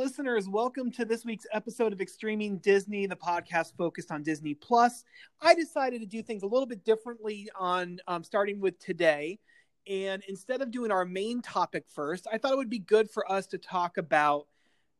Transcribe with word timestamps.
Listeners. 0.00 0.48
Welcome 0.48 0.90
to 0.92 1.04
this 1.04 1.26
week's 1.26 1.44
episode 1.52 1.92
of 1.92 2.00
Extreming 2.00 2.56
Disney, 2.56 3.04
the 3.04 3.14
podcast 3.14 3.76
focused 3.76 4.10
on 4.10 4.22
Disney 4.22 4.54
Plus. 4.54 5.04
I 5.42 5.54
decided 5.54 6.00
to 6.00 6.06
do 6.06 6.22
things 6.22 6.42
a 6.42 6.46
little 6.46 6.64
bit 6.64 6.86
differently 6.86 7.50
on 7.54 7.98
um, 8.08 8.24
starting 8.24 8.60
with 8.60 8.78
today. 8.78 9.38
And 9.86 10.22
instead 10.26 10.62
of 10.62 10.70
doing 10.70 10.90
our 10.90 11.04
main 11.04 11.42
topic 11.42 11.84
first, 11.86 12.26
I 12.32 12.38
thought 12.38 12.52
it 12.52 12.56
would 12.56 12.70
be 12.70 12.78
good 12.78 13.10
for 13.10 13.30
us 13.30 13.46
to 13.48 13.58
talk 13.58 13.98
about 13.98 14.46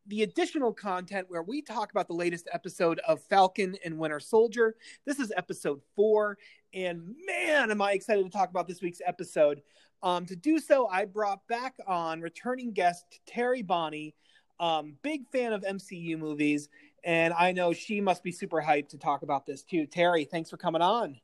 the 0.07 0.23
additional 0.23 0.75
content 0.75 1.31
where 1.31 1.43
we 1.43 1.63
talk 1.63 1.91
about 1.93 2.07
the 2.07 2.13
latest 2.13 2.47
episode 2.53 2.99
of 3.09 3.23
Falcon 3.23 3.77
and 3.83 3.97
Winter 3.97 4.21
Soldier. 4.21 4.77
This 5.07 5.19
is 5.19 5.33
episode 5.35 5.81
four. 5.97 6.37
And 6.75 7.15
man, 7.27 7.71
am 7.71 7.81
I 7.81 7.93
excited 7.93 8.25
to 8.25 8.31
talk 8.31 8.51
about 8.51 8.69
this 8.69 8.83
week's 8.83 9.01
episode. 9.07 9.63
Um, 10.03 10.27
to 10.27 10.37
do 10.37 10.59
so, 10.59 10.89
I 10.89 11.07
brought 11.07 11.47
back 11.49 11.77
on 11.87 12.21
returning 12.21 12.73
guest 12.73 13.07
Terri 13.27 13.67
Bonney 13.67 14.15
um, 14.61 14.95
big 15.03 15.27
fan 15.33 15.53
of 15.53 15.63
MCU 15.63 16.17
movies, 16.19 16.69
and 17.03 17.35
I 17.35 17.53
know 17.53 17.73
she 17.73 18.01
must 18.01 18.23
be 18.23 18.31
super 18.31 18.63
hyped 18.63 18.91
to 18.91 18.99
talk 18.99 19.23
about 19.23 19.47
this 19.47 19.63
too. 19.63 19.87
Terri, 19.87 20.29
thanks 20.29 20.51
for 20.51 20.57
coming 20.57 20.83
on. 20.83 21.17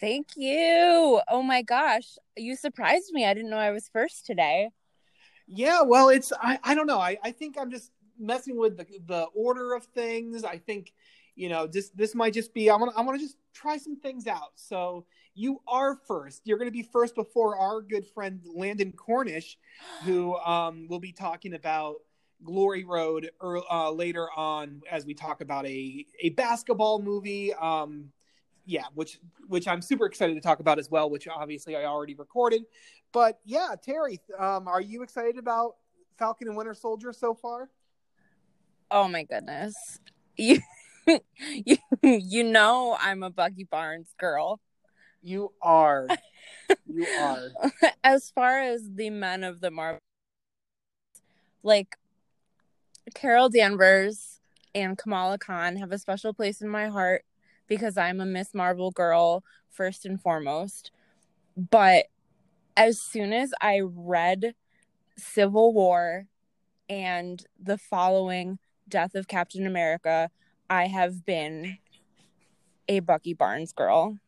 Thank 0.00 0.36
you. 0.36 1.20
Oh 1.28 1.42
my 1.42 1.62
gosh, 1.62 2.18
you 2.36 2.56
surprised 2.56 3.12
me. 3.12 3.24
I 3.24 3.34
didn't 3.34 3.50
know 3.50 3.56
I 3.56 3.70
was 3.70 3.88
first 3.88 4.26
today. 4.26 4.70
Yeah, 5.46 5.82
well, 5.82 6.08
it's 6.08 6.32
I, 6.42 6.58
I 6.64 6.74
don't 6.74 6.86
know. 6.86 6.98
I, 6.98 7.18
I 7.22 7.30
think 7.30 7.56
I'm 7.58 7.70
just 7.70 7.92
messing 8.18 8.58
with 8.58 8.76
the 8.76 8.86
the 9.06 9.22
order 9.34 9.74
of 9.74 9.84
things. 9.84 10.44
I 10.44 10.58
think 10.58 10.92
you 11.36 11.48
know 11.48 11.68
just 11.68 11.96
this 11.96 12.14
might 12.14 12.34
just 12.34 12.52
be 12.52 12.68
I 12.68 12.76
want 12.76 12.92
I 12.96 13.02
want 13.02 13.18
to 13.18 13.24
just 13.24 13.36
try 13.54 13.76
some 13.76 13.96
things 13.96 14.26
out. 14.26 14.52
So 14.56 15.06
you 15.34 15.60
are 15.68 15.96
first. 16.06 16.42
You're 16.44 16.58
going 16.58 16.68
to 16.68 16.72
be 16.72 16.82
first 16.82 17.14
before 17.14 17.56
our 17.56 17.80
good 17.80 18.06
friend 18.06 18.40
Landon 18.54 18.92
Cornish, 18.92 19.56
who 20.04 20.36
um, 20.38 20.88
will 20.88 21.00
be 21.00 21.12
talking 21.12 21.54
about 21.54 21.96
Glory 22.44 22.84
Road 22.84 23.30
uh, 23.40 23.90
later 23.90 24.28
on 24.36 24.82
as 24.90 25.06
we 25.06 25.14
talk 25.14 25.40
about 25.40 25.66
a 25.66 26.06
a 26.20 26.30
basketball 26.30 27.00
movie. 27.00 27.52
Um, 27.54 28.10
yeah, 28.64 28.84
which 28.94 29.18
which 29.48 29.66
I'm 29.66 29.82
super 29.82 30.06
excited 30.06 30.34
to 30.34 30.40
talk 30.40 30.60
about 30.60 30.78
as 30.78 30.90
well. 30.90 31.10
Which 31.10 31.28
obviously 31.28 31.76
I 31.76 31.84
already 31.84 32.14
recorded, 32.14 32.62
but 33.12 33.40
yeah, 33.44 33.74
Terri, 33.86 34.18
um, 34.38 34.68
are 34.68 34.80
you 34.80 35.02
excited 35.02 35.38
about 35.38 35.76
Falcon 36.18 36.48
and 36.48 36.56
Winter 36.56 36.74
Soldier 36.74 37.12
so 37.12 37.34
far? 37.34 37.70
Oh 38.90 39.08
my 39.08 39.24
goodness, 39.24 39.74
you 40.36 40.60
you 41.06 41.76
you 42.02 42.44
know 42.44 42.96
I'm 43.00 43.22
a 43.22 43.30
Bucky 43.30 43.64
Barnes 43.64 44.14
girl. 44.18 44.60
You 45.22 45.52
are. 45.62 46.08
You 46.86 47.06
are. 47.20 47.48
as 48.02 48.30
far 48.30 48.60
as 48.60 48.82
the 48.94 49.10
men 49.10 49.44
of 49.44 49.60
the 49.60 49.70
Marvel, 49.70 50.00
like 51.62 51.96
Carol 53.14 53.48
Danvers 53.48 54.40
and 54.74 54.96
Kamala 54.96 55.38
Khan 55.38 55.76
have 55.76 55.92
a 55.92 55.98
special 55.98 56.32
place 56.32 56.60
in 56.60 56.68
my 56.68 56.88
heart 56.88 57.24
because 57.66 57.96
I'm 57.96 58.20
a 58.20 58.26
Miss 58.26 58.54
Marvel 58.54 58.90
girl 58.90 59.44
first 59.70 60.06
and 60.06 60.20
foremost. 60.20 60.90
But 61.56 62.06
as 62.76 63.00
soon 63.00 63.32
as 63.32 63.52
I 63.60 63.80
read 63.82 64.54
Civil 65.16 65.72
War 65.72 66.26
and 66.88 67.44
the 67.60 67.78
following 67.78 68.58
Death 68.88 69.14
of 69.14 69.28
Captain 69.28 69.66
America, 69.66 70.30
I 70.70 70.86
have 70.86 71.24
been 71.24 71.78
a 72.88 73.00
Bucky 73.00 73.34
Barnes 73.34 73.72
girl. 73.72 74.18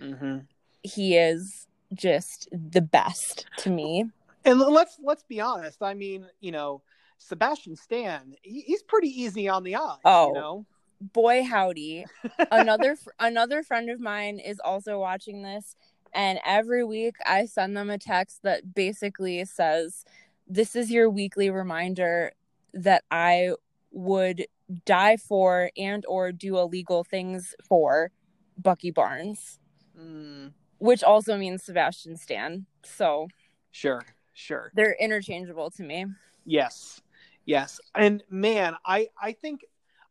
Mm-hmm. 0.00 0.38
He 0.82 1.16
is 1.16 1.66
just 1.94 2.48
the 2.52 2.80
best 2.80 3.46
to 3.58 3.70
me. 3.70 4.06
And 4.44 4.58
let's 4.58 4.98
let's 5.02 5.22
be 5.22 5.40
honest. 5.40 5.82
I 5.82 5.94
mean, 5.94 6.26
you 6.40 6.50
know, 6.50 6.82
Sebastian 7.22 7.76
Stan, 7.76 8.34
he, 8.42 8.62
he's 8.62 8.82
pretty 8.82 9.08
easy 9.08 9.48
on 9.48 9.62
the 9.62 9.76
eye. 9.76 9.96
Oh, 10.04 10.28
you 10.28 10.34
know? 10.34 10.66
boy, 11.00 11.44
howdy! 11.44 12.04
another 12.50 12.96
another 13.18 13.62
friend 13.62 13.90
of 13.90 14.00
mine 14.00 14.38
is 14.38 14.60
also 14.60 14.98
watching 14.98 15.42
this, 15.42 15.76
and 16.12 16.40
every 16.44 16.84
week 16.84 17.16
I 17.24 17.46
send 17.46 17.76
them 17.76 17.90
a 17.90 17.98
text 17.98 18.42
that 18.42 18.74
basically 18.74 19.44
says, 19.44 20.04
"This 20.48 20.74
is 20.74 20.90
your 20.90 21.08
weekly 21.08 21.50
reminder 21.50 22.32
that 22.74 23.04
I 23.10 23.52
would 23.92 24.46
die 24.84 25.16
for 25.16 25.70
and 25.76 26.04
or 26.08 26.32
do 26.32 26.58
illegal 26.58 27.04
things 27.04 27.54
for 27.62 28.10
Bucky 28.58 28.90
Barnes." 28.90 29.58
Mm. 29.98 30.52
Which 30.78 31.04
also 31.04 31.36
means 31.36 31.62
Sebastian 31.62 32.16
Stan. 32.16 32.66
So, 32.84 33.28
sure, 33.70 34.02
sure. 34.32 34.72
They're 34.74 34.96
interchangeable 34.98 35.70
to 35.70 35.84
me. 35.84 36.06
Yes. 36.44 37.00
Yes, 37.44 37.80
and 37.94 38.22
man, 38.30 38.76
I 38.84 39.08
I 39.20 39.32
think 39.32 39.64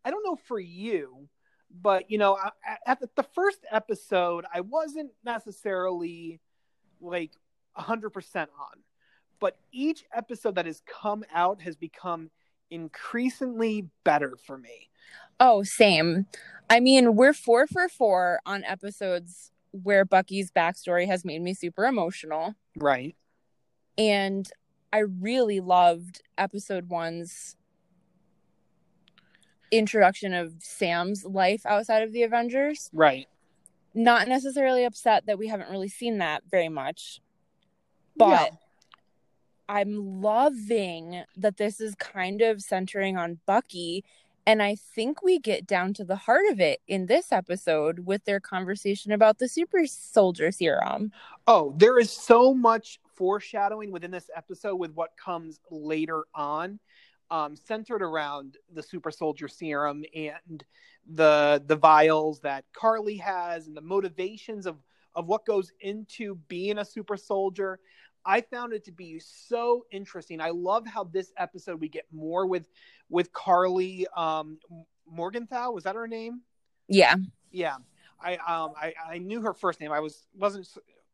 I 0.04 0.12
don't 0.12 0.24
know 0.24 0.36
for 0.36 0.60
you, 0.60 1.30
but 1.82 2.10
you 2.10 2.18
know, 2.18 2.38
at 2.86 3.00
the, 3.16 3.24
first 3.24 3.60
episode, 3.72 4.46
I 4.54 4.62
wasn't 4.62 5.12
necessarily 5.24 6.40
like 7.00 7.32
hundred 7.74 8.10
percent 8.10 8.50
on, 8.60 8.84
but 9.40 9.58
each 9.72 10.04
episode 10.14 10.56
that 10.56 10.66
has 10.66 10.82
come 10.86 11.24
out 11.34 11.62
has 11.62 11.76
become 11.76 12.30
increasingly 12.70 13.90
better 14.04 14.36
for 14.46 14.58
me. 14.58 14.90
Oh, 15.40 15.64
same. 15.64 16.26
I 16.70 16.80
mean, 16.80 17.16
we're 17.16 17.34
four 17.34 17.68
for 17.68 17.90
four 17.90 18.40
on 18.46 18.64
episodes 18.64 19.52
where 19.72 20.06
Bucky's 20.06 20.52
backstory 20.52 21.08
has 21.08 21.26
made 21.26 21.42
me 21.42 21.54
super 21.54 21.86
emotional. 21.86 22.56
Right. 22.78 23.16
And 23.98 24.50
I 24.94 25.00
really 25.00 25.60
loved 25.60 26.22
episode 26.38 26.90
one's 26.90 27.56
introduction 29.72 30.34
of 30.34 30.54
Sam's 30.60 31.26
life 31.26 31.66
outside 31.66 32.04
of 32.04 32.12
the 32.12 32.24
Avengers. 32.24 32.90
Right. 32.94 33.28
Not 33.94 34.28
necessarily 34.28 34.84
upset 34.84 35.26
that 35.26 35.40
we 35.40 35.48
haven't 35.48 35.70
really 35.70 35.90
seen 35.90 36.18
that 36.20 36.44
very 36.50 36.70
much, 36.70 37.22
but 38.16 38.30
yeah. 38.30 38.48
I'm 39.68 40.22
loving 40.22 41.24
that 41.38 41.58
this 41.58 41.82
is 41.82 41.96
kind 41.96 42.42
of 42.42 42.62
centering 42.62 43.18
on 43.18 43.40
Bucky. 43.46 44.04
And 44.46 44.64
I 44.64 44.76
think 44.76 45.22
we 45.22 45.40
get 45.40 45.68
down 45.68 45.94
to 45.96 46.04
the 46.04 46.16
heart 46.16 46.46
of 46.50 46.60
it 46.60 46.80
in 46.88 47.06
this 47.06 47.32
episode 47.32 48.00
with 48.00 48.26
their 48.26 48.40
conversation 48.40 49.12
about 49.12 49.40
the 49.40 49.48
super 49.48 49.86
soldier 49.86 50.52
serum. 50.52 51.12
Oh, 51.46 51.74
there 51.78 52.00
is 52.00 52.12
so 52.12 52.54
much 52.54 53.00
foreshadowing 53.16 53.92
within 53.92 54.12
this 54.12 54.30
episode 54.36 54.76
with 54.76 54.94
what 54.94 55.12
comes 55.18 55.60
later 55.70 56.26
on, 56.34 56.80
um, 57.30 57.56
centered 57.56 58.02
around 58.02 58.58
the 58.74 58.84
super 58.84 59.12
soldier 59.12 59.48
serum 59.48 60.04
and 60.16 60.64
the 61.14 61.64
the 61.66 61.76
vials 61.76 62.42
that 62.42 62.66
Karli 62.74 63.18
has 63.18 63.68
and 63.68 63.76
the 63.76 63.82
motivations 63.82 64.66
of 64.66 64.78
of 65.16 65.28
what 65.28 65.46
goes 65.46 65.72
into 65.82 66.36
being 66.48 66.78
a 66.78 66.86
super 66.86 67.18
soldier. 67.18 67.80
I 68.24 68.42
found 68.42 68.74
it 68.74 68.86
to 68.86 68.92
be 68.92 69.20
so 69.20 69.86
interesting. 69.92 70.42
I 70.42 70.52
love 70.52 70.86
how 70.86 71.06
this 71.06 71.34
episode 71.38 71.82
we 71.82 71.90
get 71.90 72.06
more 72.12 72.46
with 72.46 72.68
with 73.10 73.34
Karli 73.34 74.06
um, 74.16 74.60
Morgenthau. 75.10 75.72
Was 75.72 75.86
that 75.86 75.96
her 75.96 76.08
name? 76.08 76.42
Yeah, 76.88 77.16
yeah. 77.52 77.78
I 78.24 78.34
um 78.36 78.74
I, 78.80 78.94
I 79.10 79.18
knew 79.18 79.42
her 79.42 79.54
first 79.54 79.80
name. 79.80 79.92
I 79.92 80.00
was 80.00 80.28
wasn't 80.36 80.68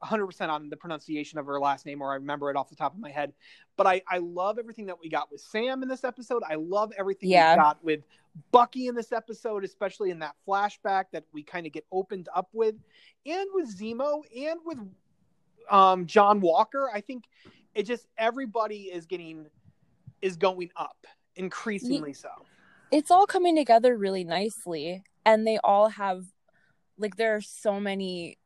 100% 0.04 0.50
on 0.50 0.70
the 0.70 0.78
pronunciation 0.78 1.40
of 1.40 1.46
her 1.46 1.60
last 1.60 1.86
name 1.86 2.02
or 2.02 2.12
I 2.12 2.16
remember 2.16 2.50
it 2.50 2.56
off 2.56 2.70
the 2.70 2.76
top 2.76 2.94
of 2.94 3.00
my 3.00 3.10
head. 3.10 3.34
But 3.76 3.88
I, 3.88 4.02
I 4.10 4.20
love 4.20 4.60
everything 4.60 4.86
that 4.88 5.00
we 5.00 5.10
got 5.10 5.32
with 5.32 5.42
Sam 5.42 5.82
in 5.84 5.90
this 5.90 6.04
episode. 6.04 6.44
I 6.48 6.56
love 6.56 6.92
everything 6.98 7.30
yeah. 7.30 7.56
we 7.56 7.62
got 7.62 7.84
with 7.84 8.02
Bucky 8.52 8.88
in 8.88 8.96
this 8.96 9.12
episode, 9.12 9.64
especially 9.64 10.12
in 10.12 10.20
that 10.20 10.36
flashback 10.48 11.06
that 11.14 11.24
we 11.34 11.44
kind 11.44 11.66
of 11.66 11.72
get 11.72 11.86
opened 11.92 12.30
up 12.36 12.50
with, 12.54 12.76
and 13.26 13.48
with 13.54 13.76
Zemo 13.76 14.22
and 14.36 14.60
with 14.64 14.80
um, 15.70 16.06
John 16.06 16.42
Walker. 16.42 16.90
I 16.94 17.02
think 17.02 17.26
it 17.74 17.84
just 17.84 18.08
everybody 18.18 18.84
is 18.84 19.06
getting 19.06 19.48
is 20.22 20.38
going 20.38 20.70
up 20.76 21.08
increasingly 21.36 22.14
so. 22.14 22.30
It's 22.92 23.12
all 23.12 23.26
coming 23.26 23.56
together 23.56 23.98
really 23.98 24.24
nicely, 24.24 25.04
and 25.26 25.46
they 25.46 25.58
all 25.64 25.90
have 25.90 26.26
like 26.98 27.16
there 27.18 27.36
are 27.36 27.42
so 27.42 27.80
many 27.80 28.38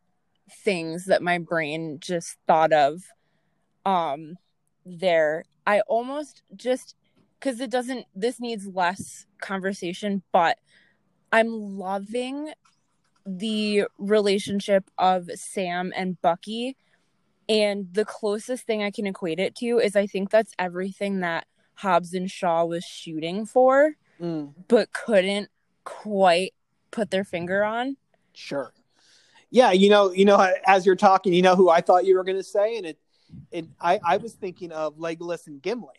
things 0.49 1.05
that 1.05 1.21
my 1.21 1.37
brain 1.37 1.97
just 1.99 2.37
thought 2.47 2.73
of 2.73 3.03
um 3.85 4.35
there. 4.85 5.45
I 5.67 5.81
almost 5.81 6.41
just 6.55 6.95
because 7.39 7.59
it 7.59 7.69
doesn't 7.69 8.05
this 8.15 8.39
needs 8.39 8.67
less 8.67 9.25
conversation 9.41 10.21
but 10.31 10.59
i'm 11.31 11.47
loving 11.77 12.51
the 13.25 13.83
relationship 13.97 14.89
of 14.97 15.29
sam 15.35 15.91
and 15.95 16.21
bucky. 16.21 16.75
And 17.49 17.87
the 17.91 18.05
closest 18.05 18.65
thing 18.65 18.83
i 18.83 18.91
can 18.91 19.07
equate 19.07 19.39
it 19.39 19.55
to 19.57 19.79
is 19.79 19.95
i 19.95 20.07
think 20.07 20.29
that's 20.29 20.53
everything 20.57 21.19
that 21.19 21.45
hobbs 21.75 22.13
and 22.13 22.29
shaw 22.29 22.63
was 22.65 22.83
shooting 22.83 23.45
for 23.45 23.93
mm. 24.19 24.53
but 24.67 24.93
couldn't 24.93 25.49
quite 25.83 26.53
put 26.91 27.09
their 27.09 27.23
finger 27.23 27.63
on. 27.63 27.97
Sure 28.33 28.71
yeah, 29.51 29.71
you 29.71 29.89
know, 29.89 30.11
you 30.11 30.25
know, 30.25 30.51
as 30.65 30.85
you're 30.85 30.95
talking, 30.95 31.33
you 31.33 31.41
know 31.43 31.55
who 31.55 31.69
I 31.69 31.81
thought 31.81 32.05
you 32.05 32.15
were 32.15 32.23
going 32.23 32.37
to 32.37 32.43
say, 32.43 32.77
and 32.77 32.85
it, 32.87 32.97
it, 33.51 33.65
I, 33.79 33.99
I 34.03 34.17
was 34.17 34.33
thinking 34.33 34.71
of 34.71 34.97
Legolas 34.97 35.47
and 35.47 35.61
Gimli. 35.61 35.95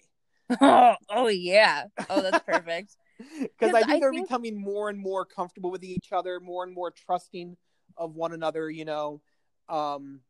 Oh, 0.60 0.94
oh 1.10 1.28
yeah. 1.28 1.84
Oh, 2.10 2.20
that's 2.22 2.44
perfect. 2.44 2.96
Because 3.38 3.72
I 3.72 3.82
think 3.82 3.90
I 3.92 4.00
they're 4.00 4.10
think- 4.10 4.26
becoming 4.26 4.60
more 4.60 4.88
and 4.88 4.98
more 4.98 5.24
comfortable 5.24 5.70
with 5.70 5.84
each 5.84 6.08
other, 6.12 6.40
more 6.40 6.64
and 6.64 6.74
more 6.74 6.90
trusting 6.90 7.56
of 7.96 8.16
one 8.16 8.32
another. 8.32 8.68
You 8.68 8.84
know, 8.84 9.20
um, 9.68 10.20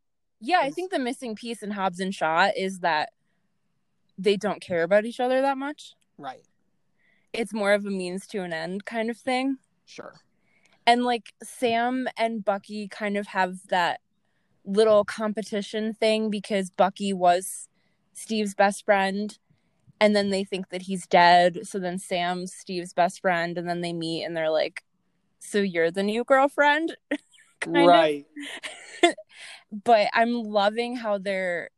yeah, 0.40 0.58
I 0.60 0.68
think 0.70 0.90
the 0.90 0.98
missing 0.98 1.34
piece 1.34 1.62
in 1.62 1.70
Hobbs 1.70 2.00
and 2.00 2.14
Shaw 2.14 2.50
is 2.54 2.80
that 2.80 3.10
they 4.18 4.36
don't 4.36 4.60
care 4.60 4.82
about 4.82 5.06
each 5.06 5.20
other 5.20 5.40
that 5.40 5.56
much. 5.56 5.94
right? 6.18 6.42
It's 7.32 7.54
more 7.54 7.72
of 7.72 7.86
a 7.86 7.90
means 7.90 8.26
to 8.26 8.42
an 8.42 8.52
end 8.52 8.84
kind 8.84 9.08
of 9.08 9.16
thing. 9.16 9.56
Sure. 9.86 10.12
And 10.86 11.04
like 11.04 11.32
Sam 11.42 12.08
and 12.16 12.44
Bucky 12.44 12.88
kind 12.88 13.16
of 13.16 13.28
have 13.28 13.68
that 13.68 14.00
little 14.64 15.04
competition 15.04 15.94
thing 15.94 16.30
because 16.30 16.70
Bucky 16.70 17.12
was 17.12 17.68
Steve's 18.14 18.54
best 18.54 18.84
friend 18.84 19.36
and 20.00 20.16
then 20.16 20.30
they 20.30 20.44
think 20.44 20.70
that 20.70 20.82
he's 20.82 21.06
dead. 21.06 21.60
So 21.64 21.78
then 21.78 21.98
Sam's 21.98 22.54
Steve's 22.54 22.92
best 22.92 23.20
friend 23.20 23.58
and 23.58 23.68
then 23.68 23.80
they 23.80 23.92
meet 23.92 24.24
and 24.24 24.36
they're 24.36 24.50
like, 24.50 24.82
So 25.40 25.58
you're 25.58 25.90
the 25.90 26.02
new 26.02 26.24
girlfriend? 26.24 26.96
Right. 27.66 28.26
But 29.84 30.08
I'm 30.12 30.42
loving 30.44 30.96
how 30.96 31.18
they're 31.18 31.70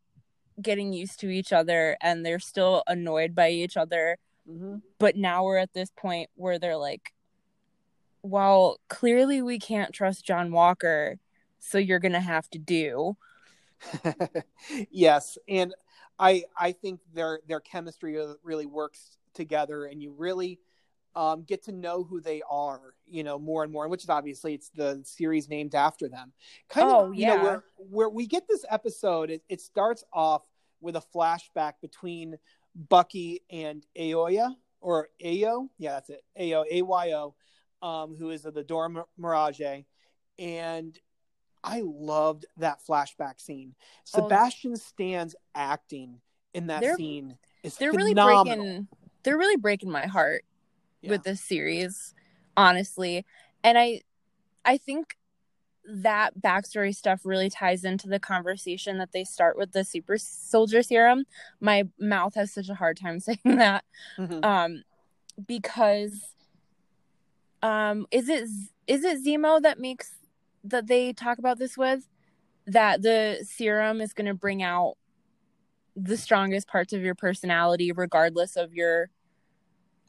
getting 0.61 0.93
used 0.93 1.21
to 1.21 1.31
each 1.31 1.53
other 1.53 1.97
and 2.03 2.25
they're 2.25 2.41
still 2.41 2.83
annoyed 2.87 3.35
by 3.35 3.51
each 3.51 3.77
other. 3.77 4.19
hmm 4.47 4.77
But 4.99 5.17
now 5.17 5.45
we're 5.45 5.59
at 5.59 5.75
this 5.75 5.91
point 5.97 6.31
where 6.37 6.59
they're 6.59 6.77
like, 6.77 7.14
Well, 8.25 8.81
clearly 8.89 9.43
we 9.43 9.59
can't 9.61 9.93
trust 9.93 10.25
John 10.25 10.51
Walker. 10.51 11.19
So 11.59 11.79
you're 11.79 11.99
going 12.01 12.13
to 12.13 12.21
have 12.21 12.49
to 12.51 12.59
do. 12.59 13.17
yes, 14.91 15.39
and 15.49 15.75
I 16.19 16.45
I 16.57 16.73
think 16.73 17.01
their 17.13 17.41
their 17.47 17.61
chemistry 17.61 18.19
really 18.43 18.67
works 18.67 19.19
together, 19.35 19.85
and 19.85 20.03
you 20.03 20.13
really 20.13 20.61
um, 21.15 21.43
get 21.43 21.65
to 21.65 21.73
know 21.73 22.03
who 22.05 22.21
they 22.21 22.43
are, 22.51 22.95
you 23.07 23.25
know, 23.25 23.39
more 23.39 23.63
and 23.63 23.73
more. 23.73 23.89
Which 23.89 24.05
is 24.05 24.11
obviously 24.11 24.55
it's 24.55 24.71
the 24.71 25.03
series 25.05 25.49
named 25.49 25.75
after 25.75 26.09
them. 26.09 26.33
Kind 26.69 26.91
Oh, 26.91 27.07
of, 27.09 27.15
you 27.15 27.27
know, 27.27 27.37
yeah. 27.37 27.43
where 27.43 27.65
where 27.77 28.09
we 28.09 28.27
get 28.27 28.49
this 28.49 28.65
episode, 28.71 29.31
it, 29.31 29.43
it 29.49 29.61
starts 29.61 30.05
off 30.13 30.43
with 30.81 30.97
a 30.97 31.03
flashback 31.15 31.75
between 31.83 32.37
Bucky 32.75 33.43
and 33.51 33.85
Aoya 33.99 34.55
or 34.81 35.09
Ayo, 35.25 35.69
yeah, 35.79 35.93
that's 35.93 36.11
it, 36.11 36.23
Ayo 36.39 36.65
A 36.71 36.83
Y 36.83 37.13
O, 37.13 37.35
um, 37.85 38.17
who 38.17 38.31
is 38.31 38.43
the 38.43 38.65
Dora 38.65 39.05
Milaje, 39.21 39.85
and 40.39 40.99
I 41.63 41.83
loved 41.85 42.47
that 42.57 42.79
flashback 42.89 43.41
scene. 43.41 43.75
Oh. 44.15 44.23
Sebastian 44.23 44.77
Stan's 44.77 45.37
acting 45.55 46.21
in 46.55 46.69
that 46.69 46.83
scene 46.97 47.37
is 47.63 47.77
They're 47.77 47.93
really 47.93 48.15
breaking 48.15 48.89
they're 49.23 49.39
really 49.39 49.57
breaking 49.57 49.91
my 49.91 50.07
heart 50.07 50.45
Yeah. 51.01 51.11
with 51.11 51.23
this 51.25 51.41
series, 51.41 52.15
honestly. 52.57 53.25
And 53.63 53.79
I 53.79 54.01
I 54.65 54.79
think 54.79 55.17
that 55.87 56.39
backstory 56.41 56.95
stuff 56.95 57.21
really 57.25 57.51
ties 57.51 57.85
into 57.85 58.09
the 58.09 58.19
conversation 58.19 58.97
that 58.99 59.13
they 59.13 59.25
start 59.25 59.59
with 59.59 59.73
the 59.73 59.85
super 59.85 60.17
soldier 60.17 60.83
serum. 60.83 61.25
My 61.61 61.85
mouth 61.99 62.35
has 62.37 62.53
such 62.53 62.71
a 62.71 62.75
hard 62.75 62.97
time 62.99 63.21
saying 63.21 63.39
that. 63.45 63.85
Mhm. 64.19 64.43
um 64.45 64.85
because 65.47 66.34
um 67.65 68.07
is 68.13 68.29
it 68.29 68.45
is 68.87 69.03
it 69.05 69.25
Zemo 69.25 69.61
that 69.63 69.81
makes 69.81 70.13
that 70.63 70.87
they 70.87 71.13
talk 71.13 71.39
about 71.39 71.59
this 71.59 71.77
with 71.77 72.07
that 72.67 73.03
the 73.03 73.45
serum 73.49 74.01
is 74.01 74.13
going 74.13 74.27
to 74.27 74.35
bring 74.35 74.63
out 74.63 74.95
the 75.97 76.17
strongest 76.17 76.69
parts 76.69 76.93
of 76.93 77.01
your 77.03 77.15
personality 77.15 77.91
regardless 77.93 78.57
of 78.57 78.73
your 78.75 79.11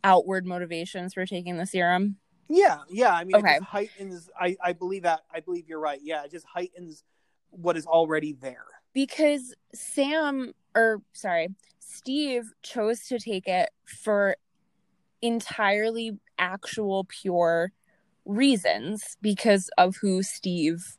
outward 0.03 0.45
motivations 0.45 1.13
for 1.13 1.25
taking 1.25 1.57
the 1.57 1.65
serum 1.65 2.17
Yeah, 2.49 2.79
yeah. 2.89 3.11
I 3.13 3.23
mean, 3.23 3.37
Okay. 3.37 3.55
it 3.55 3.59
just 3.59 3.69
heightens. 3.71 4.29
I, 4.39 4.55
I 4.63 4.73
believe 4.73 5.03
that. 5.03 5.21
I 5.33 5.39
believe 5.39 5.67
you're 5.67 5.79
right. 5.79 5.99
Yeah, 6.03 6.23
it 6.23 6.31
just 6.31 6.45
heightens 6.45 7.03
what 7.49 7.75
is 7.77 7.85
already 7.87 8.33
there. 8.33 8.65
because 8.93 9.55
Sam 9.73 10.53
or 10.75 11.01
sorry, 11.13 11.47
Steve 11.79 12.51
chose 12.61 13.07
to 13.07 13.17
take 13.17 13.47
it 13.47 13.69
for 13.85 14.35
entirely 15.21 16.19
actual 16.37 17.05
pure 17.05 17.71
reasons 18.25 19.17
because 19.21 19.69
of 19.77 19.95
who 19.97 20.23
Steve 20.23 20.97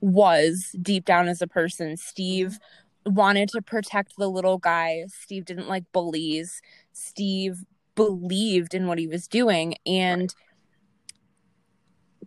was 0.00 0.74
deep 0.80 1.04
down 1.04 1.28
as 1.28 1.42
a 1.42 1.46
person. 1.46 1.96
Steve 1.96 2.58
wanted 3.06 3.48
to 3.50 3.62
protect 3.62 4.14
the 4.16 4.28
little 4.28 4.58
guy. 4.58 5.04
Steve 5.08 5.44
didn't 5.44 5.68
like 5.68 5.84
bullies. 5.92 6.60
Steve 6.92 7.64
believed 7.94 8.74
in 8.74 8.86
what 8.86 8.98
he 8.98 9.08
was 9.08 9.26
doing 9.26 9.74
and 9.84 10.34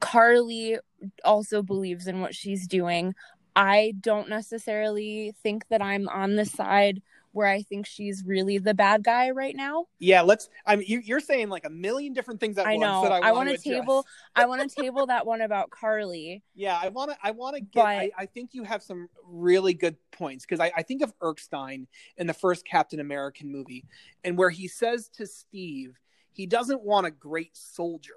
Karli 0.01 0.77
also 1.24 1.62
believes 1.62 2.07
in 2.07 2.19
what 2.19 2.36
she's 2.36 2.68
doing. 2.68 3.13
I 3.56 3.94
don't 4.00 4.27
necessarily 4.27 5.33
think 5.44 5.68
that 5.69 5.81
I'm 5.81 6.09
on 6.09 6.36
the 6.36 6.45
side 6.45 7.01
where 7.33 7.48
I 7.48 7.62
think 7.62 7.86
she's 7.86 8.24
really 8.25 8.57
the 8.57 8.74
bad 8.74 9.04
guy 9.04 9.30
right 9.31 9.56
now. 9.56 9.86
Yeah, 10.00 10.22
let's. 10.22 10.50
I 10.66 10.75
mean, 10.75 10.86
you, 10.88 11.01
you're 11.04 11.19
saying 11.19 11.50
like 11.50 11.66
a 11.66 11.69
million 11.69 12.13
different 12.13 12.39
things 12.39 12.57
at 12.57 12.66
I 12.68 12.75
once 12.75 12.81
know. 12.81 13.04
that 13.04 13.12
I, 13.12 13.30
I 13.30 13.31
want 13.31 13.50
to 13.50 13.57
table. 13.57 14.06
I 14.36 14.45
want 14.45 14.69
to 14.69 14.81
table 14.81 15.07
that 15.07 15.25
one 15.25 15.42
about 15.42 15.69
Karli. 15.69 16.44
Yeah, 16.56 16.78
I 16.81 16.89
want 16.89 17.12
to. 17.12 17.18
I 17.24 17.31
want 17.31 17.56
to 17.56 17.62
get. 17.62 17.74
But- 17.74 17.86
I, 17.86 18.12
I 18.18 18.25
think 18.25 18.54
you 18.54 18.63
have 18.63 18.83
some 18.83 19.10
really 19.25 19.74
good 19.74 19.95
points 20.12 20.45
because 20.45 20.60
I, 20.60 20.72
I 20.75 20.81
think 20.83 21.01
of 21.01 21.13
Erskine 21.24 21.88
in 22.18 22.28
the 22.28 22.33
first 22.33 22.66
Captain 22.66 23.00
American 23.00 23.51
movie, 23.51 23.86
and 24.24 24.38
where 24.38 24.50
he 24.50 24.68
says 24.68 25.10
to 25.16 25.25
Steve, 25.25 25.98
he 26.33 26.45
doesn't 26.45 26.81
want 26.81 27.07
a 27.07 27.12
great 27.12 27.56
soldier. 27.56 28.13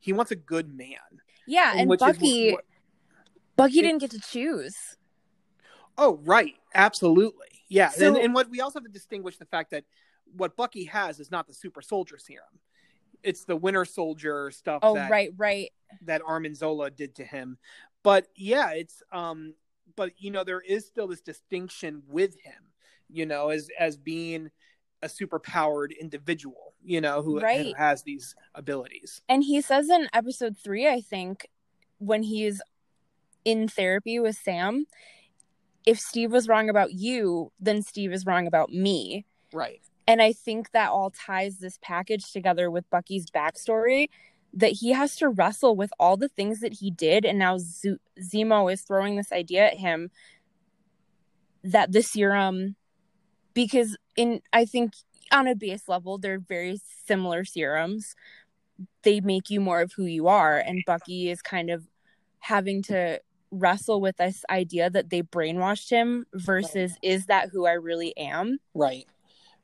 He 0.00 0.12
wants 0.12 0.30
a 0.30 0.36
good 0.36 0.74
man. 0.74 0.98
Yeah, 1.46 1.72
and 1.76 1.88
which 1.90 2.00
is 2.00 2.06
Bucky. 2.16 2.52
what- 2.52 2.64
Bucky 3.56 3.82
didn't 3.82 3.98
get 3.98 4.10
to 4.10 4.20
choose. 4.20 4.96
Oh, 5.96 6.18
right. 6.24 6.54
Absolutely. 6.74 7.53
Yeah. 7.68 7.88
So- 7.90 8.08
and, 8.08 8.16
and 8.16 8.34
what 8.34 8.50
we 8.50 8.60
also 8.60 8.78
have 8.78 8.84
to 8.86 8.92
distinguish 8.92 9.36
the 9.38 9.46
fact 9.46 9.70
that 9.70 9.84
what 10.36 10.56
Bucky 10.56 10.84
has 10.84 11.20
is 11.20 11.30
not 11.30 11.46
the 11.46 11.54
super 11.54 11.82
soldier 11.82 12.18
serum. 12.18 12.60
It's 13.22 13.44
the 13.44 13.56
winter 13.56 13.84
soldier 13.84 14.50
stuff 14.50 14.80
Oh, 14.82 14.94
that, 14.94 15.10
right, 15.10 15.30
right. 15.36 15.70
that 16.02 16.22
Arnim 16.26 16.54
Zola 16.54 16.90
did 16.90 17.14
to 17.16 17.24
him. 17.24 17.58
But 18.02 18.26
yeah, 18.36 18.70
it's 18.72 19.02
um 19.12 19.54
but 19.96 20.12
you 20.18 20.30
know, 20.30 20.44
there 20.44 20.60
is 20.60 20.86
still 20.86 21.06
this 21.06 21.20
distinction 21.20 22.02
with 22.08 22.38
him, 22.40 22.72
you 23.08 23.24
know, 23.26 23.48
as 23.50 23.68
as 23.78 23.96
being 23.96 24.50
a 25.02 25.08
super 25.08 25.38
powered 25.38 25.92
individual, 25.92 26.74
you 26.82 27.00
know, 27.00 27.22
who, 27.22 27.38
who 27.38 27.74
has 27.74 28.02
these 28.02 28.34
abilities. 28.54 29.20
And 29.28 29.42
he 29.44 29.60
says 29.60 29.88
in 29.90 30.08
episode 30.14 30.56
three, 30.56 30.88
I 30.88 31.00
think, 31.02 31.48
when 31.98 32.22
he's 32.22 32.62
in 33.44 33.68
therapy 33.68 34.18
with 34.18 34.36
Sam, 34.36 34.86
if 35.84 35.98
Steve 35.98 36.32
was 36.32 36.48
wrong 36.48 36.68
about 36.68 36.92
you, 36.92 37.52
then 37.60 37.82
Steve 37.82 38.12
is 38.12 38.26
wrong 38.26 38.46
about 38.46 38.70
me. 38.70 39.26
Right. 39.52 39.82
And 40.06 40.20
I 40.20 40.32
think 40.32 40.72
that 40.72 40.90
all 40.90 41.10
ties 41.10 41.58
this 41.58 41.78
package 41.82 42.32
together 42.32 42.70
with 42.70 42.88
Bucky's 42.90 43.26
backstory 43.30 44.08
that 44.52 44.72
he 44.72 44.92
has 44.92 45.16
to 45.16 45.28
wrestle 45.28 45.74
with 45.74 45.90
all 45.98 46.16
the 46.16 46.28
things 46.28 46.60
that 46.60 46.74
he 46.74 46.90
did. 46.90 47.24
And 47.24 47.38
now 47.38 47.58
Z- 47.58 47.96
Zemo 48.20 48.72
is 48.72 48.82
throwing 48.82 49.16
this 49.16 49.32
idea 49.32 49.66
at 49.66 49.78
him 49.78 50.10
that 51.64 51.92
the 51.92 52.02
serum, 52.02 52.76
because 53.52 53.96
in, 54.16 54.40
I 54.52 54.64
think 54.64 54.92
on 55.32 55.48
a 55.48 55.56
base 55.56 55.88
level, 55.88 56.18
they're 56.18 56.38
very 56.38 56.80
similar 57.06 57.44
serums. 57.44 58.14
They 59.02 59.20
make 59.20 59.50
you 59.50 59.60
more 59.60 59.80
of 59.80 59.92
who 59.96 60.04
you 60.04 60.28
are. 60.28 60.58
And 60.58 60.84
Bucky 60.86 61.30
is 61.30 61.42
kind 61.42 61.70
of 61.70 61.88
having 62.38 62.82
to 62.84 63.20
wrestle 63.54 64.00
with 64.00 64.16
this 64.16 64.44
idea 64.50 64.90
that 64.90 65.10
they 65.10 65.22
brainwashed 65.22 65.90
him 65.90 66.26
versus 66.34 66.96
is 67.02 67.26
that 67.26 67.50
who 67.50 67.66
I 67.66 67.72
really 67.72 68.16
am? 68.16 68.58
Right. 68.74 69.06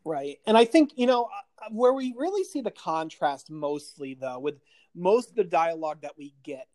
Right. 0.04 0.38
And 0.46 0.56
I 0.56 0.64
think, 0.64 0.92
you 0.96 1.06
know, 1.06 1.24
uh, 1.24 1.68
where 1.70 1.92
we 1.92 2.14
really 2.16 2.44
see 2.44 2.62
the 2.62 2.70
contrast 2.70 3.50
mostly, 3.50 4.14
though, 4.14 4.38
with 4.38 4.60
most 4.94 5.30
of 5.30 5.36
the 5.36 5.44
dialogue 5.44 6.02
that 6.02 6.16
we 6.16 6.34
get 6.42 6.66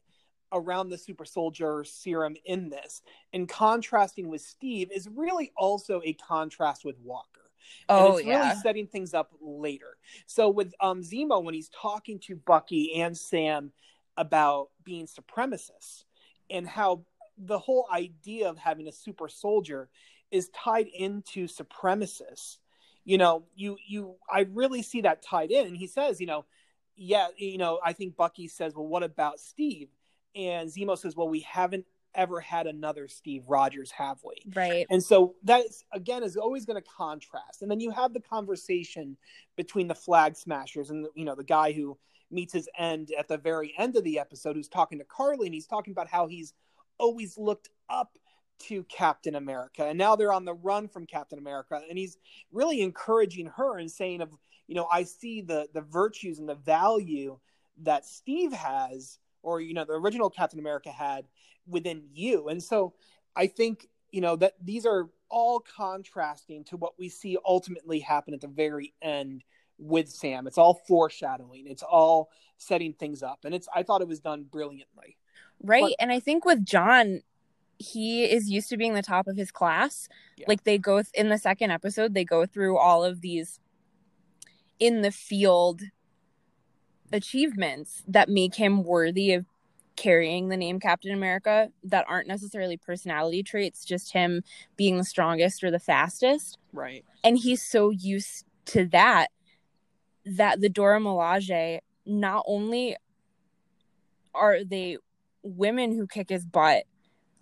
around 0.52 0.90
the 0.90 0.98
super 0.98 1.26
soldier 1.26 1.84
serum 1.84 2.36
in 2.46 2.70
this 2.70 3.02
and 3.34 3.50
contrasting 3.50 4.30
with 4.30 4.42
Steve 4.42 4.90
is 4.92 5.10
really 5.14 5.52
also 5.58 6.02
a 6.06 6.14
contrast 6.14 6.86
with 6.86 6.98
Walker. 7.00 7.42
And 7.90 8.00
Oh, 8.00 8.18
it's 8.18 8.26
yeah. 8.26 8.40
really 8.40 8.56
setting 8.62 8.88
things 8.88 9.14
up 9.14 9.32
later. 9.42 9.98
So 10.28 10.50
with 10.50 10.74
um 10.80 11.02
Zemo, 11.02 11.44
when 11.44 11.54
he's 11.56 11.70
talking 11.70 12.20
to 12.20 12.36
Bucky 12.36 13.02
and 13.02 13.18
Sam 13.18 13.72
about 14.18 14.70
being 14.84 15.08
supremacists 15.08 16.05
and 16.50 16.68
how 16.68 17.04
the 17.38 17.60
whole 17.60 17.88
idea 17.94 18.50
of 18.50 18.58
having 18.58 18.88
a 18.88 18.92
super 18.92 19.28
soldier 19.28 19.90
is 20.32 20.50
tied 20.50 20.88
into 20.88 21.48
supremacists. 21.48 22.58
You 23.04 23.18
know, 23.18 23.44
you 23.56 23.78
you 23.86 24.16
I 24.30 24.48
really 24.52 24.82
see 24.82 25.02
that 25.02 25.22
tied 25.22 25.52
in. 25.52 25.68
And 25.68 25.78
he 25.78 25.88
says, 25.88 26.20
you 26.20 26.28
know, 26.28 26.46
yeah, 26.96 27.28
you 27.38 27.58
know, 27.58 27.80
I 27.84 27.94
think 27.94 28.16
Bucky 28.16 28.48
says, 28.48 28.74
well, 28.76 28.88
what 28.88 29.04
about 29.04 29.40
Steve? 29.40 29.90
And 30.36 30.70
Zemo 30.70 30.98
says, 30.98 31.16
well, 31.16 31.30
we 31.30 31.42
haven't 31.42 31.86
ever 32.16 32.40
had 32.40 32.66
another 32.66 33.08
Steve 33.08 33.44
Rogers, 33.48 33.92
have 33.92 34.18
we? 34.24 34.36
Right. 34.54 34.88
And 34.90 35.04
so 35.04 35.36
that 35.44 35.66
is, 35.66 35.84
again 35.92 36.24
is 36.24 36.38
always 36.38 36.66
going 36.66 36.82
to 36.82 36.90
contrast. 36.98 37.62
And 37.62 37.70
then 37.70 37.80
you 37.80 37.92
have 37.92 38.14
the 38.14 38.22
conversation 38.22 39.18
between 39.56 39.88
the 39.88 39.96
flag 39.96 40.36
smashers 40.36 40.90
and 40.90 41.08
you 41.14 41.26
know 41.26 41.36
the 41.36 41.44
guy 41.44 41.74
who 41.74 41.98
meets 42.36 42.54
his 42.54 42.70
end 42.78 43.12
at 43.18 43.28
the 43.28 43.38
very 43.38 43.74
end 43.78 43.96
of 43.96 44.04
the 44.04 44.20
episode 44.20 44.56
who's 44.56 44.68
talking 44.68 45.00
to 45.00 45.06
Karli 45.06 45.48
and 45.48 45.54
he's 45.54 45.68
talking 45.68 45.92
about 45.92 46.08
how 46.08 46.28
he's 46.28 46.54
always 46.98 47.38
looked 47.38 47.70
up 47.90 48.18
to 48.58 48.84
Captain 48.84 49.36
America 49.36 49.86
and 49.86 49.98
now 49.98 50.16
they're 50.16 50.32
on 50.32 50.46
the 50.46 50.54
run 50.54 50.88
from 50.88 51.06
Captain 51.06 51.40
America 51.40 51.82
and 51.90 51.98
he's 51.98 52.18
really 52.52 52.82
encouraging 52.82 53.48
her 53.48 53.78
and 53.78 53.92
saying 53.92 54.22
of 54.22 54.30
you 54.68 54.76
know 54.76 54.88
I 54.92 55.04
see 55.04 55.42
the 55.42 55.68
the 55.74 55.82
virtues 55.82 56.40
and 56.40 56.48
the 56.48 56.56
value 56.56 57.38
that 57.84 58.06
Steve 58.06 58.54
has 58.54 59.20
or 59.46 59.62
you 59.62 59.74
know 59.74 59.86
the 59.86 59.94
original 59.94 60.30
Captain 60.30 60.60
America 60.60 60.90
had 60.90 61.26
within 61.68 62.04
you. 62.14 62.50
And 62.50 62.62
so 62.62 62.94
I 63.36 63.48
think 63.48 63.88
you 64.12 64.22
know 64.22 64.36
that 64.38 64.54
these 64.62 64.86
are 64.86 65.10
all 65.30 65.60
contrasting 65.60 66.64
to 66.66 66.78
what 66.78 66.98
we 67.00 67.10
see 67.10 67.38
ultimately 67.46 68.00
happen 68.00 68.34
at 68.34 68.42
the 68.42 68.48
very 68.48 68.94
end 69.02 69.44
with 69.78 70.10
Sam. 70.10 70.48
It's 70.48 70.58
all 70.58 70.82
foreshadowing. 70.88 71.68
It's 71.68 71.84
all 71.84 72.30
setting 72.58 72.94
things 72.94 73.22
up, 73.24 73.40
and 73.46 73.54
it's 73.54 73.68
I 73.76 73.84
thought 73.84 74.02
it 74.02 74.08
was 74.08 74.20
done 74.20 74.44
brilliantly. 74.44 75.18
Right, 75.62 75.82
But- 75.84 75.96
and 76.00 76.12
I 76.12 76.20
think 76.20 76.46
with 76.46 76.66
John, 76.66 77.22
he 77.78 78.24
is 78.24 78.50
used 78.50 78.70
to 78.70 78.78
being 78.78 78.94
the 78.94 79.02
top 79.02 79.28
of 79.28 79.36
his 79.36 79.52
class. 79.52 80.08
Yeah. 80.38 80.46
Like 80.48 80.64
they 80.64 80.78
go 80.78 81.02
th- 81.02 81.14
in 81.14 81.30
the 81.30 81.38
second 81.38 81.72
episode, 81.72 82.14
they 82.14 82.24
go 82.26 82.46
through 82.46 82.78
all 82.78 83.04
of 83.04 83.22
these 83.22 83.60
in 84.80 85.02
the 85.02 85.12
field 85.12 85.82
achievements 87.12 88.04
that 88.08 88.30
make 88.30 88.56
him 88.56 88.84
worthy 88.84 89.34
of 89.34 89.46
carrying 89.96 90.50
the 90.50 90.58
name 90.58 90.80
Captain 90.80 91.14
America 91.14 91.70
that 91.84 92.06
aren't 92.10 92.28
necessarily 92.28 92.76
personality 92.76 93.42
traits, 93.44 93.86
just 93.86 94.12
him 94.12 94.44
being 94.76 94.98
the 94.98 95.04
strongest 95.06 95.64
or 95.64 95.72
the 95.72 95.80
fastest. 95.80 96.58
Right. 96.74 97.06
and 97.24 97.38
he's 97.38 97.62
so 97.62 97.90
used 97.90 98.46
to 98.66 98.86
that 98.88 99.28
that 100.26 100.62
the 100.62 100.70
Dora 100.70 101.00
Milaje 101.00 101.80
not 102.06 102.44
only 102.48 102.96
are 104.34 104.64
they 104.64 104.98
women 105.44 105.92
who 105.94 106.08
kick 106.08 106.30
his 106.30 106.46
butt 106.46 106.84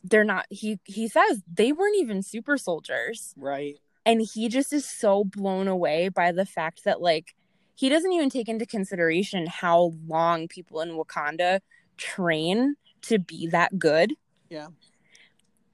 they're 0.03 0.23
not 0.25 0.45
he 0.49 0.77
he 0.85 1.07
says 1.07 1.41
they 1.51 1.71
weren't 1.71 1.97
even 1.97 2.21
super 2.21 2.57
soldiers 2.57 3.33
Right. 3.37 3.77
and 4.05 4.21
he 4.33 4.49
just 4.49 4.73
is 4.73 4.85
so 4.85 5.23
blown 5.23 5.67
away 5.67 6.09
by 6.09 6.31
the 6.31 6.45
fact 6.45 6.83
that 6.83 7.01
like 7.01 7.33
he 7.75 7.89
doesn't 7.89 8.11
even 8.11 8.29
take 8.29 8.47
into 8.49 8.65
consideration 8.65 9.47
how 9.47 9.93
long 10.05 10.47
people 10.47 10.81
in 10.81 10.89
Wakanda 10.91 11.61
train 11.97 12.75
to 13.03 13.17
be 13.19 13.47
that 13.47 13.79
good 13.79 14.13
Yeah. 14.49 14.67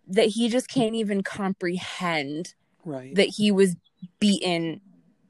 that 0.07 0.27
he 0.27 0.47
just 0.49 0.69
can't 0.69 0.95
even 0.95 1.23
comprehend 1.23 2.53
Right. 2.85 3.13
that 3.15 3.27
he 3.29 3.51
was 3.51 3.75
beaten 4.19 4.81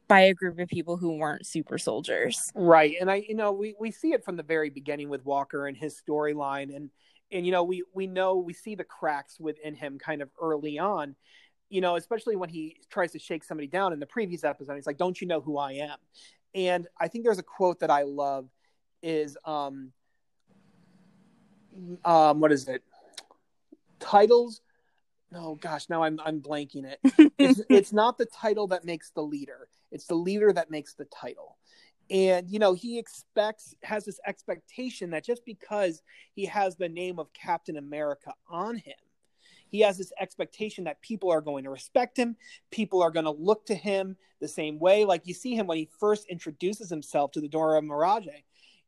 by 0.10 0.22
a 0.22 0.34
group 0.34 0.60
of 0.60 0.68
people 0.68 0.98
who 0.98 1.18
weren't 1.18 1.46
super 1.46 1.78
soldiers. 1.78 2.52
Right. 2.56 2.96
And 3.00 3.10
I, 3.10 3.24
you 3.28 3.36
know, 3.36 3.52
we, 3.52 3.76
we 3.80 3.92
see 3.92 4.12
it 4.12 4.26
from 4.26 4.36
the 4.36 4.44
very 4.44 4.72
beginning 4.72 5.08
with 5.08 5.24
Walker 5.24 5.68
and 5.68 5.78
his 5.78 6.02
storyline. 6.02 6.76
And, 6.76 6.90
and, 7.32 7.46
you 7.46 7.52
know, 7.52 7.64
we, 7.64 7.84
we 7.94 8.08
know, 8.08 8.38
we 8.38 8.54
see 8.54 8.74
the 8.74 8.84
cracks 8.84 9.40
within 9.40 9.76
him 9.76 10.00
kind 10.00 10.24
of 10.24 10.30
early 10.42 10.80
on, 10.80 11.16
you 11.70 11.80
know, 11.80 11.96
especially 11.96 12.36
when 12.36 12.50
he 12.50 12.78
tries 12.90 13.12
to 13.12 13.20
shake 13.20 13.44
somebody 13.44 13.68
down 13.68 13.94
in 13.94 14.00
the 14.00 14.08
previous 14.08 14.44
episode. 14.44 14.74
He's 14.74 14.88
like, 14.88 14.98
don't 14.98 15.22
you 15.22 15.28
know 15.28 15.42
who 15.42 15.60
I 15.60 15.74
am? 15.74 15.98
And 16.56 16.88
I 17.00 17.08
think 17.08 17.24
there's 17.24 17.38
a 17.38 17.44
quote 17.44 17.82
that 17.82 17.92
I 17.92 18.02
love 18.02 18.50
is, 19.04 19.38
um, 19.46 19.92
um, 22.04 22.40
what 22.40 22.52
is 22.52 22.68
it? 22.68 22.82
Titles. 24.00 24.62
No, 25.32 25.54
gosh, 25.62 25.88
now 25.88 26.02
I'm, 26.02 26.20
I'm 26.26 26.42
blanking 26.42 26.86
it. 26.86 27.32
it's, 27.38 27.62
it's 27.70 27.94
not 27.94 28.18
the 28.18 28.26
title 28.26 28.66
that 28.70 28.84
makes 28.84 29.12
the 29.12 29.22
leader 29.22 29.68
it's 29.92 30.06
the 30.06 30.16
leader 30.16 30.52
that 30.54 30.72
makes 30.72 30.94
the 30.94 31.06
title. 31.06 31.58
And 32.12 32.50
you 32.50 32.58
know 32.60 32.74
he 32.74 32.98
expects 32.98 33.76
has 33.84 34.06
this 34.06 34.20
expectation 34.26 35.12
that 35.12 35.24
just 35.24 35.46
because 35.46 36.02
he 36.34 36.46
has 36.46 36.76
the 36.76 36.90
name 36.90 37.20
of 37.20 37.32
captain 37.34 37.78
america 37.78 38.34
on 38.50 38.78
him 38.78 38.96
he 39.70 39.82
has 39.82 40.00
this 40.00 40.12
expectation 40.20 40.86
that 40.86 41.00
people 41.02 41.30
are 41.30 41.42
going 41.42 41.64
to 41.66 41.70
respect 41.70 42.18
him 42.18 42.36
people 42.72 43.04
are 43.04 43.12
going 43.12 43.26
to 43.26 43.32
look 43.32 43.64
to 43.68 43.76
him 43.76 44.16
the 44.40 44.48
same 44.48 44.80
way. 44.80 45.06
Like 45.06 45.28
you 45.28 45.34
see 45.34 45.54
him 45.56 45.68
when 45.68 45.78
he 45.78 45.90
first 46.00 46.26
introduces 46.28 46.90
himself 46.90 47.32
to 47.32 47.42
the 47.42 47.48
dora 47.48 47.82
milaje 47.82 48.44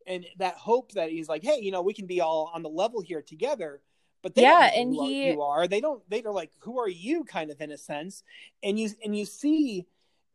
and 0.07 0.25
that 0.37 0.55
hope 0.55 0.91
that 0.93 1.11
he's 1.11 1.29
like 1.29 1.43
hey 1.43 1.59
you 1.61 1.71
know 1.71 1.81
we 1.81 1.93
can 1.93 2.07
be 2.07 2.21
all 2.21 2.51
on 2.53 2.63
the 2.63 2.69
level 2.69 3.01
here 3.01 3.21
together. 3.21 3.81
But 4.23 4.35
they 4.35 4.43
Yeah, 4.43 4.71
and 4.75 4.93
who 4.95 5.09
he- 5.09 5.27
you 5.31 5.41
are. 5.41 5.67
They 5.67 5.81
don't 5.81 6.01
they're 6.09 6.31
like 6.31 6.51
who 6.59 6.79
are 6.79 6.89
you? 6.89 7.23
kind 7.23 7.51
of 7.51 7.59
in 7.59 7.71
a 7.71 7.77
sense. 7.77 8.23
And 8.63 8.79
you 8.79 8.89
and 9.03 9.17
you 9.17 9.25
see 9.25 9.87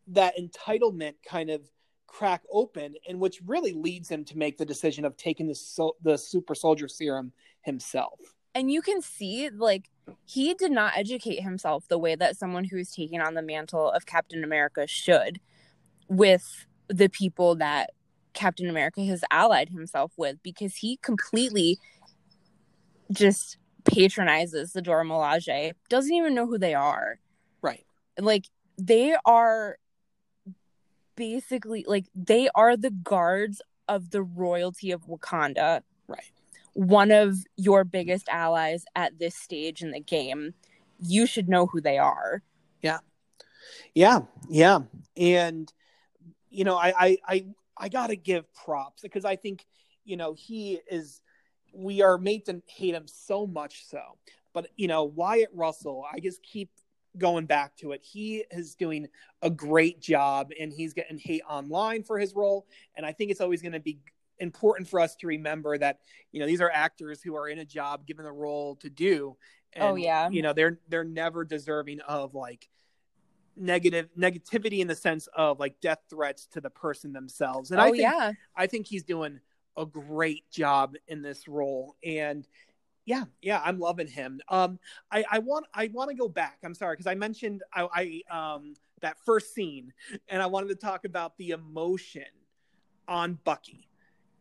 that 0.09 0.35
entitlement 0.39 1.15
kind 1.29 1.51
of 1.51 1.63
crack 2.07 2.43
open 2.51 2.95
and 3.09 3.19
which 3.19 3.41
really 3.45 3.73
leads 3.73 4.09
him 4.09 4.25
to 4.25 4.39
make 4.39 4.57
the 4.57 4.65
decision 4.65 5.05
of 5.05 5.17
taking 5.17 5.47
the 5.47 5.91
the 6.03 6.17
super 6.17 6.55
soldier 6.55 6.89
serum 6.89 7.33
himself. 7.63 8.19
And 8.55 8.71
you 8.71 8.81
can 8.81 9.03
see, 9.03 9.51
like, 9.51 9.91
he 10.25 10.55
did 10.55 10.73
not 10.73 10.97
educate 10.97 11.43
himself 11.43 11.89
the 11.89 11.99
way 11.99 12.15
that 12.15 12.39
someone 12.39 12.65
who's 12.65 12.91
taking 12.91 13.21
on 13.21 13.35
the 13.35 13.43
mantle 13.43 13.91
of 13.91 14.07
Captain 14.07 14.43
America 14.43 14.87
should 14.87 15.41
with 16.09 16.67
the 16.89 17.09
people 17.09 17.57
that 17.57 17.91
Captain 18.33 18.71
America 18.71 19.05
has 19.05 19.23
allied 19.31 19.69
himself 19.69 20.13
with 20.17 20.43
because 20.43 20.77
he 20.77 20.99
completely 21.03 21.79
just 23.13 23.59
patronizes 23.85 24.73
the 24.73 24.83
Dora 24.83 25.05
Milaje, 25.05 25.73
doesn't 25.89 26.15
even 26.15 26.35
know 26.35 26.47
who 26.47 26.59
they 26.59 26.75
are. 26.75 27.19
right. 27.63 27.85
Like 28.19 28.47
they 28.79 29.17
are 29.25 29.79
basically 31.17 31.85
like 31.87 32.07
they 32.15 32.49
are 32.55 32.77
the 32.77 32.91
guards 32.91 33.61
of 33.89 34.11
the 34.11 34.23
royalty 34.23 34.91
of 34.93 35.07
Wakanda. 35.07 35.83
right 36.09 36.31
One 36.75 37.11
of 37.11 37.37
your 37.57 37.85
biggest 37.85 38.29
allies 38.29 38.85
at 38.95 39.19
this 39.19 39.35
stage 39.35 39.83
in 39.83 39.91
the 39.93 40.01
game. 40.01 40.55
You 41.01 41.27
should 41.27 41.49
know 41.49 41.67
who 41.67 41.81
they 41.81 41.99
are. 41.99 42.43
yeah 42.83 42.99
yeah 43.95 44.21
Yeah. 44.49 44.81
and 45.17 45.73
you 46.51 46.65
know 46.65 46.77
i 46.77 46.93
i 47.07 47.19
i, 47.27 47.47
I 47.77 47.89
gotta 47.89 48.17
give 48.17 48.53
props 48.55 49.03
because 49.03 49.25
i 49.25 49.37
think 49.37 49.67
you 50.05 50.17
know 50.17 50.35
he 50.35 50.81
is 50.91 51.21
we 51.75 52.01
are 52.03 52.17
made 52.19 52.47
to 52.47 52.63
hate 52.67 52.95
him 52.95 53.07
so 53.07 53.47
much 53.47 53.85
so 53.87 54.01
but 54.55 54.69
you 54.77 54.89
know 54.89 55.05
wyatt 55.05 55.51
russell 55.53 56.05
i 56.11 56.21
just 56.21 56.43
keep 56.43 56.71
going 57.19 57.47
back 57.47 57.77
to 57.77 57.93
it. 57.93 58.03
He 58.03 58.45
is 58.51 58.75
doing 58.75 59.09
a 59.43 59.51
great 59.51 60.01
job 60.01 60.51
and 60.59 60.73
he's 60.73 60.93
getting 60.95 61.19
hate 61.19 61.43
online 61.49 62.03
for 62.03 62.19
his 62.19 62.35
role. 62.35 62.67
And 62.97 63.05
i 63.07 63.13
think 63.13 63.31
it's 63.31 63.41
always 63.41 63.63
going 63.63 63.73
to 63.73 63.81
be 63.81 63.99
important 64.39 64.89
for 64.89 65.01
us 65.01 65.17
to 65.17 65.27
remember 65.27 65.79
that 65.79 66.01
you 66.31 66.41
know 66.41 66.47
these 66.47 66.61
are 66.61 66.71
actors 66.71 67.23
who 67.23 67.35
are 67.35 67.49
in 67.49 67.59
a 67.59 67.65
job 67.65 68.07
given 68.07 68.27
a 68.27 68.33
role 68.33 68.77
to 68.77 68.91
do. 68.91 69.37
Oh, 69.77 69.81
and, 69.81 69.85
Oh, 69.85 69.95
yeah. 69.95 70.29
you 70.31 70.43
know 70.43 70.53
they're 70.53 70.79
they're 70.89 71.05
never 71.05 71.45
deserving 71.45 72.01
of 72.01 72.35
like 72.35 72.69
negative 73.57 74.09
negativity 74.19 74.81
in 74.81 74.87
the 74.87 74.95
sense 74.95 75.29
of 75.35 75.59
like 75.59 75.81
death 75.81 76.01
threats 76.11 76.47
to 76.53 76.61
the 76.61 76.71
person 76.71 77.13
themselves. 77.13 77.71
And 77.71 77.81
oh 77.81 77.85
i 77.85 77.91
think 77.91 78.03
yeah. 78.03 78.33
I 78.55 78.67
think 78.67 78.87
he's 78.87 79.05
doing 79.05 79.41
a 79.77 79.87
great 79.87 80.51
job 80.51 80.95
in 81.09 81.23
this 81.23 81.47
role, 81.49 81.97
and 82.05 82.47
yeah, 83.07 83.25
yeah, 83.41 83.63
I'm 83.65 83.79
loving 83.79 84.09
him. 84.09 84.41
Um, 84.49 84.79
I, 85.11 85.25
I 85.31 85.39
want 85.39 85.67
I 85.73 85.89
want 85.93 86.11
to 86.11 86.17
go 86.17 86.29
back. 86.29 86.59
I'm 86.65 86.75
sorry 86.75 86.95
because 86.97 87.07
I 87.07 87.15
mentioned 87.15 87.63
I, 87.73 88.23
I 88.31 88.55
um 88.57 88.75
that 89.01 89.17
first 89.25 89.55
scene, 89.55 89.93
and 90.29 90.43
I 90.43 90.47
wanted 90.47 90.69
to 90.69 90.75
talk 90.75 91.05
about 91.05 91.39
the 91.39 91.51
emotion 91.51 92.25
on 93.07 93.39
Bucky 93.45 93.89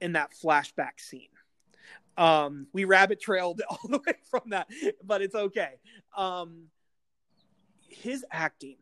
in 0.01 0.13
that 0.13 0.31
flashback 0.33 0.99
scene. 0.99 1.29
Um, 2.17 2.65
we 2.73 2.85
rabbit 2.85 3.21
trailed 3.21 3.61
all 3.69 3.87
the 3.87 3.99
way 3.99 4.15
from 4.29 4.49
that, 4.49 4.67
but 5.03 5.21
it's 5.21 5.35
okay. 5.35 5.73
Um, 6.17 6.65
his 7.87 8.25
acting 8.31 8.77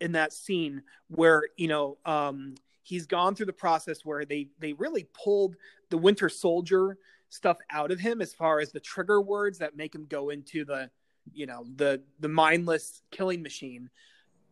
in 0.00 0.12
that 0.12 0.34
scene 0.34 0.82
where 1.08 1.44
you 1.56 1.68
know 1.68 1.96
um 2.04 2.56
he's 2.82 3.06
gone 3.06 3.34
through 3.34 3.46
the 3.46 3.54
process 3.54 4.04
where 4.04 4.26
they 4.26 4.48
they 4.58 4.74
really 4.74 5.08
pulled 5.14 5.56
the 5.88 5.96
winter 5.96 6.28
soldier 6.28 6.98
stuff 7.34 7.58
out 7.70 7.90
of 7.90 7.98
him 7.98 8.22
as 8.22 8.32
far 8.32 8.60
as 8.60 8.70
the 8.70 8.80
trigger 8.80 9.20
words 9.20 9.58
that 9.58 9.76
make 9.76 9.94
him 9.94 10.06
go 10.08 10.30
into 10.30 10.64
the 10.64 10.88
you 11.32 11.46
know 11.46 11.64
the 11.76 12.00
the 12.20 12.28
mindless 12.28 13.02
killing 13.10 13.42
machine. 13.42 13.90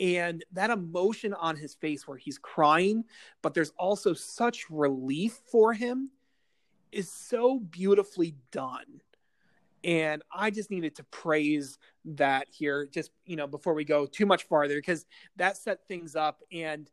And 0.00 0.44
that 0.52 0.70
emotion 0.70 1.32
on 1.34 1.54
his 1.56 1.74
face 1.74 2.08
where 2.08 2.16
he's 2.16 2.38
crying 2.38 3.04
but 3.40 3.54
there's 3.54 3.72
also 3.78 4.14
such 4.14 4.68
relief 4.68 5.40
for 5.50 5.72
him 5.74 6.10
is 6.90 7.10
so 7.12 7.60
beautifully 7.60 8.34
done. 8.50 9.00
And 9.84 10.22
i 10.32 10.50
just 10.50 10.70
needed 10.70 10.96
to 10.96 11.04
praise 11.04 11.78
that 12.04 12.48
here 12.50 12.86
just 12.86 13.10
you 13.26 13.36
know 13.36 13.46
before 13.46 13.74
we 13.74 13.84
go 13.84 14.06
too 14.06 14.26
much 14.26 14.44
farther 14.44 14.76
because 14.76 15.06
that 15.36 15.56
set 15.56 15.86
things 15.86 16.16
up. 16.16 16.42
And 16.50 16.90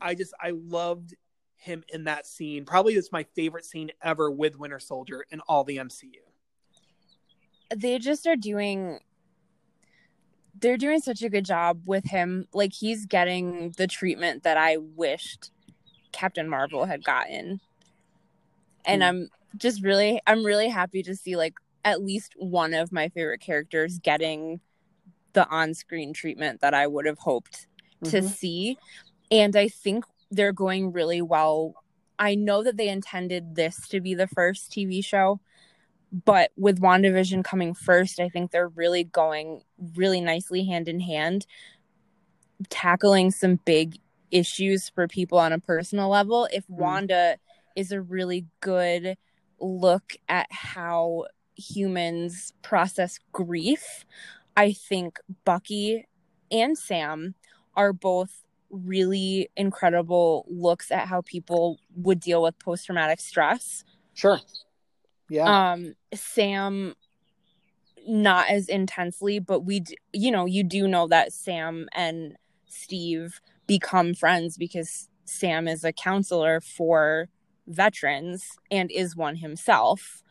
i 0.00 0.14
just 0.14 0.34
i 0.40 0.50
loved 0.50 1.14
him 1.64 1.82
in 1.88 2.04
that 2.04 2.26
scene 2.26 2.64
probably 2.64 2.94
it's 2.94 3.12
my 3.12 3.24
favorite 3.34 3.64
scene 3.64 3.90
ever 4.02 4.30
with 4.30 4.58
winter 4.58 4.78
soldier 4.78 5.24
in 5.30 5.40
all 5.40 5.64
the 5.64 5.76
mcu 5.78 6.10
they 7.74 7.98
just 7.98 8.26
are 8.26 8.36
doing 8.36 9.00
they're 10.60 10.76
doing 10.76 11.00
such 11.00 11.22
a 11.22 11.28
good 11.28 11.44
job 11.44 11.82
with 11.86 12.04
him. 12.04 12.46
Like 12.52 12.72
he's 12.72 13.06
getting 13.06 13.74
the 13.76 13.86
treatment 13.86 14.44
that 14.44 14.56
I 14.56 14.78
wished 14.78 15.50
Captain 16.12 16.48
Marvel 16.48 16.84
had 16.84 17.04
gotten. 17.04 17.60
And 18.84 19.02
mm. 19.02 19.06
I'm 19.06 19.28
just 19.56 19.82
really 19.82 20.20
I'm 20.26 20.44
really 20.44 20.68
happy 20.68 21.02
to 21.02 21.16
see 21.16 21.36
like 21.36 21.54
at 21.84 22.02
least 22.02 22.34
one 22.36 22.72
of 22.72 22.92
my 22.92 23.08
favorite 23.08 23.40
characters 23.40 23.98
getting 23.98 24.60
the 25.32 25.46
on-screen 25.48 26.12
treatment 26.12 26.60
that 26.60 26.72
I 26.72 26.86
would 26.86 27.06
have 27.06 27.18
hoped 27.18 27.66
mm-hmm. 28.02 28.10
to 28.10 28.22
see. 28.28 28.78
And 29.30 29.56
I 29.56 29.68
think 29.68 30.04
they're 30.30 30.52
going 30.52 30.92
really 30.92 31.22
well. 31.22 31.74
I 32.18 32.34
know 32.34 32.62
that 32.62 32.76
they 32.76 32.88
intended 32.88 33.54
this 33.54 33.88
to 33.88 34.00
be 34.00 34.14
the 34.14 34.28
first 34.28 34.70
TV 34.70 35.04
show, 35.04 35.40
but 36.24 36.52
with 36.56 36.80
WandaVision 36.80 37.44
coming 37.44 37.74
first, 37.74 38.20
I 38.20 38.28
think 38.28 38.50
they're 38.50 38.68
really 38.68 39.04
going 39.04 39.62
really 39.96 40.20
nicely 40.20 40.64
hand 40.64 40.88
in 40.88 41.00
hand, 41.00 41.46
tackling 42.68 43.30
some 43.30 43.56
big 43.64 43.98
issues 44.30 44.88
for 44.88 45.08
people 45.08 45.38
on 45.38 45.52
a 45.52 45.58
personal 45.58 46.08
level. 46.08 46.48
If 46.52 46.66
mm. 46.66 46.76
Wanda 46.76 47.36
is 47.74 47.90
a 47.92 48.00
really 48.00 48.46
good 48.60 49.16
look 49.60 50.14
at 50.28 50.46
how 50.50 51.26
humans 51.56 52.52
process 52.62 53.18
grief, 53.32 54.04
I 54.56 54.72
think 54.72 55.18
Bucky 55.44 56.06
and 56.50 56.78
Sam 56.78 57.34
are 57.74 57.92
both 57.92 58.43
really 58.74 59.48
incredible 59.56 60.44
looks 60.48 60.90
at 60.90 61.06
how 61.06 61.20
people 61.22 61.78
would 61.96 62.20
deal 62.20 62.42
with 62.42 62.58
post 62.58 62.86
traumatic 62.86 63.20
stress. 63.20 63.84
Sure. 64.14 64.40
Yeah. 65.30 65.72
Um, 65.72 65.94
Sam, 66.12 66.94
not 68.06 68.48
as 68.50 68.68
intensely, 68.68 69.38
but 69.38 69.60
we, 69.60 69.80
d- 69.80 69.96
you 70.12 70.30
know, 70.30 70.46
you 70.46 70.62
do 70.62 70.88
know 70.88 71.06
that 71.08 71.32
Sam 71.32 71.88
and 71.94 72.36
Steve 72.66 73.40
become 73.66 74.14
friends 74.14 74.56
because 74.56 75.08
Sam 75.24 75.68
is 75.68 75.84
a 75.84 75.92
counselor 75.92 76.60
for 76.60 77.28
veterans 77.66 78.44
and 78.70 78.90
is 78.90 79.16
one 79.16 79.36
himself. 79.36 80.22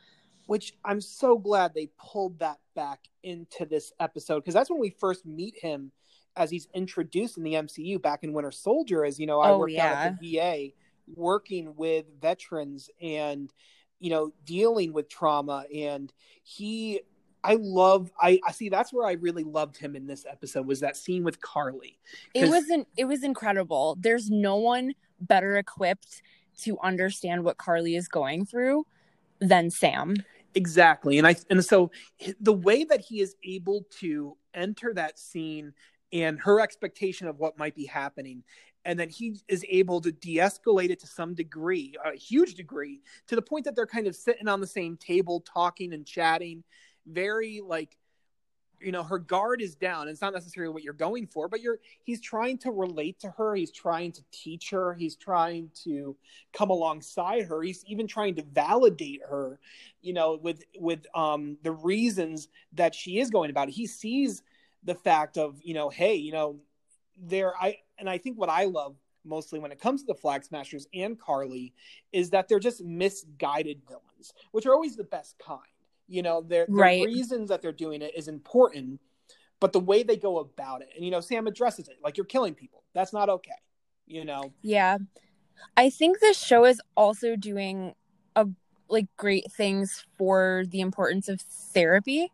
Which 0.46 0.74
I'm 0.84 1.02
so 1.02 1.38
glad 1.38 1.74
they 1.74 1.90
pulled 1.98 2.40
that 2.40 2.58
back 2.76 3.00
into 3.24 3.66
this 3.66 3.94
episode 4.00 4.42
because 4.42 4.54
that's 4.54 4.70
when 4.70 4.80
we 4.80 4.96
first 5.00 5.26
meet 5.26 5.56
him 5.60 5.92
as 6.36 6.50
he's 6.50 6.68
introduced 6.74 7.38
in 7.38 7.44
the 7.44 7.54
MCU 7.54 8.02
back 8.02 8.24
in 8.24 8.34
Winter 8.34 8.52
Soldier. 8.52 9.06
As 9.06 9.20
you 9.20 9.28
know, 9.28 9.40
I 9.40 9.50
oh, 9.50 9.60
worked 9.60 9.74
yeah. 9.74 9.88
out 9.88 9.98
at 9.98 10.20
the 10.20 10.38
VA 10.38 10.68
working 11.16 11.76
with 11.76 12.06
veterans 12.22 12.90
and 13.02 13.52
you 14.00 14.10
know 14.10 14.32
dealing 14.46 14.94
with 14.94 15.10
trauma 15.10 15.66
and 15.76 16.14
he 16.44 17.02
I 17.44 17.58
love 17.60 18.12
I, 18.20 18.40
I 18.46 18.52
see 18.52 18.70
that's 18.70 18.94
where 18.94 19.06
I 19.06 19.14
really 19.14 19.44
loved 19.44 19.78
him 19.78 19.96
in 19.96 20.08
this 20.08 20.26
episode 20.30 20.66
was 20.66 20.80
that 20.80 20.96
scene 20.96 21.24
with 21.24 21.42
Karli. 21.42 22.00
It 22.34 22.48
wasn't 22.48 22.88
it 22.96 23.06
was 23.06 23.24
incredible. 23.24 23.98
There's 24.00 24.30
no 24.30 24.56
one 24.56 24.94
better 25.20 25.58
equipped 25.58 26.22
to 26.62 26.80
understand 26.80 27.44
what 27.44 27.58
Karli 27.58 27.96
is 27.96 28.08
going 28.08 28.46
through 28.46 28.86
than 29.40 29.70
Sam. 29.70 30.16
Exactly. 30.56 31.18
And 31.18 31.28
I 31.28 31.36
and 31.50 31.64
so 31.64 31.92
the 32.40 32.54
way 32.54 32.86
that 32.86 33.02
he 33.02 33.20
is 33.20 33.36
able 33.44 33.86
to 34.00 34.38
enter 34.54 34.94
that 34.94 35.20
scene 35.20 35.74
and 36.14 36.40
her 36.40 36.62
expectation 36.62 37.28
of 37.28 37.40
what 37.40 37.58
might 37.58 37.76
be 37.76 37.86
happening. 37.86 38.44
And 38.86 39.00
then 39.00 39.10
he 39.10 39.40
is 39.48 39.66
able 39.68 40.00
to 40.02 40.12
de-escalate 40.12 40.92
it 40.92 41.00
to 41.00 41.08
some 41.08 41.34
degree 41.34 41.96
a 42.06 42.16
huge 42.16 42.54
degree 42.54 43.02
to 43.28 43.36
the 43.36 43.42
point 43.42 43.66
that 43.66 43.76
they're 43.76 43.88
kind 43.88 44.08
of 44.08 44.16
sitting 44.16 44.48
on 44.48 44.62
the 44.62 44.68
same 44.68 44.96
table 44.96 45.42
talking 45.42 45.94
and 45.94 46.06
chatting. 46.06 46.64
Very 47.08 47.62
like 47.66 47.98
you 48.82 48.92
know 48.92 49.04
her 49.04 49.20
guard 49.20 49.62
is 49.62 49.76
down. 49.76 50.10
It's 50.10 50.22
not 50.22 50.34
necessarily 50.34 50.74
what 50.74 50.84
you're 50.84 50.94
going 50.94 51.28
for 51.28 51.48
but 51.48 51.62
you're 51.62 51.80
he's 52.04 52.20
trying 52.20 52.58
to 52.60 52.72
relate 52.72 53.20
to 53.22 53.30
her. 53.32 53.56
He's 53.56 53.72
trying 53.72 54.12
to 54.12 54.22
teach 54.32 54.70
her. 54.72 54.94
He's 54.94 55.16
trying 55.16 55.72
to 55.86 56.18
come 56.52 56.70
alongside 56.70 57.46
her. 57.46 57.64
He's 57.64 57.86
even 57.88 58.06
trying 58.06 58.36
to 58.36 58.44
validate 58.44 59.22
her 59.28 59.60
you 60.02 60.12
know 60.12 60.38
with 60.42 60.62
with 60.78 61.06
um 61.16 61.58
the 61.64 61.72
reasons 61.72 62.50
that 62.74 62.94
she 62.94 63.20
is 63.20 63.30
going 63.30 63.50
about 63.50 63.70
it. 63.70 63.74
He 63.76 63.88
sees 63.88 64.44
the 64.84 64.96
fact 64.96 65.38
of 65.38 65.60
you 65.64 65.74
know 65.74 65.90
hey 65.90 66.16
you 66.16 66.32
know 66.32 66.60
there 67.18 67.54
i 67.60 67.78
and 67.98 68.10
I 68.10 68.18
think 68.18 68.38
what 68.38 68.50
I 68.50 68.66
love 68.66 68.96
mostly 69.26 69.60
when 69.60 69.72
it 69.72 69.80
comes 69.80 70.02
to 70.02 70.08
the 70.08 70.16
Flag 70.16 70.44
Smashers 70.44 70.88
and 70.94 71.20
karli 71.20 71.74
is 72.12 72.32
that 72.32 72.48
they're 72.48 72.60
just 72.60 72.84
misguided 72.84 73.82
villains, 73.88 74.34
which 74.52 74.66
are 74.66 74.74
always 74.74 74.96
the 74.96 75.04
best 75.04 75.38
kind. 75.40 75.62
You 76.08 76.22
know, 76.22 76.42
their, 76.42 76.66
right. 76.68 77.06
reasons 77.06 77.50
that 77.50 77.62
they're 77.62 77.72
doing 77.72 78.02
it 78.02 78.14
is 78.16 78.28
important, 78.28 79.00
but 79.62 79.72
the 79.72 79.80
way 79.80 80.04
they 80.04 80.18
go 80.18 80.40
about 80.40 80.82
it, 80.82 80.90
and 80.96 81.06
you 81.06 81.12
know, 81.12 81.22
Sam 81.22 81.48
addresses 81.48 81.88
it 81.88 81.98
like 82.04 82.18
you're 82.18 82.26
killing 82.26 82.54
people. 82.54 82.84
That's 82.94 83.14
not 83.14 83.30
okay. 83.30 83.52
You 84.06 84.26
know. 84.26 84.52
Yeah, 84.62 84.98
I 85.78 85.90
think 85.90 86.20
this 86.20 86.38
show 86.38 86.66
is 86.66 86.82
also 86.98 87.38
doing 87.38 87.94
a 88.36 88.48
like 88.90 89.08
great 89.16 89.50
things 89.50 90.06
for 90.18 90.66
the 90.68 90.82
importance 90.82 91.30
of 91.30 91.40
therapy 91.40 92.30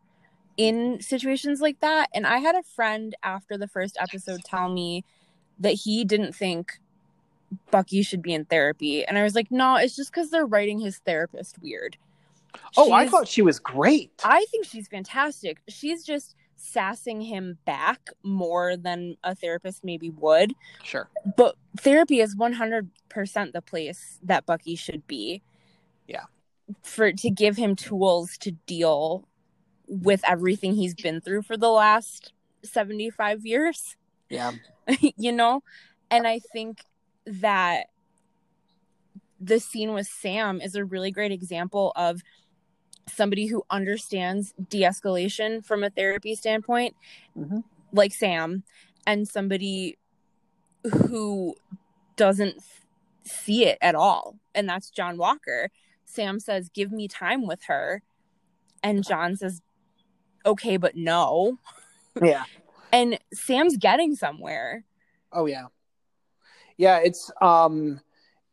in 0.59 0.99
situations 0.99 1.61
like 1.61 1.79
that. 1.79 2.09
And 2.13 2.27
I 2.27 2.39
had 2.39 2.53
a 2.53 2.63
friend 2.63 3.15
after 3.23 3.57
the 3.57 3.67
first 3.67 3.95
episode 3.97 4.41
tell 4.43 4.67
me 4.67 5.05
that 5.57 5.71
he 5.71 6.03
didn't 6.03 6.35
think 6.35 6.79
Bucky 7.71 8.01
should 8.01 8.21
be 8.21 8.33
in 8.33 8.43
therapy. 8.43 9.05
And 9.05 9.17
I 9.17 9.23
was 9.23 9.35
like, 9.35 9.49
no, 9.51 9.77
it's 9.77 9.95
just 9.95 10.11
because 10.11 10.31
they're 10.31 10.45
writing 10.45 10.77
his 10.77 10.97
therapist 10.97 11.61
weird. 11.61 11.95
Oh, 12.75 12.85
she's, 12.85 12.93
I 12.93 13.07
thought 13.07 13.29
she 13.29 13.41
was 13.41 13.57
great. 13.57 14.11
I 14.21 14.45
think 14.51 14.65
she's 14.65 14.89
fantastic. 14.89 15.61
She's 15.69 16.03
just 16.03 16.35
sassing 16.57 17.21
him 17.21 17.57
back 17.63 18.09
more 18.23 18.75
than 18.75 19.15
a 19.23 19.35
therapist 19.35 19.85
maybe 19.85 20.09
would. 20.09 20.53
Sure. 20.83 21.07
But 21.37 21.55
therapy 21.77 22.19
is 22.19 22.35
100% 22.35 22.89
the 23.53 23.61
place 23.61 24.19
that 24.23 24.45
Bucky 24.45 24.75
should 24.75 25.07
be. 25.07 25.41
Yeah. 26.05 26.25
For 26.83 27.13
to 27.13 27.29
give 27.29 27.55
him 27.55 27.77
tools 27.77 28.37
to 28.39 28.51
deal 28.51 29.28
with 29.89 30.21
everything 30.27 30.75
he's 30.75 30.93
been 30.93 31.19
through 31.19 31.41
for 31.41 31.57
the 31.57 31.69
last 31.69 32.31
75 32.63 33.45
years. 33.45 33.97
Yeah. 34.29 34.51
you 35.17 35.31
know? 35.31 35.63
And 36.11 36.27
I 36.27 36.39
think 36.39 36.83
that 37.25 37.87
the 39.39 39.59
scene 39.59 39.93
with 39.93 40.07
Sam 40.07 40.61
is 40.61 40.75
a 40.75 40.85
really 40.85 41.11
great 41.11 41.31
example 41.31 41.91
of 41.95 42.21
somebody 43.07 43.47
who 43.47 43.63
understands 43.69 44.53
de 44.69 44.81
escalation 44.81 45.65
from 45.65 45.83
a 45.83 45.89
therapy 45.89 46.35
standpoint, 46.35 46.95
mm-hmm. 47.37 47.59
like 47.91 48.13
Sam, 48.13 48.63
and 49.07 49.27
somebody 49.27 49.97
who 50.83 51.55
doesn't 52.15 52.61
see 53.23 53.65
it 53.65 53.77
at 53.81 53.95
all. 53.95 54.35
And 54.53 54.69
that's 54.69 54.89
John 54.89 55.17
Walker. 55.17 55.69
Sam 56.05 56.39
says, 56.39 56.69
Give 56.69 56.91
me 56.91 57.07
time 57.07 57.47
with 57.47 57.63
her. 57.67 58.01
And 58.83 59.05
John 59.05 59.35
says, 59.35 59.61
Okay, 60.45 60.77
but 60.77 60.95
no. 60.95 61.57
Yeah 62.21 62.43
and 62.91 63.19
Sam's 63.33 63.77
getting 63.77 64.15
somewhere. 64.15 64.83
Oh 65.31 65.45
yeah. 65.45 65.65
Yeah, 66.77 66.99
it's 67.03 67.31
um 67.41 67.99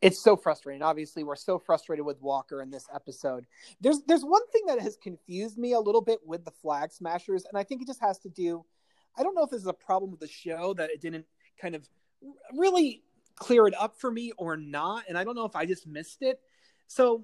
it's 0.01 0.23
so 0.23 0.35
frustrating. 0.35 0.83
Obviously, 0.83 1.23
we're 1.23 1.35
so 1.35 1.57
frustrated 1.57 2.05
with 2.05 2.21
Walker 2.21 2.61
in 2.61 2.69
this 2.69 2.85
episode. 2.93 3.45
There's 3.81 4.01
there's 4.07 4.23
one 4.23 4.47
thing 4.51 4.63
that 4.67 4.79
has 4.79 4.97
confused 4.97 5.57
me 5.57 5.73
a 5.73 5.79
little 5.79 6.01
bit 6.01 6.19
with 6.25 6.45
the 6.45 6.51
Flag 6.51 6.91
Smashers, 6.91 7.45
and 7.45 7.57
I 7.57 7.63
think 7.63 7.81
it 7.81 7.87
just 7.87 8.01
has 8.01 8.19
to 8.19 8.29
do. 8.29 8.65
I 9.17 9.23
don't 9.23 9.33
know 9.33 9.43
if 9.43 9.49
this 9.49 9.61
is 9.61 9.67
a 9.67 9.73
problem 9.73 10.11
with 10.11 10.19
the 10.19 10.27
show 10.27 10.75
that 10.75 10.91
it 10.91 11.01
didn't 11.01 11.25
kind 11.59 11.73
of 11.73 11.87
really 12.55 13.03
clear 13.35 13.67
it 13.67 13.73
up 13.79 13.99
for 13.99 14.11
me 14.11 14.31
or 14.37 14.57
not, 14.57 15.05
and 15.07 15.17
I 15.17 15.23
don't 15.23 15.35
know 15.35 15.45
if 15.45 15.55
I 15.55 15.65
just 15.65 15.87
missed 15.87 16.21
it. 16.21 16.39
So, 16.87 17.23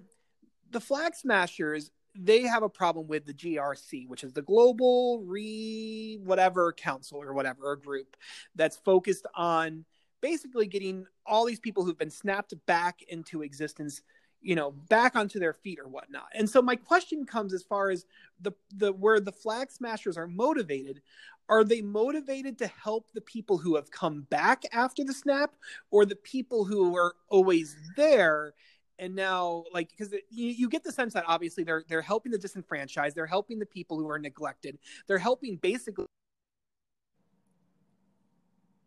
the 0.71 0.81
Flag 0.81 1.13
Smashers 1.15 1.91
they 2.15 2.43
have 2.43 2.63
a 2.63 2.69
problem 2.69 3.07
with 3.07 3.25
the 3.25 3.33
GRC, 3.33 4.07
which 4.07 4.23
is 4.23 4.33
the 4.33 4.41
Global 4.41 5.21
Re 5.25 6.19
whatever 6.23 6.71
Council 6.73 7.21
or 7.21 7.33
whatever 7.33 7.71
or 7.71 7.75
group 7.75 8.15
that's 8.55 8.77
focused 8.77 9.25
on 9.35 9.85
basically 10.21 10.67
getting 10.67 11.05
all 11.25 11.45
these 11.45 11.59
people 11.59 11.83
who've 11.83 11.97
been 11.97 12.09
snapped 12.09 12.53
back 12.65 13.01
into 13.09 13.41
existence, 13.41 14.01
you 14.41 14.55
know, 14.55 14.71
back 14.71 15.15
onto 15.15 15.39
their 15.39 15.53
feet 15.53 15.79
or 15.79 15.87
whatnot. 15.87 16.27
And 16.33 16.49
so 16.49 16.61
my 16.61 16.75
question 16.75 17.25
comes 17.25 17.53
as 17.53 17.63
far 17.63 17.89
as 17.89 18.05
the 18.41 18.51
the 18.75 18.93
where 18.93 19.19
the 19.19 19.31
flag 19.31 19.71
smashers 19.71 20.17
are 20.17 20.27
motivated. 20.27 21.01
Are 21.49 21.65
they 21.65 21.81
motivated 21.81 22.57
to 22.59 22.67
help 22.67 23.11
the 23.13 23.21
people 23.21 23.57
who 23.57 23.75
have 23.75 23.91
come 23.91 24.21
back 24.29 24.63
after 24.71 25.03
the 25.03 25.13
snap, 25.13 25.55
or 25.91 26.05
the 26.05 26.15
people 26.15 26.63
who 26.63 26.95
are 26.95 27.15
always 27.29 27.75
there? 27.97 28.53
And 28.99 29.15
now 29.15 29.63
like 29.73 29.89
because 29.89 30.13
you, 30.29 30.47
you 30.47 30.69
get 30.69 30.83
the 30.83 30.91
sense 30.91 31.13
that 31.13 31.23
obviously 31.27 31.63
they're 31.63 31.83
they're 31.87 32.01
helping 32.01 32.31
the 32.31 32.37
disenfranchised 32.37 33.15
they're 33.15 33.25
helping 33.25 33.59
the 33.59 33.65
people 33.65 33.97
who 33.97 34.09
are 34.09 34.19
neglected 34.19 34.77
they're 35.07 35.17
helping 35.17 35.55
basically 35.57 36.05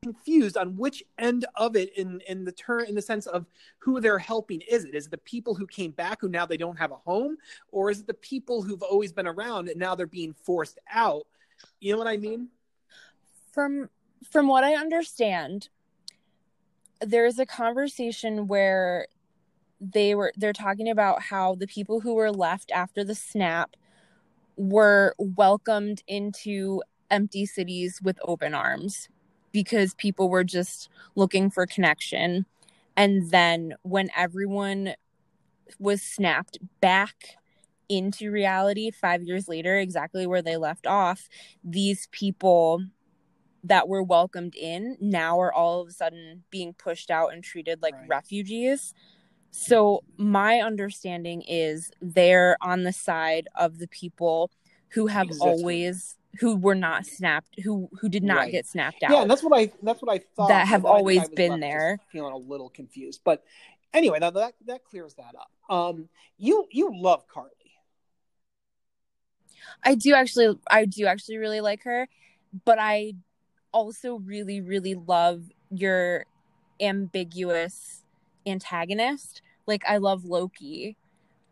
confused 0.07 0.57
on 0.57 0.77
which 0.77 1.03
end 1.19 1.45
of 1.57 1.75
it 1.75 1.93
in 1.97 2.21
in 2.29 2.45
the 2.45 2.53
turn 2.53 2.87
in 2.87 2.95
the 2.95 3.03
sense 3.03 3.27
of 3.27 3.45
who 3.79 4.01
they're 4.01 4.21
helping. 4.21 4.61
Is 4.61 4.85
it 4.85 4.95
is 4.95 5.07
it 5.07 5.11
the 5.11 5.19
people 5.19 5.53
who 5.53 5.67
came 5.67 5.91
back 5.91 6.21
who 6.21 6.29
now 6.29 6.47
they 6.47 6.57
don't 6.57 6.79
have 6.79 6.93
a 6.93 6.97
home 6.97 7.37
or 7.73 7.91
is 7.91 8.01
it 8.01 8.07
the 8.07 8.15
people 8.15 8.63
who've 8.63 8.83
always 8.83 9.13
been 9.13 9.27
around 9.27 9.69
and 9.69 9.81
now 9.81 9.97
they're 9.97 10.07
being 10.07 10.33
forced 10.33 10.79
out? 10.93 11.27
You 11.81 11.93
know 11.93 11.99
what 11.99 12.07
i 12.07 12.17
mean? 12.17 12.49
From 13.53 13.91
from 14.31 14.47
what 14.47 14.63
i 14.63 14.75
understand 14.75 15.69
there's 17.01 17.39
a 17.39 17.47
conversation 17.47 18.47
where 18.47 19.07
they 19.81 20.15
were 20.15 20.33
they're 20.37 20.53
talking 20.53 20.89
about 20.89 21.23
how 21.23 21.55
the 21.55 21.67
people 21.67 22.01
who 22.01 22.15
were 22.15 22.31
left 22.31 22.71
after 22.73 23.05
the 23.05 23.15
snap 23.15 23.77
were 24.57 25.15
welcomed 25.19 26.03
into 26.07 26.83
empty 27.11 27.45
cities 27.45 28.01
with 28.03 28.19
open 28.25 28.55
arms 28.55 29.09
because 29.53 29.95
people 29.95 30.29
were 30.29 30.45
just 30.45 30.89
looking 31.15 31.51
for 31.51 31.67
connection 31.67 32.47
and 32.97 33.31
then 33.31 33.75
when 33.83 34.09
everyone 34.17 34.95
was 35.79 36.03
snapped 36.03 36.59
back 36.81 37.37
into 37.89 38.31
reality 38.31 38.91
5 38.91 39.23
years 39.23 39.47
later 39.47 39.79
exactly 39.79 40.27
where 40.27 40.43
they 40.43 40.57
left 40.57 40.87
off 40.87 41.29
these 41.63 42.09
people 42.11 42.83
that 43.63 43.89
were 43.89 44.03
welcomed 44.03 44.55
in 44.57 44.97
now 45.01 45.41
are 45.41 45.53
all 45.53 45.81
of 45.81 45.89
a 45.89 45.93
sudden 45.93 46.45
being 46.51 46.73
pushed 46.73 47.11
out 47.11 47.33
and 47.33 47.45
treated 47.45 47.83
like 47.83 47.95
right. 47.95 48.09
refugees 48.09 48.95
so 49.59 50.05
my 50.19 50.61
understanding 50.61 51.41
is 51.49 51.91
they're 52.03 52.59
on 52.61 52.83
the 52.83 52.93
side 52.93 53.49
of 53.55 53.79
the 53.79 53.89
people 53.89 54.51
who 54.91 55.07
have 55.07 55.29
exactly. 55.29 55.51
always 55.51 56.19
who 56.41 56.57
were 56.57 56.75
not 56.75 57.07
snapped 57.07 57.59
who 57.65 57.89
who 57.99 58.11
did 58.11 58.23
not 58.23 58.37
right. 58.37 58.53
get 58.53 58.67
snapped 58.67 59.03
out. 59.03 59.11
Yeah, 59.11 59.23
and 59.23 59.31
that's 59.31 59.43
what 59.43 59.59
I 59.59 59.73
that's 59.83 60.03
what 60.03 60.15
I 60.15 60.21
thought 60.37 60.49
that 60.49 60.69
have 60.69 60.85
always 60.85 61.27
been 61.31 61.59
there. 61.59 61.99
Feeling 62.13 62.35
a 62.35 62.37
little 62.37 62.69
confused, 62.69 63.23
but 63.25 63.45
anyway, 63.95 64.19
that, 64.21 64.35
that 64.35 64.53
that 64.67 64.85
clears 64.85 65.15
that 65.15 65.35
up. 65.35 65.51
Um, 65.75 66.11
you 66.37 66.67
you 66.71 66.91
love 66.93 67.27
Karli. 67.27 67.51
I 69.83 69.95
do 69.95 70.13
actually 70.13 70.59
I 70.71 70.85
do 70.85 71.07
actually 71.07 71.39
really 71.39 71.63
like 71.63 71.83
her, 71.85 72.09
but 72.67 72.79
I 72.79 73.15
also 73.73 74.17
really 74.17 74.61
really 74.61 74.95
love 74.95 75.45
your 75.71 76.27
ambiguous 76.79 78.03
antagonist. 78.47 79.41
Like 79.67 79.83
I 79.89 79.99
love 79.99 80.25
Loki 80.25 80.97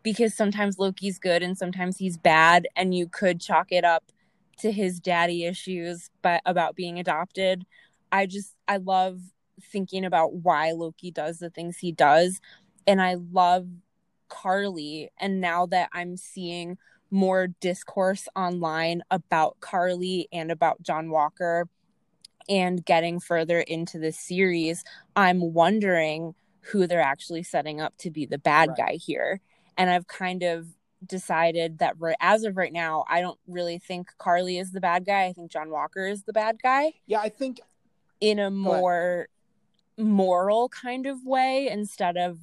because 0.03 0.35
sometimes 0.35 0.77
Loki's 0.77 1.19
good 1.19 1.41
and 1.41 1.57
sometimes 1.57 1.97
he's 1.97 2.17
bad 2.17 2.67
and 2.75 2.93
you 2.93 3.07
could 3.07 3.41
chalk 3.41 3.71
it 3.71 3.83
up 3.83 4.11
to 4.57 4.71
his 4.71 4.99
daddy 4.99 5.45
issues 5.45 6.09
but 6.21 6.41
about 6.45 6.75
being 6.75 6.99
adopted. 6.99 7.65
I 8.11 8.25
just 8.25 8.55
I 8.67 8.77
love 8.77 9.19
thinking 9.61 10.05
about 10.05 10.35
why 10.35 10.71
Loki 10.71 11.11
does 11.11 11.39
the 11.39 11.49
things 11.49 11.77
he 11.77 11.91
does 11.91 12.39
and 12.87 13.01
I 13.01 13.15
love 13.31 13.67
Karli 14.29 15.09
and 15.19 15.41
now 15.41 15.65
that 15.67 15.89
I'm 15.93 16.17
seeing 16.17 16.77
more 17.11 17.47
discourse 17.47 18.27
online 18.35 19.01
about 19.11 19.59
Karli 19.59 20.27
and 20.31 20.51
about 20.51 20.81
John 20.81 21.09
Walker 21.09 21.67
and 22.47 22.85
getting 22.85 23.19
further 23.19 23.59
into 23.61 23.97
the 23.97 24.11
series, 24.11 24.83
I'm 25.15 25.53
wondering 25.53 26.35
who 26.71 26.87
they're 26.87 27.01
actually 27.01 27.43
setting 27.43 27.79
up 27.79 27.97
to 27.97 28.09
be 28.09 28.25
the 28.25 28.37
bad 28.37 28.69
right. 28.69 28.77
guy 28.77 28.93
here. 28.95 29.41
And 29.77 29.89
I've 29.89 30.07
kind 30.07 30.43
of 30.43 30.67
decided 31.05 31.79
that 31.79 31.95
right, 31.99 32.15
as 32.19 32.43
of 32.43 32.57
right 32.57 32.73
now, 32.73 33.05
I 33.07 33.21
don't 33.21 33.39
really 33.47 33.77
think 33.77 34.09
Karli 34.17 34.57
is 34.57 34.71
the 34.71 34.81
bad 34.81 35.05
guy. 35.05 35.25
I 35.25 35.33
think 35.33 35.51
John 35.51 35.69
Walker 35.69 36.07
is 36.07 36.23
the 36.23 36.33
bad 36.33 36.61
guy. 36.61 36.93
Yeah, 37.05 37.19
I 37.19 37.29
think 37.29 37.59
in 38.21 38.39
a 38.39 38.49
more 38.49 39.27
moral 39.97 40.69
kind 40.69 41.05
of 41.05 41.23
way 41.25 41.69
instead 41.69 42.17
of 42.17 42.39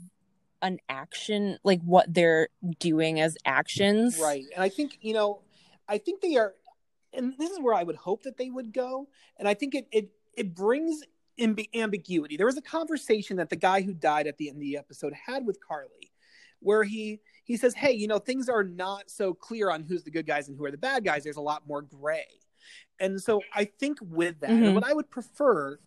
an 0.62 0.78
action 0.88 1.58
like 1.64 1.82
what 1.82 2.12
they're 2.12 2.48
doing 2.78 3.20
as 3.20 3.37
actions. 3.44 4.18
Right. 4.20 4.44
And 4.54 4.62
I 4.62 4.68
think, 4.68 4.98
you 5.00 5.12
know, 5.12 5.40
I 5.88 5.98
think 5.98 6.20
they 6.20 6.37
are 6.37 6.54
and 7.12 7.35
this 7.38 7.50
is 7.50 7.61
where 7.61 7.74
I 7.74 7.82
would 7.82 7.96
hope 7.96 8.22
that 8.22 8.38
they 8.38 8.48
would 8.48 8.72
go. 8.72 9.08
And 9.37 9.48
I 9.48 9.54
think 9.54 9.74
it 9.74 9.88
it 9.90 10.11
it 10.35 10.54
brings 10.54 11.02
ambiguity. 11.38 12.37
There 12.37 12.47
was 12.47 12.57
a 12.57 12.62
conversation 12.62 13.37
that 13.38 13.51
the 13.51 13.57
guy 13.57 13.83
who 13.83 13.95
died 13.95 14.27
at 14.27 14.37
the 14.37 14.49
end 14.49 14.57
of 14.57 14.61
the 14.61 14.77
episode 14.77 15.12
had 15.12 15.47
with 15.47 15.59
Karli, 15.66 16.12
where 16.61 16.85
he 16.85 17.21
he 17.45 17.57
says, 17.57 17.75
"Hey, 17.75 17.92
you 17.92 18.07
know, 18.07 18.18
things 18.18 18.49
are 18.49 18.64
not 18.64 19.11
so 19.11 19.35
clear 19.35 19.71
on 19.71 19.83
who's 19.83 20.05
the 20.05 20.11
good 20.11 20.27
guys 20.27 20.49
and 20.49 20.57
who 20.57 20.64
are 20.64 20.71
the 20.71 20.79
bad 20.79 21.05
guys. 21.05 21.25
There's 21.25 21.37
a 21.37 21.40
lot 21.40 21.66
more 21.66 21.83
gray." 21.83 22.27
And 23.01 23.21
so 23.21 23.40
I 23.55 23.64
think 23.64 23.99
with 24.01 24.40
that, 24.40 24.51
mm-hmm. 24.51 24.75
what 24.75 24.85
I 24.85 24.92
would 24.92 25.11
prefer 25.11 25.79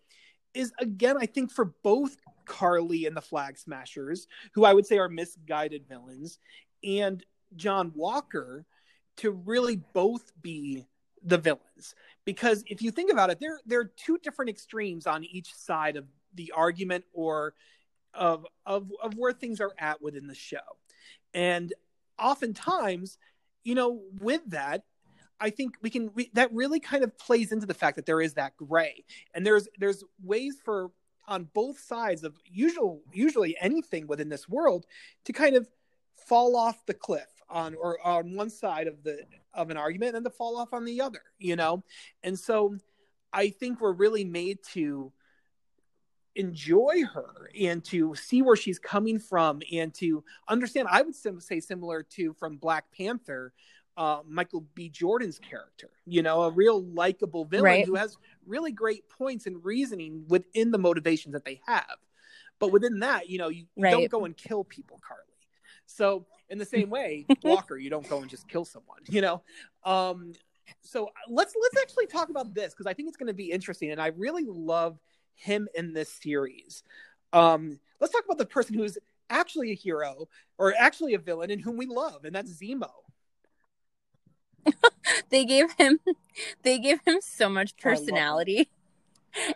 is 0.53 0.71
again, 0.79 1.17
I 1.19 1.25
think 1.25 1.51
for 1.51 1.65
both 1.83 2.17
Karli 2.45 3.05
and 3.05 3.15
the 3.15 3.21
Flag 3.21 3.57
Smashers, 3.57 4.27
who 4.53 4.65
I 4.65 4.73
would 4.73 4.85
say 4.85 4.97
are 4.97 5.09
misguided 5.09 5.87
villains, 5.87 6.39
and 6.83 7.23
John 7.55 7.91
Walker, 7.95 8.65
to 9.17 9.31
really 9.31 9.77
both 9.93 10.31
be 10.41 10.85
the 11.25 11.37
villains. 11.37 11.95
Because 12.23 12.63
if 12.67 12.81
you 12.81 12.91
think 12.91 13.11
about 13.11 13.29
it 13.29 13.39
there 13.39 13.59
there 13.65 13.79
are 13.79 13.91
two 13.97 14.17
different 14.19 14.49
extremes 14.49 15.07
on 15.07 15.23
each 15.25 15.53
side 15.53 15.97
of 15.97 16.05
the 16.35 16.53
argument 16.55 17.03
or 17.13 17.53
of 18.13 18.45
of 18.65 18.91
of 19.01 19.15
where 19.15 19.33
things 19.33 19.59
are 19.59 19.73
at 19.77 20.01
within 20.01 20.27
the 20.27 20.35
show. 20.35 20.57
And 21.33 21.73
oftentimes 22.17 23.17
you 23.63 23.75
know 23.75 24.01
with 24.21 24.41
that 24.47 24.83
i 25.41 25.49
think 25.49 25.75
we 25.81 25.89
can 25.89 26.09
we, 26.13 26.29
that 26.33 26.53
really 26.53 26.79
kind 26.79 27.03
of 27.03 27.17
plays 27.17 27.51
into 27.51 27.65
the 27.65 27.73
fact 27.73 27.97
that 27.97 28.05
there 28.05 28.21
is 28.21 28.35
that 28.35 28.55
gray. 28.55 29.03
And 29.33 29.45
there's 29.45 29.67
there's 29.77 30.03
ways 30.23 30.55
for 30.63 30.91
on 31.27 31.49
both 31.53 31.79
sides 31.79 32.23
of 32.23 32.37
usual 32.45 33.01
usually 33.11 33.57
anything 33.59 34.07
within 34.07 34.29
this 34.29 34.47
world 34.47 34.85
to 35.25 35.33
kind 35.33 35.55
of 35.55 35.67
fall 36.15 36.55
off 36.55 36.85
the 36.85 36.93
cliff 36.93 37.34
on 37.49 37.75
or 37.75 37.99
on 38.05 38.35
one 38.35 38.49
side 38.49 38.87
of 38.87 39.03
the 39.03 39.19
of 39.53 39.69
an 39.69 39.77
argument 39.77 40.15
and 40.15 40.25
to 40.25 40.29
fall 40.29 40.57
off 40.57 40.73
on 40.73 40.85
the 40.85 41.01
other 41.01 41.21
you 41.39 41.55
know 41.55 41.83
and 42.23 42.37
so 42.37 42.75
i 43.31 43.49
think 43.49 43.79
we're 43.79 43.93
really 43.93 44.25
made 44.25 44.57
to 44.63 45.11
enjoy 46.35 47.03
her 47.13 47.49
and 47.59 47.83
to 47.83 48.13
see 48.15 48.41
where 48.41 48.57
she's 48.57 48.79
coming 48.79 49.19
from 49.19 49.61
and 49.71 49.93
to 49.93 50.23
understand 50.47 50.87
i 50.91 51.01
would 51.01 51.15
say 51.15 51.59
similar 51.59 52.03
to 52.03 52.33
from 52.33 52.57
black 52.57 52.85
panther 52.91 53.53
uh, 53.97 54.19
michael 54.27 54.65
b 54.73 54.89
jordan's 54.89 55.39
character 55.39 55.89
you 56.05 56.21
know 56.21 56.41
a 56.43 56.51
real 56.51 56.83
likable 56.83 57.45
villain 57.45 57.63
right. 57.63 57.85
who 57.85 57.95
has 57.95 58.17
really 58.45 58.71
great 58.71 59.07
points 59.07 59.45
and 59.45 59.63
reasoning 59.63 60.25
within 60.27 60.71
the 60.71 60.77
motivations 60.77 61.31
that 61.31 61.45
they 61.45 61.61
have 61.65 61.95
but 62.59 62.73
within 62.73 62.99
that 62.99 63.29
you 63.29 63.37
know 63.37 63.47
you, 63.47 63.65
you 63.75 63.83
right. 63.83 63.91
don't 63.91 64.11
go 64.11 64.25
and 64.25 64.35
kill 64.35 64.65
people 64.65 64.99
karli 65.07 65.23
so 65.85 66.25
in 66.49 66.57
the 66.57 66.65
same 66.65 66.89
way, 66.89 67.25
Walker, 67.43 67.77
you 67.77 67.89
don't 67.89 68.07
go 68.07 68.21
and 68.21 68.29
just 68.29 68.47
kill 68.47 68.65
someone, 68.65 68.99
you 69.07 69.21
know. 69.21 69.41
Um, 69.83 70.33
so 70.81 71.09
let's 71.29 71.53
let's 71.61 71.81
actually 71.81 72.07
talk 72.07 72.29
about 72.29 72.53
this 72.53 72.73
because 72.73 72.87
I 72.87 72.93
think 72.93 73.07
it's 73.07 73.17
going 73.17 73.27
to 73.27 73.33
be 73.33 73.51
interesting, 73.51 73.91
and 73.91 74.01
I 74.01 74.07
really 74.07 74.45
love 74.47 74.99
him 75.35 75.67
in 75.75 75.93
this 75.93 76.09
series. 76.09 76.83
Um, 77.33 77.79
let's 77.99 78.13
talk 78.13 78.25
about 78.25 78.37
the 78.37 78.45
person 78.45 78.75
who's 78.75 78.97
actually 79.29 79.71
a 79.71 79.75
hero 79.75 80.27
or 80.57 80.73
actually 80.77 81.13
a 81.13 81.19
villain 81.19 81.51
and 81.51 81.61
whom 81.61 81.77
we 81.77 81.85
love, 81.85 82.25
and 82.25 82.33
that's 82.35 82.51
Zemo. 82.51 82.89
they 85.29 85.45
gave 85.45 85.71
him 85.73 85.99
they 86.63 86.79
gave 86.79 86.99
him 87.05 87.19
so 87.21 87.49
much 87.49 87.75
personality 87.77 88.69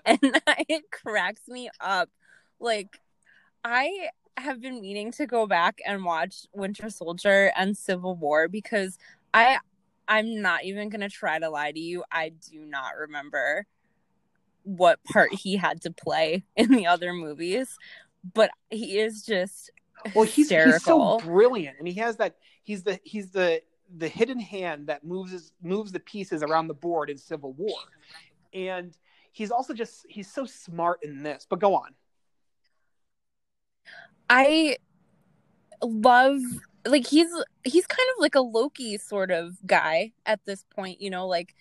and 0.05 0.19
it 0.67 0.83
cracks 0.91 1.47
me 1.47 1.69
up 1.79 2.09
like 2.59 2.99
i 3.63 4.09
have 4.39 4.61
been 4.61 4.81
meaning 4.81 5.11
to 5.13 5.25
go 5.25 5.47
back 5.47 5.79
and 5.85 6.03
watch 6.03 6.45
Winter 6.53 6.89
Soldier 6.89 7.51
and 7.55 7.77
Civil 7.77 8.15
War 8.15 8.47
because 8.47 8.97
I 9.33 9.59
I'm 10.07 10.41
not 10.41 10.63
even 10.63 10.89
going 10.89 11.01
to 11.01 11.09
try 11.09 11.37
to 11.37 11.49
lie 11.49 11.71
to 11.71 11.79
you. 11.79 12.03
I 12.11 12.29
do 12.29 12.59
not 12.65 12.97
remember 12.97 13.67
what 14.63 15.03
part 15.03 15.33
he 15.33 15.55
had 15.55 15.81
to 15.81 15.91
play 15.91 16.43
in 16.55 16.71
the 16.71 16.87
other 16.87 17.13
movies, 17.13 17.77
but 18.33 18.49
he 18.69 18.99
is 18.99 19.23
just 19.23 19.71
well, 20.15 20.25
he's, 20.25 20.49
he's 20.49 20.83
so 20.83 21.19
brilliant, 21.19 21.77
and 21.79 21.87
he 21.87 21.93
has 21.95 22.17
that. 22.17 22.37
He's 22.63 22.83
the 22.83 22.99
he's 23.03 23.31
the 23.31 23.61
the 23.97 24.07
hidden 24.07 24.39
hand 24.39 24.87
that 24.87 25.03
moves 25.03 25.51
moves 25.61 25.91
the 25.91 25.99
pieces 25.99 26.43
around 26.43 26.67
the 26.67 26.73
board 26.73 27.09
in 27.09 27.17
Civil 27.17 27.53
War, 27.53 27.77
and 28.53 28.95
he's 29.31 29.51
also 29.51 29.73
just 29.73 30.05
he's 30.07 30.31
so 30.31 30.45
smart 30.45 30.99
in 31.03 31.23
this. 31.23 31.45
But 31.49 31.59
go 31.59 31.75
on. 31.75 31.93
I 34.29 34.77
love 35.81 36.41
like 36.85 37.07
he's 37.07 37.29
he's 37.63 37.87
kind 37.87 38.07
of 38.15 38.21
like 38.21 38.35
a 38.35 38.41
Loki 38.41 38.97
sort 38.97 39.31
of 39.31 39.57
guy 39.65 40.13
at 40.25 40.43
this 40.45 40.65
point, 40.75 41.01
you 41.01 41.09
know, 41.09 41.27
like 41.27 41.55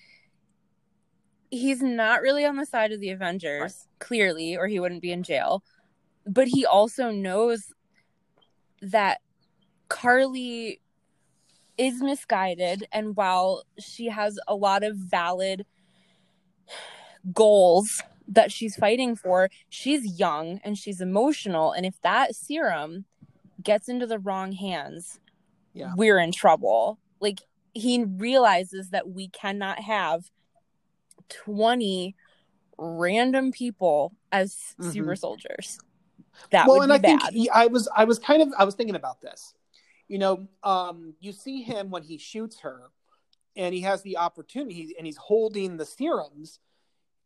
he's 1.51 1.83
not 1.83 2.21
really 2.21 2.45
on 2.45 2.57
the 2.57 2.67
side 2.67 2.93
of 2.93 3.01
the 3.01 3.11
Avengers, 3.11 3.87
clearly, 3.99 4.57
or 4.57 4.67
he 4.69 4.81
wouldn't 4.81 5.03
be 5.03 5.13
in 5.13 5.23
jail. 5.23 5.63
But 6.27 6.49
he 6.49 6.67
also 6.67 7.11
knows 7.11 7.73
that 8.83 9.21
Karli 9.89 10.81
is 11.79 12.03
misguided 12.03 12.87
and 12.93 13.17
while 13.17 13.63
she 13.79 14.07
has 14.07 14.39
a 14.47 14.55
lot 14.55 14.83
of 14.83 14.97
valid 14.97 15.65
goals 17.33 18.03
that 18.29 18.53
she's 18.53 18.77
fighting 18.77 19.17
for. 19.17 19.49
She's 19.71 20.19
young 20.19 20.61
and 20.65 20.77
she's 20.77 21.01
emotional. 21.01 21.73
And 21.73 21.87
if 21.87 22.01
that 22.03 22.35
serum 22.37 23.05
gets 23.63 23.89
into 23.89 24.07
the 24.07 24.19
wrong 24.19 24.53
hands, 24.53 25.19
Yeah. 25.73 25.93
we're 25.97 26.19
in 26.19 26.33
trouble. 26.33 26.99
Like 27.21 27.41
he 27.75 28.05
realizes 28.05 28.91
that 28.91 29.09
we 29.09 29.29
cannot 29.29 29.81
have 29.81 30.31
20 31.29 32.15
random 32.79 33.51
people 33.53 34.15
as 34.33 34.75
Mhm. 34.79 34.93
super 34.93 35.17
soldiers. 35.17 35.79
That 36.51 36.67
well, 36.69 36.79
would 36.79 36.91
and 36.91 37.03
be 37.03 37.09
I 37.09 37.13
bad. 37.17 37.21
think 37.23 37.35
he, 37.35 37.51
I 37.51 37.67
was 37.67 37.89
I 37.97 38.05
was 38.05 38.19
kind 38.19 38.43
of 38.43 38.53
I 38.57 38.65
was 38.65 38.75
thinking 38.77 38.95
about 38.95 39.21
this. 39.21 39.55
You 40.07 40.19
know, 40.19 40.49
um, 40.63 41.15
you 41.21 41.33
see 41.33 41.63
him 41.63 41.91
when 41.91 42.03
he 42.03 42.17
shoots 42.17 42.61
her, 42.61 42.91
and 43.57 43.75
he 43.75 43.81
has 43.83 44.03
the 44.03 44.17
opportunity, 44.17 44.95
and 44.97 45.07
he's 45.07 45.17
holding 45.17 45.77
the 45.77 45.85
serums. 45.85 46.61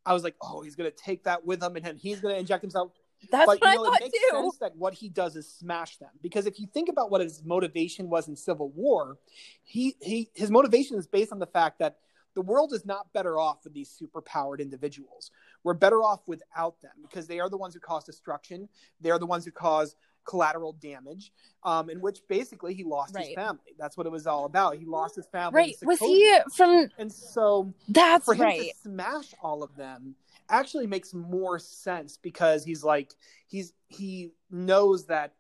I 0.05 0.13
was 0.13 0.25
like, 0.25 0.35
oh, 0.41 0.63
he's 0.63 0.77
gonna 0.77 0.91
take 0.91 1.25
that 1.25 1.45
with 1.45 1.63
him, 1.63 1.77
and 1.77 1.85
then 1.85 1.97
he's 1.97 2.21
gonna 2.21 2.35
inject 2.35 2.63
himself. 2.63 2.93
That's 3.31 3.47
but 3.47 3.61
what 3.61 3.73
you 3.73 3.77
know, 3.77 3.85
I 3.85 3.87
thought 3.91 4.01
it 4.01 4.05
makes 4.05 4.19
too. 4.19 4.37
sense 4.37 4.57
that 4.59 4.77
what 4.77 4.95
he 4.95 5.09
does 5.09 5.37
is 5.37 5.49
smash 5.49 5.97
them. 5.99 6.11
Because 6.23 6.47
if 6.47 6.59
you 6.59 6.67
think 6.67 6.89
about 6.89 7.11
what 7.11 7.21
his 7.21 7.43
motivation 7.45 8.11
was 8.11 8.29
in 8.29 8.37
Civil 8.37 8.71
War, 8.71 9.19
he 9.63 9.97
he 10.01 10.31
his 10.35 10.51
motivation 10.51 10.97
is 10.99 11.07
based 11.07 11.33
on 11.33 11.39
the 11.39 11.47
fact 11.47 11.79
that 11.79 11.99
the 12.35 12.43
world 12.43 12.73
is 12.73 12.87
not 12.87 13.13
better 13.13 13.39
off 13.39 13.59
with 13.65 13.75
these 13.75 13.91
superpowered 13.91 14.59
individuals. 14.59 15.31
We're 15.65 15.75
better 15.75 16.03
off 16.03 16.27
without 16.27 16.81
them 16.81 16.93
because 17.03 17.27
they 17.27 17.41
are 17.41 17.51
the 17.51 17.59
ones 17.59 17.75
who 17.75 17.81
cause 17.81 18.05
destruction. 18.05 18.69
They 19.01 19.11
are 19.11 19.19
the 19.19 19.27
ones 19.27 19.45
who 19.45 19.51
cause 19.51 19.97
collateral 20.25 20.73
damage. 20.75 21.33
Um, 21.65 21.91
in 21.91 22.01
which 22.01 22.19
basically 22.29 22.75
he 22.75 22.83
lost 22.83 23.17
his 23.17 23.33
family. 23.35 23.77
That's 23.79 23.97
what 23.97 24.05
it 24.07 24.11
was 24.11 24.27
all 24.27 24.47
about. 24.47 24.77
He 24.77 24.85
lost 24.85 25.15
his 25.15 25.27
family. 25.27 25.55
Right. 25.57 25.75
Was 25.85 26.01
he 26.01 26.37
from 26.57 26.89
And 26.99 27.11
so 27.13 27.73
that's 27.89 28.25
for 28.25 28.35
him 28.35 28.41
right. 28.41 28.61
to 28.73 28.75
smash 28.83 29.33
all 29.41 29.63
of 29.63 29.77
them 29.77 30.17
actually 30.49 30.89
makes 30.89 31.15
more 31.15 31.61
sense 31.61 32.19
because 32.21 32.65
he's 32.65 32.83
like 32.83 33.13
he's 33.47 33.73
he 33.89 34.33
knows 34.51 35.07
that 35.07 35.35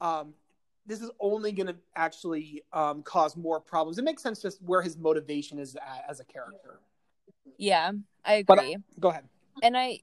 um 0.00 0.32
this 0.86 1.02
is 1.02 1.10
only 1.20 1.52
going 1.52 1.66
to 1.66 1.76
actually 1.96 2.62
um, 2.72 3.02
cause 3.02 3.36
more 3.36 3.60
problems. 3.60 3.98
It 3.98 4.04
makes 4.04 4.22
sense 4.22 4.40
just 4.40 4.62
where 4.62 4.80
his 4.82 4.96
motivation 4.96 5.58
is 5.58 5.74
at, 5.76 6.04
as 6.08 6.20
a 6.20 6.24
character. 6.24 6.78
Yeah, 7.58 7.90
I 8.24 8.44
But- 8.46 8.60
agree. 8.60 8.76
Go 9.00 9.08
ahead. 9.10 9.28
and 9.62 9.76
I 9.76 10.00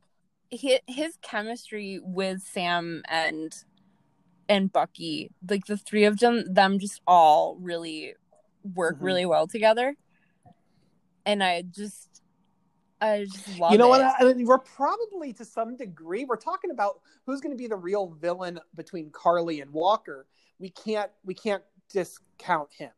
his, 0.51 0.79
his 0.87 1.17
chemistry 1.23 1.99
with 2.03 2.41
Sam 2.43 3.01
and 3.07 3.55
and 4.49 4.71
Bucky, 4.71 5.31
like 5.49 5.65
the 5.65 5.77
three 5.77 6.05
of 6.05 6.19
them, 6.19 6.53
them 6.53 6.79
just 6.79 7.01
all 7.07 7.57
really 7.59 8.15
work 8.75 8.97
Mhm. 8.99 9.03
really 9.03 9.25
well 9.25 9.47
together. 9.47 9.95
And 11.25 11.43
I 11.43 11.61
just, 11.63 12.21
I 12.99 13.25
just 13.25 13.59
love 13.59 13.71
you 13.71 13.77
know 13.77 13.87
it. 13.93 13.99
what? 13.99 14.15
I 14.19 14.33
mean, 14.33 14.45
we're 14.45 14.57
probably 14.59 15.33
to 15.33 15.45
some 15.45 15.75
degree 15.75 16.25
we're 16.25 16.35
talking 16.37 16.71
about 16.71 17.01
who's 17.25 17.41
going 17.41 17.51
to 17.51 17.57
be 17.57 17.67
the 17.67 17.75
real 17.75 18.07
villain 18.21 18.59
between 18.75 19.09
Karli 19.11 19.61
and 19.61 19.71
Walker. 19.71 20.25
We 20.59 20.69
can't 20.69 21.11
we 21.25 21.33
can't 21.33 21.63
discount 21.89 22.71
him. 22.73 22.91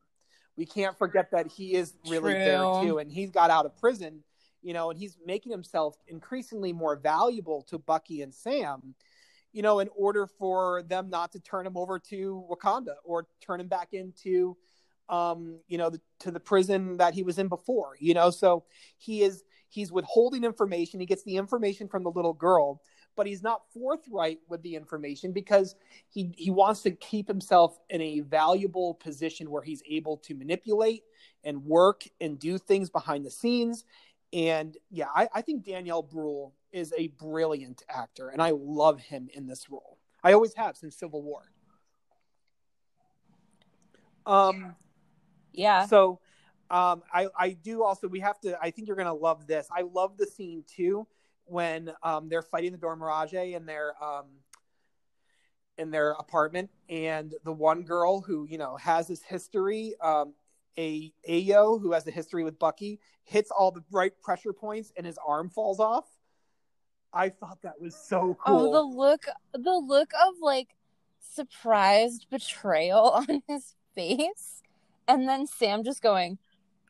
We 0.57 0.65
can't 0.65 0.97
forget 0.97 1.31
that 1.31 1.47
he 1.51 1.73
is 1.73 1.93
really 2.07 2.33
there 2.33 2.63
too, 2.81 2.99
and 2.99 3.11
he's 3.11 3.31
got 3.31 3.49
out 3.49 3.65
of 3.65 3.75
prison. 3.77 4.23
You 4.61 4.73
know, 4.73 4.89
and 4.89 4.97
he's 4.97 5.17
making 5.23 5.51
himself 5.51 5.95
increasingly 6.07 6.73
more 6.73 6.95
valuable 6.95 7.61
to 7.63 7.77
Bucky 7.77 8.23
and 8.23 8.33
Sam. 8.33 8.95
You 9.55 9.61
know, 9.61 9.79
in 9.79 9.89
order 9.95 10.27
for 10.27 10.83
them 10.83 11.09
not 11.09 11.31
to 11.31 11.39
turn 11.39 11.65
him 11.65 11.77
over 11.77 11.97
to 12.09 12.45
Wakanda 12.51 12.95
or 13.05 13.27
turn 13.39 13.61
him 13.61 13.69
back 13.69 13.93
into, 13.93 14.57
um, 15.07 15.59
you 15.67 15.77
know, 15.77 15.89
the, 15.89 16.01
to 16.19 16.31
the 16.31 16.41
prison 16.41 16.97
that 16.97 17.13
he 17.13 17.23
was 17.23 17.39
in 17.39 17.47
before. 17.47 17.95
You 17.99 18.13
know, 18.13 18.31
so 18.31 18.65
he 18.97 19.23
is 19.23 19.43
he's 19.69 19.91
withholding 19.91 20.43
information. 20.43 20.99
He 20.99 21.05
gets 21.05 21.23
the 21.23 21.37
information 21.37 21.87
from 21.87 22.03
the 22.03 22.11
little 22.11 22.33
girl, 22.33 22.81
but 23.15 23.27
he's 23.27 23.41
not 23.41 23.61
forthright 23.73 24.39
with 24.49 24.61
the 24.61 24.75
information 24.75 25.31
because 25.31 25.75
he 26.09 26.33
he 26.37 26.51
wants 26.51 26.81
to 26.81 26.91
keep 26.91 27.27
himself 27.27 27.79
in 27.89 28.01
a 28.01 28.19
valuable 28.19 28.95
position 28.95 29.49
where 29.49 29.63
he's 29.63 29.83
able 29.89 30.17
to 30.17 30.35
manipulate 30.35 31.03
and 31.45 31.63
work 31.63 32.03
and 32.19 32.39
do 32.39 32.57
things 32.57 32.89
behind 32.89 33.25
the 33.25 33.31
scenes. 33.31 33.85
And 34.33 34.75
yeah, 34.89 35.07
I, 35.15 35.29
I 35.33 35.41
think 35.41 35.63
Daniel 35.63 36.03
Brühl 36.03 36.51
is 36.75 36.93
a 36.97 37.07
brilliant 37.07 37.81
actor, 37.87 38.27
and 38.27 38.41
I 38.41 38.51
love 38.51 38.99
him 38.99 39.29
in 39.33 39.47
this 39.47 39.69
role. 39.69 39.97
I 40.21 40.33
always 40.33 40.53
have 40.55 40.75
since 40.75 40.97
Civil 40.97 41.23
War. 41.23 41.43
Um, 44.25 44.75
yeah, 45.53 45.85
so 45.85 46.19
um, 46.69 47.03
I, 47.13 47.27
I 47.37 47.51
do 47.51 47.83
also, 47.83 48.07
we 48.07 48.19
have 48.19 48.39
to, 48.41 48.57
I 48.61 48.71
think 48.71 48.87
you're 48.87 48.97
going 48.97 49.05
to 49.07 49.13
love 49.13 49.47
this. 49.47 49.67
I 49.71 49.83
love 49.83 50.17
the 50.17 50.25
scene 50.25 50.63
too 50.67 51.07
when 51.45 51.93
um, 52.03 52.27
they're 52.27 52.41
fighting 52.41 52.71
the 52.71 52.77
Dora 52.77 52.97
Milaje 52.97 53.55
in 53.55 53.65
their, 53.65 53.93
um, 54.03 54.25
in 55.77 55.91
their 55.91 56.11
apartment. 56.13 56.71
And 56.89 57.35
the 57.43 57.53
one 57.53 57.83
girl 57.83 58.19
who, 58.19 58.47
you 58.49 58.57
know, 58.57 58.75
has 58.77 59.07
this 59.07 59.21
history, 59.21 59.93
um, 60.01 60.33
a 60.77 61.13
Ayo 61.29 61.79
who 61.79 61.91
has 61.93 62.07
a 62.07 62.11
history 62.11 62.43
with 62.43 62.57
Bucky 62.57 62.99
hits 63.23 63.51
all 63.51 63.71
the 63.71 63.83
right 63.91 64.11
pressure 64.21 64.51
points 64.51 64.91
and 64.97 65.05
his 65.05 65.19
arm 65.25 65.49
falls 65.49 65.79
off. 65.79 66.05
I 67.15 67.29
thought 67.29 67.61
that 67.61 67.79
was 67.79 67.95
so 67.95 68.37
cool. 68.45 68.67
oh 68.67 68.71
the 68.73 68.81
look, 68.81 69.25
the 69.53 69.71
look 69.73 70.11
of 70.27 70.35
like 70.41 70.75
surprised 71.19 72.27
betrayal 72.29 73.09
on 73.29 73.41
his 73.47 73.73
face, 73.95 74.61
and 75.07 75.27
then 75.27 75.47
Sam 75.47 75.83
just 75.83 76.03
going, 76.03 76.37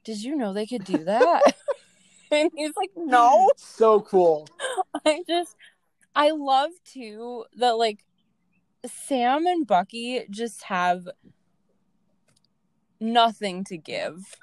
"Did 0.04 0.24
you 0.24 0.36
know 0.36 0.52
they 0.52 0.66
could 0.66 0.84
do 0.84 0.98
that?" 1.06 1.56
and 2.32 2.52
he's 2.56 2.76
like, 2.76 2.90
"No." 2.96 3.50
so 3.56 4.02
cool. 4.02 4.48
I 5.06 5.24
just 5.28 5.56
I 6.16 6.32
love 6.32 6.72
too 6.86 7.46
that 7.58 7.78
like 7.78 8.04
Sam 8.86 9.46
and 9.46 9.68
Bucky 9.68 10.26
just 10.32 10.64
have 10.64 11.08
nothing 13.00 13.64
to 13.66 13.78
give. 13.78 14.38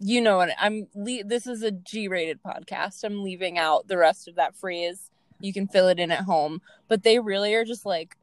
You 0.00 0.22
know 0.22 0.38
what 0.38 0.50
I'm 0.58 0.88
le- 0.94 1.24
this 1.24 1.46
is 1.46 1.62
a 1.62 1.70
G-rated 1.70 2.42
podcast. 2.42 3.04
I'm 3.04 3.22
leaving 3.22 3.58
out 3.58 3.86
the 3.86 3.98
rest 3.98 4.26
of 4.26 4.34
that 4.36 4.56
phrase. 4.56 5.10
You 5.40 5.52
can 5.52 5.66
fill 5.66 5.88
it 5.88 5.98
in 5.98 6.10
at 6.10 6.24
home, 6.24 6.60
but 6.88 7.02
they 7.02 7.18
really 7.18 7.54
are 7.54 7.64
just 7.64 7.86
like 7.86 8.16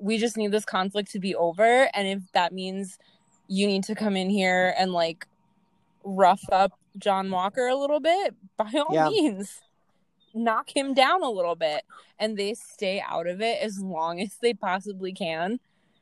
we 0.00 0.18
just 0.18 0.36
need 0.36 0.50
this 0.50 0.64
conflict 0.64 1.10
to 1.12 1.20
be 1.20 1.34
over. 1.34 1.88
And 1.94 2.08
if 2.08 2.20
that 2.32 2.52
means 2.52 2.98
you 3.46 3.66
need 3.66 3.84
to 3.84 3.94
come 3.94 4.16
in 4.16 4.28
here 4.30 4.74
and 4.76 4.92
like 4.92 5.26
rough 6.04 6.42
up 6.50 6.72
John 6.98 7.30
Walker 7.30 7.68
a 7.68 7.76
little 7.76 8.00
bit, 8.00 8.34
by 8.56 8.70
all 8.74 8.94
Yeah. 8.94 9.08
means 9.08 9.60
knock 10.34 10.74
him 10.74 10.94
down 10.94 11.22
a 11.22 11.30
little 11.30 11.54
bit. 11.54 11.84
And 12.18 12.36
they 12.36 12.54
stay 12.54 13.00
out 13.00 13.26
of 13.26 13.40
it 13.40 13.62
as 13.62 13.80
long 13.80 14.20
as 14.20 14.36
they 14.42 14.52
possibly 14.52 15.12
can 15.12 15.60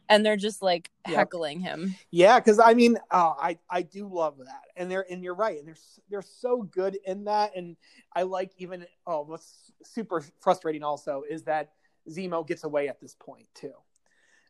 and 0.09 0.25
they're 0.25 0.37
just 0.37 0.63
like 0.63 0.91
Yep. 1.07 1.17
heckling 1.17 1.61
him 1.61 1.95
Yeah, 2.11 2.39
because 2.41 2.59
I 2.59 2.75
mean, 2.75 2.97
uh, 3.11 3.35
I 3.39 3.59
I 3.71 3.83
do 3.83 4.09
love 4.09 4.39
that, 4.39 4.65
and 4.77 4.91
they're 4.91 5.07
and 5.11 5.23
you're 5.23 5.35
right, 5.35 5.59
and 5.59 5.67
they're 5.69 5.77
they're 6.11 6.23
so 6.23 6.63
good 6.63 6.99
in 7.07 7.25
that, 7.25 7.57
and 7.57 7.77
I 8.15 8.23
like 8.23 8.53
even 8.59 8.87
oh, 9.07 9.23
what's 9.23 9.73
super 9.85 10.25
frustrating 10.41 10.83
also 10.83 11.23
is 11.29 11.45
that 11.45 11.71
Zemo 12.11 12.47
gets 12.47 12.65
away 12.65 12.89
at 12.89 13.01
this 13.01 13.15
point 13.15 13.47
too. 13.55 13.73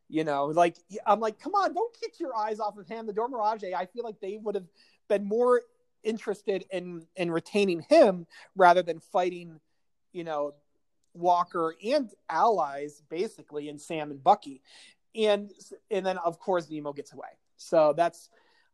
You 0.08 0.24
know, 0.24 0.46
like 0.46 0.76
I'm 1.06 1.20
like, 1.20 1.40
come 1.40 1.54
on, 1.54 1.74
don't 1.74 1.94
get 2.00 2.20
your 2.20 2.36
eyes 2.36 2.60
off 2.60 2.78
of 2.78 2.86
him. 2.86 3.06
The 3.06 3.12
Dora 3.12 3.28
Milaje, 3.28 3.74
I 3.74 3.86
feel 3.86 4.04
like 4.04 4.20
they 4.20 4.38
would 4.40 4.54
have 4.54 4.68
been 5.08 5.24
more 5.24 5.62
interested 6.04 6.64
in 6.70 7.04
in 7.16 7.30
retaining 7.30 7.80
him 7.88 8.26
rather 8.54 8.82
than 8.82 9.00
fighting, 9.00 9.58
you 10.12 10.22
know, 10.24 10.54
Walker 11.14 11.74
and 11.84 12.10
allies 12.28 13.02
basically, 13.08 13.68
and 13.68 13.80
Sam 13.80 14.10
and 14.10 14.22
Bucky 14.22 14.62
and 15.16 15.50
and 15.90 16.04
then 16.04 16.18
of 16.18 16.38
course 16.38 16.66
Zemo 16.66 16.94
gets 16.94 17.12
away. 17.12 17.28
So 17.56 17.94
that's 17.96 18.30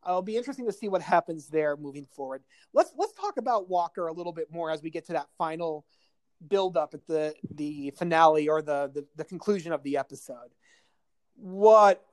it'll 0.06 0.22
be 0.22 0.36
interesting 0.36 0.66
to 0.66 0.72
see 0.72 0.88
what 0.88 1.02
happens 1.02 1.48
there 1.48 1.76
moving 1.76 2.06
forward. 2.06 2.42
Let's 2.72 2.92
let's 2.96 3.12
talk 3.12 3.36
about 3.36 3.68
Walker 3.68 4.06
a 4.08 4.12
little 4.12 4.32
bit 4.32 4.48
more 4.50 4.70
as 4.70 4.82
we 4.82 4.90
get 4.90 5.06
to 5.06 5.12
that 5.14 5.28
final 5.38 5.84
build 6.48 6.76
up 6.76 6.94
at 6.94 7.06
the 7.06 7.34
the 7.54 7.92
finale 7.96 8.48
or 8.48 8.62
the 8.62 8.90
the, 8.92 9.06
the 9.16 9.24
conclusion 9.24 9.72
of 9.72 9.82
the 9.82 9.96
episode. 9.96 10.54
What 11.36 12.04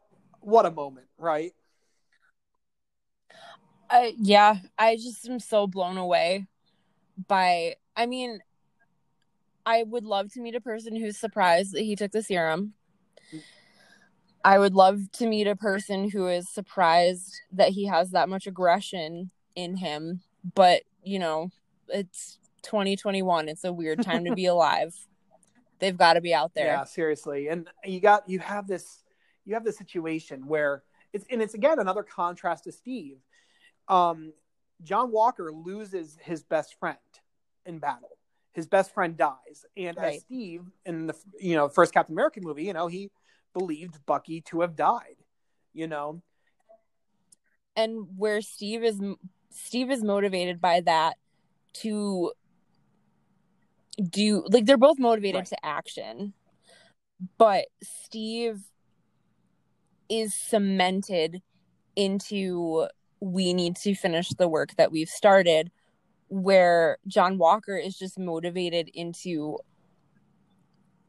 what 0.42 0.66
a 0.66 0.72
moment, 0.72 1.08
right? 1.18 1.54
I, 3.90 4.14
yeah 4.18 4.58
i 4.78 4.96
just 4.96 5.28
am 5.28 5.40
so 5.40 5.66
blown 5.66 5.98
away 5.98 6.46
by 7.28 7.76
i 7.96 8.06
mean 8.06 8.40
i 9.66 9.84
would 9.84 10.06
love 10.06 10.32
to 10.34 10.42
meet 10.42 10.56
a 10.56 10.62
person 10.62 10.96
who's 10.96 11.18
surprised 11.18 11.74
that 11.74 11.82
he 11.82 11.96
took 11.96 12.12
the 12.12 12.22
serum 12.22 12.74
i 14.44 14.58
would 14.58 14.74
love 14.74 15.12
to 15.12 15.28
meet 15.28 15.48
a 15.48 15.56
person 15.56 16.10
who 16.10 16.28
is 16.28 16.50
surprised 16.50 17.42
that 17.52 17.70
he 17.70 17.86
has 17.86 18.12
that 18.12 18.30
much 18.30 18.48
aggression 18.48 19.32
in 19.56 19.78
him 19.78 20.22
but 20.56 20.84
you 21.04 21.20
know 21.20 21.50
it's 21.90 22.40
2021 22.64 23.48
it's 23.50 23.64
a 23.64 23.74
weird 23.74 24.02
time 24.02 24.24
to 24.26 24.34
be 24.36 24.46
alive 24.56 24.96
they've 25.80 25.98
got 25.98 26.14
to 26.14 26.22
be 26.22 26.34
out 26.34 26.54
there 26.54 26.66
Yeah, 26.66 26.84
seriously. 26.84 27.48
And 27.48 27.68
you 27.86 28.00
got 28.00 28.28
you 28.30 28.40
have 28.40 28.68
this 28.68 29.04
you 29.46 29.54
have 29.54 29.64
this 29.64 29.78
situation 29.78 30.46
where 30.46 30.84
it's 31.14 31.26
and 31.32 31.42
it's 31.42 31.54
again 31.54 31.80
another 31.80 32.04
contrast 32.04 32.66
to 32.66 32.72
Steve. 32.72 33.18
Um, 33.88 34.34
John 34.84 35.12
Walker 35.12 35.52
loses 35.52 36.18
his 36.22 36.44
best 36.44 36.78
friend 36.80 36.98
in 37.66 37.80
battle, 37.80 38.18
his 38.54 38.68
best 38.68 38.94
friend 38.94 39.18
dies, 39.18 39.66
and 39.76 39.98
Right. 39.98 40.16
as 40.16 40.22
Steve 40.22 40.66
in 40.86 41.08
the 41.08 41.16
you 41.40 41.56
know 41.56 41.70
first 41.70 41.94
Captain 41.94 42.14
America 42.14 42.40
movie, 42.42 42.64
you 42.66 42.74
know 42.74 42.88
he 42.88 43.10
believed 43.54 44.06
Bucky 44.06 44.42
to 44.42 44.62
have 44.62 44.76
died. 44.76 45.16
You 45.74 45.88
know, 45.88 46.22
and 47.76 48.08
where 48.18 48.42
Steve 48.42 48.84
is 48.84 49.00
Steve 49.52 49.92
is 49.92 50.04
motivated 50.04 50.60
by 50.60 50.82
that 50.82 51.18
to 51.74 52.32
do 54.10 54.46
like 54.50 54.66
they're 54.66 54.78
both 54.78 55.00
motivated 55.00 55.40
Right. 55.40 55.48
to 55.48 55.66
action 55.66 56.34
but 57.38 57.66
Steve 57.84 58.62
is 60.08 60.34
cemented 60.34 61.42
into 61.96 62.88
we 63.20 63.54
need 63.54 63.76
to 63.78 63.94
finish 63.94 64.30
the 64.30 64.48
work 64.48 64.76
that 64.78 64.92
we've 64.92 65.10
started 65.10 65.70
where 66.30 66.98
John 67.08 67.38
Walker 67.38 67.76
is 67.76 67.98
just 67.98 68.18
motivated 68.18 68.90
into 68.94 69.58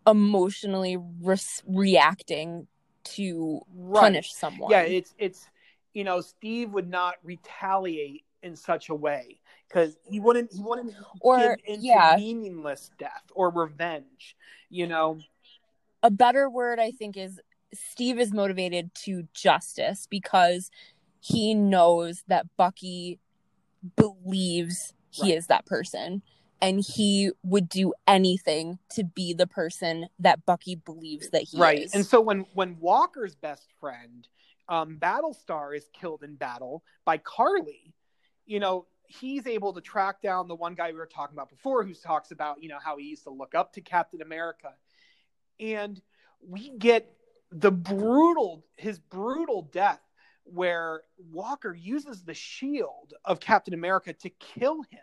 emotionally 0.06 0.96
res- 1.20 1.62
reacting 1.66 2.66
to 3.04 3.60
right. 3.74 4.00
punish 4.00 4.32
someone 4.34 4.70
Yeah, 4.70 4.82
it's 4.82 5.14
it's 5.18 5.48
you 5.94 6.04
know 6.04 6.20
Steve 6.20 6.70
would 6.72 6.88
not 6.88 7.16
retaliate 7.22 8.24
in 8.42 8.56
such 8.56 8.88
a 8.88 8.94
way 8.94 9.40
because 9.68 9.96
he 10.04 10.20
wouldn't 10.20 10.52
he 10.52 10.62
wouldn't 10.62 10.94
Or, 11.20 11.58
into 11.64 11.80
yeah. 11.82 12.14
meaningless 12.16 12.90
death 12.98 13.24
or 13.34 13.50
revenge. 13.50 14.36
You 14.70 14.86
know, 14.86 15.18
a 16.02 16.10
better 16.10 16.48
word 16.48 16.78
I 16.78 16.90
think 16.90 17.16
is 17.16 17.40
Steve 17.74 18.18
is 18.18 18.32
motivated 18.32 18.94
to 18.96 19.28
justice 19.34 20.06
because 20.08 20.70
he 21.20 21.54
knows 21.54 22.24
that 22.28 22.46
Bucky 22.56 23.18
believes 23.96 24.94
he 25.10 25.30
Right. 25.30 25.38
is 25.38 25.46
that 25.48 25.66
person 25.66 26.22
and 26.60 26.80
he 26.80 27.30
would 27.42 27.68
do 27.68 27.92
anything 28.06 28.78
to 28.90 29.04
be 29.04 29.32
the 29.32 29.46
person 29.46 30.08
that 30.18 30.44
Bucky 30.46 30.74
believes 30.74 31.30
that 31.30 31.42
he 31.42 31.58
right. 31.58 31.80
is. 31.80 31.94
And 31.94 32.04
so 32.04 32.20
when 32.20 32.46
when 32.54 32.78
Walker's 32.80 33.34
best 33.34 33.68
friend, 33.80 34.26
um, 34.68 34.98
Battlestar, 35.00 35.76
is 35.76 35.88
killed 35.92 36.22
in 36.22 36.36
battle 36.36 36.82
by 37.04 37.18
Karli, 37.18 37.94
you 38.46 38.60
know. 38.60 38.86
He's 39.12 39.48
able 39.48 39.72
to 39.72 39.80
track 39.80 40.22
down 40.22 40.46
the 40.46 40.54
one 40.54 40.76
guy 40.76 40.92
we 40.92 40.98
were 40.98 41.04
talking 41.04 41.34
about 41.34 41.50
before, 41.50 41.82
who 41.82 41.94
talks 41.94 42.30
about 42.30 42.62
you 42.62 42.68
know 42.68 42.78
how 42.80 42.96
he 42.96 43.06
used 43.06 43.24
to 43.24 43.30
look 43.30 43.56
up 43.56 43.72
to 43.72 43.80
Captain 43.80 44.22
America, 44.22 44.72
and 45.58 46.00
we 46.46 46.70
get 46.78 47.12
the 47.50 47.72
brutal 47.72 48.64
his 48.76 49.00
brutal 49.00 49.62
death 49.72 50.00
where 50.44 51.02
Walker 51.30 51.74
uses 51.74 52.22
the 52.22 52.34
shield 52.34 53.14
of 53.24 53.40
Captain 53.40 53.74
America 53.74 54.12
to 54.12 54.30
kill 54.30 54.82
him. 54.82 55.00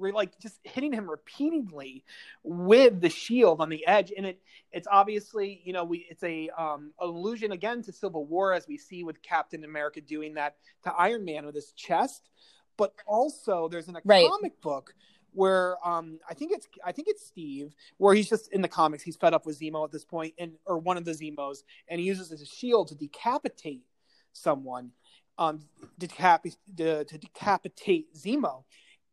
We're 0.00 0.12
like 0.12 0.38
just 0.40 0.58
hitting 0.64 0.92
him 0.92 1.08
repeatedly 1.08 2.02
with 2.42 3.00
the 3.00 3.10
shield 3.10 3.60
on 3.60 3.68
the 3.68 3.86
edge, 3.86 4.12
and 4.16 4.26
it 4.26 4.40
it's 4.72 4.88
obviously 4.90 5.60
you 5.64 5.72
know 5.72 5.84
we 5.84 6.06
it's 6.10 6.22
a 6.24 6.48
um 6.58 6.92
allusion 6.98 7.52
again 7.52 7.82
to 7.82 7.92
Civil 7.92 8.24
War 8.24 8.52
as 8.54 8.66
we 8.66 8.78
see 8.78 9.04
with 9.04 9.22
Captain 9.22 9.62
America 9.64 10.00
doing 10.00 10.34
that 10.34 10.56
to 10.84 10.92
Iron 10.92 11.24
Man 11.24 11.44
with 11.46 11.54
his 11.54 11.72
chest, 11.72 12.30
but 12.76 12.94
also 13.06 13.68
there's 13.68 13.88
in 13.88 13.96
a 13.96 14.00
Right. 14.04 14.26
comic 14.26 14.60
book 14.62 14.94
where 15.32 15.76
um 15.86 16.18
I 16.28 16.34
think 16.34 16.50
it's 16.52 16.66
I 16.84 16.92
think 16.92 17.06
it's 17.08 17.24
Steve 17.26 17.74
where 17.98 18.14
he's 18.14 18.28
just 18.28 18.48
in 18.52 18.62
the 18.62 18.68
comics 18.68 19.02
he's 19.04 19.16
fed 19.16 19.32
up 19.34 19.46
with 19.46 19.60
Zemo 19.60 19.84
at 19.84 19.92
this 19.92 20.04
point 20.04 20.34
and 20.38 20.52
or 20.66 20.78
one 20.78 20.96
of 20.96 21.04
the 21.04 21.12
Zemos 21.12 21.58
and 21.86 22.00
he 22.00 22.06
uses 22.06 22.30
his 22.30 22.48
shield 22.48 22.88
to 22.88 22.96
decapitate 22.96 23.84
someone 24.32 24.90
um 25.38 25.60
decap- 26.00 26.56
to, 26.76 27.04
to 27.04 27.18
decapitate 27.18 28.12
Zemo. 28.14 28.64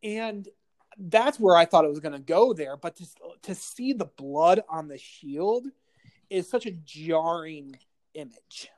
And 0.02 0.48
that's 0.98 1.38
where 1.38 1.56
I 1.56 1.64
thought 1.64 1.84
it 1.84 1.90
was 1.90 2.00
going 2.00 2.12
to 2.12 2.18
go 2.18 2.52
there 2.52 2.76
but 2.76 2.96
to 2.96 3.06
to 3.42 3.54
see 3.54 3.92
the 3.92 4.06
blood 4.06 4.62
on 4.68 4.88
the 4.88 4.98
shield 4.98 5.66
is 6.28 6.48
such 6.50 6.66
a 6.66 6.72
jarring 6.72 7.76
image. 8.14 8.70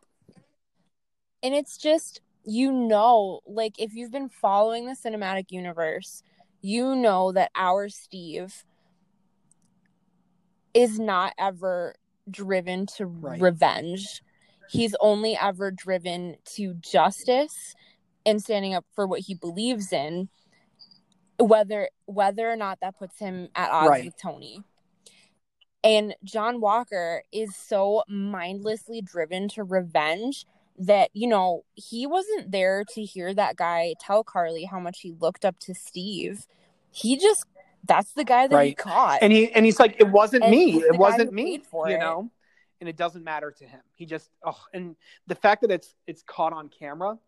And 1.42 1.54
it's 1.54 1.78
just 1.78 2.20
you 2.44 2.72
know 2.72 3.40
like 3.46 3.78
if 3.78 3.94
you've 3.94 4.12
been 4.12 4.28
following 4.28 4.86
the 4.86 4.92
cinematic 4.96 5.50
universe 5.50 6.22
you 6.62 6.96
know 6.96 7.32
that 7.32 7.50
our 7.54 7.88
steve 7.90 8.64
is 10.72 10.98
not 10.98 11.32
ever 11.38 11.94
driven 12.30 12.86
to 12.86 13.06
Right. 13.06 13.40
revenge. 13.40 14.22
He's 14.68 14.94
only 15.00 15.36
ever 15.36 15.70
driven 15.70 16.36
to 16.54 16.74
justice 16.74 17.74
and 18.24 18.40
standing 18.42 18.74
up 18.74 18.84
for 18.94 19.06
what 19.06 19.20
he 19.20 19.34
believes 19.34 19.92
in 19.92 20.28
whether 21.40 21.88
whether 22.06 22.50
or 22.50 22.56
not 22.56 22.78
that 22.80 22.98
puts 22.98 23.18
him 23.18 23.48
at 23.54 23.70
odds 23.70 23.88
Right. 23.90 24.04
with 24.04 24.16
tony 24.16 24.62
and 25.82 26.14
John 26.24 26.60
Walker 26.60 27.22
is 27.32 27.56
so 27.56 28.02
mindlessly 28.06 29.00
driven 29.00 29.48
to 29.50 29.64
revenge 29.64 30.44
that, 30.76 31.08
you 31.14 31.26
know, 31.26 31.64
he 31.74 32.06
wasn't 32.06 32.52
there 32.52 32.84
to 32.94 33.02
hear 33.02 33.32
that 33.32 33.56
guy 33.56 33.94
tell 33.98 34.22
Karli 34.22 34.64
how 34.64 34.78
much 34.78 35.00
he 35.00 35.12
looked 35.18 35.44
up 35.46 35.58
to 35.60 35.74
Steve. 35.74 36.46
He 36.90 37.16
just, 37.16 37.46
that's 37.84 38.12
the 38.12 38.24
guy 38.24 38.46
that 38.46 38.66
he 38.66 38.74
caught. 38.74 39.20
and 39.22 39.32
he 39.32 39.50
and 39.52 39.64
he's 39.64 39.80
like 39.80 39.96
it 39.98 40.08
wasn't 40.10 40.44
And 40.44 40.50
me 40.50 40.82
it 40.82 40.98
wasn't 40.98 41.32
me 41.32 41.58
for 41.58 41.88
you 41.88 41.94
it. 41.94 41.98
know 41.98 42.30
and 42.80 42.88
it 42.90 42.96
doesn't 42.98 43.24
matter 43.24 43.50
to 43.50 43.64
him 43.64 43.80
he 43.94 44.04
just 44.04 44.28
oh 44.44 44.58
and 44.74 44.96
the 45.28 45.34
fact 45.34 45.62
that 45.62 45.70
it's 45.70 45.94
it's 46.06 46.22
caught 46.22 46.52
on 46.52 46.68
camera 46.68 47.18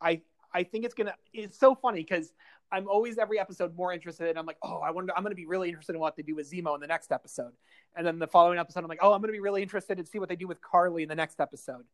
i 0.00 0.22
i 0.54 0.62
think 0.62 0.86
it's 0.86 0.94
gonna 0.94 1.14
it's 1.34 1.58
so 1.58 1.74
funny 1.74 2.00
because 2.00 2.32
i'm 2.72 2.88
always 2.88 3.18
every 3.18 3.38
episode 3.38 3.76
more 3.76 3.92
interested 3.92 4.36
i'm 4.36 4.46
like 4.46 4.56
oh 4.62 4.78
i 4.78 4.90
wonder 4.90 5.12
i'm 5.16 5.22
gonna 5.22 5.34
be 5.34 5.46
really 5.46 5.68
interested 5.68 5.94
in 5.94 6.00
what 6.00 6.16
they 6.16 6.22
do 6.22 6.34
with 6.34 6.50
zemo 6.50 6.74
in 6.74 6.80
the 6.80 6.86
next 6.86 7.12
episode. 7.12 7.52
And 7.94 8.06
then 8.06 8.18
the 8.18 8.26
following 8.26 8.58
episode 8.58 8.82
i'm 8.82 8.88
like 8.88 9.00
oh 9.02 9.12
i'm 9.12 9.20
gonna 9.20 9.32
be 9.32 9.40
really 9.40 9.62
interested 9.62 9.98
to 9.98 10.04
see 10.04 10.18
what 10.18 10.28
they 10.28 10.36
do 10.36 10.48
with 10.48 10.60
karli 10.60 11.02
in 11.02 11.08
the 11.08 11.14
next 11.14 11.40
episode. 11.40 11.84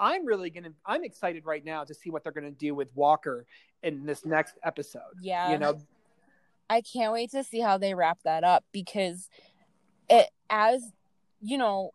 I'm 0.00 0.26
really 0.26 0.50
gonna 0.50 0.72
i'm 0.86 1.04
excited 1.04 1.44
right 1.44 1.64
now 1.64 1.84
to 1.84 1.94
see 1.94 2.10
what 2.10 2.24
they're 2.24 2.32
gonna 2.32 2.50
do 2.50 2.74
with 2.74 2.88
walker 2.94 3.46
in 3.82 4.06
this 4.06 4.24
next 4.24 4.54
episode. 4.64 5.02
Yeah. 5.20 5.52
you 5.52 5.58
know? 5.58 5.78
I 6.70 6.80
can't 6.80 7.12
wait 7.12 7.30
to 7.32 7.44
see 7.44 7.60
how 7.60 7.76
they 7.76 7.94
wrap 7.94 8.18
that 8.24 8.44
up 8.44 8.64
because 8.72 9.28
it 10.08 10.30
as 10.48 10.82
you 11.40 11.58
know 11.58 11.90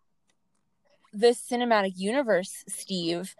the 1.13 1.28
cinematic 1.28 1.93
universe 1.95 2.63
Steve 2.67 3.36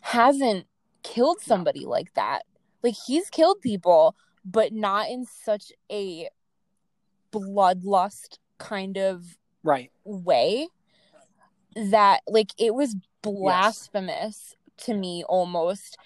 hasn't 0.00 0.66
killed 1.02 1.40
somebody 1.40 1.84
like 1.84 2.12
that. 2.14 2.42
Like 2.82 2.94
he's 3.06 3.30
killed 3.30 3.60
people 3.60 4.14
but 4.44 4.72
not 4.72 5.08
in 5.08 5.26
such 5.26 5.72
a 5.90 6.28
bloodlust 7.32 8.38
kind 8.58 8.96
of 8.96 9.36
right 9.62 9.90
way 10.04 10.68
that 11.76 12.20
like 12.26 12.52
it 12.58 12.74
was 12.74 12.96
blasphemous 13.22 14.54
to 14.78 14.94
me 14.94 15.22
almost 15.28 15.98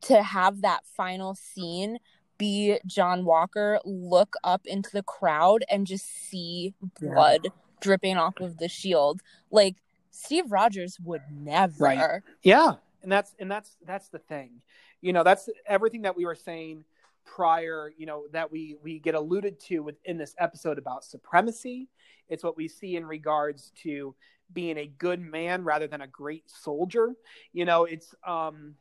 to 0.00 0.22
have 0.22 0.62
that 0.62 0.80
final 0.84 1.34
scene 1.34 1.98
be 2.38 2.78
John 2.86 3.24
Walker 3.26 3.78
look 3.84 4.34
up 4.42 4.62
into 4.64 4.88
the 4.92 5.02
crowd 5.02 5.62
and 5.70 5.86
just 5.86 6.06
see 6.06 6.74
Yeah. 7.00 7.12
blood 7.12 7.48
dripping 7.80 8.16
off 8.16 8.40
of 8.40 8.56
the 8.56 8.68
shield. 8.68 9.20
Like 9.50 9.76
Steve 10.10 10.50
Rogers 10.50 10.98
would 11.00 11.22
never. 11.30 11.74
Right. 11.78 12.22
Yeah, 12.42 12.76
and 13.02 13.12
that's 13.12 13.34
and 13.38 13.50
that's 13.50 13.76
that's 13.86 14.08
the 14.08 14.18
thing. 14.18 14.62
You 15.00 15.12
know, 15.12 15.22
that's 15.22 15.48
everything 15.66 16.02
that 16.02 16.16
we 16.16 16.26
were 16.26 16.34
saying 16.34 16.84
prior. 17.24 17.92
You 17.96 18.06
know, 18.06 18.24
that 18.32 18.50
we 18.50 18.76
we 18.82 18.98
get 18.98 19.14
alluded 19.14 19.60
to 19.60 19.80
within 19.80 20.18
this 20.18 20.34
episode 20.38 20.78
about 20.78 21.04
supremacy. 21.04 21.88
It's 22.28 22.44
what 22.44 22.56
we 22.56 22.68
see 22.68 22.96
in 22.96 23.06
regards 23.06 23.72
to 23.82 24.14
being 24.52 24.78
a 24.78 24.86
good 24.86 25.20
man 25.20 25.64
rather 25.64 25.86
than 25.86 26.00
a 26.00 26.06
great 26.06 26.50
soldier. 26.50 27.14
You 27.52 27.64
know, 27.64 27.84
it's 27.84 28.14
um, 28.26 28.74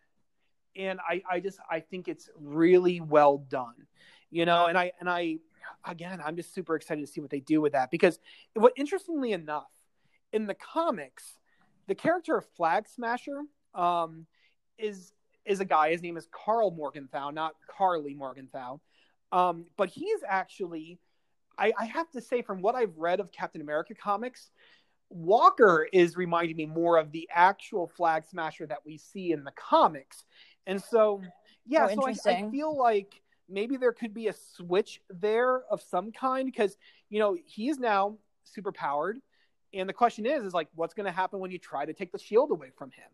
and 0.76 1.00
I 1.08 1.22
I 1.30 1.40
just 1.40 1.60
I 1.70 1.80
think 1.80 2.08
it's 2.08 2.30
really 2.40 3.02
well 3.02 3.38
done. 3.38 3.76
You 4.32 4.46
know, 4.46 4.68
and 4.68 4.78
I 4.78 4.92
and 5.00 5.10
I 5.10 5.38
again 5.86 6.22
I'm 6.24 6.36
just 6.36 6.54
super 6.54 6.76
excited 6.76 7.02
to 7.02 7.12
see 7.12 7.22
what 7.22 7.30
they 7.30 7.40
do 7.40 7.62
with 7.62 7.74
that 7.74 7.92
because 7.92 8.20
what 8.54 8.74
interestingly 8.76 9.32
enough 9.32 9.70
in 10.32 10.48
the 10.48 10.54
comics 10.54 11.40
the 11.90 11.96
character 11.96 12.38
of 12.38 12.46
Flag 12.56 12.88
Smasher 12.88 13.42
um, 13.74 14.28
is 14.78 15.12
is 15.50 15.60
a 15.60 15.66
guy. 15.66 15.92
His 15.92 16.02
name 16.02 16.16
is 16.16 16.28
Carl 16.32 16.72
Morgenthau, 16.72 17.32
not 17.32 17.56
Karli 17.76 18.14
Morgenthau. 18.14 18.80
Um, 19.32 19.66
but 19.76 19.90
he's 19.90 20.20
actually, 20.28 21.00
I, 21.58 21.74
I 21.78 21.86
have 21.86 22.10
to 22.12 22.22
say, 22.22 22.42
from 22.42 22.62
what 22.62 22.76
I've 22.76 22.98
read 22.98 23.20
of 23.20 23.32
Captain 23.32 23.60
America 23.60 23.94
comics, 23.96 24.52
Walker 25.10 25.88
is 25.92 26.16
reminding 26.16 26.56
me 26.56 26.68
more 26.68 26.98
of 26.98 27.12
the 27.12 27.28
actual 27.34 27.88
Flag 27.88 28.26
Smasher 28.26 28.68
that 28.68 28.80
we 28.86 28.98
see 28.98 29.32
in 29.32 29.44
the 29.44 29.52
comics. 29.52 30.24
And 30.68 30.82
so, 30.82 31.22
yeah, 31.66 31.88
Oh, 31.90 31.96
so 31.96 32.08
I, 32.08 32.38
I 32.48 32.52
feel 32.52 32.78
like 32.78 33.22
maybe 33.50 33.78
there 33.78 33.92
could 33.92 34.14
be 34.14 34.28
a 34.28 34.34
switch 34.34 35.02
there 35.10 35.64
of 35.72 35.82
some 35.82 36.12
kind 36.12 36.46
because 36.46 36.78
you 37.10 37.20
know 37.20 37.36
he 37.46 37.70
is 37.70 37.80
now 37.80 38.16
super 38.44 38.72
powered 38.72 39.20
and 39.74 39.90
the 39.90 39.94
question 39.94 40.26
is 40.26 40.44
is 40.44 40.54
like 40.54 40.68
what's 40.76 40.94
going 40.94 41.06
to 41.06 41.12
happen 41.12 41.40
when 41.40 41.52
you 41.52 41.58
try 41.58 41.86
to 41.86 41.94
take 41.94 42.12
the 42.12 42.20
shield 42.20 42.52
away 42.52 42.70
from 42.78 42.92
him 42.92 43.10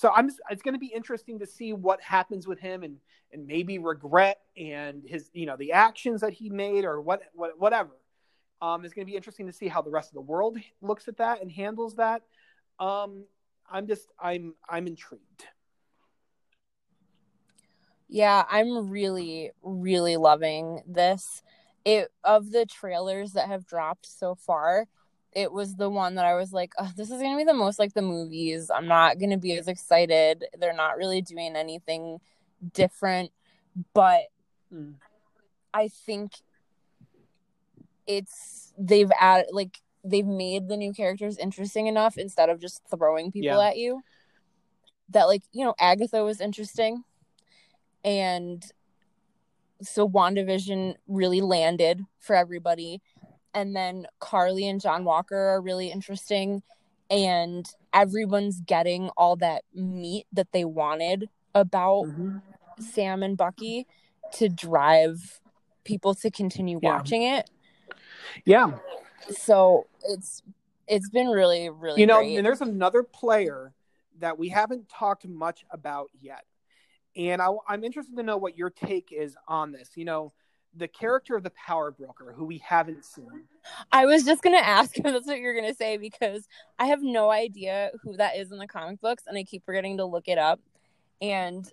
so 0.00 0.10
i'm 0.16 0.28
just, 0.28 0.40
it's 0.50 0.62
going 0.62 0.74
to 0.74 0.86
be 0.88 0.92
interesting 1.00 1.38
to 1.38 1.46
see 1.46 1.72
what 1.72 2.00
happens 2.00 2.46
with 2.46 2.58
him 2.58 2.82
and 2.82 2.96
and 3.32 3.46
maybe 3.46 3.78
regret 3.78 4.38
and 4.56 5.02
his 5.06 5.30
you 5.32 5.46
know 5.46 5.56
the 5.56 5.72
actions 5.72 6.20
that 6.22 6.32
he 6.32 6.48
made 6.50 6.84
or 6.84 7.00
what, 7.00 7.22
what 7.34 7.58
whatever 7.58 7.94
Um, 8.62 8.84
it's 8.84 8.94
going 8.94 9.06
to 9.06 9.10
be 9.10 9.16
interesting 9.16 9.46
to 9.46 9.52
see 9.52 9.68
how 9.68 9.82
the 9.82 9.90
rest 9.90 10.10
of 10.10 10.14
the 10.14 10.28
world 10.32 10.58
looks 10.82 11.08
at 11.08 11.16
that 11.16 11.40
and 11.42 11.50
handles 11.50 11.94
that. 11.96 12.22
Um, 12.78 13.24
I'm 13.70 13.86
just 13.86 14.06
I'm 14.18 14.54
I'm 14.68 14.86
intrigued. 14.86 15.44
Yeah, 18.08 18.44
I'm 18.50 18.90
really 18.90 19.52
really 19.62 20.16
loving 20.16 20.82
this. 20.86 21.42
It 21.84 22.08
of 22.22 22.50
the 22.52 22.66
trailers 22.66 23.32
that 23.32 23.48
have 23.48 23.64
dropped 23.66 24.06
so 24.06 24.34
far, 24.34 24.86
it 25.32 25.52
was 25.52 25.76
the 25.76 25.88
one 25.88 26.16
that 26.16 26.24
I 26.24 26.34
was 26.34 26.52
like, 26.52 26.72
oh, 26.78 26.90
this 26.96 27.10
is 27.10 27.20
going 27.20 27.32
to 27.32 27.36
be 27.36 27.44
the 27.44 27.54
most 27.54 27.78
like 27.78 27.94
the 27.94 28.02
movies. 28.02 28.70
I'm 28.70 28.88
not 28.88 29.18
going 29.18 29.30
to 29.30 29.36
be 29.36 29.56
as 29.56 29.68
excited. 29.68 30.44
They're 30.58 30.72
not 30.72 30.96
really 30.96 31.22
doing 31.22 31.54
anything 31.56 32.20
different, 32.72 33.30
but 33.94 34.22
mm. 34.74 34.94
I 35.72 35.88
think 35.88 36.32
it's 38.06 38.72
they've 38.76 39.10
added 39.20 39.46
like 39.52 39.78
they've 40.02 40.26
made 40.26 40.68
the 40.68 40.76
new 40.76 40.92
characters 40.92 41.38
interesting 41.38 41.86
enough 41.86 42.18
instead 42.18 42.48
of 42.48 42.60
just 42.60 42.82
throwing 42.90 43.30
people 43.30 43.60
yeah. 43.60 43.68
at 43.68 43.76
you. 43.76 44.02
That 45.10 45.24
like, 45.24 45.42
you 45.52 45.64
know, 45.64 45.74
Agatha 45.78 46.24
was 46.24 46.40
interesting 46.40 47.04
and 48.04 48.64
so 49.82 50.08
WandaVision 50.08 50.94
really 51.08 51.40
landed 51.40 52.04
for 52.18 52.36
everybody 52.36 53.00
and 53.54 53.74
then 53.74 54.06
Karli 54.18 54.68
and 54.68 54.80
John 54.80 55.04
Walker 55.04 55.36
are 55.36 55.60
really 55.60 55.90
interesting 55.90 56.62
and 57.10 57.68
everyone's 57.92 58.60
getting 58.60 59.10
all 59.16 59.36
that 59.36 59.64
meat 59.74 60.26
that 60.32 60.52
they 60.52 60.64
wanted 60.64 61.28
about 61.54 62.04
mm-hmm. 62.04 62.38
Sam 62.80 63.22
and 63.22 63.36
Bucky 63.36 63.86
to 64.34 64.48
drive 64.48 65.40
people 65.84 66.14
to 66.14 66.30
continue 66.30 66.78
yeah. 66.82 66.94
watching 66.94 67.22
it. 67.24 67.50
Yeah. 68.44 68.72
So 69.30 69.86
it's 70.08 70.42
it's 70.86 71.08
been 71.10 71.28
really 71.28 71.68
really 71.68 72.00
You 72.00 72.06
know, 72.06 72.18
great. 72.18 72.36
and 72.36 72.46
there's 72.46 72.60
another 72.60 73.02
player 73.02 73.72
that 74.20 74.38
we 74.38 74.48
haven't 74.48 74.88
talked 74.88 75.26
much 75.26 75.64
about 75.70 76.10
yet. 76.20 76.44
And 77.16 77.42
I, 77.42 77.48
I'm 77.68 77.82
interested 77.82 78.16
to 78.16 78.22
know 78.22 78.36
what 78.36 78.56
your 78.56 78.70
take 78.70 79.12
is 79.12 79.36
on 79.48 79.72
this. 79.72 79.90
You 79.96 80.04
know, 80.04 80.32
the 80.76 80.88
character 80.88 81.36
of 81.36 81.42
the 81.42 81.50
power 81.50 81.90
broker 81.90 82.32
who 82.36 82.44
we 82.44 82.58
haven't 82.58 83.04
seen. 83.04 83.44
I 83.90 84.06
was 84.06 84.24
just 84.24 84.42
gonna 84.42 84.58
ask 84.58 84.96
if 84.96 85.04
that's 85.04 85.26
what 85.26 85.38
you're 85.38 85.54
gonna 85.54 85.74
say 85.74 85.96
because 85.96 86.48
I 86.78 86.86
have 86.86 87.02
no 87.02 87.30
idea 87.30 87.90
who 88.02 88.16
that 88.16 88.36
is 88.36 88.52
in 88.52 88.58
the 88.58 88.66
comic 88.66 89.00
books 89.00 89.24
and 89.26 89.36
I 89.36 89.42
keep 89.42 89.64
forgetting 89.64 89.96
to 89.98 90.04
look 90.04 90.28
it 90.28 90.38
up. 90.38 90.60
And 91.20 91.70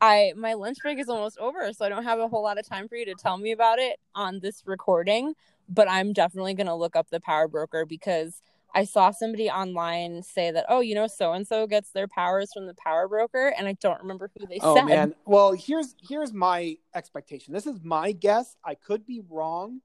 I 0.00 0.32
my 0.36 0.54
lunch 0.54 0.78
break 0.82 0.98
is 0.98 1.08
almost 1.08 1.38
over, 1.38 1.72
so 1.72 1.84
I 1.84 1.88
don't 1.88 2.04
have 2.04 2.18
a 2.18 2.28
whole 2.28 2.42
lot 2.42 2.58
of 2.58 2.66
time 2.66 2.88
for 2.88 2.96
you 2.96 3.04
to 3.06 3.14
tell 3.14 3.38
me 3.38 3.52
about 3.52 3.78
it 3.78 4.00
on 4.14 4.40
this 4.40 4.62
recording. 4.66 5.34
But 5.68 5.88
I'm 5.90 6.12
definitely 6.12 6.54
gonna 6.54 6.76
look 6.76 6.96
up 6.96 7.08
the 7.10 7.20
power 7.20 7.48
broker 7.48 7.86
because 7.86 8.42
I 8.74 8.84
saw 8.84 9.10
somebody 9.10 9.50
online 9.50 10.22
say 10.22 10.50
that, 10.50 10.64
oh, 10.68 10.80
you 10.80 10.94
know, 10.94 11.06
so 11.06 11.32
and 11.32 11.46
so 11.46 11.66
gets 11.66 11.90
their 11.90 12.08
powers 12.08 12.50
from 12.54 12.66
the 12.66 12.74
power 12.74 13.06
broker, 13.06 13.52
and 13.56 13.68
I 13.68 13.74
don't 13.74 14.00
remember 14.00 14.30
who 14.36 14.46
they 14.46 14.58
oh, 14.62 14.74
said. 14.74 14.84
man, 14.86 15.14
well, 15.26 15.52
here's 15.52 15.94
here's 16.08 16.32
my 16.32 16.76
expectation. 16.94 17.52
This 17.52 17.66
is 17.66 17.80
my 17.82 18.12
guess. 18.12 18.56
I 18.64 18.74
could 18.74 19.06
be 19.06 19.22
wrong, 19.28 19.80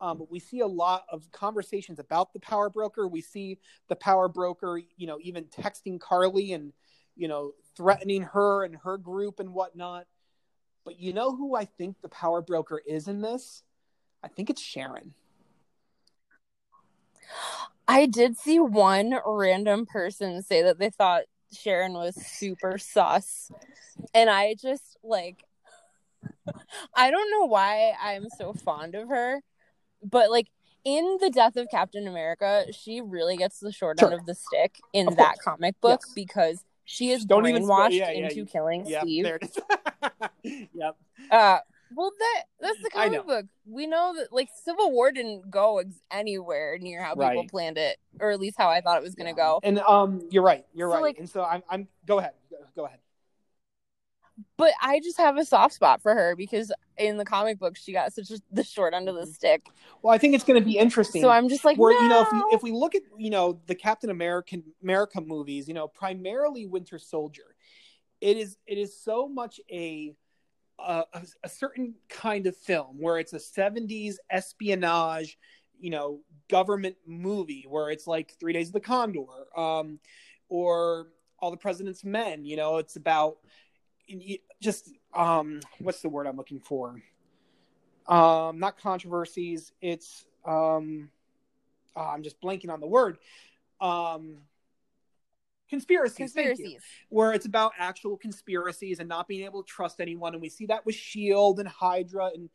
um, 0.00 0.18
but 0.18 0.30
we 0.30 0.40
see 0.40 0.60
a 0.60 0.66
lot 0.66 1.04
of 1.10 1.30
conversations 1.32 1.98
about 1.98 2.32
the 2.32 2.40
power 2.40 2.70
broker. 2.70 3.06
We 3.06 3.20
see 3.20 3.58
the 3.88 3.96
power 3.96 4.28
broker, 4.28 4.80
you 4.96 5.06
know, 5.06 5.18
even 5.20 5.44
texting 5.44 6.00
Karli 6.00 6.52
and 6.54 6.72
you 7.16 7.28
know 7.28 7.52
threatening 7.76 8.22
her 8.22 8.64
and 8.64 8.76
her 8.76 8.96
group 8.96 9.40
and 9.40 9.52
whatnot. 9.52 10.06
But 10.84 10.98
you 10.98 11.12
know 11.12 11.36
who 11.36 11.54
I 11.54 11.66
think 11.66 12.00
the 12.00 12.08
power 12.08 12.40
broker 12.40 12.80
is 12.86 13.06
in 13.06 13.20
this? 13.20 13.62
I 14.22 14.28
think 14.28 14.48
it's 14.48 14.62
Sharon. 14.62 15.14
I 17.90 18.06
did 18.06 18.38
see 18.38 18.60
one 18.60 19.18
random 19.26 19.84
person 19.84 20.42
say 20.42 20.62
that 20.62 20.78
they 20.78 20.90
thought 20.90 21.24
Sharon 21.52 21.92
was 21.94 22.14
super 22.14 22.78
sus. 22.78 23.50
And 24.14 24.30
I 24.30 24.54
just 24.54 24.96
like 25.02 25.42
I 26.94 27.10
don't 27.10 27.30
know 27.32 27.46
why 27.46 27.94
I'm 28.00 28.28
so 28.38 28.52
fond 28.52 28.94
of 28.94 29.08
her, 29.08 29.40
but 30.04 30.30
like 30.30 30.46
in 30.84 31.18
the 31.20 31.30
death 31.30 31.56
of 31.56 31.66
Captain 31.68 32.06
America, 32.06 32.66
she 32.72 33.00
really 33.00 33.36
gets 33.36 33.58
the 33.58 33.72
short 33.72 33.98
sure. 33.98 34.12
end 34.12 34.20
of 34.20 34.26
the 34.26 34.36
stick 34.36 34.76
in 34.92 35.08
of 35.08 35.16
that 35.16 35.38
comic 35.42 35.80
book 35.80 36.02
yes. 36.06 36.12
because 36.14 36.64
she 36.84 37.10
is 37.10 37.24
Don't 37.24 37.42
brainwashed 37.42 37.90
yeah, 37.90 38.12
yeah, 38.12 38.28
into 38.28 38.46
killing 38.46 38.84
Steve. 38.84 39.26
yep. 40.72 40.96
Uh, 41.28 41.58
well, 41.94 42.12
that 42.18 42.44
that's 42.60 42.82
the 42.82 42.90
comic 42.90 43.26
book. 43.26 43.46
We 43.66 43.86
know 43.86 44.14
that 44.16 44.32
like 44.32 44.48
Civil 44.64 44.90
War 44.92 45.12
didn't 45.12 45.50
go 45.50 45.78
ex- 45.78 46.00
anywhere 46.10 46.78
near 46.78 47.02
how 47.02 47.14
right. 47.14 47.32
people 47.32 47.48
planned 47.48 47.78
it, 47.78 47.98
or 48.20 48.30
at 48.30 48.40
least 48.40 48.56
how 48.58 48.68
I 48.68 48.80
thought 48.80 48.98
it 48.98 49.02
was 49.02 49.14
going 49.14 49.32
to 49.32 49.38
yeah. 49.38 49.44
go. 49.44 49.60
And 49.62 49.78
um, 49.80 50.28
you're 50.30 50.42
right. 50.42 50.64
You're 50.74 50.90
so, 50.90 50.94
right. 50.94 51.02
Like, 51.02 51.18
and 51.18 51.28
so 51.28 51.44
I'm. 51.44 51.62
I'm. 51.68 51.88
Go 52.06 52.18
ahead. 52.18 52.32
Go 52.76 52.86
ahead. 52.86 52.98
But 54.56 54.72
I 54.80 55.00
just 55.00 55.18
have 55.18 55.36
a 55.36 55.44
soft 55.44 55.74
spot 55.74 56.02
for 56.02 56.14
her 56.14 56.34
because 56.36 56.72
in 56.96 57.16
the 57.16 57.24
comic 57.24 57.58
book 57.58 57.76
she 57.76 57.92
got 57.92 58.12
such 58.12 58.30
a, 58.30 58.38
the 58.52 58.64
short 58.64 58.94
end 58.94 59.08
of 59.08 59.14
the 59.14 59.22
mm-hmm. 59.22 59.30
stick. 59.30 59.66
Well, 60.02 60.14
I 60.14 60.18
think 60.18 60.34
it's 60.34 60.44
going 60.44 60.58
to 60.58 60.64
be 60.64 60.78
interesting. 60.78 61.22
So 61.22 61.28
I'm 61.30 61.48
just 61.48 61.64
like, 61.64 61.76
where 61.76 61.94
no. 61.94 62.00
you 62.00 62.08
know, 62.08 62.22
if 62.22 62.32
we 62.32 62.38
if 62.52 62.62
we 62.62 62.72
look 62.72 62.94
at 62.94 63.02
you 63.18 63.30
know 63.30 63.60
the 63.66 63.74
Captain 63.74 64.10
American 64.10 64.62
America 64.82 65.20
movies, 65.20 65.68
you 65.68 65.74
know, 65.74 65.88
primarily 65.88 66.66
Winter 66.66 66.98
Soldier, 66.98 67.54
it 68.20 68.36
is 68.36 68.56
it 68.66 68.78
is 68.78 68.98
so 69.02 69.28
much 69.28 69.60
a 69.70 70.14
a, 70.86 71.04
a, 71.44 71.48
certain 71.48 71.94
kind 72.08 72.46
of 72.46 72.56
film 72.56 72.96
where 72.98 73.18
it's 73.18 73.32
a 73.32 73.38
70s 73.38 74.16
espionage 74.30 75.38
you 75.78 75.90
know 75.90 76.20
government 76.48 76.96
movie 77.06 77.64
where 77.68 77.90
it's 77.90 78.06
like 78.06 78.34
three 78.38 78.52
days 78.52 78.68
of 78.68 78.72
the 78.74 78.80
condor 78.80 79.24
um, 79.56 79.98
or 80.48 81.08
all 81.38 81.50
the 81.50 81.56
president's 81.56 82.04
men 82.04 82.44
you 82.44 82.56
know 82.56 82.78
it's 82.78 82.96
about 82.96 83.36
just 84.60 84.90
um, 85.14 85.60
what's 85.78 86.00
the 86.00 86.08
word 86.08 86.26
i'm 86.26 86.36
looking 86.36 86.60
for? 86.60 87.00
Um, 88.08 88.58
not 88.58 88.78
controversies 88.78 89.72
it's 89.80 90.24
oh, 90.46 90.82
i'm 91.96 92.22
just 92.22 92.40
blanking 92.40 92.70
on 92.70 92.80
the 92.80 92.86
word. 92.86 93.18
Um, 93.80 94.38
conspiracies, 95.70 96.16
conspiracies. 96.16 96.82
where 97.08 97.32
it's 97.32 97.46
about 97.46 97.72
actual 97.78 98.16
conspiracies 98.16 98.98
and 98.98 99.08
not 99.08 99.28
being 99.28 99.44
able 99.44 99.62
to 99.62 99.68
trust 99.68 100.00
anyone. 100.00 100.34
And 100.34 100.42
we 100.42 100.48
see 100.48 100.66
that 100.66 100.84
with 100.84 100.96
Shield 100.96 101.60
and 101.60 101.68
Hydra 101.68 102.30
and 102.34 102.50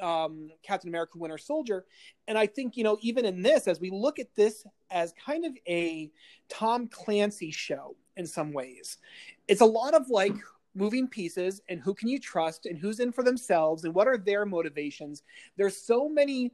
um, 0.00 0.50
Captain 0.62 0.88
America: 0.88 1.18
Winter 1.18 1.38
Soldier. 1.38 1.84
And 2.26 2.36
I 2.36 2.46
think 2.46 2.76
you 2.76 2.82
know, 2.82 2.98
even 3.02 3.24
in 3.24 3.42
this, 3.42 3.68
as 3.68 3.78
we 3.78 3.90
look 3.90 4.18
at 4.18 4.34
this 4.34 4.66
as 4.90 5.12
kind 5.24 5.44
of 5.44 5.52
a 5.68 6.10
Tom 6.48 6.88
Clancy 6.88 7.50
show 7.50 7.94
in 8.16 8.26
some 8.26 8.52
ways, 8.52 8.98
it's 9.46 9.60
a 9.60 9.66
lot 9.66 9.94
of 9.94 10.08
like 10.08 10.34
moving 10.74 11.06
pieces 11.06 11.60
and 11.68 11.80
who 11.80 11.94
can 11.94 12.08
you 12.08 12.18
trust 12.18 12.66
and 12.66 12.76
who's 12.76 12.98
in 12.98 13.12
for 13.12 13.22
themselves 13.22 13.84
and 13.84 13.94
what 13.94 14.08
are 14.08 14.18
their 14.18 14.44
motivations. 14.44 15.22
There's 15.56 15.76
so 15.76 16.08
many 16.08 16.52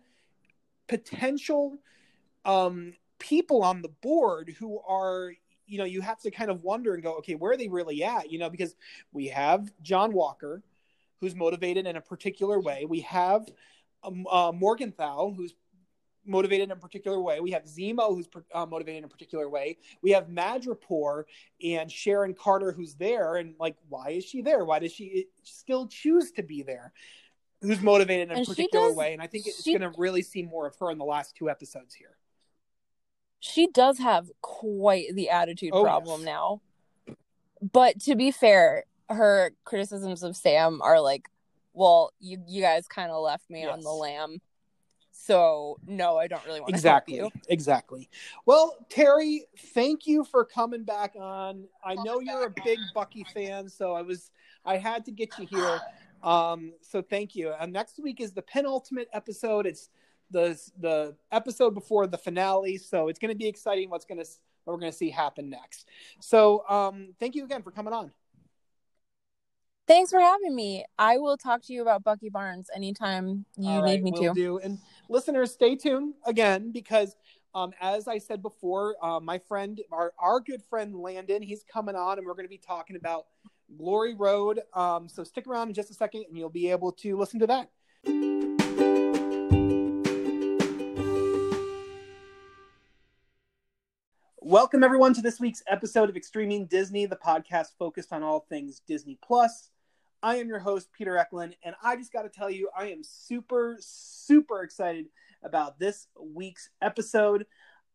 potential 0.88 1.78
um, 2.44 2.94
people 3.18 3.62
on 3.62 3.80
the 3.80 3.88
board 4.02 4.54
who 4.58 4.80
are 4.80 5.32
you 5.70 5.78
know 5.78 5.84
you 5.84 6.00
have 6.00 6.20
to 6.20 6.30
kind 6.30 6.50
of 6.50 6.62
wonder 6.62 6.94
and 6.94 7.02
go 7.02 7.14
okay 7.14 7.34
where 7.34 7.52
are 7.52 7.56
they 7.56 7.68
really 7.68 8.02
at 8.02 8.30
you 8.30 8.38
know 8.38 8.50
because 8.50 8.74
we 9.12 9.28
have 9.28 9.72
john 9.82 10.12
walker 10.12 10.62
who's 11.20 11.34
motivated 11.34 11.86
in 11.86 11.96
a 11.96 12.00
particular 12.00 12.60
way 12.60 12.84
we 12.86 13.00
have 13.00 13.46
um, 14.02 14.26
uh, 14.30 14.52
morgenthau 14.52 15.32
who's 15.34 15.54
motivated 16.26 16.64
in 16.64 16.70
a 16.72 16.76
particular 16.76 17.20
way. 17.20 17.40
We 17.40 17.50
have 17.52 17.64
Zemo, 17.64 18.08
who's 18.14 18.28
uh, 18.54 18.66
motivated 18.66 18.98
in 18.98 19.04
a 19.04 19.08
particular 19.08 19.48
way. 19.48 19.78
We 20.02 20.10
have 20.10 20.28
Madripoor 20.28 21.24
and 21.64 21.90
Sharon 21.90 22.34
Carter, 22.34 22.72
who's 22.72 22.94
there. 22.94 23.36
And 23.36 23.54
like, 23.58 23.76
why 23.88 24.10
is 24.10 24.24
she 24.24 24.42
there? 24.42 24.64
Why 24.64 24.78
does 24.78 24.92
she 24.92 25.26
still 25.42 25.86
choose 25.86 26.30
to 26.32 26.42
be 26.42 26.62
there? 26.62 26.92
Who's 27.62 27.80
motivated 27.80 28.30
in 28.30 28.36
a 28.36 28.38
and 28.38 28.46
particular 28.46 28.88
does, 28.88 28.96
way? 28.96 29.12
And 29.12 29.20
I 29.20 29.26
think 29.26 29.46
it's 29.46 29.62
she... 29.62 29.76
going 29.76 29.90
to 29.90 29.98
really 29.98 30.22
see 30.22 30.42
more 30.42 30.66
of 30.66 30.76
her 30.76 30.90
in 30.90 30.98
the 30.98 31.04
last 31.04 31.36
two 31.36 31.50
episodes 31.50 31.94
here 31.94 32.16
she 33.40 33.66
does 33.68 33.98
have 33.98 34.30
quite 34.42 35.14
the 35.14 35.30
attitude 35.30 35.70
oh, 35.72 35.82
problem 35.82 36.20
yes. 36.20 36.26
now. 36.26 36.60
But 37.60 38.00
to 38.02 38.14
be 38.14 38.30
fair, 38.30 38.84
her 39.08 39.52
criticisms 39.64 40.22
of 40.22 40.36
Sam 40.36 40.80
are 40.82 41.00
like, 41.00 41.28
well, 41.72 42.12
you 42.20 42.42
you 42.46 42.62
guys 42.62 42.86
kind 42.86 43.10
of 43.10 43.22
left 43.22 43.48
me 43.50 43.62
yes. 43.62 43.72
on 43.72 43.80
the 43.80 43.90
lam. 43.90 44.38
So 45.12 45.78
no, 45.86 46.16
I 46.16 46.26
don't 46.28 46.44
really 46.46 46.60
want 46.60 46.70
exactly, 46.70 47.18
to 47.18 47.26
exactly 47.26 47.42
Exactly. 47.48 48.08
Well, 48.46 48.76
Terri, 48.88 49.40
thank 49.74 50.06
you 50.06 50.24
for 50.24 50.44
coming 50.44 50.84
back 50.84 51.14
on. 51.18 51.64
I 51.84 51.94
know 51.94 52.20
you're 52.20 52.46
a 52.46 52.54
big 52.64 52.78
Bucky 52.94 53.24
fan, 53.34 53.68
so 53.68 53.92
I 53.92 54.02
was 54.02 54.30
I 54.64 54.76
had 54.76 55.04
to 55.06 55.10
get 55.10 55.38
you 55.38 55.46
here. 55.46 55.80
Um, 56.22 56.72
so 56.82 57.02
thank 57.02 57.34
you. 57.34 57.52
And 57.58 57.72
next 57.72 57.98
week 57.98 58.20
is 58.20 58.32
the 58.32 58.42
penultimate 58.42 59.08
episode. 59.12 59.66
It's 59.66 59.90
the 60.30 60.58
the 60.78 61.16
episode 61.32 61.74
before 61.74 62.06
the 62.06 62.18
finale, 62.18 62.78
so 62.78 63.08
it's 63.08 63.18
going 63.18 63.32
to 63.32 63.38
be 63.38 63.48
exciting. 63.48 63.90
What's 63.90 64.04
going 64.04 64.22
to 64.22 64.28
what 64.64 64.74
we're 64.74 64.80
going 64.80 64.92
to 64.92 64.98
see 64.98 65.10
happen 65.10 65.50
next. 65.50 65.88
So, 66.20 66.64
um, 66.68 67.14
thank 67.18 67.34
you 67.34 67.44
again 67.44 67.62
for 67.62 67.70
coming 67.70 67.92
on. 67.92 68.12
Thanks 69.86 70.12
for 70.12 70.20
having 70.20 70.54
me. 70.54 70.84
I 70.98 71.18
will 71.18 71.36
talk 71.36 71.62
to 71.62 71.72
you 71.72 71.82
about 71.82 72.04
Bucky 72.04 72.28
Barnes 72.28 72.68
anytime 72.74 73.44
you 73.56 73.80
right, 73.80 74.00
need 74.00 74.04
me 74.04 74.12
we'll 74.14 74.34
to. 74.34 74.40
Do. 74.40 74.58
And 74.58 74.78
listeners, 75.08 75.50
stay 75.50 75.74
tuned 75.74 76.14
again 76.24 76.70
because, 76.70 77.16
um, 77.56 77.72
as 77.80 78.06
I 78.06 78.18
said 78.18 78.40
before, 78.40 78.94
uh, 79.02 79.18
my 79.18 79.38
friend, 79.38 79.80
our 79.90 80.12
our 80.16 80.38
good 80.38 80.62
friend 80.70 80.94
Landon, 80.94 81.42
he's 81.42 81.64
coming 81.64 81.96
on, 81.96 82.18
and 82.18 82.26
we're 82.26 82.34
going 82.34 82.44
to 82.46 82.50
be 82.50 82.58
talking 82.64 82.94
about 82.94 83.26
Glory 83.76 84.14
Road. 84.14 84.60
Um, 84.74 85.08
so 85.08 85.24
stick 85.24 85.48
around 85.48 85.68
in 85.68 85.74
just 85.74 85.90
a 85.90 85.94
second, 85.94 86.24
and 86.28 86.38
you'll 86.38 86.50
be 86.50 86.70
able 86.70 86.92
to 86.92 87.16
listen 87.16 87.40
to 87.40 87.48
that. 87.48 88.49
Welcome 94.50 94.82
everyone 94.82 95.14
to 95.14 95.22
this 95.22 95.38
week's 95.38 95.62
episode 95.68 96.10
of 96.10 96.16
Extreming 96.16 96.66
Disney, 96.66 97.06
the 97.06 97.14
podcast 97.14 97.68
focused 97.78 98.12
on 98.12 98.24
all 98.24 98.46
things 98.48 98.82
Disney 98.84 99.16
Plus. 99.22 99.70
I 100.24 100.38
am 100.38 100.48
your 100.48 100.58
host 100.58 100.88
Peter 100.92 101.16
Eklund, 101.16 101.54
and 101.62 101.76
I 101.84 101.94
just 101.94 102.12
got 102.12 102.22
to 102.22 102.28
tell 102.28 102.50
you, 102.50 102.68
I 102.76 102.88
am 102.88 103.04
super, 103.04 103.76
super 103.78 104.64
excited 104.64 105.06
about 105.44 105.78
this 105.78 106.08
week's 106.20 106.68
episode. 106.82 107.46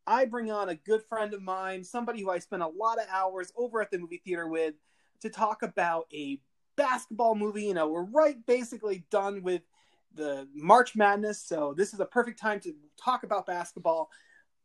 I 0.08 0.24
bring 0.24 0.50
on 0.50 0.70
a 0.70 0.76
good 0.76 1.04
friend 1.04 1.34
of 1.34 1.42
mine, 1.42 1.84
somebody 1.84 2.22
who 2.22 2.30
I 2.30 2.40
spent 2.40 2.62
a 2.62 2.68
lot 2.68 3.00
of 3.00 3.08
hours 3.12 3.52
over 3.58 3.82
at 3.82 3.92
the 3.92 3.98
movie 3.98 4.22
theater 4.24 4.48
with, 4.48 4.76
to 5.24 5.30
talk 5.30 5.62
about 5.62 6.06
a 6.14 6.40
basketball 6.78 7.36
movie. 7.36 7.66
You 7.66 7.74
know, 7.74 7.90
we're 7.90 8.06
right 8.06 8.38
basically 8.46 9.06
done 9.12 9.44
with 9.44 9.64
the 10.14 10.48
March 10.56 10.96
Madness, 10.96 11.46
so 11.46 11.74
this 11.76 11.94
is 11.94 12.00
a 12.00 12.06
perfect 12.06 12.40
time 12.40 12.62
to 12.62 12.74
talk 12.98 13.24
about 13.24 13.46
basketball. 13.46 14.10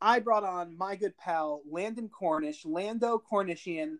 I 0.01 0.20
brought 0.20 0.44
on 0.44 0.76
my 0.76 0.96
good 0.96 1.16
pal 1.16 1.62
Landon 1.70 2.09
Cornish, 2.09 2.64
Lando 2.64 3.22
Cornishian, 3.30 3.96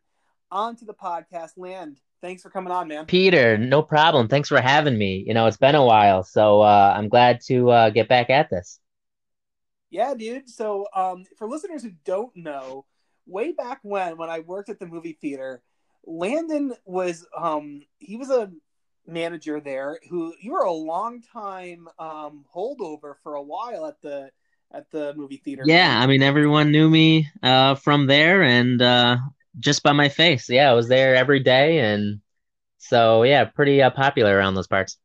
onto 0.51 0.87
the 0.87 0.95
podcast. 0.95 1.51
Land, 1.57 1.99
thanks 2.23 2.43
for 2.43 2.51
coming 2.51 2.73
on, 2.73 2.89
man. 2.89 3.07
Peter, 3.07 3.59
no 3.59 3.83
problem. 3.83 4.29
Thanks 4.29 4.49
for 4.49 4.61
having 4.61 4.97
me. 4.97 5.23
You 5.27 5.35
know, 5.35 5.47
it's 5.47 5.57
been 5.57 5.75
a 5.75 5.85
while, 5.85 6.23
so 6.23 6.63
uh, 6.63 6.95
I'm 6.97 7.09
glad 7.09 7.41
to 7.49 7.71
uh, 7.71 7.91
get 7.91 8.09
back 8.09 8.31
at 8.31 8.51
this. 8.51 8.81
Yeah, 9.91 10.15
dude. 10.15 10.49
So, 10.49 10.87
um, 10.95 11.25
for 11.37 11.49
listeners 11.49 11.83
who 11.83 11.93
don't 12.05 12.35
know, 12.37 12.87
way 13.27 13.53
back 13.53 13.81
when, 13.83 14.17
when 14.17 14.31
I 14.31 14.41
worked 14.41 14.69
at 14.69 14.79
the 14.79 14.87
movie 14.87 15.19
theater, 15.21 15.63
Landon 16.07 16.75
was 16.85 17.27
um, 17.37 17.83
he 17.99 18.17
was 18.17 18.31
a 18.31 18.51
manager 19.07 19.61
there 19.61 19.99
who 20.09 20.33
you 20.41 20.53
were 20.53 20.63
a 20.63 20.73
long 20.73 21.21
time 21.21 21.89
um, 21.99 22.45
holdover 22.55 23.15
for 23.23 23.35
a 23.35 23.43
while 23.43 23.87
at 23.87 24.01
the 24.03 24.31
at 24.73 24.91
the 24.91 25.15
movie 25.15 25.37
theater. 25.37 25.67
Yeah, 25.67 25.99
I 26.01 26.07
mean 26.07 26.23
everyone 26.23 26.71
knew 26.73 26.89
me 26.89 27.29
uh, 27.43 27.75
from 27.75 28.07
there 28.07 28.43
and 28.43 28.81
uh, 28.81 29.19
just 29.59 29.83
by 29.83 29.93
my 29.93 30.09
face. 30.09 30.49
Yeah, 30.49 30.71
I 30.71 30.75
was 30.75 30.89
there 30.89 31.15
every 31.15 31.41
day, 31.41 31.81
and 31.81 32.21
so 32.79 33.25
yeah, 33.25 33.45
pretty 33.47 33.83
uh, 33.83 33.91
popular 33.91 34.37
around 34.37 34.55
those 34.55 34.69
parts. 34.69 34.99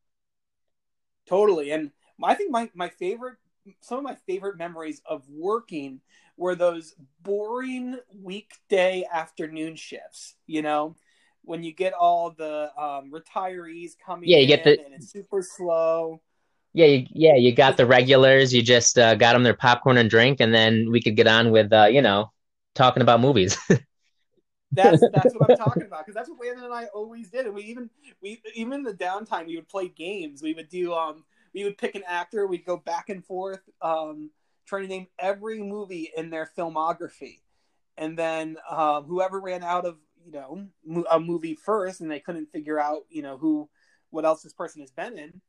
Totally, 1.27 1.71
and 1.71 1.91
I 2.23 2.35
think 2.35 2.51
my 2.51 2.69
my 2.75 2.89
favorite, 2.89 3.37
some 3.81 3.97
of 3.97 4.03
my 4.03 4.15
favorite 4.27 4.57
memories 4.57 5.01
of 5.05 5.27
working 5.29 6.01
were 6.37 6.55
those 6.55 6.93
boring 7.21 7.97
weekday 8.21 9.03
afternoon 9.11 9.75
shifts. 9.75 10.35
You 10.45 10.61
know, 10.61 10.95
when 11.43 11.63
you 11.63 11.73
get 11.73 11.93
all 11.93 12.31
the 12.31 12.69
um, 12.77 13.11
retirees 13.11 13.93
coming. 14.05 14.29
Yeah, 14.29 14.37
you 14.37 14.47
get 14.47 14.63
the 14.63 14.79
and 14.85 14.93
it's 14.93 15.11
super 15.11 15.41
slow. 15.41 16.21
Yeah, 16.75 16.87
you, 16.87 17.07
yeah, 17.11 17.35
you 17.35 17.53
got 17.53 17.77
the 17.77 17.85
regulars. 17.85 18.53
You 18.53 18.61
just 18.61 18.99
uh, 18.99 19.15
got 19.15 19.31
them 19.31 19.43
their 19.43 19.53
popcorn 19.53 19.95
and 19.95 20.09
drink, 20.09 20.41
and 20.41 20.53
then 20.53 20.91
we 20.91 21.01
could 21.01 21.15
get 21.15 21.25
on 21.25 21.51
with 21.51 21.71
uh, 21.71 21.85
you 21.85 22.01
know 22.01 22.33
talking 22.75 23.01
about 23.01 23.21
movies. 23.21 23.57
that's 24.73 25.01
that's 25.13 25.33
what 25.33 25.49
I'm 25.49 25.55
talking 25.55 25.83
about 25.83 26.05
because 26.05 26.15
that's 26.15 26.29
what 26.29 26.37
Landon 26.45 26.65
and 26.65 26.73
I 26.73 26.87
always 26.87 27.29
did, 27.29 27.45
and 27.45 27.55
we 27.55 27.61
even 27.63 27.89
we 28.21 28.41
even 28.55 28.73
in 28.73 28.83
the 28.83 28.93
downtime 28.93 29.47
we 29.47 29.55
would 29.55 29.69
play 29.69 29.87
games. 29.87 30.43
We 30.43 30.53
would 30.53 30.67
do 30.67 30.93
um 30.93 31.23
we 31.53 31.63
would 31.63 31.77
pick 31.77 31.95
an 31.95 32.03
actor. 32.05 32.45
We'd 32.45 32.65
go 32.65 32.75
back 32.75 33.07
and 33.07 33.23
forth 33.23 33.61
um 33.81 34.31
trying 34.65 34.81
to 34.81 34.89
name 34.89 35.07
every 35.17 35.63
movie 35.63 36.11
in 36.17 36.29
their 36.29 36.51
filmography, 36.57 37.39
and 37.97 38.19
then 38.19 38.57
um, 38.69 39.05
whoever 39.05 39.39
ran 39.39 39.63
out 39.63 39.85
of 39.85 39.95
you 40.25 40.33
know 40.33 40.67
a 41.09 41.21
movie 41.21 41.55
first, 41.55 42.01
and 42.01 42.11
they 42.11 42.19
couldn't 42.19 42.51
figure 42.51 42.81
out 42.81 43.03
you 43.09 43.21
know 43.21 43.37
who 43.37 43.69
what 44.09 44.25
else 44.25 44.43
this 44.43 44.51
person 44.51 44.81
has 44.81 44.91
been 44.91 45.17
in 45.17 45.41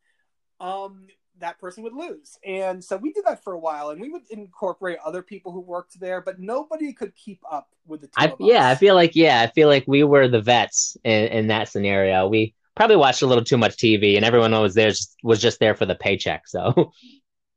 um, 0.60 1.06
that 1.38 1.58
person 1.58 1.82
would 1.82 1.94
lose. 1.94 2.38
And 2.44 2.82
so 2.82 2.96
we 2.96 3.12
did 3.12 3.24
that 3.26 3.42
for 3.42 3.52
a 3.52 3.58
while, 3.58 3.90
and 3.90 4.00
we 4.00 4.08
would 4.08 4.22
incorporate 4.30 4.98
other 5.04 5.22
people 5.22 5.52
who 5.52 5.60
worked 5.60 5.98
there, 6.00 6.20
but 6.20 6.40
nobody 6.40 6.92
could 6.92 7.14
keep 7.14 7.40
up 7.50 7.68
with 7.86 8.02
the 8.02 8.08
I, 8.16 8.32
yeah, 8.40 8.68
I 8.68 8.74
feel 8.74 8.94
like 8.94 9.14
yeah, 9.14 9.40
I 9.40 9.46
feel 9.48 9.68
like 9.68 9.84
we 9.86 10.04
were 10.04 10.28
the 10.28 10.40
vets 10.40 10.96
in, 11.04 11.26
in 11.28 11.46
that 11.48 11.68
scenario. 11.68 12.28
We 12.28 12.54
probably 12.74 12.96
watched 12.96 13.22
a 13.22 13.26
little 13.26 13.44
too 13.44 13.58
much 13.58 13.76
TV, 13.76 14.16
and 14.16 14.24
everyone 14.24 14.52
was 14.52 14.74
there 14.74 14.92
was 15.22 15.40
just 15.40 15.60
there 15.60 15.74
for 15.74 15.86
the 15.86 15.94
paycheck. 15.94 16.48
So. 16.48 16.92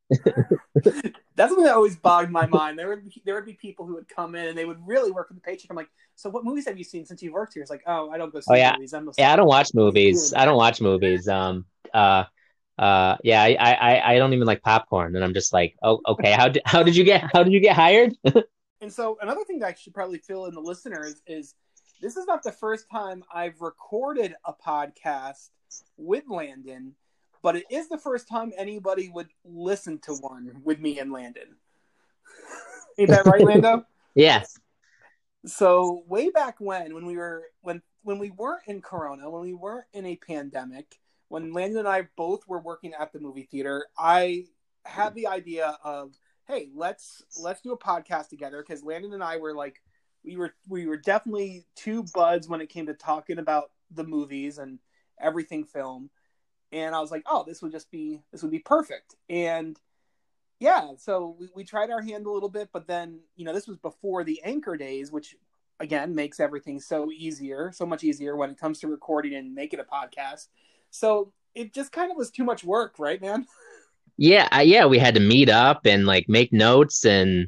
That's 1.35 1.51
something 1.51 1.63
that 1.63 1.75
always 1.75 1.95
bogged 1.95 2.31
my 2.31 2.47
mind. 2.47 2.77
There 2.77 2.89
would 2.89 3.05
be, 3.05 3.21
there 3.25 3.35
would 3.35 3.45
be 3.45 3.53
people 3.53 3.85
who 3.85 3.93
would 3.93 4.09
come 4.09 4.35
in 4.35 4.47
and 4.47 4.57
they 4.57 4.65
would 4.65 4.85
really 4.85 5.09
work 5.09 5.29
for 5.29 5.35
the 5.35 5.39
paycheck. 5.39 5.69
I'm 5.69 5.77
like, 5.77 5.87
so 6.15 6.29
what 6.29 6.43
movies 6.43 6.67
have 6.67 6.77
you 6.77 6.83
seen 6.83 7.05
since 7.05 7.21
you've 7.21 7.31
worked 7.31 7.53
here? 7.53 7.61
It's 7.61 7.71
like, 7.71 7.83
oh, 7.87 8.09
I 8.09 8.17
don't 8.17 8.33
go 8.33 8.41
see 8.41 8.47
oh, 8.49 8.55
yeah. 8.55 8.73
movies. 8.73 8.93
I'm 8.93 9.09
yeah, 9.17 9.31
I 9.31 9.37
don't 9.37 9.47
watch 9.47 9.69
movies. 9.73 10.33
I 10.33 10.43
don't 10.43 10.57
watch 10.57 10.81
movies. 10.81 11.29
Um, 11.29 11.65
uh, 11.93 12.25
uh 12.79 13.17
yeah 13.23 13.43
I, 13.43 13.55
I 13.55 14.13
i 14.13 14.17
don't 14.17 14.33
even 14.33 14.47
like 14.47 14.63
popcorn. 14.63 15.15
And 15.15 15.23
i'm 15.23 15.33
just 15.33 15.53
like 15.53 15.75
oh 15.83 15.99
okay. 16.07 16.31
How 16.31 16.49
did 16.49 16.63
how 16.65 16.83
did 16.83 16.95
you 16.95 17.03
get 17.03 17.29
how 17.31 17.43
did 17.43 17.53
you 17.53 17.59
get 17.59 17.75
hired? 17.75 18.15
And 18.81 18.93
so 18.93 19.17
another 19.21 19.43
thing 19.43 19.59
that 19.59 19.67
i 19.67 19.73
should 19.73 19.93
probably 19.93 20.19
fill 20.19 20.45
in 20.45 20.53
the 20.53 20.61
listeners 20.61 21.21
is 21.27 21.53
this 22.01 22.15
is 22.15 22.25
not 22.25 22.43
the 22.43 22.51
first 22.53 22.85
time 22.89 23.25
i've 23.33 23.59
recorded 23.59 24.35
a 24.45 24.53
podcast 24.53 25.49
with 25.97 26.23
landon 26.29 26.95
but 27.41 27.55
it 27.55 27.65
is 27.69 27.87
the 27.87 27.97
first 27.97 28.27
time 28.27 28.51
anybody 28.57 29.09
would 29.09 29.29
listen 29.45 29.99
to 29.99 30.13
one 30.13 30.61
with 30.63 30.79
me 30.79 30.99
and 30.99 31.11
landon. 31.11 31.55
Ain't 32.97 33.09
that 33.09 33.25
right 33.25 33.41
lando? 33.41 33.85
Yes. 34.15 34.59
So 35.45 36.03
way 36.07 36.31
back 36.31 36.55
when 36.57 36.93
when 36.95 37.05
we 37.05 37.15
were 37.15 37.43
when 37.61 37.81
when 38.01 38.17
we 38.17 38.31
weren't 38.31 38.63
in 38.67 38.81
corona 38.81 39.29
when 39.29 39.43
we 39.43 39.53
weren't 39.53 39.85
in 39.93 40.05
a 40.07 40.17
pandemic 40.17 40.99
when 41.29 41.53
Landon 41.53 41.79
and 41.79 41.87
I 41.87 42.07
both 42.17 42.47
were 42.47 42.59
working 42.59 42.93
at 42.99 43.13
the 43.13 43.19
movie 43.19 43.47
theater, 43.49 43.85
I 43.97 44.45
had 44.83 45.15
the 45.15 45.27
idea 45.27 45.77
of, 45.83 46.15
hey, 46.47 46.69
let's 46.75 47.23
let's 47.41 47.61
do 47.61 47.71
a 47.71 47.77
podcast 47.77 48.29
together. 48.29 48.63
Because 48.65 48.83
Landon 48.83 49.13
and 49.13 49.23
I 49.23 49.37
were 49.37 49.55
like, 49.55 49.81
we 50.25 50.35
were 50.35 50.53
we 50.67 50.87
were 50.87 50.97
definitely 50.97 51.65
two 51.75 52.03
buds 52.13 52.49
when 52.49 52.61
it 52.61 52.69
came 52.69 52.87
to 52.87 52.93
talking 52.93 53.39
about 53.39 53.71
the 53.91 54.03
movies 54.03 54.57
and 54.57 54.79
everything 55.19 55.63
film, 55.63 56.09
and 56.71 56.93
I 56.93 56.99
was 56.99 57.11
like, 57.11 57.23
oh, 57.25 57.43
this 57.47 57.61
would 57.61 57.71
just 57.71 57.89
be 57.91 58.21
this 58.31 58.41
would 58.41 58.51
be 58.51 58.59
perfect, 58.59 59.15
and 59.29 59.79
yeah, 60.59 60.89
so 60.97 61.37
we, 61.39 61.47
we 61.55 61.63
tried 61.63 61.89
our 61.89 62.01
hand 62.01 62.25
a 62.25 62.31
little 62.31 62.49
bit, 62.49 62.69
but 62.73 62.87
then 62.87 63.21
you 63.35 63.45
know 63.45 63.53
this 63.53 63.67
was 63.67 63.77
before 63.77 64.23
the 64.23 64.41
anchor 64.43 64.77
days, 64.77 65.11
which 65.11 65.35
again 65.79 66.13
makes 66.13 66.39
everything 66.39 66.79
so 66.79 67.11
easier, 67.11 67.71
so 67.73 67.85
much 67.85 68.03
easier 68.03 68.35
when 68.35 68.49
it 68.49 68.59
comes 68.59 68.79
to 68.79 68.87
recording 68.87 69.35
and 69.35 69.55
making 69.55 69.79
a 69.79 69.83
podcast. 69.83 70.47
So 70.91 71.33
it 71.55 71.73
just 71.73 71.91
kind 71.91 72.11
of 72.11 72.17
was 72.17 72.31
too 72.31 72.43
much 72.43 72.63
work, 72.63 72.95
right, 72.99 73.21
man? 73.21 73.45
Yeah, 74.21 74.59
yeah, 74.59 74.85
we 74.85 74.99
had 74.99 75.13
to 75.13 75.21
meet 75.21 75.49
up 75.49 75.85
and 75.85 76.05
like 76.05 76.27
make 76.27 76.51
notes 76.51 77.05
and 77.05 77.47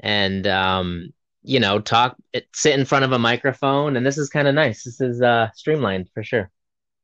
and 0.00 0.46
um 0.46 1.12
you 1.42 1.60
know 1.60 1.80
talk 1.80 2.16
sit 2.54 2.78
in 2.78 2.86
front 2.86 3.04
of 3.04 3.12
a 3.12 3.18
microphone. 3.18 3.94
And 3.96 4.06
this 4.06 4.16
is 4.16 4.30
kind 4.30 4.48
of 4.48 4.54
nice. 4.54 4.84
This 4.84 5.02
is 5.02 5.20
uh 5.20 5.50
streamlined 5.54 6.08
for 6.14 6.24
sure. 6.24 6.50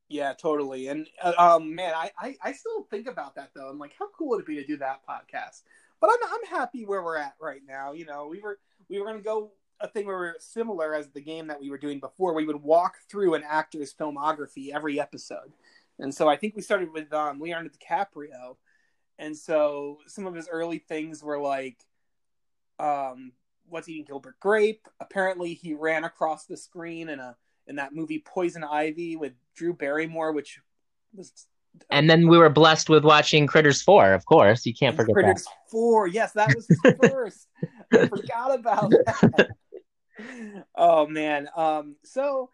Yeah 0.09 0.33
totally. 0.33 0.87
And 0.87 1.07
uh, 1.21 1.33
um 1.37 1.75
man 1.75 1.93
I, 1.95 2.09
I 2.17 2.35
i 2.41 2.51
still 2.51 2.87
think 2.89 3.07
about 3.07 3.35
that 3.35 3.51
though. 3.55 3.69
I'm 3.69 3.77
like 3.77 3.93
how 3.99 4.07
cool 4.17 4.29
would 4.29 4.39
it 4.39 4.47
be 4.47 4.55
to 4.55 4.65
do 4.65 4.77
that 4.77 5.01
podcast? 5.07 5.61
But 6.01 6.09
i'm 6.09 6.33
i'm 6.33 6.59
happy 6.59 6.83
where 6.83 7.03
we're 7.03 7.17
at 7.17 7.35
right 7.39 7.61
now. 7.67 7.93
You 7.93 8.05
know 8.05 8.27
we 8.27 8.41
were 8.41 8.57
we 8.89 8.99
were 8.99 9.05
going 9.05 9.19
to 9.19 9.23
go 9.23 9.51
a 9.79 9.87
thing 9.87 10.05
where 10.05 10.17
we're 10.17 10.35
similar 10.39 10.95
as 10.95 11.09
the 11.09 11.21
game 11.21 11.47
that 11.47 11.59
we 11.59 11.69
were 11.69 11.77
doing 11.77 11.99
before. 11.99 12.33
We 12.33 12.45
would 12.45 12.61
walk 12.61 12.95
through 13.09 13.33
an 13.33 13.43
actor's 13.47 13.93
filmography 13.93 14.73
every 14.73 14.99
episode, 14.99 15.53
and 15.99 16.13
so 16.13 16.29
I 16.29 16.37
think 16.37 16.55
we 16.55 16.61
started 16.61 16.91
with 16.91 17.11
um, 17.13 17.39
Leonardo 17.39 17.69
DiCaprio, 17.69 18.57
and 19.19 19.35
so 19.35 19.99
some 20.07 20.25
of 20.25 20.35
his 20.35 20.47
early 20.49 20.79
things 20.79 21.23
were 21.23 21.39
like, 21.39 21.77
um, 22.79 23.33
"What's 23.67 23.89
Eating 23.89 24.05
Gilbert 24.05 24.39
Grape?" 24.39 24.87
Apparently, 24.99 25.53
he 25.53 25.73
ran 25.73 26.03
across 26.03 26.45
the 26.45 26.57
screen 26.57 27.09
in 27.09 27.19
a 27.19 27.35
in 27.67 27.75
that 27.77 27.93
movie 27.93 28.23
Poison 28.25 28.63
Ivy 28.63 29.15
with 29.15 29.33
Drew 29.55 29.73
Barrymore, 29.73 30.31
which 30.31 30.59
was. 31.13 31.47
And 31.89 32.07
then 32.07 32.27
we 32.27 32.37
were 32.37 32.51
blessed 32.51 32.87
with 32.87 33.03
watching 33.03 33.47
Critters 33.47 33.81
Four, 33.81 34.13
of 34.13 34.25
course. 34.27 34.63
You 34.63 34.75
can't 34.75 34.95
forget 34.95 35.13
Critters 35.13 35.43
that. 35.43 35.53
Four, 35.71 36.07
yes, 36.07 36.31
that 36.33 36.53
was 36.53 36.67
his 36.67 37.09
first. 37.09 37.47
I 37.91 38.07
forgot 38.07 38.59
about 38.59 38.91
that 38.91 39.49
oh 40.75 41.07
man. 41.07 41.49
Um, 41.55 41.95
so 42.03 42.49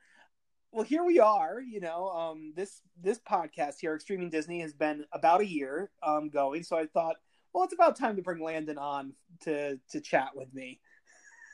well 0.72 0.84
here 0.84 1.04
we 1.04 1.20
are 1.20 1.60
you 1.60 1.80
know 1.80 2.10
um, 2.10 2.54
this 2.56 2.82
this 3.02 3.20
podcast 3.20 3.76
here 3.80 3.96
extreming 3.96 4.30
disney 4.30 4.62
has 4.62 4.74
been 4.74 5.06
about 5.12 5.42
a 5.42 5.46
year 5.46 5.90
um, 6.04 6.30
going. 6.30 6.64
So 6.64 6.78
i 6.78 6.86
thought 6.86 7.16
well 7.54 7.64
it's 7.64 7.74
about 7.74 7.98
time 7.98 8.16
to 8.16 8.22
bring 8.22 8.42
landon 8.42 8.78
on 8.78 9.14
to 9.42 9.80
to 9.92 10.02
chat 10.02 10.30
with 10.36 10.54
me. 10.54 10.80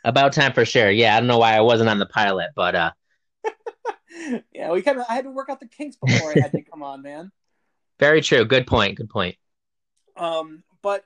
About 0.04 0.34
time 0.34 0.54
for 0.54 0.66
sure. 0.66 0.92
Yeah 0.92 1.16
i 1.16 1.20
don't 1.20 1.28
know 1.28 1.40
why 1.40 1.56
i 1.56 1.62
wasn't 1.62 1.90
on 1.90 2.00
the 2.00 2.06
pilot 2.06 2.50
but 2.56 2.76
uh 2.76 2.92
yeah 4.54 4.72
we 4.72 4.82
kind 4.82 5.00
of 5.00 5.06
i 5.10 5.16
had 5.16 5.26
to 5.26 5.32
work 5.32 5.50
out 5.50 5.60
the 5.60 5.68
kinks 5.68 5.98
before 5.98 6.32
i 6.36 6.40
had 6.40 6.52
to 6.52 6.62
come 6.62 6.84
on 6.84 7.02
man. 7.02 7.32
Very 8.00 8.20
true. 8.22 8.44
Good 8.44 8.68
point. 8.68 8.98
Good 8.98 9.10
point. 9.10 9.38
Um 10.18 10.64
but 10.82 11.06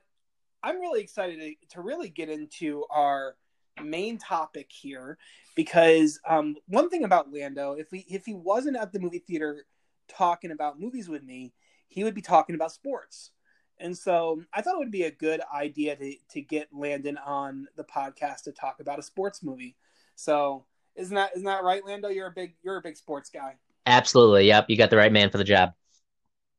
I'm 0.62 0.80
really 0.80 1.00
excited 1.00 1.38
to, 1.38 1.74
to 1.74 1.80
really 1.80 2.10
get 2.10 2.28
into 2.28 2.84
our 2.90 3.36
main 3.82 4.18
topic 4.18 4.70
here 4.70 5.18
because 5.56 6.20
um, 6.28 6.56
one 6.66 6.88
thing 6.90 7.04
about 7.04 7.32
Lando, 7.32 7.72
if 7.72 7.88
he 7.90 8.06
if 8.08 8.24
he 8.24 8.34
wasn't 8.34 8.76
at 8.76 8.92
the 8.92 9.00
movie 9.00 9.18
theater 9.18 9.64
talking 10.08 10.50
about 10.50 10.80
movies 10.80 11.08
with 11.08 11.22
me, 11.22 11.52
he 11.88 12.04
would 12.04 12.14
be 12.14 12.22
talking 12.22 12.54
about 12.54 12.72
sports. 12.72 13.30
And 13.78 13.96
so 13.96 14.42
I 14.52 14.60
thought 14.60 14.74
it 14.74 14.78
would 14.78 14.90
be 14.90 15.04
a 15.04 15.10
good 15.10 15.40
idea 15.54 15.96
to, 15.96 16.14
to 16.32 16.42
get 16.42 16.68
Landon 16.70 17.16
on 17.16 17.66
the 17.76 17.84
podcast 17.84 18.42
to 18.42 18.52
talk 18.52 18.78
about 18.80 18.98
a 18.98 19.02
sports 19.02 19.42
movie. 19.42 19.76
So 20.16 20.66
isn't 20.96 21.14
that 21.14 21.32
isn't 21.32 21.46
that 21.46 21.64
right, 21.64 21.84
Lando? 21.84 22.08
You're 22.08 22.26
a 22.26 22.32
big 22.32 22.54
you're 22.62 22.76
a 22.76 22.82
big 22.82 22.96
sports 22.96 23.30
guy. 23.30 23.56
Absolutely. 23.86 24.46
Yep. 24.46 24.66
You 24.68 24.76
got 24.76 24.90
the 24.90 24.96
right 24.96 25.12
man 25.12 25.30
for 25.30 25.38
the 25.38 25.44
job. 25.44 25.72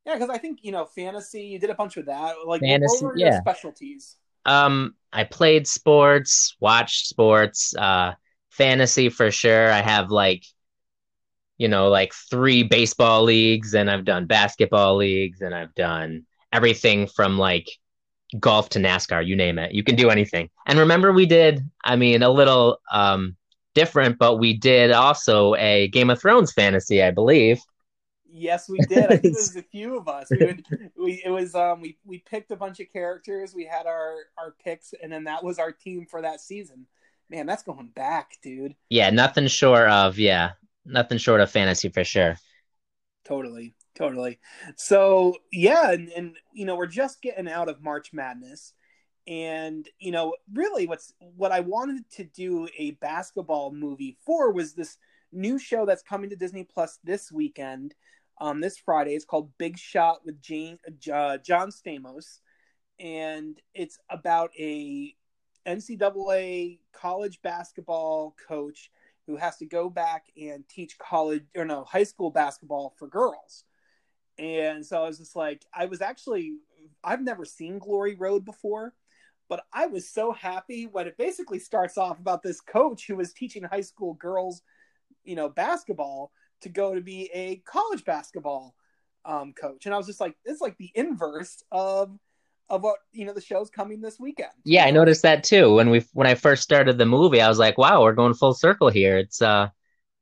Yeah, 0.06 0.16
because 0.16 0.30
I 0.30 0.40
think 0.40 0.60
you 0.64 0.72
know 0.72 0.86
fantasy. 0.86 1.44
You 1.44 1.60
did 1.60 1.70
a 1.70 1.76
bunch 1.76 1.98
of 1.98 2.08
that. 2.08 2.36
Like 2.46 2.62
Fantasy, 2.62 3.06
what 3.06 3.14
were 3.14 3.18
your 3.18 3.30
yeah. 3.30 3.40
specialties? 3.40 4.18
Um, 4.46 4.96
I 5.14 5.24
played 5.24 5.68
sports, 5.68 6.56
watched 6.60 7.08
sports, 7.08 7.76
uh, 7.76 8.14
fantasy 8.50 9.10
for 9.10 9.32
sure. 9.32 9.72
I 9.72 9.82
have 9.82 10.12
like, 10.12 10.44
you 11.58 11.68
know, 11.68 11.90
like 11.90 12.14
three 12.14 12.64
baseball 12.64 13.24
leagues, 13.24 13.74
and 13.74 13.90
I've 13.90 14.06
done 14.06 14.26
basketball 14.26 14.96
leagues, 14.96 15.42
and 15.42 15.54
I've 15.54 15.76
done 15.76 16.26
everything 16.52 17.08
from 17.08 17.38
like 17.38 17.68
golf 18.40 18.70
to 18.70 18.80
NASCAR, 18.80 19.26
you 19.26 19.36
name 19.36 19.60
it. 19.60 19.74
You 19.74 19.84
can 19.84 19.96
do 19.96 20.10
anything. 20.10 20.50
And 20.66 20.80
remember, 20.80 21.12
we 21.12 21.26
did, 21.26 21.62
I 21.84 21.96
mean, 21.96 22.24
a 22.24 22.30
little 22.30 22.80
um 22.92 23.36
different, 23.74 24.18
but 24.18 24.38
we 24.38 24.54
did 24.54 24.92
also 24.92 25.56
a 25.56 25.88
Game 25.90 26.10
of 26.10 26.20
Thrones 26.20 26.52
fantasy, 26.52 27.02
I 27.04 27.12
believe. 27.12 27.60
Yes, 28.34 28.70
we 28.70 28.80
did. 28.80 29.06
I 29.06 29.18
think 29.18 29.26
it 29.26 29.34
was 29.34 29.56
a 29.58 29.64
few 29.64 29.98
of 29.98 30.08
us. 30.08 30.30
We, 30.30 30.46
would, 30.46 30.66
we 30.98 31.22
it 31.26 31.30
was 31.30 31.54
um 31.56 31.82
we 31.82 31.98
we 32.06 32.20
picked 32.20 32.52
a 32.52 32.56
bunch 32.56 32.80
of 32.80 32.92
characters. 32.92 33.54
We 33.54 33.66
had 33.66 33.86
our 33.86 34.16
our 34.38 34.56
picks, 34.64 34.94
and 35.02 35.12
then 35.12 35.26
that 35.26 35.44
was 35.44 35.60
our 35.60 35.72
team 35.72 36.06
for 36.10 36.22
that 36.22 36.42
season. 36.42 36.86
Man, 37.30 37.46
that's 37.46 37.64
going 37.64 37.88
back, 37.88 38.38
dude. 38.42 38.76
Yeah, 38.90 39.10
nothing 39.10 39.48
short 39.48 39.90
of, 39.90 40.20
yeah, 40.20 40.52
nothing 40.86 41.18
short 41.18 41.42
of 41.42 41.50
fantasy 41.50 41.90
for 41.90 42.04
sure. 42.04 42.36
Totally, 43.26 43.74
totally. 43.96 44.40
So 44.76 45.38
yeah, 45.52 45.92
and, 45.92 46.10
and 46.10 46.36
you 46.54 46.66
know 46.66 46.76
we're 46.76 46.88
just 46.88 47.22
getting 47.22 47.48
out 47.48 47.70
of 47.70 47.82
March 47.82 48.14
Madness, 48.14 48.74
and 49.28 49.88
you 50.00 50.12
know 50.12 50.36
really 50.54 50.88
what's 50.88 51.14
what 51.20 51.52
I 51.52 51.60
wanted 51.60 52.10
to 52.12 52.24
do 52.24 52.68
a 52.78 52.92
basketball 52.92 53.72
movie 53.72 54.18
for 54.26 54.52
was 54.52 54.74
this 54.74 54.98
new 55.32 55.58
show 55.58 55.86
that's 55.86 56.04
coming 56.04 56.30
to 56.30 56.36
Disney 56.36 56.64
Plus 56.64 57.00
this 57.04 57.32
weekend, 57.32 57.96
um, 58.42 58.60
this 58.60 58.78
Friday. 58.78 59.14
It's 59.14 59.24
called 59.24 59.52
Big 59.58 59.78
Shot 59.78 60.26
with 60.26 60.42
Jane, 60.42 60.80
uh, 61.14 61.38
John 61.38 61.70
Stamos, 61.70 62.40
and 63.00 63.58
it's 63.74 64.00
about 64.10 64.50
a 64.60 65.16
NCAA 65.66 66.80
college 66.92 67.40
basketball 67.44 68.36
coach 68.48 68.90
who 69.28 69.38
has 69.38 69.58
to 69.58 69.66
go 69.68 69.90
back 69.90 70.26
and 70.36 70.68
teach 70.68 70.98
college 70.98 71.44
or 71.56 71.64
no 71.64 71.84
high 71.84 72.04
school 72.04 72.32
basketball 72.32 72.96
for 72.98 73.08
girls. 73.08 73.64
And 74.40 74.84
so 74.84 75.04
I 75.04 75.08
was 75.08 75.20
just 75.20 75.36
like, 75.36 75.64
I 75.72 75.86
was 75.86 76.02
actually, 76.02 76.56
I've 77.04 77.22
never 77.22 77.46
seen 77.46 77.78
Glory 77.78 78.16
Road 78.16 78.44
before, 78.44 78.96
but 79.50 79.64
I 79.72 79.86
was 79.86 80.10
so 80.10 80.32
happy 80.32 80.88
when 80.88 81.06
it 81.06 81.18
basically 81.18 81.60
starts 81.60 81.96
off 81.96 82.20
about 82.20 82.42
this 82.42 82.60
coach 82.60 83.06
who 83.06 83.18
was 83.18 83.34
teaching 83.34 83.62
high 83.62 83.82
school 83.82 84.16
girls, 84.16 84.64
you 85.24 85.36
know, 85.36 85.48
basketball 85.48 86.32
to 86.62 86.70
go 86.70 86.96
to 86.96 87.02
be 87.02 87.30
a 87.34 87.58
college 87.58 88.06
basketball 88.06 88.76
um, 89.26 89.54
coach. 89.54 89.86
And 89.86 89.94
I 89.94 89.98
was 89.98 90.08
just 90.08 90.22
like, 90.22 90.36
it's 90.46 90.62
like 90.62 90.78
the 90.78 90.92
inverse 90.96 91.64
of 91.72 92.18
of 92.70 92.84
what 92.84 93.00
you 93.12 93.26
know 93.26 93.34
the 93.34 93.42
show's 93.42 93.70
coming 93.70 94.00
this 94.00 94.18
weekend. 94.20 94.52
Yeah, 94.64 94.86
I 94.86 94.92
noticed 94.92 95.24
that 95.24 95.44
too. 95.44 95.74
When 95.74 95.90
we 95.90 96.06
when 96.14 96.28
I 96.28 96.36
first 96.36 96.64
started 96.64 96.98
the 96.98 97.06
movie, 97.06 97.42
I 97.42 97.50
was 97.50 97.60
like, 97.60 97.78
wow, 97.78 98.02
we're 98.02 98.14
going 98.14 98.34
full 98.34 98.54
circle 98.54 98.90
here. 98.90 99.18
It's 99.18 99.42
uh 99.42 99.70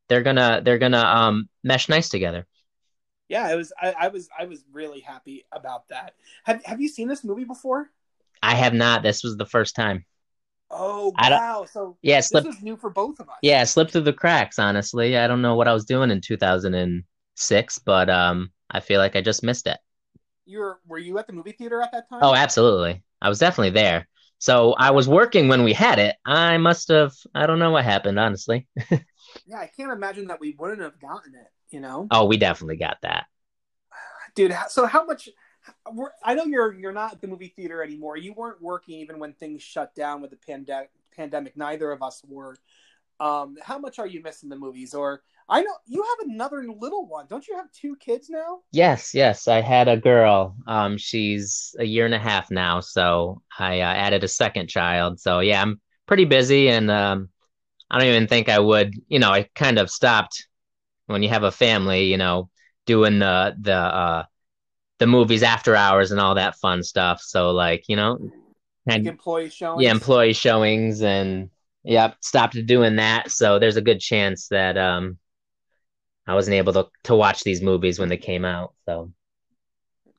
they're 0.07 0.23
gonna 0.23 0.61
they're 0.63 0.79
gonna 0.79 0.97
um 0.97 1.47
mesh 1.63 1.89
nice 1.89 2.09
together. 2.09 2.47
Yeah, 3.29 3.51
it 3.51 3.55
was. 3.55 3.71
I, 3.79 3.93
I 3.99 4.07
was. 4.07 4.27
I 4.37 4.45
was 4.45 4.63
really 4.73 5.01
happy 5.01 5.45
about 5.51 5.87
that. 5.89 6.15
Have 6.45 6.65
Have 6.65 6.81
you 6.81 6.89
seen 6.89 7.07
this 7.07 7.23
movie 7.23 7.43
before? 7.43 7.91
I 8.41 8.55
have 8.55 8.73
not. 8.73 9.03
This 9.03 9.23
was 9.23 9.37
the 9.37 9.45
first 9.45 9.75
time. 9.75 10.03
Oh 10.71 11.09
wow! 11.09 11.65
So 11.65 11.97
Yeah, 12.01 12.21
this 12.29 12.43
slipped 12.43 12.43
was 12.43 12.61
new 12.61 12.75
for 12.77 12.89
both 12.89 13.19
of 13.19 13.29
us. 13.29 13.37
yeah, 13.41 13.63
slipped 13.65 13.91
through 13.93 14.01
the 14.03 14.13
cracks, 14.13 14.59
honestly. 14.59 15.17
I 15.17 15.27
don't 15.27 15.41
know 15.41 15.55
what 15.55 15.67
I 15.69 15.73
was 15.73 15.85
doing 15.85 16.11
in 16.11 16.21
2006, 16.21 17.79
but 17.79 18.09
um 18.09 18.51
I 18.71 18.79
feel 18.81 18.99
like 18.99 19.15
I 19.15 19.21
just 19.21 19.43
missed 19.43 19.67
it. 19.67 19.79
You 20.45 20.59
were. 20.59 20.81
Were 20.85 20.97
you 20.97 21.17
at 21.17 21.27
the 21.27 21.33
movie 21.33 21.53
theater 21.53 21.81
at 21.81 21.93
that 21.93 22.09
time? 22.09 22.21
Oh, 22.21 22.33
absolutely. 22.35 23.03
I 23.21 23.29
was 23.29 23.39
definitely 23.39 23.71
there. 23.71 24.07
So 24.39 24.73
I 24.73 24.91
was 24.91 25.07
working 25.07 25.47
when 25.47 25.63
we 25.63 25.73
had 25.73 25.99
it. 25.99 26.15
I 26.25 26.57
must 26.57 26.87
have 26.89 27.13
I 27.35 27.45
don't 27.45 27.59
know 27.59 27.71
what 27.71 27.83
happened, 27.85 28.19
honestly. 28.19 28.67
Yeah, 29.45 29.59
I 29.59 29.67
can't 29.67 29.91
imagine 29.91 30.27
that 30.27 30.39
we 30.39 30.55
wouldn't 30.57 30.81
have 30.81 30.99
gotten 30.99 31.35
it. 31.35 31.51
You 31.71 31.81
know, 31.81 32.11
Oh, 32.11 32.25
we 32.25 32.37
definitely 32.37 32.77
got 32.77 32.97
that. 33.01 33.27
dude. 34.35 34.55
So 34.69 34.85
how 34.85 35.05
much? 35.05 35.29
I 36.23 36.33
know 36.33 36.45
you're 36.45 36.73
you're 36.73 36.93
not 36.93 37.13
at 37.13 37.21
the 37.21 37.27
movie 37.27 37.53
theater 37.55 37.83
anymore. 37.83 38.17
You 38.17 38.33
weren't 38.33 38.61
working 38.61 38.99
even 38.99 39.19
when 39.19 39.33
things 39.33 39.61
shut 39.61 39.93
down 39.95 40.21
with 40.21 40.31
the 40.31 40.37
pandemic. 40.37 40.89
Pandemic. 41.15 41.57
Neither 41.57 41.91
of 41.91 42.01
us 42.01 42.21
were. 42.27 42.55
Um, 43.19 43.57
how 43.61 43.77
much 43.77 43.99
are 43.99 44.07
you 44.07 44.21
missing 44.21 44.47
the 44.47 44.55
movies? 44.55 44.93
Or 44.93 45.21
I 45.49 45.61
know 45.61 45.73
you 45.87 46.03
have 46.03 46.29
another 46.29 46.63
little 46.65 47.05
one. 47.05 47.25
Don't 47.27 47.47
you 47.47 47.57
have 47.57 47.71
two 47.71 47.95
kids 47.97 48.29
now? 48.29 48.59
Yes, 48.71 49.13
yes, 49.13 49.47
I 49.47 49.61
had 49.61 49.87
a 49.87 49.97
girl. 49.97 50.55
Um, 50.67 50.97
she's 50.97 51.75
a 51.79 51.83
year 51.83 52.05
and 52.05 52.13
a 52.13 52.19
half 52.19 52.49
now, 52.51 52.79
so 52.79 53.41
I 53.57 53.81
uh, 53.81 53.93
added 53.93 54.23
a 54.23 54.27
second 54.29 54.67
child. 54.69 55.19
So 55.19 55.39
yeah, 55.39 55.61
I'm 55.61 55.81
pretty 56.05 56.25
busy, 56.25 56.69
and 56.69 56.89
um, 56.89 57.29
I 57.89 57.99
don't 57.99 58.07
even 58.07 58.27
think 58.27 58.47
I 58.47 58.59
would. 58.59 58.93
You 59.07 59.19
know, 59.19 59.31
I 59.31 59.49
kind 59.55 59.79
of 59.79 59.89
stopped 59.89 60.47
when 61.07 61.23
you 61.23 61.29
have 61.29 61.43
a 61.43 61.51
family. 61.51 62.05
You 62.05 62.17
know, 62.17 62.49
doing 62.85 63.19
the 63.19 63.55
the 63.59 63.75
uh, 63.75 64.23
the 64.99 65.07
movies 65.07 65.43
after 65.43 65.75
hours 65.75 66.11
and 66.11 66.19
all 66.19 66.35
that 66.35 66.55
fun 66.57 66.83
stuff. 66.83 67.21
So 67.21 67.51
like, 67.51 67.85
you 67.87 67.95
know, 67.95 68.19
Like 68.85 68.97
and 68.97 69.07
employee 69.07 69.49
showings. 69.49 69.83
yeah, 69.83 69.91
employee 69.91 70.33
showings 70.33 71.01
and 71.01 71.49
yep, 71.83 72.17
stopped 72.21 72.65
doing 72.65 72.97
that. 72.97 73.31
So 73.31 73.59
there's 73.59 73.77
a 73.77 73.81
good 73.81 73.99
chance 73.99 74.47
that 74.49 74.77
um, 74.77 75.17
I 76.27 76.35
wasn't 76.35 76.55
able 76.55 76.73
to 76.73 76.87
to 77.05 77.15
watch 77.15 77.43
these 77.43 77.61
movies 77.61 77.99
when 77.99 78.09
they 78.09 78.17
came 78.17 78.45
out. 78.45 78.73
So. 78.85 79.11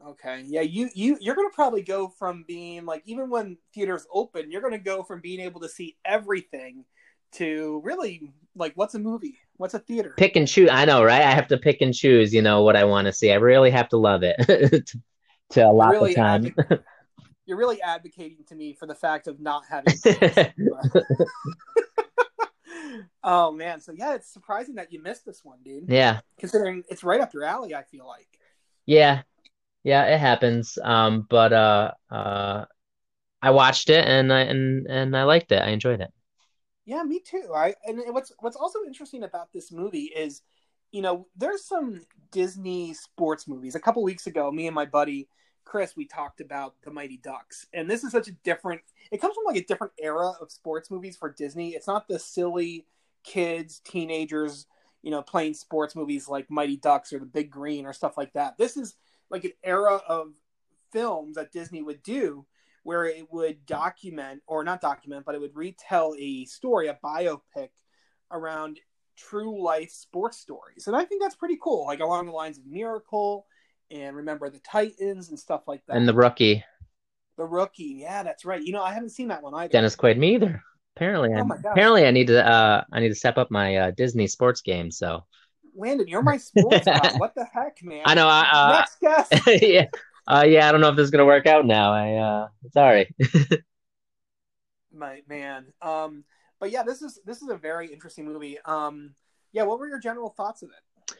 Okay. 0.06 0.44
Yeah, 0.46 0.62
you 0.62 0.88
you 0.94 1.18
you're 1.20 1.34
gonna 1.34 1.50
probably 1.52 1.82
go 1.82 2.08
from 2.08 2.44
being 2.48 2.86
like 2.86 3.02
even 3.04 3.28
when 3.28 3.58
theaters 3.74 4.06
open, 4.12 4.50
you're 4.50 4.62
gonna 4.62 4.78
go 4.78 5.02
from 5.02 5.20
being 5.20 5.40
able 5.40 5.60
to 5.60 5.68
see 5.68 5.96
everything 6.04 6.84
to 7.32 7.80
really 7.84 8.32
like 8.56 8.72
what's 8.76 8.94
a 8.94 8.98
movie? 8.98 9.38
What's 9.60 9.74
a 9.74 9.78
theater? 9.78 10.14
pick 10.16 10.36
and 10.36 10.48
choose. 10.48 10.70
I 10.72 10.86
know, 10.86 11.04
right? 11.04 11.20
I 11.20 11.32
have 11.32 11.48
to 11.48 11.58
pick 11.58 11.82
and 11.82 11.92
choose, 11.92 12.32
you 12.32 12.40
know, 12.40 12.62
what 12.62 12.76
I 12.76 12.84
want 12.84 13.08
to 13.08 13.12
see. 13.12 13.30
I 13.30 13.34
really 13.34 13.70
have 13.70 13.90
to 13.90 13.98
love 13.98 14.22
it 14.22 14.36
to, 14.86 15.00
to 15.50 15.60
allot 15.60 15.90
really 15.90 16.14
the 16.14 16.16
time. 16.16 16.54
You're 17.44 17.58
really 17.58 17.82
advocating 17.82 18.38
to 18.48 18.54
me 18.54 18.72
for 18.72 18.86
the 18.86 18.94
fact 18.94 19.26
of 19.26 19.38
not 19.38 19.64
having 19.68 19.92
oh 23.22 23.52
man, 23.52 23.82
so 23.82 23.92
yeah, 23.92 24.14
it's 24.14 24.32
surprising 24.32 24.76
that 24.76 24.94
you 24.94 25.02
missed 25.02 25.26
this 25.26 25.44
one, 25.44 25.58
dude. 25.62 25.84
yeah, 25.88 26.20
Considering 26.38 26.82
it's 26.88 27.04
right 27.04 27.20
up 27.20 27.34
your 27.34 27.44
alley, 27.44 27.74
I 27.74 27.82
feel 27.82 28.06
like. 28.06 28.28
yeah, 28.86 29.24
yeah. 29.84 30.04
It 30.04 30.20
happens. 30.20 30.78
Um, 30.82 31.26
but 31.28 31.52
uh, 31.52 31.90
uh, 32.10 32.64
I 33.42 33.50
watched 33.50 33.90
it 33.90 34.06
and 34.06 34.32
I 34.32 34.40
and 34.40 34.86
and 34.86 35.14
I 35.14 35.24
liked 35.24 35.52
it. 35.52 35.60
I 35.60 35.68
enjoyed 35.68 36.00
it. 36.00 36.10
Yeah, 36.84 37.02
me 37.02 37.20
too. 37.20 37.52
I 37.54 37.74
and 37.86 38.00
what's 38.08 38.32
what's 38.40 38.56
also 38.56 38.80
interesting 38.86 39.22
about 39.22 39.52
this 39.52 39.70
movie 39.70 40.10
is, 40.16 40.42
you 40.92 41.02
know, 41.02 41.26
there's 41.36 41.64
some 41.64 42.00
Disney 42.32 42.94
sports 42.94 43.46
movies. 43.46 43.74
A 43.74 43.80
couple 43.80 44.02
weeks 44.02 44.26
ago, 44.26 44.50
me 44.50 44.66
and 44.66 44.74
my 44.74 44.86
buddy 44.86 45.28
Chris, 45.64 45.94
we 45.96 46.04
talked 46.06 46.40
about 46.40 46.74
the 46.82 46.90
Mighty 46.90 47.18
Ducks, 47.18 47.66
and 47.72 47.88
this 47.88 48.02
is 48.02 48.12
such 48.12 48.28
a 48.28 48.32
different. 48.44 48.80
It 49.12 49.20
comes 49.20 49.34
from 49.34 49.44
like 49.46 49.62
a 49.62 49.66
different 49.66 49.92
era 50.00 50.32
of 50.40 50.50
sports 50.50 50.90
movies 50.90 51.16
for 51.16 51.30
Disney. 51.32 51.70
It's 51.70 51.86
not 51.86 52.08
the 52.08 52.18
silly 52.18 52.86
kids, 53.22 53.80
teenagers, 53.84 54.66
you 55.02 55.10
know, 55.10 55.22
playing 55.22 55.54
sports 55.54 55.94
movies 55.94 56.28
like 56.28 56.50
Mighty 56.50 56.76
Ducks 56.76 57.12
or 57.12 57.18
The 57.20 57.26
Big 57.26 57.50
Green 57.50 57.86
or 57.86 57.92
stuff 57.92 58.16
like 58.16 58.32
that. 58.32 58.56
This 58.58 58.76
is 58.76 58.96
like 59.30 59.44
an 59.44 59.52
era 59.62 60.00
of 60.08 60.32
films 60.92 61.36
that 61.36 61.52
Disney 61.52 61.82
would 61.82 62.02
do 62.02 62.46
where 62.82 63.04
it 63.04 63.26
would 63.30 63.64
document 63.66 64.42
or 64.46 64.64
not 64.64 64.80
document 64.80 65.24
but 65.24 65.34
it 65.34 65.40
would 65.40 65.54
retell 65.54 66.14
a 66.18 66.44
story 66.44 66.88
a 66.88 66.98
biopic 67.04 67.70
around 68.30 68.78
true 69.16 69.62
life 69.62 69.90
sports 69.90 70.38
stories 70.38 70.86
and 70.86 70.96
i 70.96 71.04
think 71.04 71.20
that's 71.20 71.34
pretty 71.34 71.58
cool 71.62 71.86
like 71.86 72.00
along 72.00 72.26
the 72.26 72.32
lines 72.32 72.58
of 72.58 72.66
miracle 72.66 73.46
and 73.90 74.16
remember 74.16 74.48
the 74.48 74.60
titans 74.60 75.28
and 75.30 75.38
stuff 75.38 75.62
like 75.66 75.84
that 75.86 75.96
And 75.96 76.08
the 76.08 76.14
rookie, 76.14 76.64
the 77.36 77.44
rookie 77.44 77.98
yeah 78.00 78.22
that's 78.22 78.44
right 78.44 78.62
you 78.62 78.72
know 78.72 78.82
i 78.82 78.94
haven't 78.94 79.10
seen 79.10 79.28
that 79.28 79.42
one 79.42 79.54
either 79.54 79.72
Dennis 79.72 79.96
Quaid, 79.96 80.16
me 80.16 80.34
either. 80.34 80.62
Apparently, 80.96 81.32
I 81.32 81.40
Oh 81.40 81.70
apparently 81.70 82.04
I 82.04 82.10
need 82.10 82.26
to 82.26 82.46
uh 82.46 82.84
I 82.92 83.00
need 83.00 83.08
to 83.08 83.14
step 83.14 83.38
up 83.38 83.50
my 83.50 83.76
uh, 83.76 83.90
Disney 83.92 84.26
sports 84.26 84.60
game. 84.60 84.90
So 84.90 85.24
landon 85.74 86.08
you're 86.08 86.22
my 86.22 86.36
sports 86.36 86.84
guy 86.84 87.12
what 87.16 87.34
the 87.34 87.44
heck 87.44 87.82
man 87.82 88.02
I 88.04 88.14
know. 88.14 88.28
I, 88.28 88.78
next 88.78 89.00
guest 89.00 89.48
uh, 89.48 89.50
yeah. 89.62 89.86
Uh, 90.30 90.44
yeah, 90.46 90.68
I 90.68 90.72
don't 90.72 90.80
know 90.80 90.90
if 90.90 90.96
this 90.96 91.04
is 91.04 91.10
gonna 91.10 91.26
work 91.26 91.46
out 91.46 91.66
now. 91.66 91.92
I 91.92 92.14
uh, 92.14 92.48
sorry. 92.72 93.14
My 94.92 95.22
man. 95.28 95.66
Um, 95.82 96.24
but 96.60 96.70
yeah, 96.70 96.84
this 96.84 97.02
is 97.02 97.18
this 97.24 97.42
is 97.42 97.48
a 97.48 97.56
very 97.56 97.92
interesting 97.92 98.26
movie. 98.26 98.58
Um, 98.64 99.14
yeah, 99.52 99.64
what 99.64 99.78
were 99.78 99.88
your 99.88 99.98
general 99.98 100.30
thoughts 100.30 100.62
of 100.62 100.70
it? 100.70 101.16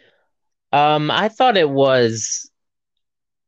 Um, 0.72 1.11
I 1.11 1.28
thought 1.28 1.56
it 1.56 1.68
was 1.68 2.50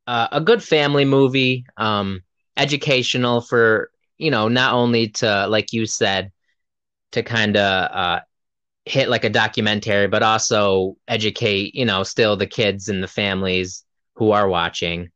uh, 0.09 0.29
a 0.33 0.41
good 0.41 0.63
family 0.63 1.05
movie. 1.05 1.65
Um, 1.77 2.23
educational 2.57 3.41
for 3.41 3.91
you 4.19 4.31
know 4.31 4.49
not 4.49 4.75
only 4.75 5.09
to 5.09 5.47
like 5.47 5.73
you 5.73 5.87
said 5.87 6.33
to 7.13 7.23
kind 7.23 7.57
of 7.57 7.91
uh, 7.93 8.21
hit 8.85 9.09
like 9.09 9.25
a 9.25 9.31
documentary, 9.31 10.09
but 10.09 10.23
also 10.23 10.97
educate 11.07 11.75
you 11.75 11.85
know 11.85 12.03
still 12.03 12.37
the 12.37 12.47
kids 12.47 12.89
and 12.89 13.03
the 13.03 13.09
families 13.09 13.85
who 14.17 14.33
are 14.33 14.49
watching. 14.49 15.11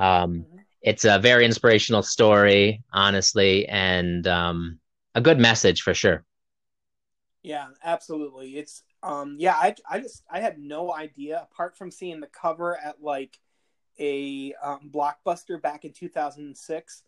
Um, 0.00 0.32
mm-hmm. 0.32 0.56
It's 0.82 1.04
a 1.04 1.18
very 1.18 1.44
inspirational 1.44 2.02
story, 2.02 2.82
honestly, 2.92 3.68
and 3.68 4.26
um, 4.26 4.80
a 5.14 5.20
good 5.20 5.38
message 5.38 5.82
for 5.82 5.92
sure. 5.92 6.24
Yeah, 7.42 7.68
absolutely. 7.84 8.58
It's 8.58 8.82
um 9.02 9.36
yeah, 9.38 9.54
I 9.54 9.74
I 9.88 10.00
just 10.00 10.22
I 10.30 10.40
had 10.40 10.58
no 10.58 10.92
idea 10.92 11.46
apart 11.50 11.76
from 11.76 11.90
seeing 11.90 12.20
the 12.20 12.26
cover 12.26 12.76
at 12.76 13.02
like 13.02 13.38
a 13.98 14.54
um, 14.62 14.90
blockbuster 14.92 15.60
back 15.60 15.84
in 15.84 15.92
2006. 15.92 17.02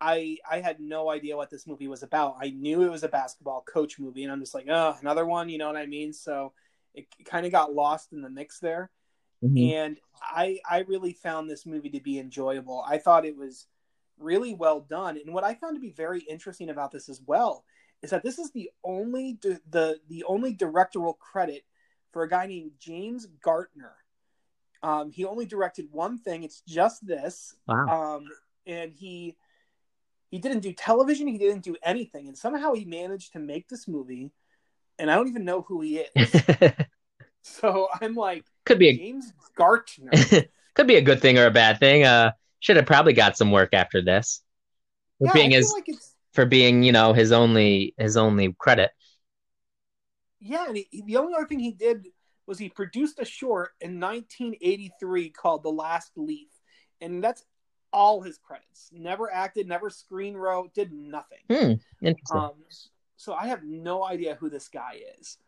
I 0.00 0.36
I 0.48 0.60
had 0.60 0.80
no 0.80 1.10
idea 1.10 1.36
what 1.36 1.50
this 1.50 1.66
movie 1.66 1.88
was 1.88 2.02
about. 2.02 2.36
I 2.40 2.50
knew 2.50 2.82
it 2.82 2.90
was 2.90 3.02
a 3.02 3.08
basketball 3.08 3.62
coach 3.62 3.98
movie, 3.98 4.24
and 4.24 4.32
I'm 4.32 4.40
just 4.40 4.54
like, 4.54 4.66
oh, 4.68 4.96
another 5.00 5.26
one. 5.26 5.48
You 5.48 5.58
know 5.58 5.66
what 5.66 5.76
I 5.76 5.86
mean? 5.86 6.12
So 6.12 6.52
it 6.94 7.06
kind 7.24 7.46
of 7.46 7.52
got 7.52 7.74
lost 7.74 8.12
in 8.12 8.22
the 8.22 8.30
mix 8.30 8.58
there. 8.60 8.90
Mm-hmm. 9.44 9.72
And 9.74 10.00
I 10.22 10.58
I 10.68 10.80
really 10.80 11.12
found 11.12 11.48
this 11.48 11.66
movie 11.66 11.90
to 11.90 12.00
be 12.00 12.18
enjoyable. 12.18 12.84
I 12.86 12.98
thought 12.98 13.24
it 13.24 13.36
was 13.36 13.66
really 14.18 14.54
well 14.54 14.80
done. 14.80 15.18
And 15.22 15.34
what 15.34 15.44
I 15.44 15.54
found 15.54 15.76
to 15.76 15.80
be 15.80 15.90
very 15.90 16.20
interesting 16.20 16.70
about 16.70 16.90
this 16.90 17.08
as 17.08 17.20
well 17.26 17.64
is 18.02 18.10
that 18.10 18.22
this 18.22 18.38
is 18.38 18.50
the 18.52 18.70
only 18.84 19.38
the 19.42 20.00
the 20.08 20.24
only 20.24 20.52
directorial 20.52 21.14
credit 21.14 21.64
for 22.12 22.22
a 22.22 22.28
guy 22.28 22.46
named 22.46 22.72
James 22.78 23.26
Gartner. 23.42 23.94
Um, 24.82 25.10
he 25.10 25.24
only 25.24 25.46
directed 25.46 25.88
one 25.90 26.18
thing. 26.18 26.44
It's 26.44 26.62
just 26.66 27.06
this. 27.06 27.54
Wow. 27.66 28.16
Um, 28.16 28.28
and 28.66 28.92
he 28.92 29.36
he 30.30 30.38
didn't 30.38 30.60
do 30.60 30.72
television. 30.72 31.26
He 31.26 31.38
didn't 31.38 31.64
do 31.64 31.76
anything, 31.82 32.28
and 32.28 32.36
somehow 32.36 32.72
he 32.72 32.84
managed 32.84 33.32
to 33.32 33.38
make 33.38 33.68
this 33.68 33.86
movie. 33.86 34.32
And 34.98 35.10
I 35.10 35.14
don't 35.14 35.28
even 35.28 35.44
know 35.44 35.60
who 35.60 35.82
he 35.82 35.98
is. 35.98 36.42
so 37.42 37.88
I'm 38.00 38.14
like, 38.14 38.46
could 38.66 38.78
be 38.78 38.88
a, 38.88 38.96
James 38.96 39.32
Gartner. 39.56 40.10
could 40.74 40.86
be 40.86 40.96
a 40.96 41.02
good 41.02 41.22
thing 41.22 41.38
or 41.38 41.46
a 41.46 41.50
bad 41.50 41.78
thing. 41.78 42.04
Uh, 42.04 42.32
should 42.60 42.76
have 42.76 42.86
probably 42.86 43.14
got 43.14 43.36
some 43.36 43.50
work 43.50 43.72
after 43.72 44.02
this. 44.02 44.42
For 45.18 45.28
yeah, 45.28 45.32
being 45.32 45.50
his, 45.52 45.72
like 45.72 45.88
for 46.32 46.44
being, 46.44 46.82
you 46.82 46.92
know, 46.92 47.14
his 47.14 47.32
only 47.32 47.94
his 47.96 48.16
only 48.16 48.54
credit. 48.58 48.90
Yeah, 50.40 50.66
and 50.68 50.76
he, 50.76 51.02
the 51.06 51.16
only 51.16 51.34
other 51.34 51.46
thing 51.46 51.58
he 51.58 51.72
did 51.72 52.06
was 52.46 52.58
he 52.58 52.68
produced 52.68 53.18
a 53.18 53.24
short 53.24 53.70
in 53.80 53.98
1983 53.98 55.30
called 55.30 55.62
The 55.62 55.70
Last 55.70 56.12
Leaf, 56.16 56.48
and 57.00 57.24
that's 57.24 57.44
all 57.92 58.20
his 58.20 58.38
credits. 58.38 58.90
Never 58.92 59.32
acted, 59.32 59.66
never 59.66 59.88
screen 59.88 60.36
wrote, 60.36 60.74
did 60.74 60.92
nothing. 60.92 61.38
Hmm, 61.48 61.72
interesting. 62.06 62.38
Um, 62.38 62.52
so 63.16 63.32
I 63.32 63.46
have 63.46 63.64
no 63.64 64.04
idea 64.04 64.36
who 64.38 64.50
this 64.50 64.68
guy 64.68 65.00
is. 65.18 65.38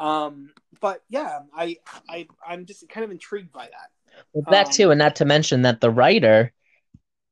Um, 0.00 0.50
but 0.80 1.02
yeah, 1.08 1.40
I 1.54 1.76
I 2.08 2.26
I'm 2.46 2.66
just 2.66 2.88
kind 2.88 3.04
of 3.04 3.10
intrigued 3.10 3.52
by 3.52 3.66
that. 3.66 4.24
Well, 4.32 4.44
that 4.50 4.66
um, 4.66 4.72
too, 4.72 4.90
and 4.90 4.98
not 4.98 5.16
to 5.16 5.24
mention 5.24 5.62
that 5.62 5.80
the 5.80 5.90
writer 5.90 6.52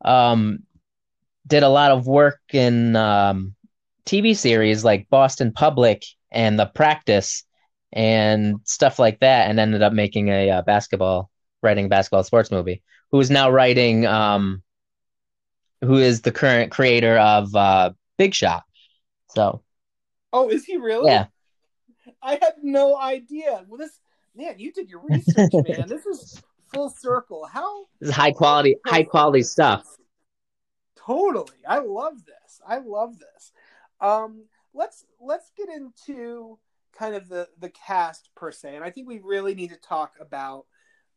um 0.04 0.60
did 1.46 1.62
a 1.62 1.68
lot 1.68 1.90
of 1.90 2.06
work 2.06 2.40
in 2.52 2.96
um 2.96 3.54
TV 4.04 4.36
series 4.36 4.84
like 4.84 5.08
Boston 5.10 5.52
Public 5.52 6.04
and 6.30 6.58
The 6.58 6.66
Practice 6.66 7.44
and 7.92 8.56
stuff 8.64 8.98
like 8.98 9.20
that, 9.20 9.48
and 9.48 9.58
ended 9.58 9.82
up 9.82 9.92
making 9.92 10.28
a 10.28 10.50
uh, 10.50 10.62
basketball 10.62 11.30
writing 11.62 11.88
basketball 11.88 12.24
sports 12.24 12.50
movie. 12.50 12.82
Who 13.10 13.20
is 13.20 13.30
now 13.30 13.50
writing? 13.50 14.06
Um, 14.06 14.62
who 15.82 15.96
is 15.96 16.22
the 16.22 16.32
current 16.32 16.72
creator 16.72 17.18
of 17.18 17.54
uh, 17.54 17.92
Big 18.18 18.34
Shot? 18.34 18.64
So, 19.34 19.62
oh, 20.32 20.48
is 20.48 20.64
he 20.64 20.76
really? 20.76 21.10
Yeah, 21.10 21.26
I 22.22 22.32
had 22.32 22.54
no 22.62 22.96
idea. 22.96 23.64
Well, 23.68 23.78
this 23.78 24.00
man, 24.34 24.58
you 24.58 24.72
did 24.72 24.88
your 24.88 25.02
research, 25.08 25.50
man. 25.68 25.88
This 25.88 26.06
is 26.06 26.42
full 26.72 26.90
circle. 26.90 27.46
How 27.50 27.86
this 28.00 28.10
is 28.10 28.14
high 28.14 28.32
quality, 28.32 28.76
high 28.86 29.04
quality 29.04 29.42
stuff. 29.42 29.84
Totally, 30.96 31.58
I 31.66 31.78
love 31.78 32.24
this. 32.24 32.60
I 32.66 32.78
love 32.78 33.18
this. 33.18 33.52
Um, 34.00 34.44
let's 34.74 35.04
let's 35.20 35.50
get 35.56 35.68
into 35.68 36.58
kind 36.92 37.14
of 37.14 37.28
the 37.28 37.48
the 37.58 37.70
cast 37.70 38.30
per 38.34 38.52
se, 38.52 38.74
and 38.74 38.84
I 38.84 38.90
think 38.90 39.08
we 39.08 39.20
really 39.20 39.54
need 39.54 39.70
to 39.70 39.76
talk 39.76 40.14
about 40.20 40.66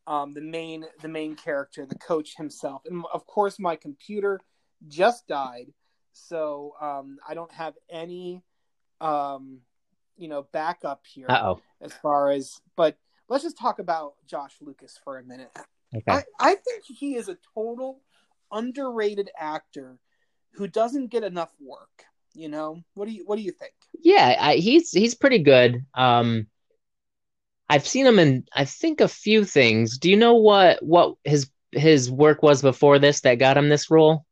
um, 0.08 0.34
the 0.34 0.42
main 0.42 0.86
the 1.02 1.08
main 1.08 1.36
character, 1.36 1.86
the 1.86 1.96
coach 1.96 2.36
himself, 2.38 2.84
and 2.86 3.04
of 3.14 3.26
course, 3.26 3.60
my 3.60 3.76
computer 3.76 4.40
just 4.88 5.28
died, 5.28 5.74
so 6.14 6.74
um, 6.82 7.18
I 7.28 7.34
don't 7.34 7.52
have 7.52 7.74
any 7.90 8.44
um, 9.02 9.62
you 10.20 10.28
know 10.28 10.46
backup 10.52 11.06
here 11.08 11.26
Uh-oh. 11.30 11.60
as 11.82 11.94
far 11.94 12.30
as. 12.30 12.60
But 12.76 12.98
let's 13.28 13.44
just 13.44 13.58
talk 13.58 13.80
about 13.80 14.14
Josh 14.28 14.54
Lucas 14.62 15.00
for 15.04 15.18
a 15.18 15.24
minute. 15.24 15.50
Okay. 15.96 16.12
I, 16.12 16.24
I 16.40 16.56
think 16.56 16.84
he 16.86 17.16
is 17.16 17.30
a 17.30 17.38
total 17.56 18.02
underrated 18.52 19.30
actor 19.38 19.98
who 20.54 20.68
doesn't 20.68 21.08
get 21.08 21.24
enough 21.24 21.52
work. 21.60 22.06
You 22.34 22.50
know, 22.50 22.84
what 22.94 23.08
do 23.08 23.12
you 23.12 23.24
what 23.26 23.38
do 23.38 23.42
you 23.42 23.52
think? 23.52 23.74
Yeah, 24.02 24.36
I, 24.40 24.56
he's 24.56 24.92
he's 24.92 25.16
pretty 25.16 25.40
good. 25.40 25.86
Um, 25.96 26.48
I've 27.68 27.88
seen 27.88 28.06
him 28.06 28.20
in 28.20 28.46
I 28.54 28.66
think 28.66 29.02
a 29.02 29.08
few 29.08 29.46
things. 29.46 29.98
Do 29.98 30.10
you 30.10 30.18
know 30.18 30.36
what 30.36 30.84
what 30.84 31.16
his 31.24 31.50
his 31.72 32.10
work 32.12 32.44
was 32.44 32.62
before 32.62 33.00
this 33.00 33.22
that 33.22 33.40
got 33.40 33.58
him 33.58 33.70
this 33.70 33.90
role? 33.90 34.26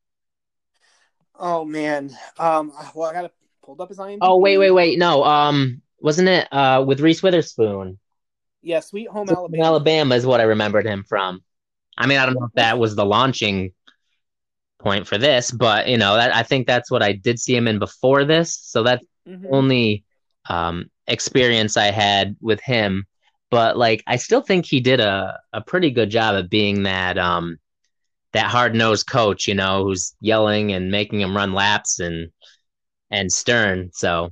Oh 1.39 1.65
man, 1.65 2.15
um, 2.37 2.71
well 2.95 3.09
I 3.09 3.13
got 3.13 3.21
to 3.23 3.31
pulled 3.67 3.81
up 3.81 3.89
his 3.89 3.99
IMDb. 3.99 4.19
Oh 4.21 4.37
wait, 4.37 4.57
wait, 4.57 4.71
wait, 4.71 4.97
no, 4.97 5.23
um, 5.23 5.81
wasn't 5.99 6.29
it 6.29 6.47
uh 6.51 6.83
with 6.87 7.01
Reese 7.01 7.21
Witherspoon? 7.21 7.99
Yeah, 8.63 8.79
Sweet 8.79 9.09
Home 9.09 9.27
Sweet 9.27 9.37
Alabama. 9.37 9.63
Alabama 9.63 10.15
is 10.15 10.25
what 10.25 10.39
I 10.39 10.45
remembered 10.45 10.85
him 10.85 11.03
from. 11.07 11.43
I 11.97 12.07
mean, 12.07 12.17
I 12.17 12.25
don't 12.25 12.35
know 12.35 12.45
if 12.45 12.53
that 12.53 12.79
was 12.79 12.95
the 12.95 13.05
launching 13.05 13.73
point 14.79 15.05
for 15.05 15.17
this, 15.17 15.51
but 15.51 15.87
you 15.87 15.97
know, 15.97 16.15
that, 16.15 16.33
I 16.33 16.43
think 16.43 16.65
that's 16.65 16.89
what 16.89 17.03
I 17.03 17.11
did 17.11 17.39
see 17.39 17.55
him 17.55 17.67
in 17.67 17.77
before 17.77 18.23
this. 18.23 18.57
So 18.57 18.83
that's 18.83 19.05
mm-hmm. 19.27 19.47
only 19.51 20.05
um, 20.49 20.89
experience 21.07 21.75
I 21.75 21.91
had 21.91 22.35
with 22.39 22.61
him. 22.61 23.05
But 23.49 23.77
like, 23.77 24.03
I 24.07 24.17
still 24.17 24.41
think 24.41 24.65
he 24.65 24.79
did 24.79 24.99
a, 24.99 25.39
a 25.53 25.61
pretty 25.61 25.91
good 25.91 26.09
job 26.09 26.35
of 26.35 26.49
being 26.49 26.83
that 26.83 27.17
um, 27.17 27.57
that 28.33 28.47
hard 28.47 28.75
nosed 28.75 29.07
coach, 29.07 29.47
you 29.47 29.55
know, 29.55 29.83
who's 29.83 30.13
yelling 30.21 30.71
and 30.71 30.91
making 30.91 31.21
him 31.21 31.35
run 31.35 31.53
laps 31.53 31.99
and 31.99 32.29
and 33.11 33.31
stern. 33.31 33.89
So 33.93 34.31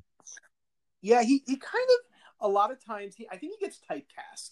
yeah, 1.02 1.24
he 1.24 1.44
he 1.46 1.58
kind 1.58 1.88
of 1.90 2.48
a 2.48 2.50
lot 2.50 2.72
of 2.72 2.84
times 2.84 3.16
he 3.16 3.28
I 3.32 3.38
think 3.38 3.54
he 3.58 3.66
gets 3.66 3.80
typecast. 3.90 4.52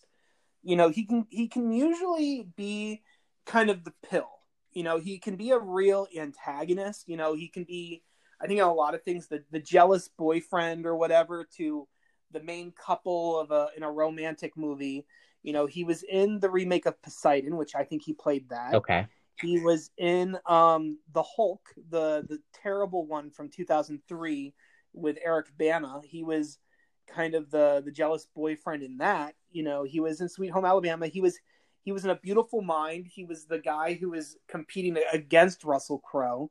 You 0.61 0.75
know, 0.75 0.89
he 0.89 1.05
can 1.05 1.25
he 1.29 1.47
can 1.47 1.71
usually 1.71 2.47
be 2.55 3.01
kind 3.45 3.69
of 3.69 3.83
the 3.83 3.93
pill 4.09 4.29
you 4.73 4.83
know, 4.83 4.97
he 4.97 5.19
can 5.19 5.35
be 5.35 5.51
a 5.51 5.59
real 5.59 6.07
antagonist. 6.17 7.07
You 7.07 7.17
know, 7.17 7.35
he 7.35 7.47
can 7.47 7.63
be, 7.63 8.03
I 8.41 8.47
think, 8.47 8.59
a 8.59 8.65
lot 8.65 8.95
of 8.95 9.03
things, 9.03 9.27
the, 9.27 9.43
the 9.51 9.59
jealous 9.59 10.07
boyfriend 10.07 10.85
or 10.85 10.95
whatever 10.95 11.47
to 11.57 11.87
the 12.31 12.41
main 12.41 12.71
couple 12.71 13.39
of 13.39 13.51
a 13.51 13.69
in 13.77 13.83
a 13.83 13.91
romantic 13.91 14.57
movie. 14.57 15.05
You 15.43 15.53
know, 15.53 15.67
he 15.67 15.83
was 15.83 16.03
in 16.03 16.39
the 16.39 16.49
remake 16.49 16.85
of 16.85 17.01
Poseidon, 17.01 17.57
which 17.57 17.75
I 17.75 17.83
think 17.83 18.03
he 18.03 18.13
played 18.13 18.49
that. 18.49 18.73
Okay. 18.73 19.07
He 19.41 19.59
was 19.59 19.89
in 19.97 20.37
um 20.45 20.99
the 21.13 21.23
Hulk, 21.23 21.61
the 21.89 22.25
the 22.27 22.39
terrible 22.53 23.05
one 23.05 23.31
from 23.31 23.49
2003 23.49 24.53
with 24.93 25.17
Eric 25.23 25.47
Bana. 25.57 26.01
He 26.03 26.23
was 26.23 26.59
kind 27.07 27.35
of 27.35 27.49
the 27.51 27.81
the 27.83 27.91
jealous 27.91 28.27
boyfriend 28.35 28.83
in 28.83 28.97
that. 28.97 29.35
You 29.51 29.63
know, 29.63 29.83
he 29.83 29.99
was 29.99 30.21
in 30.21 30.29
Sweet 30.29 30.51
Home 30.51 30.65
Alabama. 30.65 31.07
He 31.07 31.21
was 31.21 31.37
he 31.83 31.91
was 31.91 32.05
in 32.05 32.11
A 32.11 32.15
Beautiful 32.15 32.61
Mind. 32.61 33.07
He 33.07 33.25
was 33.25 33.45
the 33.45 33.59
guy 33.59 33.93
who 33.93 34.11
was 34.11 34.37
competing 34.47 34.97
against 35.11 35.63
Russell 35.63 35.99
Crowe, 35.99 36.49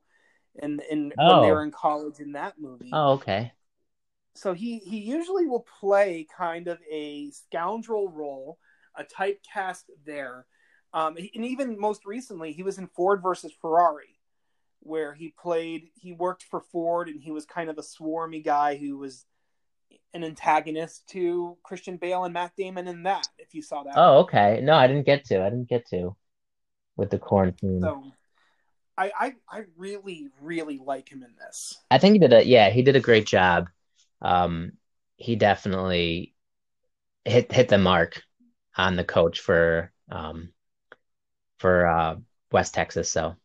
and 0.60 0.82
in 0.90 1.12
oh. 1.18 1.32
when 1.32 1.42
they 1.42 1.50
oh. 1.50 1.54
were 1.54 1.64
in 1.64 1.70
college 1.70 2.20
in 2.20 2.32
that 2.32 2.54
movie. 2.58 2.90
Oh, 2.92 3.12
okay. 3.12 3.52
So 4.34 4.54
he 4.54 4.78
he 4.78 4.98
usually 4.98 5.46
will 5.46 5.66
play 5.80 6.26
kind 6.36 6.68
of 6.68 6.78
a 6.90 7.30
scoundrel 7.30 8.08
role, 8.08 8.58
a 8.96 9.04
typecast 9.04 9.84
there, 10.04 10.46
um, 10.94 11.16
and 11.16 11.44
even 11.44 11.78
most 11.78 12.04
recently 12.04 12.52
he 12.52 12.62
was 12.62 12.78
in 12.78 12.86
Ford 12.88 13.22
versus 13.22 13.52
Ferrari, 13.60 14.18
where 14.80 15.14
he 15.14 15.34
played 15.40 15.90
he 15.94 16.12
worked 16.12 16.42
for 16.44 16.60
Ford 16.60 17.08
and 17.08 17.20
he 17.20 17.30
was 17.30 17.46
kind 17.46 17.70
of 17.70 17.78
a 17.78 17.82
swarmy 17.82 18.44
guy 18.44 18.76
who 18.76 18.98
was 18.98 19.24
an 20.14 20.24
antagonist 20.24 21.08
to 21.08 21.56
Christian 21.62 21.96
Bale 21.96 22.24
and 22.24 22.34
Matt 22.34 22.52
Damon 22.56 22.88
in 22.88 23.04
that. 23.04 23.26
If 23.38 23.54
you 23.54 23.62
saw 23.62 23.82
that. 23.84 23.94
Oh, 23.96 24.20
okay. 24.20 24.60
No, 24.62 24.74
I 24.74 24.86
didn't 24.86 25.06
get 25.06 25.24
to. 25.26 25.40
I 25.40 25.50
didn't 25.50 25.68
get 25.68 25.86
to. 25.88 26.14
with 26.96 27.10
the 27.10 27.18
quarantine. 27.18 27.80
So 27.80 28.02
I, 28.98 29.10
I 29.18 29.34
I 29.50 29.62
really 29.76 30.28
really 30.40 30.78
like 30.78 31.08
him 31.08 31.22
in 31.22 31.34
this. 31.38 31.74
I 31.90 31.98
think 31.98 32.12
he 32.12 32.18
did 32.18 32.32
a 32.32 32.44
yeah 32.46 32.70
he 32.70 32.82
did 32.82 32.96
a 32.96 33.00
great 33.00 33.26
job. 33.26 33.68
Um, 34.20 34.72
he 35.16 35.36
definitely 35.36 36.34
hit 37.24 37.50
hit 37.50 37.68
the 37.68 37.78
mark 37.78 38.22
on 38.76 38.96
the 38.96 39.04
coach 39.04 39.40
for 39.40 39.92
um 40.10 40.52
for 41.62 41.86
uh 41.86 42.16
West 42.50 42.74
Texas. 42.74 43.08
So 43.08 43.36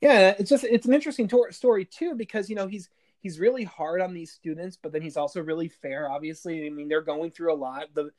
yeah, 0.00 0.34
it's 0.38 0.50
just 0.50 0.64
it's 0.64 0.86
an 0.86 0.94
interesting 0.94 1.28
to- 1.28 1.52
story 1.52 1.84
too 1.84 2.16
because 2.16 2.50
you 2.50 2.56
know 2.56 2.66
he's 2.66 2.88
he's 3.20 3.38
really 3.38 3.62
hard 3.62 4.00
on 4.00 4.14
these 4.14 4.32
students, 4.32 4.76
but 4.82 4.90
then 4.90 5.02
he's 5.02 5.16
also 5.16 5.40
really 5.40 5.68
fair. 5.68 6.10
Obviously, 6.10 6.66
I 6.66 6.70
mean 6.70 6.88
they're 6.88 7.02
going 7.02 7.30
through 7.30 7.52
a 7.52 7.54
lot. 7.54 7.94
The 7.94 8.10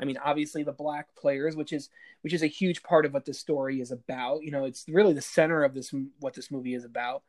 I 0.00 0.04
mean, 0.04 0.18
obviously 0.24 0.62
the 0.62 0.72
black 0.72 1.14
players, 1.16 1.56
which 1.56 1.72
is 1.72 1.90
which 2.20 2.32
is 2.32 2.42
a 2.42 2.46
huge 2.46 2.82
part 2.82 3.06
of 3.06 3.12
what 3.12 3.24
the 3.24 3.34
story 3.34 3.80
is 3.80 3.90
about. 3.90 4.42
You 4.42 4.52
know, 4.52 4.64
it's 4.64 4.84
really 4.88 5.14
the 5.14 5.20
center 5.22 5.64
of 5.64 5.74
this 5.74 5.92
what 6.20 6.34
this 6.34 6.50
movie 6.50 6.74
is 6.74 6.84
about. 6.84 7.22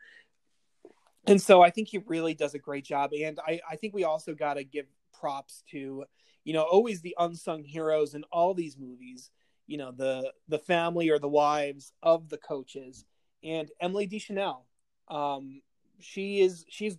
And 1.25 1.41
so 1.41 1.61
I 1.61 1.69
think 1.69 1.87
he 1.87 1.99
really 1.99 2.33
does 2.33 2.53
a 2.53 2.59
great 2.59 2.83
job. 2.83 3.11
And 3.13 3.39
I, 3.47 3.61
I 3.69 3.77
think 3.77 3.93
we 3.93 4.03
also 4.03 4.35
got 4.35 4.55
to 4.55 4.63
give 4.63 4.87
props 5.17 5.63
to, 5.71 6.03
you 6.43 6.53
know, 6.53 6.63
always 6.63 7.01
the 7.01 7.15
unsung 7.17 7.63
heroes 7.63 8.13
in 8.13 8.25
all 8.31 8.53
these 8.53 8.77
movies. 8.77 9.31
You 9.67 9.77
know, 9.77 9.91
the 9.91 10.31
the 10.47 10.59
family 10.59 11.09
or 11.09 11.19
the 11.19 11.29
wives 11.29 11.93
of 12.01 12.29
the 12.29 12.37
coaches. 12.37 13.05
And 13.43 13.69
Emily 13.81 14.07
Deschanel, 14.07 14.65
um, 15.09 15.61
she 15.99 16.41
is 16.41 16.65
she's 16.69 16.97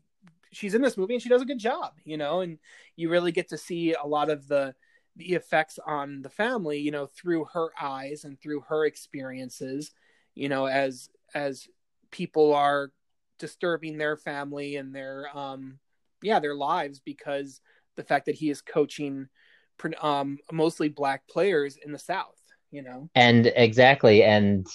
she's 0.52 0.74
in 0.74 0.82
this 0.82 0.96
movie 0.96 1.14
and 1.14 1.22
she 1.22 1.28
does 1.28 1.42
a 1.42 1.46
good 1.46 1.58
job. 1.58 1.92
You 2.04 2.16
know, 2.16 2.40
and 2.40 2.58
you 2.96 3.10
really 3.10 3.32
get 3.32 3.48
to 3.50 3.58
see 3.58 3.94
a 3.94 4.06
lot 4.06 4.30
of 4.30 4.48
the 4.48 4.74
the 5.16 5.34
effects 5.34 5.78
on 5.86 6.22
the 6.22 6.28
family 6.30 6.78
you 6.78 6.90
know 6.90 7.06
through 7.06 7.44
her 7.52 7.70
eyes 7.80 8.24
and 8.24 8.40
through 8.40 8.60
her 8.60 8.84
experiences 8.84 9.92
you 10.34 10.48
know 10.48 10.66
as 10.66 11.08
as 11.34 11.68
people 12.10 12.54
are 12.54 12.90
disturbing 13.38 13.98
their 13.98 14.16
family 14.16 14.76
and 14.76 14.94
their 14.94 15.26
um 15.36 15.78
yeah 16.22 16.40
their 16.40 16.54
lives 16.54 17.00
because 17.00 17.60
the 17.96 18.02
fact 18.02 18.26
that 18.26 18.34
he 18.34 18.50
is 18.50 18.60
coaching 18.60 19.28
um 20.00 20.38
mostly 20.52 20.88
black 20.88 21.26
players 21.28 21.76
in 21.84 21.92
the 21.92 21.98
south 21.98 22.33
you 22.74 22.82
know? 22.82 23.08
And 23.14 23.52
exactly 23.54 24.22
and 24.22 24.66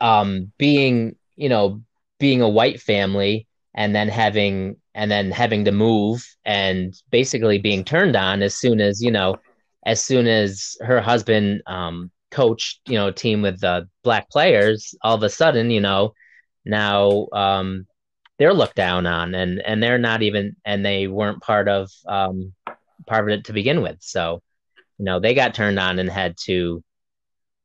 um 0.00 0.50
being 0.58 1.16
you 1.36 1.48
know 1.48 1.82
being 2.18 2.40
a 2.40 2.48
white 2.48 2.80
family 2.80 3.46
and 3.74 3.94
then 3.94 4.08
having 4.08 4.76
and 4.94 5.10
then 5.10 5.30
having 5.30 5.64
to 5.64 5.72
move 5.72 6.24
and 6.44 6.94
basically 7.10 7.58
being 7.58 7.84
turned 7.84 8.16
on 8.16 8.42
as 8.42 8.54
soon 8.54 8.80
as 8.80 9.02
you 9.02 9.10
know 9.10 9.36
as 9.84 10.02
soon 10.02 10.26
as 10.26 10.76
her 10.80 11.00
husband 11.00 11.62
um 11.66 12.10
coached 12.30 12.80
you 12.88 12.94
know 12.94 13.10
team 13.10 13.42
with 13.42 13.60
the 13.60 13.88
black 14.02 14.30
players 14.30 14.94
all 15.02 15.14
of 15.14 15.22
a 15.22 15.28
sudden 15.28 15.70
you 15.70 15.80
know 15.80 16.12
now 16.64 17.26
um 17.32 17.86
they're 18.38 18.54
looked 18.54 18.76
down 18.76 19.06
on 19.06 19.34
and 19.34 19.60
and 19.60 19.82
they're 19.82 19.98
not 19.98 20.22
even 20.22 20.54
and 20.64 20.84
they 20.86 21.06
weren't 21.08 21.42
part 21.42 21.68
of 21.68 21.90
um 22.06 22.52
part 23.06 23.28
of 23.30 23.38
it 23.38 23.44
to 23.46 23.52
begin 23.52 23.82
with. 23.82 23.96
So 24.00 24.42
you 24.98 25.04
know 25.04 25.20
they 25.20 25.34
got 25.34 25.54
turned 25.54 25.78
on 25.78 25.98
and 25.98 26.10
had 26.10 26.36
to 26.36 26.82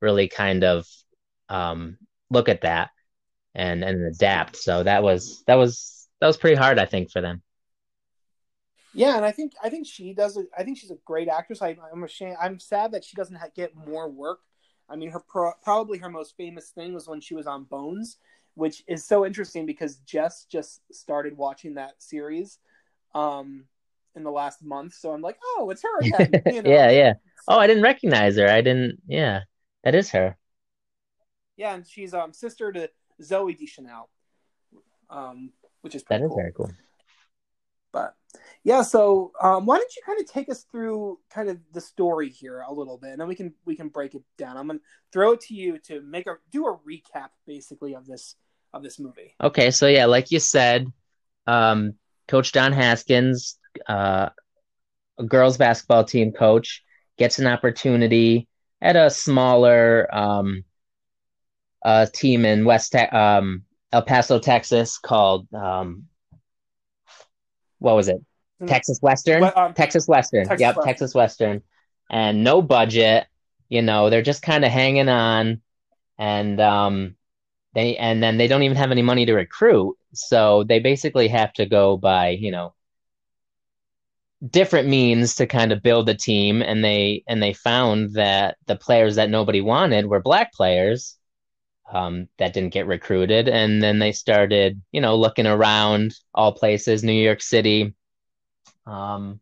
really 0.02 0.28
kind 0.28 0.64
of 0.64 0.86
um 1.50 1.98
look 2.30 2.50
at 2.50 2.62
that 2.62 2.90
and 3.56 3.84
and 3.84 4.04
adapt 4.04 4.56
so 4.56 4.84
that 4.84 5.04
was 5.04 5.44
that 5.48 5.56
was 5.56 6.04
that 6.24 6.28
was 6.28 6.38
pretty 6.38 6.56
hard, 6.56 6.80
I 6.80 6.86
think, 6.86 7.12
for 7.12 7.20
them. 7.20 7.42
Yeah, 8.94 9.18
and 9.18 9.26
I 9.26 9.34
think 9.34 9.52
I 9.62 9.68
think 9.68 9.86
she 9.86 10.14
does. 10.14 10.38
it. 10.38 10.48
I 10.58 10.64
think 10.64 10.78
she's 10.78 10.90
a 10.90 10.98
great 11.04 11.28
actress. 11.28 11.62
I, 11.62 11.76
am 11.92 12.02
ashamed. 12.02 12.38
I'm 12.42 12.62
sad 12.62 12.94
that 12.94 13.04
she 13.04 13.18
doesn't 13.18 13.38
get 13.54 13.76
more 13.76 14.10
work. 14.10 14.40
I 14.88 14.96
mean, 14.96 15.12
her 15.12 15.20
pro, 15.20 15.52
probably 15.62 15.98
her 15.98 16.08
most 16.08 16.38
famous 16.38 16.70
thing 16.70 16.94
was 16.94 17.10
when 17.10 17.20
she 17.20 17.36
was 17.36 17.46
on 17.46 17.66
Bones, 17.66 18.20
which 18.54 18.86
is 18.88 19.06
so 19.06 19.26
interesting 19.26 19.66
because 19.66 19.98
Jess 19.98 20.46
just 20.50 20.80
started 20.94 21.36
watching 21.36 21.74
that 21.74 22.02
series 22.02 22.60
um, 23.14 23.66
in 24.16 24.24
the 24.24 24.32
last 24.32 24.64
month. 24.64 24.94
So 24.94 25.12
I'm 25.12 25.22
like, 25.22 25.38
oh, 25.44 25.70
it's 25.70 25.84
her 25.84 26.00
again. 26.02 26.42
You 26.46 26.62
know? 26.62 26.70
yeah, 26.70 26.90
yeah. 26.92 27.14
Oh, 27.48 27.58
I 27.58 27.68
didn't 27.68 27.84
recognize 27.84 28.38
her. 28.38 28.48
I 28.48 28.62
didn't. 28.62 29.00
Yeah, 29.08 29.42
that 29.84 29.96
is 29.96 30.10
her. 30.12 30.38
Yeah, 31.58 31.76
and 31.76 31.88
she's 31.88 32.14
um 32.14 32.34
sister 32.34 32.72
to 32.72 32.90
Zooey 33.22 33.58
Deschanel. 33.58 34.10
Um, 35.10 35.52
which 35.82 35.96
is 35.96 36.04
that 36.10 36.22
is 36.22 36.30
cool. 36.30 36.38
very 36.38 36.52
cool. 36.54 36.72
But 37.92 38.16
yeah, 38.64 38.82
so 38.82 39.32
um, 39.42 39.66
why 39.66 39.78
don't 39.78 39.96
you 39.96 40.02
kind 40.06 40.20
of 40.20 40.28
take 40.28 40.50
us 40.50 40.64
through 40.72 41.20
kind 41.30 41.50
of 41.50 41.60
the 41.74 41.82
story 41.82 42.30
here 42.30 42.62
a 42.62 42.74
little 42.74 42.98
bit, 42.98 43.12
and 43.12 43.22
then 43.22 43.28
we 43.28 43.36
can 43.36 43.54
we 43.66 43.76
can 43.76 43.90
break 43.90 44.16
it 44.16 44.24
down. 44.38 44.58
I'm 44.58 44.68
gonna 44.68 44.80
throw 45.12 45.34
it 45.34 45.42
to 45.42 45.54
you 45.54 45.78
to 45.80 46.02
make 46.02 46.26
a 46.28 46.38
do 46.52 46.66
a 46.66 46.78
recap 46.78 47.30
basically 47.46 47.94
of 47.94 48.08
this 48.08 48.36
of 48.74 48.82
this 48.82 49.00
movie. 49.00 49.36
Okay, 49.42 49.70
so 49.70 49.88
yeah, 49.88 50.06
like 50.06 50.32
you 50.32 50.40
said, 50.40 50.92
um, 51.46 51.94
Coach 52.28 52.52
Don 52.52 52.74
Haskins, 52.74 53.60
uh, 53.88 54.30
a 55.18 55.24
girls 55.24 55.58
basketball 55.58 56.04
team 56.04 56.32
coach, 56.32 56.84
gets 57.18 57.40
an 57.40 57.48
opportunity 57.48 58.48
at 58.82 58.96
a 58.96 59.10
smaller 59.10 60.14
um, 60.14 60.64
uh, 61.84 62.06
team 62.14 62.46
in 62.46 62.66
West 62.66 62.96
um, 62.96 63.64
El 63.92 64.02
Paso, 64.02 64.40
Texas, 64.40 64.98
called 64.98 65.48
um, 65.54 66.06
what 67.80 67.96
was 67.96 68.08
it? 68.08 68.18
Mm-hmm. 68.18 68.68
Texas 68.68 69.00
Western. 69.02 69.44
um, 69.56 69.74
Texas 69.74 70.08
Western. 70.08 70.48
Texas 70.48 70.62
yep, 70.62 70.76
Western. 70.76 70.88
Texas 70.88 71.14
Western. 71.14 71.62
And 72.10 72.44
no 72.44 72.62
budget. 72.62 73.28
You 73.70 73.82
know, 73.82 74.10
they're 74.10 74.22
just 74.22 74.42
kind 74.42 74.64
of 74.64 74.72
hanging 74.72 75.10
on, 75.10 75.62
and 76.20 76.62
um, 76.62 77.16
they 77.74 77.98
and 77.98 78.22
then 78.22 78.38
they 78.38 78.48
don't 78.48 78.64
even 78.64 78.78
have 78.78 78.92
any 78.92 79.02
money 79.02 79.26
to 79.26 79.34
recruit, 79.34 79.98
so 80.14 80.64
they 80.64 80.80
basically 80.80 81.28
have 81.30 81.52
to 81.54 81.66
go 81.66 81.98
by 81.98 82.30
you 82.30 82.52
know 82.52 82.74
different 84.50 84.90
means 84.90 85.36
to 85.36 85.48
kind 85.48 85.72
of 85.72 85.82
build 85.82 86.10
a 86.10 86.14
team 86.14 86.62
and 86.62 86.84
they 86.84 87.24
and 87.28 87.42
they 87.42 87.54
found 87.54 88.14
that 88.14 88.58
the 88.68 88.76
players 88.76 89.16
that 89.16 89.30
nobody 89.30 89.62
wanted 89.62 90.06
were 90.06 90.22
black 90.22 90.54
players 90.54 91.18
um, 91.92 92.28
that 92.40 92.54
didn't 92.54 92.74
get 92.74 92.88
recruited. 92.88 93.48
And 93.48 93.82
then 93.82 94.00
they 94.00 94.12
started, 94.12 94.82
you 94.92 95.02
know, 95.02 95.16
looking 95.16 95.48
around 95.48 96.16
all 96.34 96.54
places, 96.54 97.04
New 97.04 97.14
York 97.14 97.42
City, 97.42 97.94
um, 98.86 99.40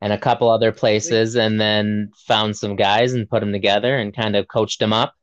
and 0.00 0.12
a 0.12 0.18
couple 0.18 0.50
other 0.50 0.72
places, 0.72 1.36
and 1.36 1.60
then 1.60 2.10
found 2.26 2.56
some 2.56 2.76
guys 2.76 3.12
and 3.12 3.28
put 3.28 3.40
them 3.40 3.52
together 3.52 3.96
and 3.96 4.16
kind 4.16 4.36
of 4.36 4.48
coached 4.48 4.80
them 4.80 4.92
up 4.92 5.14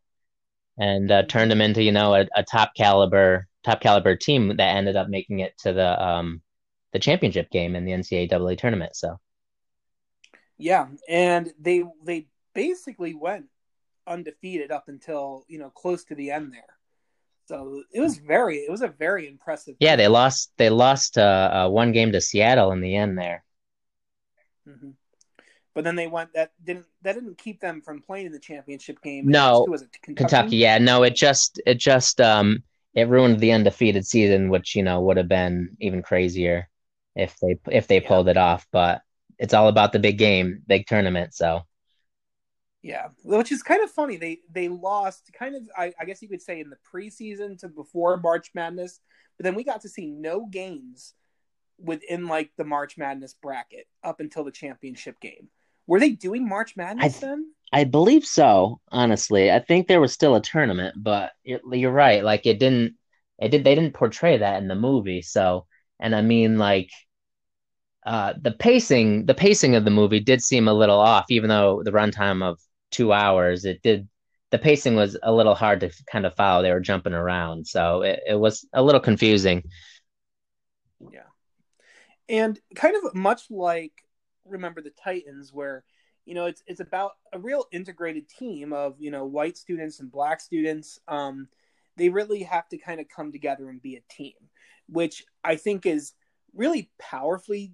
and 0.77 1.11
uh, 1.11 1.23
turned 1.23 1.49
them 1.49 1.61
into, 1.61 1.81
you 1.81 1.91
know, 1.91 2.13
a, 2.13 2.27
a, 2.35 2.43
top 2.43 2.71
caliber, 2.77 3.47
top 3.63 3.81
caliber 3.81 4.15
team 4.15 4.55
that 4.57 4.75
ended 4.75 4.95
up 4.95 5.09
making 5.09 5.39
it 5.39 5.57
to 5.57 5.73
the 5.73 6.03
um, 6.03 6.41
the 6.93 6.99
championship 6.99 7.49
game 7.49 7.75
in 7.75 7.85
the 7.85 7.91
NCAA 7.91 8.57
tournament. 8.57 8.95
So, 8.95 9.19
yeah, 10.57 10.87
and 11.07 11.51
they 11.59 11.83
they 12.03 12.27
basically 12.53 13.13
went 13.13 13.45
undefeated 14.07 14.71
up 14.71 14.85
until 14.87 15.43
you 15.47 15.59
know 15.59 15.69
close 15.69 16.03
to 16.05 16.15
the 16.15 16.31
end 16.31 16.53
there. 16.53 16.77
So 17.47 17.83
it 17.93 18.01
was 18.01 18.17
very, 18.17 18.57
it 18.57 18.69
was 18.69 18.81
a 18.81 18.89
very 18.89 19.27
impressive. 19.27 19.75
Yeah, 19.79 19.91
game. 19.91 19.97
they 19.99 20.07
lost. 20.07 20.51
They 20.57 20.69
lost 20.69 21.17
uh, 21.17 21.65
uh, 21.65 21.69
one 21.69 21.93
game 21.93 22.11
to 22.11 22.19
Seattle 22.19 22.71
in 22.71 22.81
the 22.81 22.95
end 22.95 23.17
there. 23.17 23.43
Mm-hmm. 24.67 24.91
But 25.73 25.83
then 25.85 25.95
they 25.95 26.07
went. 26.07 26.33
That 26.33 26.51
didn't. 26.63 26.87
That 27.03 27.13
didn't 27.13 27.37
keep 27.37 27.61
them 27.61 27.81
from 27.81 28.01
playing 28.01 28.25
in 28.25 28.31
the 28.33 28.39
championship 28.39 29.01
game. 29.01 29.27
No, 29.27 29.63
it 29.63 29.69
was 29.69 29.81
it 29.83 29.89
Kentucky? 30.01 30.15
Kentucky? 30.15 30.57
Yeah, 30.57 30.77
no. 30.79 31.03
It 31.03 31.15
just. 31.15 31.61
It 31.65 31.75
just. 31.75 32.19
Um. 32.19 32.63
It 32.93 33.07
ruined 33.07 33.39
the 33.39 33.51
undefeated 33.51 34.07
season, 34.07 34.49
which 34.49 34.75
you 34.75 34.83
know 34.83 34.99
would 35.01 35.17
have 35.17 35.29
been 35.29 35.77
even 35.79 36.01
crazier 36.01 36.67
if 37.17 37.37
they 37.39 37.57
if 37.69 37.87
they 37.87 38.01
yeah. 38.01 38.07
pulled 38.07 38.29
it 38.29 38.37
off. 38.37 38.65
But 38.71 39.01
it's 39.37 39.53
all 39.53 39.67
about 39.67 39.91
the 39.91 39.99
big 39.99 40.17
game, 40.17 40.61
big 40.67 40.87
tournament. 40.87 41.33
So 41.33 41.63
yeah, 42.81 43.07
which 43.23 43.51
is 43.51 43.63
kind 43.63 43.83
of 43.83 43.91
funny. 43.91 44.17
They 44.17 44.39
they 44.49 44.69
lost 44.69 45.31
kind 45.37 45.55
of 45.55 45.63
I, 45.75 45.93
I, 45.99 46.05
guess 46.05 46.21
you 46.21 46.29
could 46.29 46.41
say 46.41 46.59
in 46.59 46.69
the 46.69 46.77
preseason 46.93 47.57
to 47.59 47.67
before 47.67 48.17
March 48.17 48.51
Madness, 48.53 48.99
but 49.37 49.43
then 49.43 49.55
we 49.55 49.63
got 49.63 49.81
to 49.81 49.89
see 49.89 50.05
no 50.05 50.45
games 50.45 51.13
within 51.79 52.27
like 52.27 52.51
the 52.57 52.63
March 52.63 52.97
Madness 52.97 53.35
bracket 53.41 53.87
up 54.03 54.19
until 54.19 54.43
the 54.43 54.51
championship 54.51 55.19
game. 55.19 55.49
Were 55.87 55.99
they 55.99 56.11
doing 56.11 56.47
March 56.47 56.77
Madness 56.77 57.17
I, 57.17 57.27
then? 57.27 57.51
I 57.73 57.83
believe 57.83 58.25
so. 58.25 58.79
Honestly, 58.91 59.51
I 59.51 59.59
think 59.59 59.87
there 59.87 60.01
was 60.01 60.13
still 60.13 60.35
a 60.35 60.41
tournament, 60.41 60.95
but 60.97 61.31
you're 61.43 61.91
right. 61.91 62.23
Like 62.23 62.45
it 62.45 62.59
didn't. 62.59 62.95
It 63.39 63.49
did. 63.49 63.63
They 63.63 63.75
didn't 63.75 63.93
portray 63.93 64.37
that 64.37 64.61
in 64.61 64.67
the 64.67 64.75
movie. 64.75 65.21
So, 65.21 65.65
and 65.99 66.15
I 66.15 66.21
mean, 66.21 66.57
like 66.57 66.89
uh, 68.07 68.33
the 68.41 68.53
pacing 68.53 69.25
the 69.25 69.33
pacing 69.33 69.75
of 69.75 69.83
the 69.83 69.91
movie 69.91 70.21
did 70.21 70.41
seem 70.41 70.69
a 70.69 70.73
little 70.73 70.97
off, 70.97 71.25
even 71.29 71.49
though 71.49 71.83
the 71.83 71.91
runtime 71.91 72.41
of 72.41 72.57
two 72.89 73.11
hours, 73.11 73.65
it 73.65 73.81
did 73.83 74.07
the 74.49 74.57
pacing 74.57 74.95
was 74.95 75.17
a 75.23 75.33
little 75.33 75.53
hard 75.53 75.81
to 75.81 75.91
kind 76.09 76.25
of 76.25 76.33
follow. 76.35 76.63
They 76.63 76.71
were 76.71 76.79
jumping 76.79 77.11
around, 77.11 77.67
so 77.67 78.03
it, 78.03 78.21
it 78.25 78.35
was 78.35 78.65
a 78.71 78.81
little 78.81 79.01
confusing. 79.01 79.61
Yeah, 81.11 81.27
and 82.29 82.57
kind 82.75 82.95
of 82.95 83.13
much 83.13 83.51
like 83.51 83.91
remember 84.45 84.81
the 84.81 84.93
Titans, 85.03 85.51
where 85.51 85.83
you 86.23 86.33
know, 86.33 86.45
it's 86.45 86.63
it's 86.65 86.79
about 86.79 87.11
a 87.33 87.39
real 87.39 87.65
integrated 87.73 88.29
team 88.29 88.71
of 88.71 88.95
you 88.99 89.11
know 89.11 89.25
white 89.25 89.57
students 89.57 89.99
and 89.99 90.09
black 90.09 90.39
students. 90.39 90.97
Um, 91.09 91.49
they 91.97 92.07
really 92.07 92.43
have 92.43 92.69
to 92.69 92.77
kind 92.77 93.01
of 93.01 93.09
come 93.13 93.33
together 93.33 93.69
and 93.69 93.81
be 93.81 93.97
a 93.97 94.13
team, 94.13 94.35
which 94.87 95.25
I 95.43 95.57
think 95.57 95.85
is 95.85 96.13
really 96.55 96.89
powerfully 96.99 97.73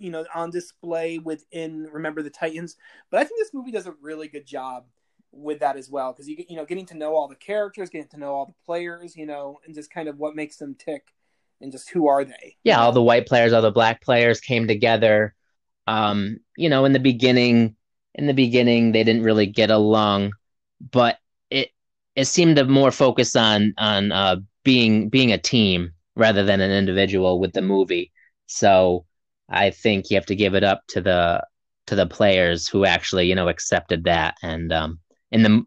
you 0.00 0.10
know 0.10 0.24
on 0.34 0.50
display 0.50 1.18
within 1.18 1.88
remember 1.92 2.22
the 2.22 2.30
titans 2.30 2.76
but 3.10 3.20
i 3.20 3.24
think 3.24 3.38
this 3.38 3.54
movie 3.54 3.70
does 3.70 3.86
a 3.86 3.94
really 4.00 4.28
good 4.28 4.46
job 4.46 4.84
with 5.32 5.60
that 5.60 5.76
as 5.76 5.88
well 5.88 6.12
because 6.12 6.28
you 6.28 6.44
you 6.48 6.56
know 6.56 6.64
getting 6.64 6.86
to 6.86 6.96
know 6.96 7.14
all 7.14 7.28
the 7.28 7.36
characters 7.36 7.90
getting 7.90 8.08
to 8.08 8.18
know 8.18 8.32
all 8.32 8.46
the 8.46 8.64
players 8.66 9.16
you 9.16 9.26
know 9.26 9.60
and 9.64 9.74
just 9.74 9.92
kind 9.92 10.08
of 10.08 10.18
what 10.18 10.34
makes 10.34 10.56
them 10.56 10.74
tick 10.74 11.14
and 11.62 11.72
just 11.72 11.90
who 11.90 12.08
are 12.08 12.24
they. 12.24 12.56
Yeah 12.64 12.80
all 12.80 12.90
the 12.90 13.02
white 13.02 13.26
players 13.26 13.52
all 13.52 13.62
the 13.62 13.70
black 13.70 14.00
players 14.00 14.40
came 14.40 14.66
together 14.66 15.34
um 15.86 16.38
you 16.56 16.68
know 16.68 16.84
in 16.84 16.92
the 16.92 16.98
beginning 16.98 17.76
in 18.14 18.26
the 18.26 18.34
beginning 18.34 18.90
they 18.90 19.04
didn't 19.04 19.22
really 19.22 19.46
get 19.46 19.70
along 19.70 20.32
but 20.90 21.18
it 21.50 21.70
it 22.16 22.24
seemed 22.24 22.56
to 22.56 22.64
more 22.64 22.90
focus 22.90 23.36
on 23.36 23.72
on 23.78 24.10
uh 24.10 24.36
being 24.64 25.08
being 25.08 25.32
a 25.32 25.38
team 25.38 25.92
rather 26.16 26.44
than 26.44 26.60
an 26.60 26.70
individual 26.70 27.40
with 27.40 27.52
the 27.52 27.62
movie. 27.62 28.12
So 28.46 29.06
I 29.50 29.70
think 29.70 30.10
you 30.10 30.16
have 30.16 30.26
to 30.26 30.36
give 30.36 30.54
it 30.54 30.64
up 30.64 30.86
to 30.88 31.00
the 31.00 31.44
to 31.88 31.96
the 31.96 32.06
players 32.06 32.68
who 32.68 32.84
actually, 32.84 33.26
you 33.26 33.34
know, 33.34 33.48
accepted 33.48 34.04
that 34.04 34.36
and 34.42 34.72
um 34.72 35.00
in 35.32 35.42
the 35.42 35.64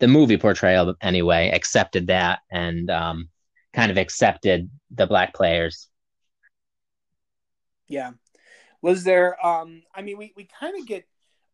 the 0.00 0.08
movie 0.08 0.38
portrayal 0.38 0.94
anyway, 1.02 1.50
accepted 1.50 2.06
that 2.06 2.40
and 2.50 2.90
um 2.90 3.28
kind 3.74 3.90
of 3.90 3.98
accepted 3.98 4.70
the 4.90 5.06
black 5.06 5.34
players. 5.34 5.88
Yeah. 7.86 8.12
Was 8.80 9.04
there 9.04 9.44
um 9.44 9.82
I 9.94 10.02
mean 10.02 10.16
we, 10.16 10.32
we 10.36 10.48
kind 10.58 10.78
of 10.80 10.86
get 10.86 11.06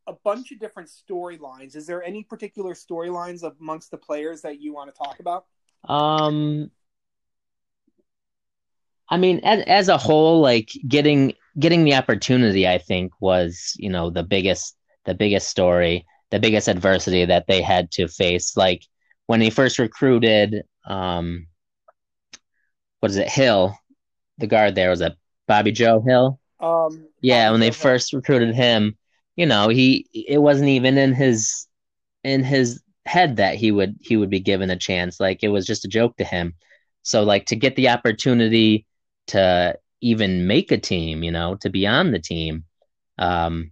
a 0.07 0.12
bunch 0.12 0.53
of 0.53 0.61
different 0.61 0.91
storylines. 0.91 1.75
Is 1.75 1.87
there 1.87 2.03
any 2.03 2.22
particular 2.22 2.75
storylines 2.75 3.43
amongst 3.43 3.91
the 3.91 3.97
players 3.97 4.43
that 4.43 4.61
you 4.61 4.72
want 4.72 4.95
to 4.95 4.99
talk 4.99 5.18
about? 5.18 5.47
Um 5.89 6.70
I 9.09 9.16
mean, 9.16 9.41
as 9.45 9.62
as 9.66 9.89
a 9.89 9.99
whole, 9.99 10.41
like 10.41 10.70
getting 10.89 11.35
getting 11.59 11.85
the 11.85 11.95
opportunity, 11.95 12.67
I 12.69 12.79
think 12.79 13.13
was 13.21 13.75
you 13.79 13.91
know 13.91 14.11
the 14.11 14.23
biggest 14.25 14.77
the 15.05 15.15
biggest 15.15 15.49
story, 15.49 16.07
the 16.31 16.41
biggest 16.41 16.69
adversity 16.69 17.25
that 17.27 17.47
they 17.47 17.63
had 17.63 17.91
to 17.93 18.09
face. 18.09 18.57
Like 18.57 18.83
when 19.27 19.41
he 19.41 19.51
first 19.51 19.79
recruited, 19.79 20.65
um, 20.87 21.47
what 23.01 23.11
is 23.11 23.17
it, 23.17 23.29
Hill, 23.29 23.79
the 24.39 24.47
guard 24.47 24.75
there 24.75 24.91
was 24.91 25.01
a 25.01 25.17
Bobby 25.47 25.73
Joe 25.73 26.01
Hill. 26.01 26.41
Um, 26.61 27.09
yeah, 27.21 27.51
Bobby 27.51 27.51
when 27.51 27.61
they 27.61 27.71
Hill. 27.71 27.73
first 27.73 28.13
recruited 28.13 28.55
him, 28.55 28.97
you 29.37 29.47
know, 29.47 29.69
he 29.69 30.07
it 30.13 30.39
wasn't 30.41 30.69
even 30.71 30.99
in 30.99 31.13
his 31.15 31.67
in 32.25 32.45
his 32.45 32.83
head 33.07 33.37
that 33.37 33.57
he 33.57 33.71
would 33.73 33.97
he 34.01 34.17
would 34.17 34.31
be 34.31 34.41
given 34.41 34.71
a 34.71 34.77
chance. 34.77 35.21
Like 35.21 35.43
it 35.43 35.49
was 35.49 35.67
just 35.67 35.85
a 35.85 35.89
joke 35.89 36.17
to 36.19 36.25
him. 36.25 36.55
So 37.03 37.23
like 37.23 37.47
to 37.47 37.57
get 37.57 37.77
the 37.77 37.91
opportunity 37.91 38.87
to 39.29 39.77
even 40.05 40.47
make 40.47 40.71
a 40.71 40.77
team, 40.77 41.23
you 41.23 41.33
know, 41.33 41.57
to 41.57 41.71
be 41.71 41.87
on 41.87 42.11
the 42.13 42.19
team, 42.19 42.65
um, 43.19 43.71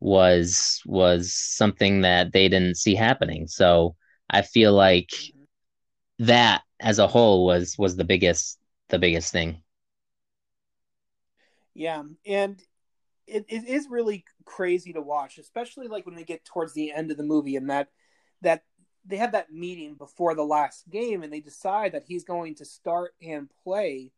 was 0.00 0.80
was 0.86 1.34
something 1.34 2.00
that 2.00 2.32
they 2.32 2.48
didn't 2.48 2.78
see 2.78 2.94
happening. 2.94 3.46
So 3.46 3.94
I 4.30 4.40
feel 4.40 4.72
like 4.72 5.10
that 6.20 6.62
as 6.80 6.98
a 6.98 7.06
whole 7.06 7.44
was 7.44 7.76
was 7.76 7.96
the 7.96 8.04
biggest 8.04 8.58
the 8.88 8.98
biggest 8.98 9.30
thing. 9.30 9.62
Yeah, 11.74 12.02
and 12.24 12.62
it, 13.26 13.44
it 13.48 13.68
is 13.68 13.88
really 13.90 14.24
crazy 14.46 14.94
to 14.94 15.02
watch, 15.02 15.36
especially 15.36 15.86
like 15.86 16.06
when 16.06 16.16
we 16.16 16.24
get 16.24 16.46
towards 16.46 16.72
the 16.72 16.92
end 16.92 17.10
of 17.10 17.18
the 17.18 17.22
movie 17.22 17.56
and 17.56 17.68
that 17.68 17.88
that 18.40 18.62
they 19.04 19.16
have 19.18 19.32
that 19.32 19.52
meeting 19.52 19.96
before 19.96 20.34
the 20.34 20.44
last 20.44 20.88
game 20.88 21.22
and 21.22 21.30
they 21.30 21.40
decide 21.40 21.92
that 21.92 22.04
he's 22.06 22.24
going 22.24 22.54
to 22.54 22.64
start 22.64 23.12
and 23.22 23.50
play 23.64 24.12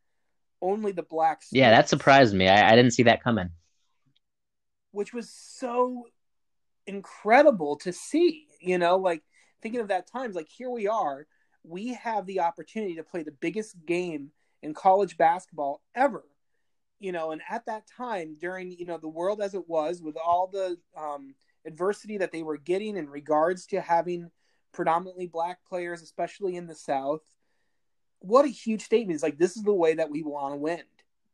only 0.62 0.92
the 0.92 1.02
black 1.02 1.42
Yeah, 1.50 1.70
that 1.70 1.88
surprised 1.88 2.34
me. 2.34 2.48
I, 2.48 2.72
I 2.72 2.76
didn't 2.76 2.92
see 2.92 3.04
that 3.04 3.22
coming. 3.22 3.50
which 4.92 5.12
was 5.12 5.30
so 5.30 6.06
incredible 6.86 7.76
to 7.76 7.92
see 7.92 8.46
you 8.60 8.78
know 8.78 8.96
like 8.96 9.22
thinking 9.62 9.80
of 9.80 9.88
that 9.88 10.10
times 10.10 10.34
like 10.34 10.48
here 10.48 10.70
we 10.70 10.88
are 10.88 11.26
we 11.62 11.94
have 11.94 12.26
the 12.26 12.40
opportunity 12.40 12.94
to 12.96 13.02
play 13.02 13.22
the 13.22 13.30
biggest 13.30 13.76
game 13.86 14.30
in 14.62 14.74
college 14.74 15.16
basketball 15.16 15.82
ever 15.94 16.24
you 16.98 17.12
know 17.12 17.30
and 17.30 17.42
at 17.48 17.64
that 17.66 17.84
time 17.86 18.34
during 18.40 18.72
you 18.72 18.86
know 18.86 18.98
the 18.98 19.08
world 19.08 19.40
as 19.40 19.54
it 19.54 19.68
was 19.68 20.02
with 20.02 20.16
all 20.16 20.46
the 20.46 20.76
um, 20.96 21.34
adversity 21.66 22.18
that 22.18 22.32
they 22.32 22.42
were 22.42 22.56
getting 22.56 22.96
in 22.96 23.08
regards 23.08 23.66
to 23.66 23.80
having 23.80 24.30
predominantly 24.72 25.26
black 25.26 25.58
players 25.68 26.02
especially 26.02 26.56
in 26.56 26.66
the 26.66 26.74
south 26.74 27.22
what 28.20 28.44
a 28.44 28.48
huge 28.48 28.82
statement. 28.82 29.16
Is 29.16 29.22
like 29.22 29.38
this 29.38 29.56
is 29.56 29.62
the 29.62 29.72
way 29.72 29.94
that 29.94 30.10
we 30.10 30.22
want 30.22 30.54
to 30.54 30.56
win 30.56 30.82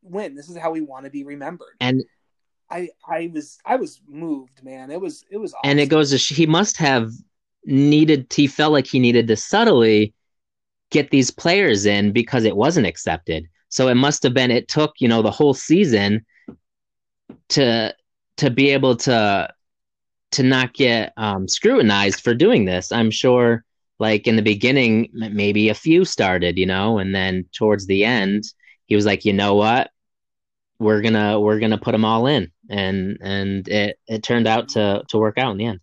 win. 0.01 0.35
This 0.35 0.49
is 0.49 0.57
how 0.57 0.71
we 0.71 0.81
want 0.81 1.05
to 1.05 1.11
be 1.11 1.23
remembered. 1.23 1.75
And 1.79 2.03
I 2.69 2.89
I 3.07 3.31
was 3.33 3.57
I 3.65 3.75
was 3.75 4.01
moved, 4.07 4.63
man. 4.63 4.91
It 4.91 4.99
was 4.99 5.23
it 5.29 5.37
was 5.37 5.53
awesome. 5.53 5.69
and 5.69 5.79
it 5.79 5.89
goes 5.89 6.11
to 6.11 6.17
sh- 6.17 6.33
he 6.33 6.45
must 6.45 6.77
have 6.77 7.11
needed 7.65 8.31
he 8.33 8.47
felt 8.47 8.73
like 8.73 8.87
he 8.87 8.99
needed 8.99 9.27
to 9.27 9.35
subtly 9.35 10.13
get 10.89 11.09
these 11.09 11.31
players 11.31 11.85
in 11.85 12.11
because 12.11 12.45
it 12.45 12.55
wasn't 12.55 12.87
accepted. 12.87 13.47
So 13.69 13.89
it 13.89 13.95
must 13.95 14.23
have 14.23 14.33
been 14.33 14.51
it 14.51 14.67
took 14.67 14.93
you 14.99 15.07
know 15.07 15.21
the 15.21 15.31
whole 15.31 15.53
season 15.53 16.25
to 17.49 17.93
to 18.37 18.49
be 18.49 18.69
able 18.69 18.95
to 18.95 19.49
to 20.31 20.43
not 20.43 20.73
get 20.73 21.13
um, 21.17 21.47
scrutinized 21.47 22.21
for 22.21 22.33
doing 22.33 22.65
this. 22.65 22.91
I'm 22.91 23.11
sure 23.11 23.63
like 23.99 24.27
in 24.27 24.35
the 24.35 24.41
beginning 24.41 25.09
maybe 25.13 25.69
a 25.69 25.73
few 25.73 26.05
started 26.05 26.57
you 26.57 26.65
know 26.65 26.97
and 26.97 27.13
then 27.13 27.45
towards 27.53 27.87
the 27.87 28.05
end 28.05 28.43
he 28.85 28.95
was 28.95 29.05
like 29.05 29.25
you 29.25 29.33
know 29.33 29.55
what 29.55 29.91
we're 30.79 31.01
gonna 31.01 31.39
we're 31.39 31.59
gonna 31.59 31.77
put 31.77 31.91
them 31.91 32.05
all 32.05 32.27
in 32.27 32.51
and 32.69 33.17
and 33.21 33.67
it 33.67 33.97
it 34.07 34.23
turned 34.23 34.47
out 34.47 34.69
to 34.69 35.03
to 35.09 35.17
work 35.17 35.37
out 35.37 35.51
in 35.51 35.57
the 35.57 35.65
end 35.65 35.79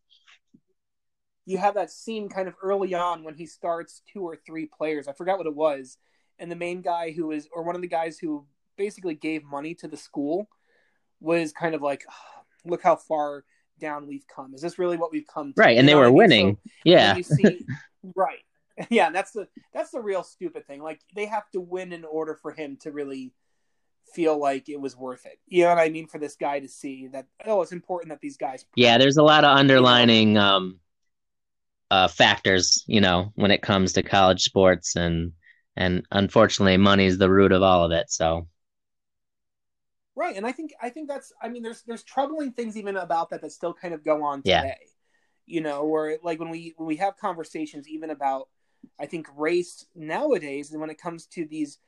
you 1.46 1.58
have 1.58 1.74
that 1.74 1.90
scene 1.90 2.28
kind 2.28 2.48
of 2.48 2.54
early 2.62 2.94
on 2.94 3.22
when 3.22 3.34
he 3.34 3.46
starts 3.46 4.02
two 4.10 4.22
or 4.22 4.36
three 4.36 4.66
players. 4.66 5.08
I 5.08 5.12
forgot 5.12 5.38
what 5.38 5.46
it 5.46 5.54
was, 5.54 5.98
and 6.38 6.50
the 6.50 6.56
main 6.56 6.80
guy 6.80 7.12
who 7.12 7.30
is 7.32 7.48
or 7.52 7.62
one 7.62 7.74
of 7.74 7.82
the 7.82 7.88
guys 7.88 8.18
who 8.18 8.46
basically 8.76 9.14
gave 9.14 9.44
money 9.44 9.74
to 9.76 9.88
the 9.88 9.96
school 9.96 10.48
was 11.20 11.52
kind 11.52 11.74
of 11.74 11.82
like, 11.82 12.04
"Oh, 12.10 12.42
look 12.64 12.82
how 12.82 12.96
far 12.96 13.44
down 13.78 14.06
we've 14.06 14.26
come. 14.26 14.54
Is 14.54 14.60
this 14.60 14.78
really 14.78 14.96
what 14.96 15.12
we've 15.12 15.26
come 15.26 15.52
to? 15.52 15.60
right 15.60 15.76
and 15.78 15.86
You 15.86 15.90
they 15.92 15.94
were 15.94 16.10
what 16.10 16.24
I 16.24 16.28
mean? 16.28 16.46
winning 16.46 16.54
So- 16.56 16.70
yeah. 16.84 17.16
you 17.16 17.22
see 17.22 17.66
right. 18.16 18.38
Yeah 18.90 19.10
that's 19.10 19.30
the 19.30 19.46
that's 19.72 19.90
the 19.92 20.00
real 20.00 20.22
stupid 20.24 20.66
thing. 20.66 20.82
Like 20.82 21.00
they 21.14 21.26
have 21.26 21.48
to 21.52 21.60
win 21.60 21.92
in 21.92 22.04
order 22.04 22.34
for 22.34 22.50
him 22.52 22.76
to 22.82 22.90
really 22.90 23.32
feel 24.14 24.38
like 24.38 24.68
it 24.68 24.80
was 24.80 24.96
worth 24.96 25.24
it. 25.26 25.38
You 25.46 25.62
know 25.64 25.70
what 25.70 25.78
i 25.78 25.88
mean? 25.88 26.06
For 26.08 26.18
this 26.18 26.36
guy 26.36 26.60
to 26.60 26.68
see 26.68 27.06
that 27.08 27.26
oh 27.46 27.62
it's 27.62 27.72
important 27.72 28.10
that 28.10 28.20
these 28.20 28.36
guys 28.36 28.66
yeah 28.76 28.98
there's 28.98 29.16
a 29.16 29.22
lot 29.22 29.44
of 29.44 29.56
underlining 29.56 30.36
um 30.38 30.80
uh 31.90 32.08
factors 32.08 32.82
you 32.86 33.00
know 33.00 33.32
when 33.36 33.50
it 33.50 33.62
comes 33.62 33.92
to 33.92 34.02
college 34.02 34.42
sports 34.42 34.96
and 34.96 35.32
and 35.76 36.06
unfortunately 36.10 36.76
money 36.76 37.04
is 37.06 37.18
the 37.18 37.30
root 37.30 37.52
of 37.52 37.62
all 37.62 37.84
of 37.84 37.92
it 37.92 38.10
so 38.10 38.48
right 40.16 40.36
and 40.36 40.46
i 40.46 40.52
think 40.52 40.72
i 40.82 40.88
think 40.88 41.08
that's 41.08 41.32
i 41.42 41.48
mean 41.48 41.62
there's 41.62 41.82
there's 41.82 42.02
troubling 42.02 42.52
things 42.52 42.76
even 42.76 42.96
about 42.96 43.30
that 43.30 43.40
that 43.40 43.52
still 43.52 43.74
kind 43.74 43.94
of 43.94 44.04
go 44.04 44.22
on 44.22 44.40
Yeah. 44.44 44.62
today 44.62 44.78
you 45.46 45.60
know 45.60 45.84
where 45.84 46.18
like 46.22 46.38
when 46.40 46.50
we 46.50 46.74
when 46.76 46.86
we 46.86 46.96
have 46.96 47.16
conversations 47.16 47.88
even 47.88 48.10
about 48.10 48.48
i 48.98 49.06
think 49.06 49.26
race 49.36 49.86
nowadays 49.94 50.70
and 50.72 50.80
when 50.80 50.90
it 50.90 51.00
comes 51.00 51.26
to 51.26 51.44
these 51.46 51.78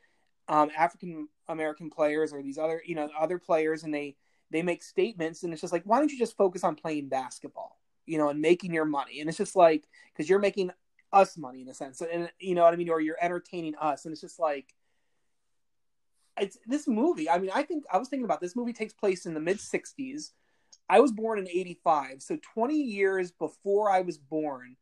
um, 0.49 0.71
african 0.77 1.29
american 1.49 1.91
players 1.91 2.33
or 2.33 2.43
these 2.43 2.59
other 2.59 2.83
you 2.85 2.95
know 2.95 3.09
other 3.19 3.39
players 3.39 3.83
and 3.85 3.95
they 3.95 4.17
they 4.51 4.63
make 4.63 4.83
statements 4.83 5.43
and 5.43 5.53
it's 5.53 5.61
just 5.61 5.73
like 5.73 5.83
why 5.85 5.99
don't 5.99 6.13
you 6.13 6.19
just 6.19 6.37
focus 6.37 6.63
on 6.65 6.75
playing 6.77 7.09
basketball 7.09 7.79
you 8.07 8.19
know 8.19 8.29
and 8.29 8.41
making 8.41 8.73
your 8.73 8.85
money 8.85 9.21
and 9.21 9.29
it's 9.29 9.39
just 9.39 9.57
like 9.57 9.89
because 10.13 10.29
you're 10.29 10.39
making 10.39 10.71
us 11.13 11.37
money 11.39 11.63
in 11.63 11.69
a 11.69 11.75
sense 11.75 12.01
and 12.01 12.31
you 12.39 12.55
know 12.55 12.63
what 12.63 12.73
i 12.75 12.77
mean 12.77 12.89
or 12.89 13.01
you're 13.01 13.17
entertaining 13.21 13.75
us 13.81 14.05
and 14.05 14.13
it's 14.13 14.21
just 14.21 14.39
like 14.39 14.75
it's 16.39 16.59
this 16.67 16.87
movie 16.87 17.29
i 17.31 17.39
mean 17.39 17.51
i 17.55 17.63
think 17.63 17.85
i 17.93 17.99
was 17.99 18.09
thinking 18.09 18.25
about 18.25 18.41
this 18.41 18.57
movie 18.57 18.73
takes 18.73 18.93
place 18.93 19.27
in 19.27 19.35
the 19.35 19.41
mid 19.41 19.59
60s 19.59 20.31
i 20.89 21.01
was 21.01 21.13
born 21.13 21.39
in 21.39 21.49
85 21.49 22.23
so 22.23 22.39
20 22.55 22.75
years 22.75 23.31
before 23.33 23.91
i 23.91 24.01
was 24.01 24.19
born 24.19 24.77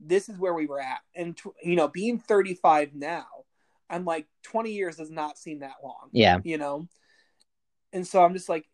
this 0.00 0.28
is 0.28 0.38
where 0.38 0.52
we 0.52 0.66
were 0.66 0.80
at. 0.80 1.00
And 1.14 1.36
tw- 1.36 1.54
you 1.62 1.76
know 1.76 1.88
being 1.88 2.18
35 2.18 2.94
now 2.94 3.26
i'm 3.88 4.04
like 4.04 4.26
20 4.42 4.72
years 4.72 4.96
does 4.96 5.10
not 5.10 5.38
seem 5.38 5.60
that 5.60 5.76
long 5.82 6.08
yeah. 6.12 6.38
you 6.44 6.58
know? 6.58 6.88
And 7.92 8.06
so 8.06 8.24
i'm 8.24 8.34
just 8.34 8.48
like 8.48 8.66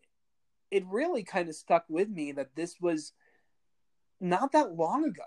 it 0.71 0.85
really 0.87 1.25
kind 1.25 1.49
of 1.49 1.55
stuck 1.55 1.85
with 1.89 2.09
me 2.09 2.33
that 2.33 2.55
this 2.55 2.77
was 2.81 3.13
not 4.21 4.53
that 4.53 4.75
long 4.75 5.05
ago 5.05 5.25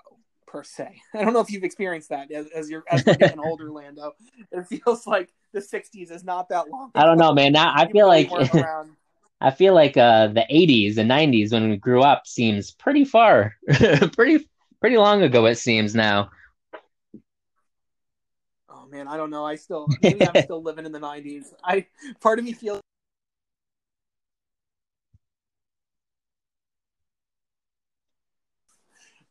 per 0.48 0.64
se. 0.64 1.02
I 1.14 1.24
don't 1.24 1.34
know 1.34 1.42
if 1.42 1.52
you've 1.52 1.64
experienced 1.64 2.10
that 2.10 2.32
as, 2.32 2.48
as 2.56 2.70
you're 2.70 2.84
as 2.90 3.06
you're 3.06 3.16
getting 3.20 3.40
older 3.40 3.72
lando. 3.72 4.14
It 4.52 4.68
feels 4.68 5.06
like 5.06 5.34
the 5.54 5.60
60s 5.60 6.12
is 6.12 6.24
not 6.24 6.50
that 6.50 6.70
long 6.70 6.92
i 6.96 7.06
don't 7.06 7.18
know 7.18 7.34
man 7.34 7.54
now 7.54 7.72
i 7.76 7.90
feel 7.92 8.08
like. 8.08 8.30
I 9.44 9.52
feel 9.52 9.74
like 9.74 9.98
uh, 9.98 10.28
the 10.28 10.46
'80s 10.50 10.98
and 10.98 11.12
'90s 11.12 11.52
when 11.52 11.70
we 11.70 11.76
grew 11.76 12.02
up 12.02 12.26
seems 12.26 12.72
pretty 12.72 13.04
far, 13.04 13.58
pretty 14.14 14.48
pretty 14.80 14.96
long 14.96 15.22
ago. 15.22 15.46
It 15.48 15.56
seems 15.56 15.94
now. 15.94 16.32
Oh 18.70 18.86
man, 18.90 19.10
I 19.10 19.18
don't 19.18 19.30
know. 19.30 19.46
I 19.46 19.56
still 19.56 19.90
maybe 20.02 20.26
I'm 20.26 20.42
still 20.44 20.64
living 20.64 20.86
in 20.86 20.94
the 20.94 21.00
'90s. 21.00 21.48
I 21.62 21.88
part 22.22 22.40
of 22.40 22.46
me 22.46 22.54
feels. 22.54 22.80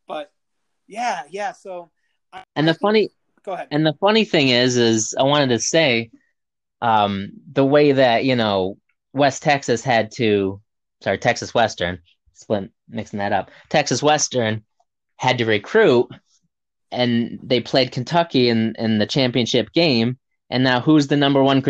But 0.06 0.30
yeah, 0.86 1.22
yeah. 1.30 1.52
So. 1.52 1.90
I, 2.34 2.44
and 2.54 2.68
the 2.68 2.74
funny. 2.74 3.08
Go 3.44 3.52
ahead. 3.52 3.68
And 3.70 3.84
the 3.84 3.94
funny 4.00 4.24
thing 4.24 4.48
is, 4.48 4.76
is 4.76 5.14
I 5.18 5.24
wanted 5.24 5.48
to 5.48 5.58
say, 5.58 6.10
um, 6.80 7.32
the 7.52 7.64
way 7.64 7.92
that 7.92 8.24
you 8.24 8.36
know 8.36 8.78
West 9.12 9.42
Texas 9.42 9.82
had 9.82 10.10
to, 10.12 10.60
sorry, 11.02 11.18
Texas 11.18 11.54
Western, 11.54 11.98
split 12.34 12.70
mixing 12.88 13.18
that 13.18 13.32
up. 13.32 13.50
Texas 13.68 14.02
Western 14.02 14.62
had 15.16 15.38
to 15.38 15.44
recruit, 15.44 16.08
and 16.90 17.38
they 17.42 17.60
played 17.60 17.92
Kentucky 17.92 18.48
in 18.48 18.74
in 18.78 18.98
the 18.98 19.06
championship 19.06 19.72
game. 19.72 20.18
And 20.50 20.64
now, 20.64 20.80
who's 20.80 21.06
the 21.06 21.16
number 21.16 21.42
one 21.42 21.62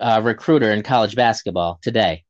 uh, 0.00 0.20
recruiter 0.22 0.70
in 0.70 0.82
college 0.82 1.16
basketball 1.16 1.78
today? 1.82 2.24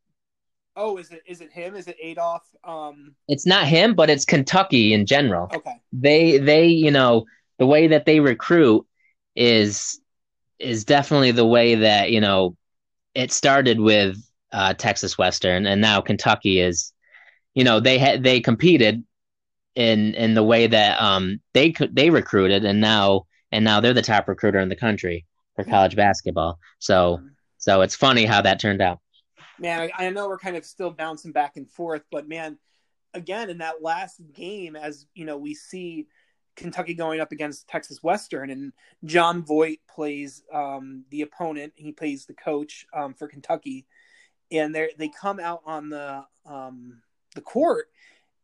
Oh, 0.76 0.96
is 0.96 1.10
it 1.10 1.22
is 1.26 1.40
it 1.40 1.50
him? 1.50 1.74
Is 1.74 1.88
it 1.88 1.96
Adolph? 2.00 2.46
Um... 2.62 3.16
It's 3.26 3.46
not 3.46 3.66
him, 3.66 3.94
but 3.94 4.10
it's 4.10 4.24
Kentucky 4.24 4.92
in 4.92 5.06
general. 5.06 5.50
Okay. 5.52 5.74
They 5.92 6.38
they 6.38 6.66
you 6.68 6.92
know 6.92 7.24
the 7.58 7.66
way 7.66 7.88
that 7.88 8.06
they 8.06 8.20
recruit 8.20 8.86
is 9.36 10.00
is 10.58 10.84
definitely 10.84 11.30
the 11.30 11.46
way 11.46 11.76
that 11.76 12.10
you 12.10 12.20
know 12.20 12.56
it 13.14 13.32
started 13.32 13.80
with 13.80 14.16
uh, 14.52 14.74
Texas 14.74 15.18
Western, 15.18 15.66
and 15.66 15.80
now 15.80 16.00
Kentucky 16.00 16.60
is, 16.60 16.92
you 17.54 17.64
know, 17.64 17.80
they 17.80 17.98
had 17.98 18.22
they 18.22 18.40
competed 18.40 19.04
in 19.74 20.14
in 20.14 20.34
the 20.34 20.42
way 20.42 20.66
that 20.66 21.00
um 21.00 21.40
they 21.54 21.70
could 21.70 21.94
they 21.94 22.10
recruited, 22.10 22.64
and 22.64 22.80
now 22.80 23.26
and 23.52 23.64
now 23.64 23.80
they're 23.80 23.94
the 23.94 24.02
top 24.02 24.28
recruiter 24.28 24.58
in 24.58 24.68
the 24.68 24.76
country 24.76 25.26
for 25.54 25.64
college 25.64 25.96
basketball. 25.96 26.58
So 26.78 27.20
so 27.58 27.82
it's 27.82 27.94
funny 27.94 28.24
how 28.24 28.42
that 28.42 28.60
turned 28.60 28.80
out. 28.80 29.00
Man, 29.58 29.80
I, 29.80 30.06
I 30.06 30.10
know 30.10 30.28
we're 30.28 30.38
kind 30.38 30.56
of 30.56 30.64
still 30.64 30.90
bouncing 30.90 31.32
back 31.32 31.56
and 31.56 31.68
forth, 31.68 32.02
but 32.10 32.28
man, 32.28 32.58
again 33.14 33.50
in 33.50 33.58
that 33.58 33.82
last 33.82 34.20
game, 34.32 34.76
as 34.76 35.06
you 35.14 35.24
know, 35.24 35.36
we 35.36 35.54
see 35.54 36.06
Kentucky 36.58 36.94
going 36.94 37.20
up 37.20 37.32
against 37.32 37.68
Texas 37.68 38.02
Western, 38.02 38.50
and 38.50 38.72
Jon 39.04 39.42
Voight 39.42 39.80
plays 39.88 40.42
um, 40.52 41.04
the 41.10 41.22
opponent. 41.22 41.72
He 41.76 41.92
plays 41.92 42.26
the 42.26 42.34
coach 42.34 42.84
um, 42.92 43.14
for 43.14 43.28
Kentucky, 43.28 43.86
and 44.50 44.74
they 44.74 44.90
they 44.98 45.08
come 45.08 45.40
out 45.40 45.62
on 45.64 45.88
the 45.88 46.24
um, 46.44 47.00
the 47.34 47.40
court, 47.40 47.86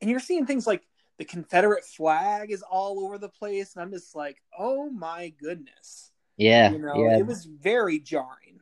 and 0.00 0.08
you're 0.08 0.20
seeing 0.20 0.46
things 0.46 0.66
like 0.66 0.82
the 1.18 1.24
Confederate 1.24 1.84
flag 1.84 2.50
is 2.50 2.62
all 2.62 3.04
over 3.04 3.18
the 3.18 3.28
place, 3.28 3.74
and 3.74 3.82
I'm 3.82 3.90
just 3.90 4.14
like, 4.14 4.40
oh 4.56 4.88
my 4.90 5.32
goodness, 5.40 6.12
yeah, 6.36 6.70
you 6.70 6.78
know, 6.78 6.94
yeah. 6.96 7.18
it 7.18 7.26
was 7.26 7.44
very 7.44 7.98
jarring. 7.98 8.60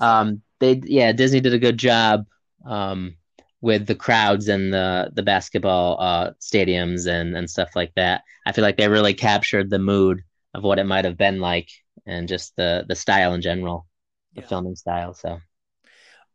Um, 0.00 0.42
they 0.60 0.80
yeah, 0.82 1.12
Disney 1.12 1.40
did 1.40 1.54
a 1.54 1.58
good 1.58 1.78
job. 1.78 2.26
Um, 2.64 3.16
with 3.62 3.86
the 3.86 3.94
crowds 3.94 4.48
and 4.48 4.74
the 4.74 5.10
the 5.14 5.22
basketball 5.22 5.98
uh, 6.00 6.32
stadiums 6.40 7.06
and 7.06 7.34
and 7.34 7.48
stuff 7.48 7.70
like 7.74 7.94
that. 7.94 8.22
I 8.44 8.52
feel 8.52 8.62
like 8.62 8.76
they 8.76 8.88
really 8.88 9.14
captured 9.14 9.70
the 9.70 9.78
mood 9.78 10.22
of 10.52 10.62
what 10.64 10.78
it 10.78 10.84
might 10.84 11.06
have 11.06 11.16
been 11.16 11.40
like 11.40 11.70
and 12.04 12.28
just 12.28 12.54
the 12.56 12.84
the 12.86 12.96
style 12.96 13.32
in 13.32 13.40
general, 13.40 13.86
the 14.34 14.42
yeah. 14.42 14.48
filming 14.48 14.76
style. 14.76 15.14
So, 15.14 15.40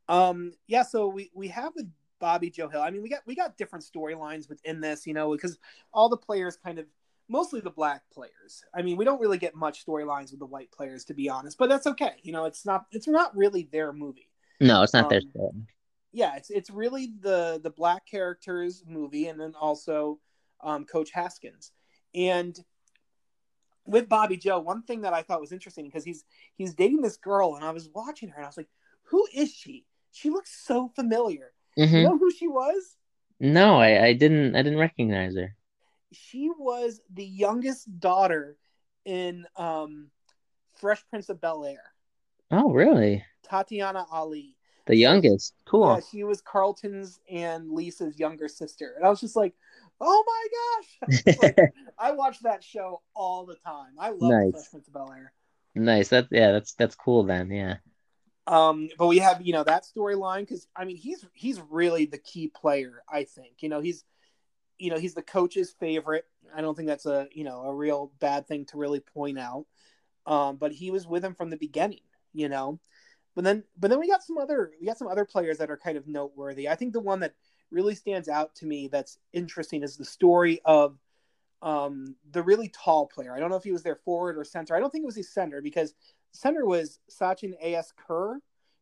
um, 0.08 0.54
yeah. 0.66 0.84
So 0.84 1.10
we 1.10 1.30
we 1.36 1.50
have 1.50 1.74
with 1.76 1.92
Bobby 2.20 2.50
Joe 2.50 2.70
Hill. 2.70 2.82
I 2.82 2.90
mean, 2.90 3.04
we 3.04 3.10
got 3.10 3.22
we 3.28 3.36
got 3.36 3.58
different 3.58 3.86
storylines 3.86 4.50
within 4.50 4.80
this, 4.80 5.06
you 5.06 5.14
know, 5.14 5.32
because 5.34 5.60
all 5.94 6.10
the 6.10 6.18
players 6.18 6.58
kind 6.58 6.80
of 6.80 6.86
mostly 7.28 7.60
the 7.60 7.70
black 7.70 8.04
players. 8.14 8.64
I 8.74 8.82
mean, 8.82 8.96
we 8.96 9.04
don't 9.04 9.20
really 9.20 9.38
get 9.38 9.54
much 9.54 9.86
storylines 9.86 10.32
with 10.32 10.40
the 10.40 10.46
white 10.46 10.72
players, 10.72 11.04
to 11.06 11.14
be 11.14 11.28
honest. 11.28 11.58
But 11.58 11.68
that's 11.68 11.88
okay. 11.88 12.14
You 12.24 12.32
know, 12.32 12.46
it's 12.46 12.66
not 12.66 12.86
it's 12.94 13.08
not 13.08 13.36
really 13.36 13.68
their 13.70 13.92
movie. 13.92 14.30
No, 14.62 14.82
it's 14.82 14.94
not 14.94 15.04
um, 15.04 15.10
their 15.10 15.22
story 15.22 15.52
yeah, 16.18 16.36
it's 16.36 16.50
it's 16.50 16.72
really 16.72 17.14
the 17.22 17.60
the 17.62 17.70
black 17.70 18.08
characters 18.08 18.84
movie, 18.88 19.28
and 19.28 19.40
then 19.40 19.54
also 19.54 20.20
um, 20.62 20.84
Coach 20.84 21.12
Haskins. 21.12 21.72
And 22.16 22.58
with 23.86 24.10
Bobby 24.10 24.36
Joe, 24.36 24.60
one 24.60 24.82
thing 24.82 25.02
that 25.02 25.14
I 25.14 25.22
thought 25.22 25.40
was 25.40 25.52
interesting 25.52 25.86
because 25.86 26.04
he's 26.04 26.26
he's 26.56 26.74
dating 26.74 27.04
this 27.04 27.18
girl, 27.18 27.56
and 27.56 27.64
I 27.64 27.70
was 27.70 27.88
watching 27.94 28.30
her, 28.30 28.38
and 28.38 28.46
I 28.46 28.48
was 28.50 28.58
like, 28.58 28.70
"Who 29.04 29.28
is 29.32 29.54
she? 29.54 29.86
She 30.12 30.32
looks 30.32 30.60
so 30.66 30.92
familiar." 30.96 31.54
Mm-hmm. 31.78 31.96
You 31.96 32.04
know 32.06 32.18
who 32.18 32.32
she 32.32 32.48
was? 32.48 32.98
No, 33.40 33.80
I, 33.80 34.06
I 34.06 34.14
didn't. 34.14 34.56
I 34.56 34.64
didn't 34.64 34.80
recognize 34.80 35.36
her. 35.36 35.56
She 36.14 36.50
was 36.58 37.00
the 37.14 37.26
youngest 37.26 38.00
daughter 38.00 38.58
in 39.06 39.46
um, 39.56 40.10
Fresh 40.78 41.04
Prince 41.12 41.30
of 41.30 41.40
Bel 41.40 41.64
Air. 41.64 41.94
Oh, 42.50 42.72
really? 42.72 43.24
Tatyana 43.48 44.08
Ali. 44.12 44.57
The 44.88 44.96
youngest. 44.96 45.54
Cool. 45.66 45.96
Yeah, 45.96 46.00
she 46.10 46.24
was 46.24 46.42
Carlton's 46.42 47.20
and 47.30 47.70
Lisa's 47.72 48.18
younger 48.18 48.48
sister. 48.48 48.94
And 48.96 49.06
I 49.06 49.10
was 49.10 49.20
just 49.20 49.36
like, 49.36 49.54
oh 50.00 50.24
my 50.26 51.08
gosh. 51.08 51.38
like, 51.42 51.58
I 52.00 52.12
watch 52.12 52.40
that 52.42 52.64
show 52.64 53.02
all 53.14 53.46
the 53.46 53.56
time. 53.56 53.94
I 54.00 54.10
love 54.10 54.32
nice. 54.32 54.52
Fresh 54.52 54.72
Prince 54.72 54.88
of 54.88 54.94
Bel 54.94 55.14
Air. 55.16 55.34
Nice. 55.76 56.10
That 56.10 56.28
yeah, 56.32 56.54
that's 56.54 56.74
that's 56.74 56.96
cool 56.96 57.24
then, 57.24 57.52
yeah. 57.52 57.76
Um, 58.48 58.88
but 58.98 59.08
we 59.08 59.18
have, 59.20 59.42
you 59.42 59.52
know, 59.52 59.66
that 59.66 59.84
storyline 59.86 60.42
because 60.42 60.68
I 60.76 60.86
mean 60.86 60.96
he's 60.96 61.26
he's 61.34 61.62
really 61.70 62.06
the 62.06 62.18
key 62.18 62.48
player, 62.48 63.04
I 63.12 63.26
think. 63.26 63.56
You 63.60 63.70
know, 63.70 63.82
he's 63.82 64.06
you 64.78 64.90
know, 64.90 64.98
he's 64.98 65.16
the 65.16 65.22
coach's 65.22 65.72
favorite. 65.80 66.26
I 66.56 66.62
don't 66.62 66.76
think 66.76 66.88
that's 66.88 67.06
a 67.06 67.28
you 67.32 67.44
know 67.44 67.62
a 67.64 67.76
real 67.76 68.12
bad 68.20 68.48
thing 68.48 68.66
to 68.68 68.78
really 68.78 69.02
point 69.02 69.38
out. 69.38 69.66
Um, 70.26 70.58
but 70.58 70.72
he 70.72 70.92
was 70.92 71.08
with 71.08 71.24
him 71.24 71.36
from 71.36 71.50
the 71.50 71.58
beginning, 71.58 72.02
you 72.34 72.50
know. 72.50 72.80
But 73.38 73.44
then, 73.44 73.64
but 73.78 73.92
then 73.92 74.00
we 74.00 74.08
got 74.08 74.24
some 74.24 74.40
other 74.40 74.72
we 74.82 74.88
got 74.88 74.98
some 74.98 75.08
other 75.08 75.24
players 75.24 75.60
that 75.60 75.70
are 75.70 75.78
kind 75.78 75.96
of 75.96 76.08
noteworthy. 76.08 76.68
I 76.68 76.74
think 76.74 76.92
the 76.92 77.00
one 77.00 77.20
that 77.20 77.36
really 77.70 77.94
stands 77.94 78.28
out 78.28 78.56
to 78.56 78.66
me 78.66 78.88
that's 78.88 79.20
interesting 79.32 79.84
is 79.84 79.96
the 79.96 80.06
story 80.06 80.60
of 80.66 80.98
um, 81.62 82.16
the 82.32 82.42
really 82.42 82.70
tall 82.70 83.06
player. 83.06 83.36
I 83.36 83.40
don't 83.40 83.52
know 83.52 83.56
if 83.56 83.64
he 83.64 83.72
was 83.72 83.84
their 83.84 83.98
forward 83.98 84.40
or 84.40 84.44
center. 84.44 84.76
I 84.76 84.80
don't 84.80 84.90
think 84.90 85.04
it 85.04 85.06
was 85.06 85.16
his 85.16 85.32
center 85.32 85.62
because 85.62 85.94
center 86.32 86.66
was 86.66 86.98
Sachin 87.12 87.54
A.S. 87.62 87.94
Kerr, 88.08 88.40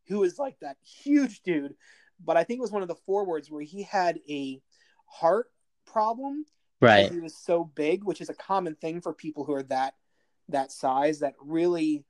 who 0.07 0.23
is 0.23 0.39
like 0.39 0.57
that 0.61 0.77
huge 0.81 1.41
dude. 1.41 1.75
But 2.23 2.37
I 2.37 2.45
think 2.45 2.59
it 2.59 2.61
was 2.61 2.71
one 2.71 2.81
of 2.81 2.87
the 2.87 2.95
forwards 2.95 3.51
where 3.51 3.61
he 3.61 3.83
had 3.83 4.21
a 4.29 4.61
heart 5.05 5.47
problem. 5.85 6.45
Right. 6.79 7.11
He 7.11 7.19
was 7.19 7.35
so 7.35 7.65
big, 7.65 8.05
which 8.05 8.21
is 8.21 8.29
a 8.29 8.33
common 8.33 8.75
thing 8.75 9.01
for 9.01 9.13
people 9.13 9.43
who 9.43 9.53
are 9.53 9.63
that 9.63 9.95
that 10.47 10.71
size 10.71 11.19
that 11.19 11.33
really 11.41 12.05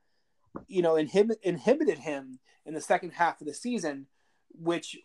you 0.68 0.82
know, 0.82 0.94
inhib- 0.94 1.40
inhibited 1.44 2.00
him 2.00 2.40
in 2.66 2.74
the 2.74 2.82
second 2.82 3.12
half 3.12 3.42
of 3.42 3.48
the 3.48 3.54
season, 3.54 4.08
which 4.50 4.98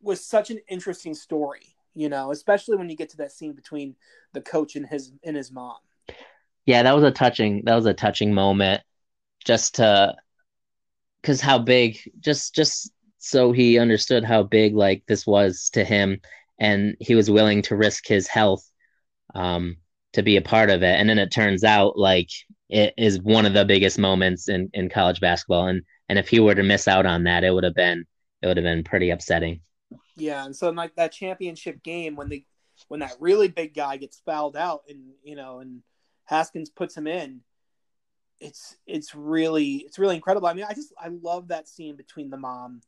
was 0.00 0.24
such 0.24 0.50
an 0.50 0.60
interesting 0.68 1.14
story, 1.14 1.76
you 1.94 2.08
know, 2.08 2.30
especially 2.30 2.76
when 2.76 2.90
you 2.90 2.96
get 2.96 3.08
to 3.10 3.16
that 3.18 3.32
scene 3.32 3.52
between 3.52 3.96
the 4.32 4.40
coach 4.40 4.76
and 4.76 4.86
his 4.86 5.12
and 5.22 5.36
his 5.36 5.50
mom. 5.50 5.76
Yeah, 6.66 6.82
that 6.82 6.94
was 6.94 7.04
a 7.04 7.10
touching 7.10 7.62
that 7.64 7.74
was 7.74 7.86
a 7.86 7.94
touching 7.94 8.32
moment 8.32 8.82
just 9.44 9.76
to 9.76 10.14
cuz 11.22 11.40
how 11.40 11.58
big 11.58 11.98
just 12.20 12.54
just 12.54 12.92
so 13.18 13.52
he 13.52 13.78
understood 13.78 14.24
how 14.24 14.42
big 14.42 14.74
like 14.74 15.02
this 15.06 15.26
was 15.26 15.70
to 15.70 15.84
him 15.84 16.20
and 16.58 16.96
he 17.00 17.14
was 17.14 17.30
willing 17.30 17.62
to 17.62 17.76
risk 17.76 18.06
his 18.06 18.28
health 18.28 18.70
um 19.34 19.76
to 20.12 20.22
be 20.22 20.36
a 20.36 20.42
part 20.42 20.70
of 20.70 20.82
it 20.82 21.00
and 21.00 21.08
then 21.08 21.18
it 21.18 21.30
turns 21.30 21.64
out 21.64 21.98
like 21.98 22.28
is 22.74 23.20
one 23.20 23.46
of 23.46 23.54
the 23.54 23.64
biggest 23.64 23.98
moments 23.98 24.48
in, 24.48 24.68
in 24.74 24.88
college 24.88 25.20
basketball. 25.20 25.68
And 25.68 25.82
and 26.08 26.18
if 26.18 26.28
he 26.28 26.40
were 26.40 26.54
to 26.54 26.62
miss 26.62 26.88
out 26.88 27.06
on 27.06 27.24
that, 27.24 27.44
it 27.44 27.52
would 27.52 27.64
have 27.64 27.74
been 27.74 28.04
it 28.42 28.46
would 28.46 28.56
have 28.56 28.64
been 28.64 28.84
pretty 28.84 29.10
upsetting. 29.10 29.60
Yeah, 30.16 30.44
and 30.44 30.54
so 30.54 30.70
like 30.70 30.94
that 30.96 31.12
championship 31.12 31.82
game 31.82 32.16
when 32.16 32.28
the 32.28 32.44
when 32.88 33.00
that 33.00 33.16
really 33.20 33.48
big 33.48 33.74
guy 33.74 33.96
gets 33.96 34.20
fouled 34.24 34.56
out 34.56 34.82
and 34.88 35.12
you 35.22 35.36
know 35.36 35.60
and 35.60 35.82
Haskins 36.24 36.70
puts 36.70 36.96
him 36.96 37.06
in, 37.06 37.40
it's 38.40 38.76
it's 38.86 39.14
really 39.14 39.76
it's 39.86 39.98
really 39.98 40.16
incredible. 40.16 40.48
I 40.48 40.54
mean, 40.54 40.66
I 40.68 40.74
just 40.74 40.92
I 40.98 41.08
love 41.08 41.48
that 41.48 41.68
scene 41.68 41.96
between 41.96 42.30
the 42.30 42.36
mom 42.36 42.80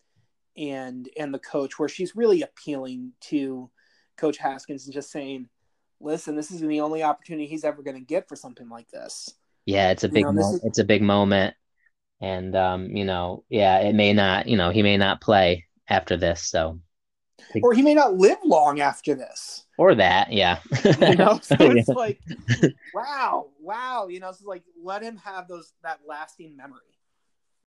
and 0.56 1.08
and 1.18 1.32
the 1.32 1.38
coach 1.38 1.78
where 1.78 1.88
she's 1.88 2.16
really 2.16 2.42
appealing 2.42 3.12
to 3.20 3.70
Coach 4.16 4.38
Haskins 4.38 4.86
and 4.86 4.94
just 4.94 5.10
saying, 5.10 5.48
"Listen, 6.00 6.36
this 6.36 6.50
is 6.50 6.60
the 6.60 6.80
only 6.80 7.02
opportunity 7.02 7.46
he's 7.46 7.64
ever 7.64 7.82
going 7.82 7.96
to 7.96 8.04
get 8.04 8.28
for 8.28 8.36
something 8.36 8.68
like 8.68 8.90
this." 8.90 9.32
Yeah, 9.66 9.90
it's 9.90 10.04
a 10.04 10.08
big 10.08 10.20
you 10.20 10.32
know, 10.32 10.32
mo- 10.32 10.54
is... 10.54 10.64
it's 10.64 10.78
a 10.78 10.84
big 10.84 11.02
moment, 11.02 11.54
and 12.20 12.54
um, 12.56 12.86
you 12.96 13.04
know, 13.04 13.44
yeah, 13.48 13.80
it 13.80 13.94
may 13.94 14.12
not, 14.12 14.46
you 14.46 14.56
know, 14.56 14.70
he 14.70 14.82
may 14.82 14.96
not 14.96 15.20
play 15.20 15.66
after 15.88 16.16
this, 16.16 16.48
so 16.48 16.80
or 17.62 17.72
he 17.74 17.82
may 17.82 17.94
not 17.94 18.14
live 18.14 18.38
long 18.44 18.80
after 18.80 19.14
this, 19.14 19.64
or 19.76 19.94
that, 19.96 20.32
yeah, 20.32 20.60
you 20.84 21.16
know. 21.16 21.40
So 21.42 21.56
it's 21.58 21.88
like, 21.88 22.20
wow, 22.94 23.48
wow, 23.60 24.06
you 24.08 24.20
know, 24.20 24.28
it's 24.28 24.42
like 24.42 24.62
let 24.82 25.02
him 25.02 25.16
have 25.18 25.48
those 25.48 25.72
that 25.82 26.00
lasting 26.06 26.56
memory. 26.56 26.80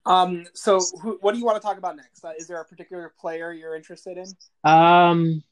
Um. 0.05 0.45
So, 0.55 0.81
who, 1.03 1.19
what 1.21 1.33
do 1.33 1.39
you 1.39 1.45
want 1.45 1.57
to 1.57 1.67
talk 1.67 1.79
about 1.79 1.97
next? 1.97 2.25
Uh, 2.25 2.33
is 2.39 2.47
there 2.47 2.61
a 2.61 2.65
particular 2.65 3.13
player 3.19 3.53
you're 3.53 3.75
interested 3.75 4.19
in? 4.19 4.27
Um, 4.71 5.43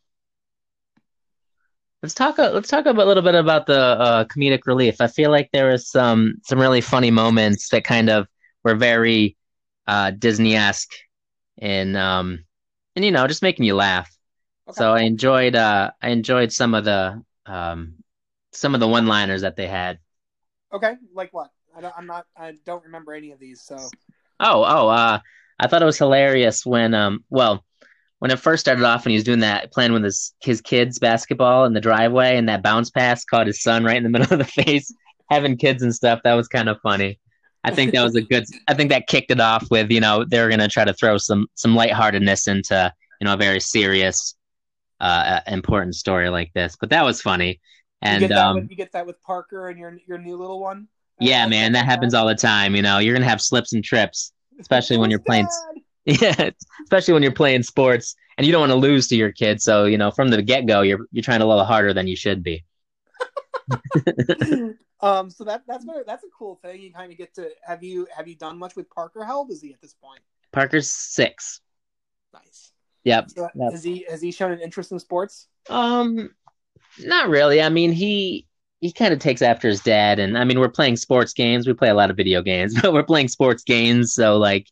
let's 2.04 2.12
talk. 2.12 2.36
Let's 2.36 2.68
talk 2.68 2.84
a 2.84 2.90
little 2.90 3.22
bit 3.22 3.34
about 3.34 3.64
the 3.64 3.80
uh, 3.80 4.24
comedic 4.26 4.66
relief. 4.66 5.00
I 5.00 5.06
feel 5.06 5.30
like 5.30 5.48
there 5.52 5.70
was 5.70 5.88
some 5.90 6.34
some 6.44 6.60
really 6.60 6.82
funny 6.82 7.10
moments 7.10 7.70
that 7.70 7.84
kind 7.84 8.10
of 8.10 8.28
were 8.62 8.74
very 8.74 9.38
uh, 9.86 10.10
Disney 10.10 10.54
esque, 10.54 10.92
and 11.56 11.96
um, 11.96 12.44
and 12.94 13.06
you 13.06 13.10
know, 13.10 13.26
just 13.26 13.40
making 13.40 13.64
you 13.64 13.74
laugh. 13.74 14.14
Okay. 14.68 14.76
So 14.76 14.92
I 14.92 15.00
enjoyed. 15.00 15.56
Uh, 15.56 15.92
I 16.02 16.10
enjoyed 16.10 16.52
some 16.52 16.74
of 16.74 16.84
the 16.84 17.22
um, 17.46 17.94
some 18.52 18.74
of 18.74 18.80
the 18.80 18.88
one 18.88 19.06
liners 19.06 19.40
that 19.40 19.56
they 19.56 19.66
had. 19.66 19.98
Okay, 20.74 20.96
like 21.14 21.32
what? 21.32 21.52
I 21.74 21.80
don't, 21.80 21.94
I'm 21.96 22.06
not. 22.06 22.26
I 22.36 22.52
don't 22.66 22.84
remember 22.84 23.14
any 23.14 23.30
of 23.30 23.38
these. 23.38 23.62
So. 23.62 23.76
Oh, 24.40 24.62
oh. 24.62 24.88
Uh, 24.88 25.20
I 25.58 25.68
thought 25.68 25.80
it 25.80 25.86
was 25.86 25.96
hilarious 25.96 26.66
when 26.66 26.92
um. 26.92 27.24
Well, 27.30 27.64
when 28.24 28.30
it 28.30 28.40
first 28.40 28.62
started 28.62 28.82
off, 28.82 29.04
when 29.04 29.10
he 29.10 29.16
was 29.16 29.24
doing 29.24 29.40
that, 29.40 29.70
playing 29.70 29.92
with 29.92 30.02
his 30.02 30.32
his 30.40 30.62
kids 30.62 30.98
basketball 30.98 31.66
in 31.66 31.74
the 31.74 31.80
driveway, 31.80 32.38
and 32.38 32.48
that 32.48 32.62
bounce 32.62 32.88
pass 32.88 33.22
caught 33.22 33.46
his 33.46 33.60
son 33.60 33.84
right 33.84 33.98
in 33.98 34.02
the 34.02 34.08
middle 34.18 34.32
of 34.32 34.38
the 34.38 34.46
face, 34.46 34.90
having 35.28 35.58
kids 35.58 35.82
and 35.82 35.94
stuff. 35.94 36.20
That 36.24 36.32
was 36.32 36.48
kind 36.48 36.70
of 36.70 36.80
funny. 36.80 37.20
I 37.64 37.70
think 37.70 37.92
that 37.92 38.02
was 38.02 38.16
a 38.16 38.22
good. 38.22 38.46
I 38.66 38.72
think 38.72 38.88
that 38.88 39.08
kicked 39.08 39.30
it 39.30 39.40
off 39.40 39.70
with 39.70 39.90
you 39.90 40.00
know 40.00 40.24
they're 40.24 40.48
gonna 40.48 40.68
try 40.68 40.86
to 40.86 40.94
throw 40.94 41.18
some 41.18 41.48
some 41.54 41.74
lightheartedness 41.74 42.48
into 42.48 42.90
you 43.20 43.26
know 43.26 43.34
a 43.34 43.36
very 43.36 43.60
serious, 43.60 44.34
uh, 45.00 45.40
important 45.46 45.94
story 45.94 46.30
like 46.30 46.50
this. 46.54 46.78
But 46.80 46.88
that 46.90 47.04
was 47.04 47.20
funny. 47.20 47.60
And 48.00 48.22
you 48.22 48.28
get 48.28 48.34
that, 48.36 48.46
um, 48.46 48.54
with, 48.54 48.70
you 48.70 48.76
get 48.76 48.92
that 48.92 49.04
with 49.04 49.22
Parker 49.22 49.68
and 49.68 49.78
your 49.78 49.98
your 50.08 50.16
new 50.16 50.38
little 50.38 50.60
one. 50.60 50.88
Yeah, 51.20 51.46
man, 51.46 51.72
that 51.72 51.84
happens 51.84 52.14
all 52.14 52.26
the 52.26 52.34
time. 52.34 52.74
You 52.74 52.80
know, 52.80 53.00
you're 53.00 53.14
gonna 53.14 53.28
have 53.28 53.42
slips 53.42 53.74
and 53.74 53.84
trips, 53.84 54.32
especially 54.58 54.96
when 54.96 55.10
you're 55.10 55.20
playing. 55.20 55.46
Yeah, 56.20 56.50
especially 56.82 57.14
when 57.14 57.22
you're 57.22 57.32
playing 57.32 57.62
sports 57.62 58.14
and 58.36 58.46
you 58.46 58.52
don't 58.52 58.60
want 58.60 58.72
to 58.72 58.76
lose 58.76 59.08
to 59.08 59.16
your 59.16 59.32
kid. 59.32 59.62
So 59.62 59.86
you 59.86 59.96
know, 59.96 60.10
from 60.10 60.28
the 60.28 60.42
get 60.42 60.66
go, 60.66 60.82
you're 60.82 61.06
you're 61.12 61.22
trying 61.22 61.40
a 61.40 61.46
little 61.46 61.64
harder 61.64 61.94
than 61.94 62.06
you 62.06 62.14
should 62.14 62.42
be. 62.42 62.62
um. 65.00 65.30
So 65.30 65.44
that 65.44 65.62
that's 65.66 65.86
very, 65.86 66.02
that's 66.06 66.24
a 66.24 66.28
cool 66.38 66.56
thing. 66.56 66.82
You 66.82 66.92
kind 66.92 67.10
of 67.10 67.16
get 67.16 67.34
to 67.36 67.48
have 67.66 67.82
you 67.82 68.06
have 68.14 68.28
you 68.28 68.36
done 68.36 68.58
much 68.58 68.76
with 68.76 68.90
Parker? 68.90 69.24
How 69.24 69.38
old 69.38 69.50
is 69.50 69.62
he 69.62 69.72
at 69.72 69.80
this 69.80 69.94
point? 69.94 70.20
Parker's 70.52 70.90
six. 70.90 71.62
Nice. 72.34 72.72
Yep. 73.04 73.30
So 73.30 73.48
yep. 73.54 73.72
Has 73.72 73.82
he 73.82 74.06
has 74.10 74.20
he 74.20 74.30
shown 74.30 74.52
an 74.52 74.60
interest 74.60 74.92
in 74.92 74.98
sports? 74.98 75.48
Um, 75.70 76.34
not 76.98 77.28
really. 77.28 77.62
I 77.62 77.68
mean, 77.68 77.92
he 77.92 78.46
he 78.80 78.92
kind 78.92 79.12
of 79.12 79.18
takes 79.18 79.42
after 79.42 79.68
his 79.68 79.80
dad, 79.80 80.18
and 80.18 80.36
I 80.36 80.44
mean, 80.44 80.60
we're 80.60 80.68
playing 80.68 80.96
sports 80.96 81.32
games. 81.32 81.66
We 81.66 81.72
play 81.72 81.88
a 81.88 81.94
lot 81.94 82.10
of 82.10 82.16
video 82.16 82.42
games, 82.42 82.78
but 82.80 82.92
we're 82.92 83.02
playing 83.02 83.28
sports 83.28 83.62
games. 83.62 84.12
So 84.12 84.36
like, 84.36 84.68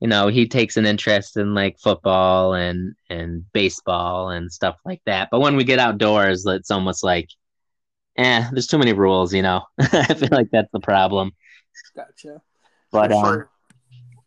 you 0.00 0.08
know, 0.08 0.28
he 0.28 0.46
takes 0.46 0.76
an 0.76 0.86
interest 0.86 1.36
in 1.36 1.54
like 1.54 1.78
football 1.78 2.54
and 2.54 2.94
and 3.08 3.50
baseball 3.52 4.30
and 4.30 4.52
stuff 4.52 4.76
like 4.84 5.00
that. 5.06 5.28
But 5.30 5.40
when 5.40 5.56
we 5.56 5.64
get 5.64 5.78
outdoors, 5.78 6.44
it's 6.46 6.70
almost 6.70 7.02
like, 7.02 7.30
eh, 8.16 8.46
there's 8.52 8.66
too 8.66 8.78
many 8.78 8.92
rules. 8.92 9.32
You 9.32 9.42
know, 9.42 9.62
I 9.78 10.14
feel 10.14 10.28
like 10.32 10.50
that's 10.50 10.70
the 10.72 10.80
problem. 10.80 11.32
Gotcha. 11.94 12.42
But 12.92 13.12
um, 13.12 13.48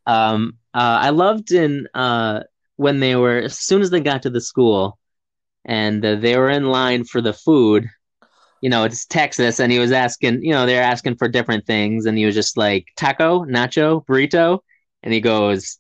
um, 0.06 0.58
uh, 0.74 1.00
I 1.02 1.10
loved 1.12 1.52
in 1.52 1.88
uh 1.94 2.41
when 2.78 3.00
they 3.00 3.16
were 3.16 3.38
as 3.38 3.58
soon 3.58 3.82
as 3.82 3.90
they 3.90 4.00
got 4.00 4.24
to 4.24 4.30
the 4.30 4.41
school 4.41 4.98
and 5.66 6.04
uh, 6.04 6.16
they 6.16 6.38
were 6.38 6.50
in 6.50 6.66
line 6.66 7.04
for 7.04 7.22
the 7.22 7.34
food. 7.34 7.88
You 8.62 8.70
know, 8.70 8.84
it's 8.84 9.06
Texas, 9.06 9.60
and 9.60 9.72
he 9.72 9.80
was 9.80 9.91
asking. 9.91 10.44
You 10.44 10.52
know, 10.52 10.66
they're 10.66 10.84
asking 10.84 11.16
for 11.16 11.30
different 11.30 11.66
things, 11.66 12.06
and 12.06 12.18
he 12.18 12.26
was 12.26 12.36
just 12.36 12.58
like 12.58 12.88
taco, 12.98 13.46
nacho, 13.46 14.06
burrito, 14.06 14.60
and 15.04 15.14
he 15.14 15.22
goes, 15.22 15.78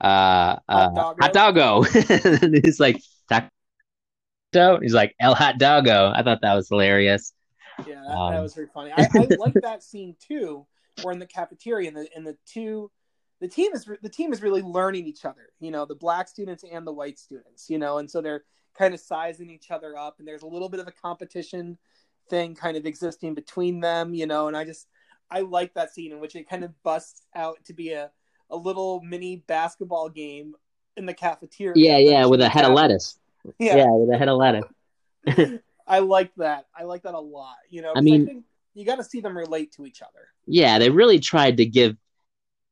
uh, 0.00 0.56
uh 0.68 0.90
hot 1.20 1.32
doggo. 1.32 1.82
he's 2.62 2.80
like 2.80 3.00
taco. 3.28 4.80
He's 4.80 4.94
like 4.94 5.14
el 5.20 5.34
hot 5.34 5.58
doggo. 5.58 6.12
I 6.14 6.22
thought 6.22 6.40
that 6.42 6.54
was 6.54 6.68
hilarious. 6.68 7.32
Yeah, 7.86 8.02
that, 8.06 8.16
um, 8.16 8.34
that 8.34 8.42
was 8.42 8.54
very 8.54 8.68
funny. 8.72 8.92
I, 8.92 9.08
I 9.14 9.28
like 9.38 9.54
that 9.62 9.82
scene 9.82 10.16
too, 10.20 10.66
where 11.02 11.12
in 11.12 11.18
the 11.18 11.26
cafeteria, 11.26 11.88
and 11.88 11.96
the 11.96 12.08
and 12.14 12.26
the 12.26 12.36
two 12.46 12.90
the 13.40 13.48
team 13.48 13.72
is 13.72 13.88
the 14.02 14.08
team 14.08 14.32
is 14.32 14.42
really 14.42 14.62
learning 14.62 15.06
each 15.06 15.24
other 15.24 15.50
you 15.60 15.70
know 15.70 15.84
the 15.84 15.94
black 15.94 16.28
students 16.28 16.64
and 16.70 16.86
the 16.86 16.92
white 16.92 17.18
students 17.18 17.68
you 17.68 17.78
know 17.78 17.98
and 17.98 18.10
so 18.10 18.20
they're 18.20 18.44
kind 18.76 18.94
of 18.94 19.00
sizing 19.00 19.50
each 19.50 19.70
other 19.70 19.96
up 19.96 20.16
and 20.18 20.28
there's 20.28 20.42
a 20.42 20.46
little 20.46 20.68
bit 20.68 20.80
of 20.80 20.86
a 20.86 20.92
competition 20.92 21.76
thing 22.28 22.54
kind 22.54 22.76
of 22.76 22.86
existing 22.86 23.34
between 23.34 23.80
them 23.80 24.14
you 24.14 24.26
know 24.26 24.46
and 24.46 24.56
i 24.56 24.64
just 24.64 24.86
i 25.30 25.40
like 25.40 25.74
that 25.74 25.92
scene 25.92 26.12
in 26.12 26.20
which 26.20 26.36
it 26.36 26.48
kind 26.48 26.62
of 26.62 26.82
busts 26.82 27.26
out 27.34 27.56
to 27.64 27.72
be 27.72 27.92
a, 27.92 28.10
a 28.50 28.56
little 28.56 29.00
mini 29.02 29.36
basketball 29.46 30.08
game 30.08 30.54
in 30.96 31.06
the 31.06 31.14
cafeteria. 31.14 31.74
Yeah 31.76 31.98
yeah 31.98 32.26
with 32.26 32.40
a 32.40 32.48
head 32.48 32.64
of 32.64 32.72
lettuce. 32.72 33.18
Yeah. 33.58 33.76
yeah 33.76 33.90
with 33.90 34.14
a 34.14 34.18
head 34.18 34.28
of 34.28 34.38
lettuce. 34.38 34.64
I 35.86 35.98
like 36.00 36.32
that. 36.36 36.66
I 36.76 36.84
like 36.84 37.02
that 37.02 37.14
a 37.14 37.20
lot 37.20 37.56
you 37.68 37.82
know 37.82 37.92
i 37.96 38.00
mean 38.00 38.28
I 38.28 38.42
you 38.74 38.86
got 38.86 38.96
to 38.96 39.04
see 39.04 39.20
them 39.20 39.36
relate 39.36 39.72
to 39.72 39.84
each 39.84 40.00
other. 40.00 40.28
Yeah 40.46 40.78
they 40.78 40.90
really 40.90 41.18
tried 41.18 41.56
to 41.56 41.66
give 41.66 41.96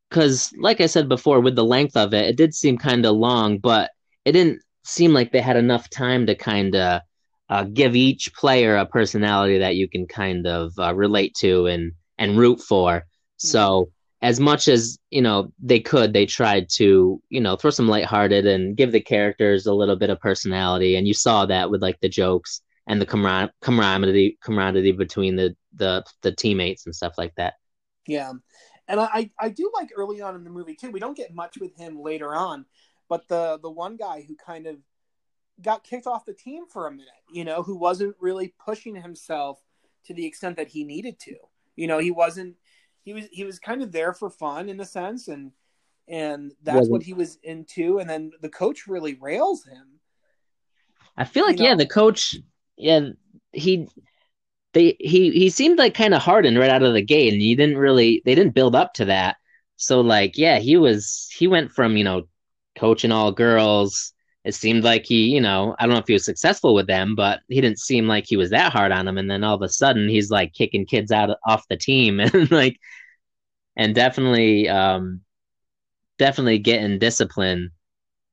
because 0.09 0.52
like 0.59 0.80
i 0.80 0.86
said 0.86 1.09
before 1.09 1.40
with 1.40 1.56
the 1.56 1.64
length 1.64 1.96
of 1.96 2.14
it 2.14 2.26
it 2.26 2.36
did 2.36 2.55
seem 2.55 2.78
kind 2.78 3.05
of 3.05 3.16
long 3.16 3.59
but 3.59 3.90
it 4.24 4.32
didn't 4.32 4.62
seem 4.84 5.12
like 5.12 5.32
they 5.32 5.40
had 5.40 5.56
enough 5.56 5.90
time 5.90 6.26
to 6.26 6.34
kind 6.34 6.74
of 6.74 7.02
uh, 7.50 7.64
give 7.64 7.96
each 7.96 8.34
player 8.34 8.76
a 8.76 8.86
personality 8.86 9.59
that 9.59 9.76
you 9.76 9.88
can 9.88 10.06
kind 10.06 10.46
of 10.46 10.72
uh, 10.78 10.94
relate 10.94 11.34
to 11.34 11.66
and 11.66 11.92
and 12.18 12.36
root 12.36 12.60
for. 12.60 13.05
So 13.36 13.90
as 14.20 14.40
much 14.40 14.68
as 14.68 14.98
you 15.10 15.22
know 15.22 15.52
they 15.62 15.80
could, 15.80 16.12
they 16.12 16.26
tried 16.26 16.68
to 16.70 17.22
you 17.28 17.40
know 17.40 17.56
throw 17.56 17.70
some 17.70 17.88
lighthearted 17.88 18.46
and 18.46 18.76
give 18.76 18.92
the 18.92 19.00
characters 19.00 19.66
a 19.66 19.74
little 19.74 19.96
bit 19.96 20.10
of 20.10 20.20
personality, 20.20 20.96
and 20.96 21.06
you 21.06 21.14
saw 21.14 21.46
that 21.46 21.70
with 21.70 21.82
like 21.82 22.00
the 22.00 22.08
jokes 22.08 22.60
and 22.86 23.00
the 23.00 23.06
camar- 23.06 23.52
camaraderie 23.62 24.38
camaraderie 24.42 24.92
between 24.92 25.36
the 25.36 25.54
the 25.74 26.04
the 26.22 26.32
teammates 26.32 26.86
and 26.86 26.94
stuff 26.94 27.14
like 27.18 27.34
that. 27.36 27.54
Yeah, 28.06 28.32
and 28.88 29.00
I 29.00 29.30
I 29.38 29.50
do 29.50 29.70
like 29.74 29.90
early 29.94 30.20
on 30.20 30.34
in 30.34 30.44
the 30.44 30.50
movie 30.50 30.74
too. 30.74 30.90
We 30.90 31.00
don't 31.00 31.16
get 31.16 31.34
much 31.34 31.58
with 31.58 31.76
him 31.76 32.00
later 32.00 32.34
on, 32.34 32.64
but 33.08 33.28
the 33.28 33.58
the 33.62 33.70
one 33.70 33.96
guy 33.96 34.24
who 34.26 34.34
kind 34.34 34.66
of 34.66 34.76
got 35.62 35.84
kicked 35.84 36.06
off 36.06 36.24
the 36.24 36.32
team 36.32 36.66
for 36.66 36.86
a 36.86 36.90
minute, 36.90 37.08
you 37.32 37.44
know, 37.44 37.62
who 37.62 37.76
wasn't 37.76 38.16
really 38.20 38.54
pushing 38.64 38.94
himself 38.94 39.60
to 40.04 40.14
the 40.14 40.26
extent 40.26 40.56
that 40.56 40.68
he 40.68 40.84
needed 40.84 41.18
to. 41.20 41.34
You 41.76 41.86
know, 41.86 41.98
he 41.98 42.10
wasn't 42.10 42.56
he 43.09 43.14
was 43.14 43.26
he 43.32 43.43
was 43.43 43.59
kind 43.59 43.82
of 43.82 43.90
there 43.90 44.12
for 44.12 44.28
fun 44.28 44.68
in 44.68 44.78
a 44.80 44.85
sense 44.85 45.28
and 45.28 45.51
and 46.09 46.52
that's 46.62 46.89
what 46.89 47.02
he 47.02 47.14
was 47.14 47.39
into 47.43 48.01
and 48.01 48.10
then 48.10 48.30
the 48.43 48.51
coach 48.51 48.86
really 48.86 49.14
rails 49.14 49.64
him. 49.64 49.98
I 51.16 51.24
feel 51.24 51.47
like 51.47 51.56
you 51.56 51.62
know? 51.62 51.70
yeah, 51.70 51.74
the 51.76 51.86
coach 51.86 52.36
yeah, 52.76 53.09
he 53.52 53.89
they 54.74 54.94
he 55.01 55.30
he 55.30 55.48
seemed 55.48 55.78
like 55.78 55.94
kind 55.94 56.12
of 56.12 56.20
hardened 56.20 56.59
right 56.59 56.68
out 56.68 56.82
of 56.82 56.93
the 56.93 57.02
gate 57.02 57.32
and 57.32 57.40
he 57.40 57.55
didn't 57.55 57.78
really 57.78 58.20
they 58.26 58.35
didn't 58.35 58.55
build 58.55 58.74
up 58.74 58.93
to 58.94 59.06
that. 59.06 59.36
So 59.76 60.02
like 60.02 60.36
yeah, 60.36 60.59
he 60.59 60.76
was 60.76 61.30
he 61.35 61.47
went 61.47 61.72
from, 61.72 61.97
you 61.97 62.05
know, 62.05 62.24
coaching 62.76 63.10
all 63.10 63.32
girls. 63.32 64.12
It 64.44 64.55
seemed 64.55 64.85
like 64.85 65.05
he, 65.05 65.28
you 65.28 65.40
know, 65.40 65.74
I 65.78 65.85
don't 65.85 65.94
know 65.94 66.01
if 66.01 66.06
he 66.06 66.14
was 66.14 66.24
successful 66.24 66.74
with 66.74 66.86
them, 66.86 67.14
but 67.14 67.40
he 67.48 67.60
didn't 67.60 67.80
seem 67.80 68.06
like 68.06 68.24
he 68.26 68.36
was 68.36 68.51
that 68.51 68.72
hard 68.72 68.93
on 68.93 69.05
them. 69.05 69.18
And 69.18 69.30
then 69.30 69.44
all 69.44 69.55
of 69.55 69.62
a 69.62 69.68
sudden, 69.68 70.09
he's 70.09 70.30
like 70.30 70.55
kicking 70.55 70.86
kids 70.86 71.12
out 71.12 71.30
of, 71.30 71.36
off 71.44 71.68
the 71.68 71.76
team, 71.76 72.18
and 72.20 72.51
like, 72.51 72.78
and 73.78 73.94
definitely, 73.94 74.68
um, 74.68 75.22
definitely 76.18 76.59
getting 76.59 76.98
discipline 76.98 77.70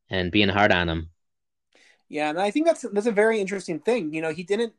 and 0.09 0.31
being 0.31 0.49
hard 0.49 0.73
on 0.73 0.87
them. 0.87 1.09
Yeah, 2.09 2.29
and 2.29 2.39
I 2.39 2.51
think 2.51 2.65
that's 2.65 2.85
that's 2.91 3.07
a 3.07 3.11
very 3.11 3.39
interesting 3.39 3.79
thing. 3.79 4.13
You 4.13 4.21
know, 4.21 4.31
he 4.31 4.43
didn't 4.43 4.73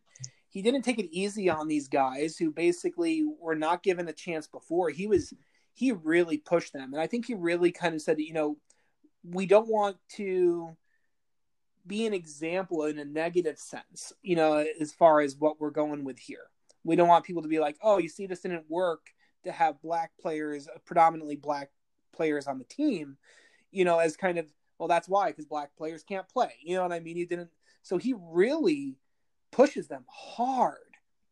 he 0.48 0.62
didn't 0.62 0.82
take 0.82 0.98
it 0.98 1.08
easy 1.10 1.48
on 1.48 1.68
these 1.68 1.88
guys 1.88 2.36
who 2.36 2.50
basically 2.50 3.24
were 3.40 3.54
not 3.54 3.82
given 3.82 4.08
a 4.08 4.12
chance 4.12 4.46
before. 4.46 4.90
He 4.90 5.06
was 5.06 5.32
he 5.72 5.92
really 5.92 6.38
pushed 6.38 6.72
them, 6.72 6.92
and 6.92 7.00
I 7.00 7.06
think 7.06 7.26
he 7.26 7.34
really 7.34 7.72
kind 7.72 7.94
of 7.94 8.02
said, 8.02 8.18
you 8.18 8.32
know, 8.32 8.56
we 9.24 9.46
don't 9.46 9.68
want 9.68 9.96
to 10.16 10.76
be 11.86 12.06
an 12.06 12.14
example 12.14 12.84
in 12.84 12.98
a 12.98 13.04
negative 13.04 13.58
sense, 13.58 14.12
you 14.22 14.34
know, 14.34 14.64
as 14.80 14.92
far 14.92 15.20
as 15.20 15.36
what 15.36 15.60
we're 15.60 15.70
going 15.70 16.04
with 16.04 16.18
here. 16.18 16.50
We 16.82 16.96
don't 16.96 17.08
want 17.08 17.24
people 17.24 17.42
to 17.42 17.48
be 17.48 17.60
like, 17.60 17.76
oh, 17.82 17.98
you 17.98 18.08
see, 18.08 18.26
this 18.26 18.40
didn't 18.40 18.68
work 18.68 19.06
to 19.46 19.52
have 19.52 19.80
black 19.82 20.12
players, 20.20 20.68
predominantly 20.84 21.36
black 21.36 21.70
players 22.12 22.46
on 22.46 22.58
the 22.58 22.64
team, 22.64 23.16
you 23.70 23.84
know, 23.84 23.98
as 23.98 24.16
kind 24.16 24.38
of, 24.38 24.46
well, 24.78 24.88
that's 24.88 25.08
why, 25.08 25.28
because 25.28 25.46
black 25.46 25.74
players 25.76 26.02
can't 26.02 26.28
play. 26.28 26.52
You 26.62 26.76
know 26.76 26.82
what 26.82 26.92
I 26.92 27.00
mean? 27.00 27.16
He 27.16 27.24
didn't, 27.24 27.50
so 27.82 27.98
he 27.98 28.14
really 28.18 28.96
pushes 29.50 29.88
them 29.88 30.04
hard, 30.08 30.78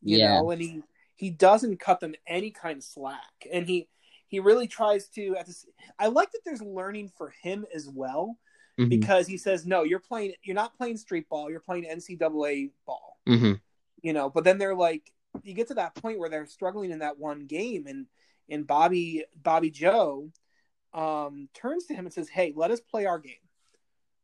you 0.02 0.18
yeah. 0.18 0.40
know, 0.40 0.50
and 0.50 0.60
he, 0.60 0.82
he 1.16 1.30
doesn't 1.30 1.78
cut 1.80 2.00
them 2.00 2.14
any 2.26 2.50
kind 2.50 2.78
of 2.78 2.84
slack. 2.84 3.46
And 3.52 3.66
he, 3.66 3.88
he 4.34 4.40
really 4.40 4.66
tries 4.66 5.06
to 5.08 5.36
at 5.36 5.46
this 5.46 5.64
i 5.98 6.08
like 6.08 6.32
that 6.32 6.40
there's 6.44 6.60
learning 6.60 7.08
for 7.16 7.32
him 7.42 7.64
as 7.72 7.88
well 7.88 8.36
mm-hmm. 8.76 8.88
because 8.88 9.28
he 9.28 9.36
says 9.36 9.64
no 9.64 9.84
you're 9.84 10.00
playing 10.00 10.32
you're 10.42 10.56
not 10.56 10.76
playing 10.76 10.96
street 10.96 11.28
ball 11.28 11.48
you're 11.48 11.60
playing 11.60 11.84
ncaa 11.84 12.70
ball 12.84 13.18
mm-hmm. 13.28 13.52
you 14.02 14.12
know 14.12 14.28
but 14.28 14.42
then 14.42 14.58
they're 14.58 14.74
like 14.74 15.12
you 15.42 15.54
get 15.54 15.68
to 15.68 15.74
that 15.74 15.94
point 15.96 16.18
where 16.18 16.28
they're 16.28 16.46
struggling 16.46 16.90
in 16.90 17.00
that 17.00 17.18
one 17.18 17.46
game 17.46 17.86
and 17.86 18.06
and 18.48 18.66
bobby 18.66 19.24
bobby 19.42 19.70
joe 19.70 20.30
um, 20.94 21.48
turns 21.52 21.86
to 21.86 21.94
him 21.94 22.06
and 22.06 22.14
says, 22.14 22.28
"Hey, 22.28 22.52
let 22.56 22.70
us 22.70 22.80
play 22.80 23.04
our 23.04 23.18
game. 23.18 23.34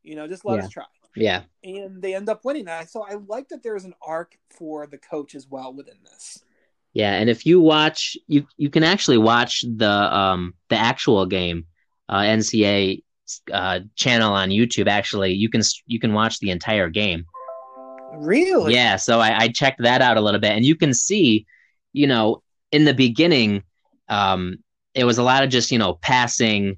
You 0.02 0.14
know, 0.14 0.26
just 0.28 0.44
let 0.44 0.58
Yeah. 0.58 0.64
us 0.64 0.70
try." 0.70 0.84
Yeah. 1.16 1.42
And 1.62 2.00
they 2.00 2.14
end 2.14 2.28
up 2.28 2.44
winning 2.44 2.66
that. 2.66 2.90
So 2.90 3.02
I 3.02 3.14
like 3.14 3.48
that 3.48 3.62
there's 3.62 3.84
an 3.84 3.94
arc 4.00 4.38
for 4.48 4.86
the 4.86 4.96
coach 4.96 5.34
as 5.34 5.46
well 5.48 5.74
within 5.74 5.96
this. 6.04 6.42
Yeah, 6.92 7.12
and 7.12 7.28
if 7.28 7.44
you 7.44 7.60
watch, 7.60 8.16
you 8.26 8.46
you 8.56 8.70
can 8.70 8.82
actually 8.84 9.18
watch 9.18 9.62
the 9.62 9.90
um 9.90 10.54
the 10.68 10.76
actual 10.76 11.26
game, 11.26 11.66
uh, 12.08 12.22
NCA 12.22 13.02
uh, 13.52 13.80
channel 13.94 14.32
on 14.32 14.50
YouTube. 14.50 14.88
Actually, 14.88 15.32
you 15.32 15.48
can 15.48 15.62
you 15.86 16.00
can 16.00 16.14
watch 16.14 16.38
the 16.38 16.50
entire 16.50 16.88
game. 16.88 17.26
Really? 18.16 18.74
Yeah, 18.74 18.96
so 18.96 19.20
I, 19.20 19.44
I 19.44 19.48
checked 19.48 19.82
that 19.82 20.02
out 20.02 20.16
a 20.16 20.20
little 20.20 20.40
bit, 20.40 20.52
and 20.52 20.64
you 20.64 20.76
can 20.76 20.92
see, 20.92 21.46
you 21.92 22.06
know, 22.06 22.42
in 22.72 22.84
the 22.84 22.94
beginning, 22.94 23.62
um, 24.08 24.58
it 24.94 25.04
was 25.04 25.18
a 25.18 25.22
lot 25.22 25.44
of 25.44 25.50
just 25.50 25.70
you 25.70 25.78
know 25.78 25.94
passing, 25.94 26.76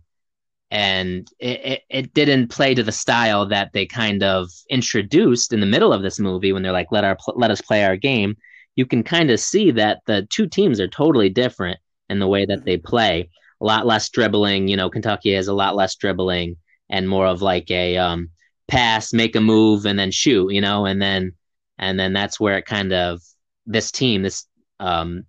and 0.70 1.28
it, 1.38 1.64
it, 1.64 1.82
it 1.88 2.14
didn't 2.14 2.48
play 2.48 2.74
to 2.74 2.82
the 2.82 2.92
style 2.92 3.46
that 3.46 3.72
they 3.72 3.86
kind 3.86 4.22
of 4.22 4.50
introduced 4.70 5.52
in 5.52 5.60
the 5.60 5.66
middle 5.66 5.92
of 5.92 6.02
this 6.02 6.18
movie 6.18 6.52
when 6.52 6.62
they're 6.62 6.72
like, 6.72 6.92
let 6.92 7.04
our 7.04 7.16
let 7.34 7.50
us 7.50 7.60
play 7.60 7.84
our 7.84 7.96
game. 7.96 8.36
You 8.76 8.86
can 8.86 9.02
kind 9.02 9.30
of 9.30 9.40
see 9.40 9.70
that 9.72 10.00
the 10.06 10.26
two 10.30 10.46
teams 10.46 10.80
are 10.80 10.88
totally 10.88 11.28
different 11.28 11.78
in 12.08 12.18
the 12.18 12.28
way 12.28 12.46
that 12.46 12.64
they 12.64 12.76
play. 12.76 13.30
A 13.60 13.64
lot 13.64 13.86
less 13.86 14.08
dribbling, 14.08 14.68
you 14.68 14.76
know. 14.76 14.90
Kentucky 14.90 15.34
has 15.34 15.48
a 15.48 15.54
lot 15.54 15.76
less 15.76 15.94
dribbling 15.96 16.56
and 16.90 17.08
more 17.08 17.26
of 17.26 17.42
like 17.42 17.70
a 17.70 17.96
um, 17.96 18.30
pass, 18.68 19.12
make 19.12 19.36
a 19.36 19.40
move, 19.40 19.86
and 19.86 19.98
then 19.98 20.10
shoot, 20.10 20.50
you 20.52 20.60
know, 20.60 20.86
and 20.86 21.00
then 21.00 21.32
and 21.78 21.98
then 21.98 22.12
that's 22.12 22.38
where 22.40 22.58
it 22.58 22.66
kind 22.66 22.92
of 22.92 23.20
this 23.66 23.90
team, 23.90 24.22
this 24.22 24.46
um, 24.80 25.24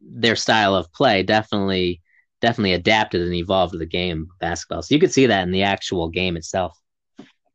their 0.00 0.36
style 0.36 0.74
of 0.74 0.92
play 0.92 1.22
definitely 1.22 2.00
definitely 2.40 2.72
adapted 2.74 3.22
and 3.22 3.34
evolved 3.34 3.72
to 3.72 3.78
the 3.78 3.86
game 3.86 4.28
basketball. 4.40 4.82
So 4.82 4.94
you 4.94 5.00
could 5.00 5.12
see 5.12 5.26
that 5.26 5.42
in 5.42 5.50
the 5.50 5.64
actual 5.64 6.08
game 6.08 6.36
itself. 6.36 6.78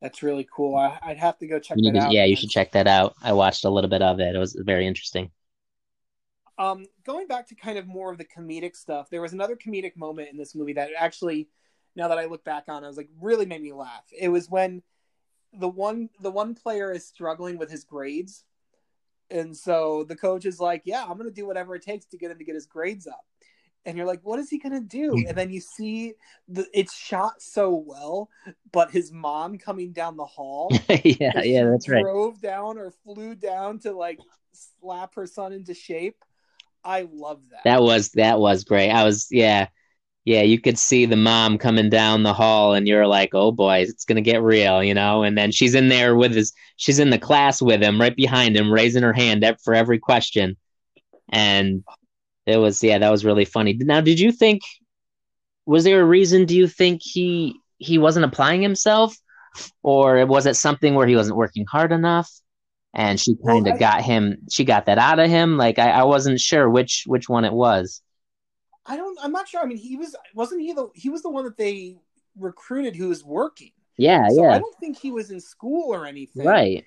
That's 0.02 0.22
really 0.22 0.46
cool. 0.54 0.76
I, 0.76 1.00
I'd 1.02 1.18
have 1.18 1.38
to 1.40 1.48
go 1.48 1.60
check 1.60 1.78
You 1.80 1.92
that 1.94 2.00
could- 2.00 2.06
out. 2.08 2.12
yeah, 2.12 2.26
you 2.26 2.36
should 2.36 2.50
check 2.50 2.74
that 2.74 2.88
out. 2.88 3.14
I 3.24 3.32
watched 3.32 3.64
a 3.64 3.70
little 3.70 3.90
bit 3.90 4.02
of 4.02 4.20
it. 4.20 4.36
It 4.36 4.40
was 4.40 4.54
very 4.60 4.86
interesting. 4.86 5.32
Um, 6.58 6.86
going 7.06 7.28
back 7.28 7.48
to 7.48 7.56
kind 7.56 7.78
of 7.78 7.88
more 7.88 8.12
of 8.12 8.18
the 8.18 8.26
comedic 8.26 8.76
stuff, 8.76 9.10
there 9.10 9.22
was 9.22 9.34
another 9.34 9.56
comedic 9.56 9.96
moment 9.96 10.30
in 10.30 10.38
this 10.38 10.54
movie 10.54 10.74
that 10.74 10.90
actually, 10.98 11.48
now 11.96 12.08
that 12.08 12.18
I 12.18 12.26
look 12.26 12.44
back 12.44 12.66
on, 12.68 12.84
it, 12.84 12.86
I 12.86 12.90
was 12.90 12.98
like 12.98 13.10
really 13.22 13.46
made 13.46 13.62
me 13.62 13.74
laugh. 13.74 14.04
It 14.18 14.30
was 14.30 14.50
when 14.50 14.82
the 15.54 15.70
one 15.70 16.10
the 16.20 16.32
one 16.32 16.56
player 16.56 16.92
is 16.92 17.06
struggling 17.06 17.58
with 17.58 17.70
his 17.70 17.84
grades, 17.84 18.44
and 19.30 19.56
so 19.56 20.04
the 20.04 20.16
coach 20.16 20.46
is 20.46 20.60
like, 20.60 20.84
"Yeah, 20.86 21.04
I'm 21.04 21.18
going 21.18 21.30
to 21.30 21.32
do 21.32 21.46
whatever 21.46 21.76
it 21.76 21.84
takes 21.84 22.06
to 22.08 22.18
get 22.18 22.32
him 22.32 22.40
to 22.40 22.44
get 22.44 22.56
his 22.56 22.66
grades 22.66 23.08
up." 23.08 23.26
And 23.86 23.98
you're 23.98 24.08
like, 24.08 24.22
"What 24.24 24.40
is 24.40 24.50
he 24.50 24.58
going 24.58 24.74
to 24.74 24.88
do?" 24.88 25.24
And 25.28 25.38
then 25.38 25.52
you 25.52 25.62
see 25.62 26.14
the 26.48 26.66
it's 26.74 26.96
shot 26.96 27.42
so 27.42 27.84
well, 27.86 28.30
but 28.72 28.92
his 28.92 29.12
mom 29.12 29.58
coming 29.58 29.92
down 29.92 30.18
the 30.18 30.26
hall 30.26 30.72
yeah, 31.04 31.42
yeah, 31.44 31.66
that's 31.66 31.90
right. 31.90 32.04
Drove 32.04 32.42
down 32.42 32.78
or 32.78 32.92
flew 33.04 33.36
down 33.36 33.80
to 33.80 33.92
like 33.92 34.20
slap 34.54 35.16
her 35.16 35.28
son 35.28 35.54
into 35.54 35.74
shape. 35.74 36.18
I 36.84 37.08
love 37.12 37.42
that. 37.52 37.64
That 37.64 37.82
was 37.82 38.10
that 38.12 38.40
was 38.40 38.64
great. 38.64 38.90
I 38.90 39.04
was 39.04 39.28
yeah. 39.32 39.68
Yeah, 40.26 40.42
you 40.44 40.60
could 40.60 40.78
see 40.78 41.06
the 41.06 41.18
mom 41.18 41.58
coming 41.58 41.90
down 41.90 42.24
the 42.24 42.34
hall 42.34 42.74
and 42.74 42.88
you're 42.88 43.08
like, 43.08 43.32
"Oh 43.34 43.52
boy, 43.52 43.80
it's 43.80 44.06
going 44.06 44.16
to 44.16 44.22
get 44.22 44.42
real," 44.42 44.82
you 44.84 44.94
know? 44.94 45.24
And 45.24 45.38
then 45.38 45.52
she's 45.52 45.76
in 45.76 45.90
there 45.90 46.16
with 46.16 46.34
his 46.34 46.54
she's 46.78 47.00
in 47.00 47.10
the 47.10 47.18
class 47.20 47.62
with 47.62 47.82
him 47.84 48.00
right 48.00 48.16
behind 48.16 48.56
him 48.56 48.72
raising 48.72 49.04
her 49.04 49.14
hand 49.14 49.46
for 49.64 49.74
every 49.74 50.00
question. 50.00 50.56
And 51.30 51.84
it 52.46 52.58
was 52.58 52.84
yeah, 52.84 53.00
that 53.00 53.12
was 53.12 53.26
really 53.26 53.46
funny. 53.46 53.74
Now, 53.74 54.02
did 54.02 54.20
you 54.20 54.32
think 54.32 54.62
was 55.66 55.84
there 55.84 56.02
a 56.02 56.06
reason 56.06 56.46
do 56.46 56.56
you 56.56 56.68
think 56.68 57.02
he 57.04 57.56
he 57.78 57.98
wasn't 57.98 58.26
applying 58.26 58.62
himself 58.62 59.16
or 59.82 60.26
was 60.26 60.46
it 60.46 60.56
something 60.56 60.96
where 60.96 61.08
he 61.08 61.16
wasn't 61.16 61.38
working 61.38 61.66
hard 61.70 61.92
enough? 61.92 62.30
And 62.94 63.20
she 63.20 63.36
kind 63.46 63.68
of 63.68 63.80
got 63.80 64.02
him. 64.04 64.38
She 64.52 64.66
got 64.66 64.86
that 64.86 65.00
out 65.00 65.20
of 65.20 65.30
him. 65.30 65.58
Like 65.58 65.80
I, 65.80 65.92
I 65.92 66.04
wasn't 66.04 66.40
sure 66.40 66.70
which 66.70 67.04
which 67.08 67.28
one 67.28 67.46
it 67.46 67.54
was. 67.54 68.02
I 68.86 68.98
don't. 68.98 69.18
I'm 69.22 69.32
not 69.32 69.48
sure. 69.48 69.62
I 69.62 69.66
mean, 69.66 69.78
he 69.78 69.96
was 69.96 70.16
wasn't 70.34 70.62
he 70.62 70.74
the 70.74 70.90
he 70.94 71.10
was 71.10 71.22
the 71.22 71.30
one 71.30 71.46
that 71.46 71.58
they 71.58 71.98
recruited 72.38 72.96
who 72.96 73.10
was 73.10 73.24
working. 73.24 73.72
Yeah, 73.98 74.28
So 74.30 74.46
I 74.50 74.58
don't 74.60 74.76
think 74.80 74.98
he 74.98 75.12
was 75.12 75.30
in 75.30 75.40
school 75.40 75.94
or 75.94 76.06
anything. 76.06 76.46
right. 76.46 76.84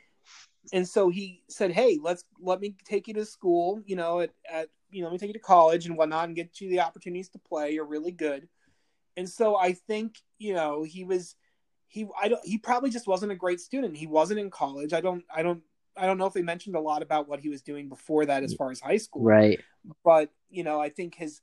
And 0.72 0.86
so 0.86 1.08
he 1.08 1.42
said, 1.48 1.70
"Hey, 1.70 1.98
let's 2.02 2.24
let 2.40 2.60
me 2.60 2.74
take 2.84 3.06
you 3.06 3.14
to 3.14 3.24
school. 3.24 3.80
You 3.86 3.96
know, 3.96 4.20
at, 4.20 4.30
at 4.50 4.68
you 4.90 5.00
know, 5.00 5.08
let 5.08 5.12
me 5.12 5.18
take 5.18 5.28
you 5.28 5.34
to 5.34 5.38
college 5.38 5.86
and 5.86 5.96
whatnot, 5.96 6.24
and 6.26 6.34
get 6.36 6.60
you 6.60 6.68
the 6.68 6.80
opportunities 6.80 7.28
to 7.30 7.38
play. 7.38 7.72
You're 7.72 7.86
really 7.86 8.10
good." 8.10 8.48
And 9.16 9.28
so 9.28 9.56
I 9.56 9.72
think 9.72 10.16
you 10.38 10.54
know 10.54 10.82
he 10.82 11.04
was 11.04 11.36
he 11.88 12.06
I 12.20 12.28
don't 12.28 12.44
he 12.44 12.58
probably 12.58 12.90
just 12.90 13.06
wasn't 13.06 13.32
a 13.32 13.36
great 13.36 13.60
student. 13.60 13.96
He 13.96 14.08
wasn't 14.08 14.40
in 14.40 14.50
college. 14.50 14.92
I 14.92 15.00
don't 15.00 15.24
I 15.34 15.42
don't 15.42 15.62
I 15.96 16.06
don't 16.06 16.18
know 16.18 16.26
if 16.26 16.34
they 16.34 16.42
mentioned 16.42 16.74
a 16.74 16.80
lot 16.80 17.00
about 17.00 17.28
what 17.28 17.40
he 17.40 17.48
was 17.48 17.62
doing 17.62 17.88
before 17.88 18.26
that 18.26 18.42
as 18.42 18.52
far 18.52 18.70
as 18.72 18.80
high 18.80 18.98
school. 18.98 19.22
Right. 19.22 19.60
but 20.04 20.30
you 20.50 20.64
know 20.64 20.80
i 20.80 20.88
think 20.88 21.14
his 21.14 21.40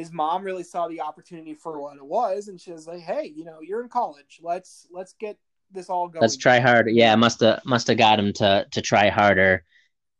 his 0.00 0.12
mom 0.12 0.42
really 0.42 0.62
saw 0.62 0.88
the 0.88 1.00
opportunity 1.00 1.54
for 1.54 1.80
what 1.80 1.96
it 1.96 2.04
was 2.04 2.48
and 2.48 2.60
she 2.60 2.72
was 2.72 2.86
like 2.86 3.00
hey 3.00 3.32
you 3.34 3.44
know 3.44 3.58
you're 3.62 3.82
in 3.82 3.88
college 3.88 4.40
let's 4.42 4.86
let's 4.92 5.12
get 5.14 5.36
this 5.72 5.88
all 5.88 6.08
going 6.08 6.20
Let's 6.20 6.36
try 6.36 6.60
harder. 6.60 6.90
Yeah, 6.90 7.14
must 7.14 7.40
have 7.40 7.64
must 7.64 7.86
have 7.88 7.98
got 7.98 8.18
him 8.18 8.32
to 8.34 8.66
to 8.72 8.82
try 8.82 9.08
harder, 9.08 9.64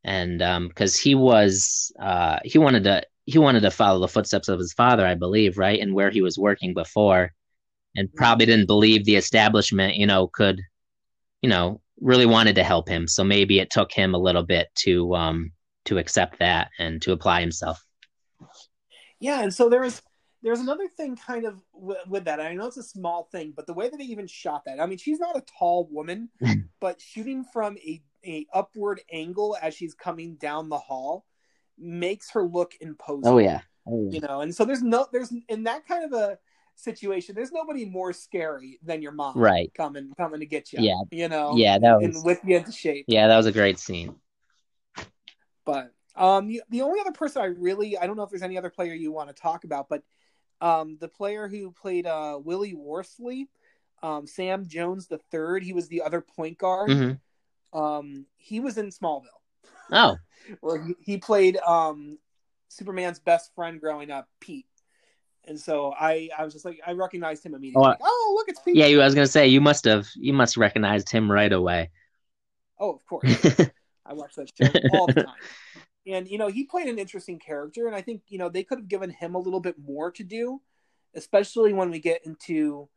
and 0.04 0.40
um, 0.42 0.68
because 0.68 0.98
he 0.98 1.14
was 1.14 1.92
uh 1.98 2.38
he 2.44 2.58
wanted 2.58 2.84
to 2.84 3.02
he 3.26 3.38
wanted 3.38 3.60
to 3.60 3.70
follow 3.70 4.00
the 4.00 4.08
footsteps 4.08 4.48
of 4.48 4.58
his 4.58 4.72
father, 4.72 5.06
I 5.06 5.14
believe, 5.14 5.58
right, 5.58 5.80
and 5.80 5.94
where 5.94 6.10
he 6.10 6.22
was 6.22 6.38
working 6.38 6.74
before, 6.74 7.32
and 7.96 8.12
probably 8.14 8.46
didn't 8.46 8.66
believe 8.66 9.04
the 9.04 9.16
establishment, 9.16 9.96
you 9.96 10.06
know, 10.06 10.26
could, 10.28 10.60
you 11.42 11.48
know, 11.48 11.80
really 12.00 12.26
wanted 12.26 12.56
to 12.56 12.64
help 12.64 12.88
him. 12.88 13.06
So 13.06 13.24
maybe 13.24 13.58
it 13.60 13.70
took 13.70 13.92
him 13.92 14.14
a 14.14 14.18
little 14.18 14.42
bit 14.42 14.68
to 14.80 15.14
um 15.14 15.52
to 15.86 15.98
accept 15.98 16.38
that 16.38 16.70
and 16.78 17.00
to 17.02 17.12
apply 17.12 17.40
himself. 17.40 17.84
Yeah 19.20 19.42
and 19.42 19.52
so 19.54 19.68
there 19.68 19.80
was 19.82 20.02
there's 20.42 20.60
another 20.60 20.88
thing 20.88 21.14
kind 21.16 21.44
of 21.44 21.60
w- 21.74 22.00
with 22.08 22.24
that 22.24 22.40
i 22.40 22.52
know 22.54 22.66
it's 22.66 22.76
a 22.76 22.82
small 22.82 23.28
thing 23.30 23.52
but 23.54 23.66
the 23.66 23.74
way 23.74 23.88
that 23.88 23.98
they 23.98 24.04
even 24.04 24.26
shot 24.26 24.64
that 24.64 24.80
i 24.80 24.86
mean 24.86 24.98
she's 24.98 25.20
not 25.20 25.36
a 25.36 25.44
tall 25.58 25.88
woman 25.90 26.28
but 26.80 27.00
shooting 27.00 27.44
from 27.52 27.76
a, 27.78 28.02
a 28.24 28.46
upward 28.54 29.00
angle 29.12 29.56
as 29.62 29.74
she's 29.74 29.94
coming 29.94 30.34
down 30.36 30.68
the 30.68 30.78
hall 30.78 31.24
makes 31.78 32.30
her 32.30 32.42
look 32.42 32.72
imposing 32.80 33.32
Oh 33.32 33.38
yeah. 33.38 33.60
Oh, 33.86 34.02
yeah. 34.10 34.20
you 34.20 34.26
know 34.26 34.40
and 34.40 34.54
so 34.54 34.64
there's 34.64 34.82
no 34.82 35.06
there's 35.12 35.32
in 35.48 35.64
that 35.64 35.86
kind 35.86 36.04
of 36.04 36.12
a 36.12 36.38
situation 36.76 37.34
there's 37.34 37.52
nobody 37.52 37.84
more 37.84 38.12
scary 38.12 38.78
than 38.82 39.02
your 39.02 39.12
mom 39.12 39.36
Right. 39.36 39.70
coming 39.74 40.12
coming 40.16 40.40
to 40.40 40.46
get 40.46 40.72
you 40.72 40.80
Yeah. 40.82 41.02
you 41.10 41.28
know 41.28 41.54
Yeah, 41.56 41.78
that 41.78 41.96
and 42.02 42.14
was 42.14 42.22
whip 42.24 42.40
you 42.44 42.56
into 42.56 42.72
shape 42.72 43.04
yeah, 43.08 43.28
that 43.28 43.36
was 43.36 43.46
a 43.46 43.52
great 43.52 43.78
scene. 43.78 44.14
but 45.64 45.92
um 46.16 46.48
the, 46.48 46.62
the 46.70 46.82
only 46.82 47.00
other 47.00 47.12
person 47.12 47.42
i 47.42 47.46
really 47.46 47.96
i 47.98 48.06
don't 48.06 48.16
know 48.16 48.22
if 48.22 48.30
there's 48.30 48.42
any 48.42 48.58
other 48.58 48.70
player 48.70 48.94
you 48.94 49.12
want 49.12 49.28
to 49.28 49.34
talk 49.34 49.64
about 49.64 49.88
but 49.88 50.02
um 50.60 50.96
the 51.00 51.08
player 51.08 51.48
who 51.48 51.70
played 51.70 52.06
uh 52.06 52.38
willie 52.42 52.74
worsley 52.74 53.48
um 54.02 54.26
sam 54.26 54.66
jones 54.66 55.06
the 55.06 55.18
third 55.30 55.62
he 55.62 55.72
was 55.72 55.88
the 55.88 56.02
other 56.02 56.20
point 56.20 56.58
guard. 56.58 56.90
Hmm 56.90 57.12
um 57.72 58.26
he 58.36 58.60
was 58.60 58.78
in 58.78 58.90
smallville. 58.90 59.26
Oh, 59.92 60.16
where 60.60 60.82
he, 60.82 60.94
he 61.00 61.18
played 61.18 61.56
um 61.58 62.18
superman's 62.68 63.18
best 63.18 63.54
friend 63.54 63.80
growing 63.80 64.10
up 64.10 64.28
pete. 64.40 64.66
And 65.46 65.58
so 65.58 65.94
i 65.98 66.28
i 66.36 66.44
was 66.44 66.52
just 66.52 66.64
like 66.64 66.80
i 66.86 66.92
recognized 66.92 67.44
him 67.44 67.54
immediately. 67.54 67.82
Oh, 67.84 67.88
like, 67.88 67.98
oh 68.02 68.34
look 68.36 68.48
it's 68.48 68.60
pete. 68.60 68.76
yeah. 68.76 68.86
I 68.86 69.04
was 69.04 69.14
gonna 69.14 69.26
say 69.26 69.46
you 69.46 69.60
must 69.60 69.84
have 69.84 70.08
you 70.16 70.32
must 70.32 70.54
have 70.54 70.60
recognized 70.60 71.10
him 71.10 71.30
right 71.30 71.52
away. 71.52 71.90
oh 72.78 72.92
of 72.92 73.04
course. 73.06 73.60
I 74.06 74.14
watch 74.14 74.34
that 74.34 74.50
show 74.56 74.98
all 74.98 75.06
the 75.06 75.22
time. 75.22 75.26
And 76.10 76.28
you 76.28 76.38
know, 76.38 76.48
he 76.48 76.64
played 76.64 76.88
an 76.88 76.98
interesting 76.98 77.38
character, 77.38 77.86
and 77.86 77.94
I 77.94 78.02
think 78.02 78.22
you 78.28 78.38
know 78.38 78.48
they 78.48 78.64
could 78.64 78.78
have 78.78 78.88
given 78.88 79.10
him 79.10 79.34
a 79.34 79.38
little 79.38 79.60
bit 79.60 79.76
more 79.78 80.10
to 80.12 80.24
do, 80.24 80.60
especially 81.14 81.72
when 81.72 81.90
we 81.90 81.98
get 81.98 82.24
into 82.26 82.88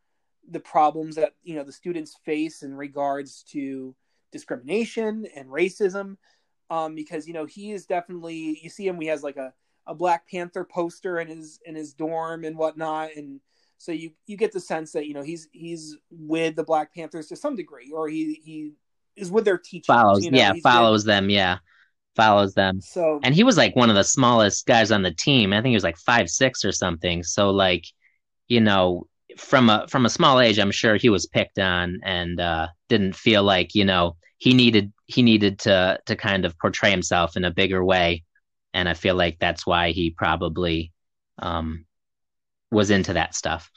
the 0.49 0.59
problems 0.59 1.15
that 1.15 1.33
you 1.43 1.55
know 1.55 1.63
the 1.63 1.71
students 1.71 2.17
face 2.25 2.63
in 2.63 2.75
regards 2.75 3.43
to 3.51 3.95
discrimination 4.31 5.25
and 5.35 5.49
racism. 5.49 6.17
Um, 6.69 6.95
because 6.95 7.27
you 7.27 7.33
know 7.33 7.45
he 7.45 7.71
is 7.71 7.85
definitely 7.85 8.59
you 8.61 8.69
see 8.69 8.87
him. 8.87 8.99
He 8.99 9.07
has 9.07 9.23
like 9.23 9.37
a, 9.37 9.53
a 9.85 9.93
Black 9.93 10.29
Panther 10.29 10.63
poster 10.63 11.19
in 11.19 11.27
his 11.27 11.59
in 11.65 11.75
his 11.75 11.93
dorm 11.93 12.45
and 12.45 12.57
whatnot, 12.57 13.09
and 13.15 13.41
so 13.77 13.91
you 13.91 14.11
you 14.27 14.37
get 14.37 14.53
the 14.53 14.59
sense 14.59 14.93
that 14.93 15.07
you 15.07 15.13
know 15.13 15.21
he's 15.21 15.49
he's 15.51 15.97
with 16.09 16.55
the 16.55 16.63
Black 16.63 16.93
Panthers 16.95 17.27
to 17.27 17.35
some 17.35 17.55
degree, 17.55 17.91
or 17.93 18.07
he 18.07 18.41
he 18.43 18.71
is 19.15 19.29
with 19.29 19.45
their 19.45 19.57
teachers. 19.57 19.87
follows, 19.93 20.23
you 20.23 20.31
know, 20.31 20.37
yeah, 20.37 20.53
follows 20.63 21.03
them, 21.03 21.29
yeah, 21.29 21.57
follows 22.15 22.53
them. 22.53 22.81
so 22.81 23.19
And 23.23 23.33
he 23.33 23.43
was 23.43 23.57
like 23.57 23.75
one 23.75 23.89
of 23.89 23.95
the 23.95 24.03
smallest 24.03 24.65
guys 24.65 24.91
on 24.91 25.01
the 25.01 25.13
team. 25.13 25.53
I 25.53 25.57
think 25.57 25.71
he 25.71 25.75
was 25.75 25.83
like 25.83 25.97
five 25.97 26.29
six 26.29 26.63
or 26.63 26.71
something. 26.71 27.23
So 27.23 27.49
like, 27.49 27.85
you 28.47 28.61
know, 28.61 29.07
from 29.37 29.69
a 29.69 29.87
from 29.87 30.05
a 30.05 30.09
small 30.09 30.39
age, 30.39 30.59
I'm 30.59 30.71
sure 30.71 30.95
he 30.95 31.09
was 31.09 31.25
picked 31.25 31.59
on 31.59 31.99
and 32.03 32.39
uh, 32.39 32.67
didn't 32.89 33.15
feel 33.15 33.43
like 33.43 33.75
you 33.75 33.85
know 33.85 34.15
he 34.37 34.53
needed 34.53 34.91
he 35.07 35.21
needed 35.21 35.59
to 35.59 35.99
to 36.05 36.15
kind 36.15 36.45
of 36.45 36.57
portray 36.59 36.91
himself 36.91 37.35
in 37.35 37.43
a 37.45 37.51
bigger 37.51 37.83
way. 37.83 38.23
And 38.73 38.89
I 38.89 38.93
feel 38.93 39.15
like 39.15 39.37
that's 39.39 39.67
why 39.67 39.91
he 39.91 40.09
probably 40.11 40.91
um, 41.39 41.85
was 42.71 42.89
into 42.89 43.13
that 43.13 43.35
stuff. 43.35 43.69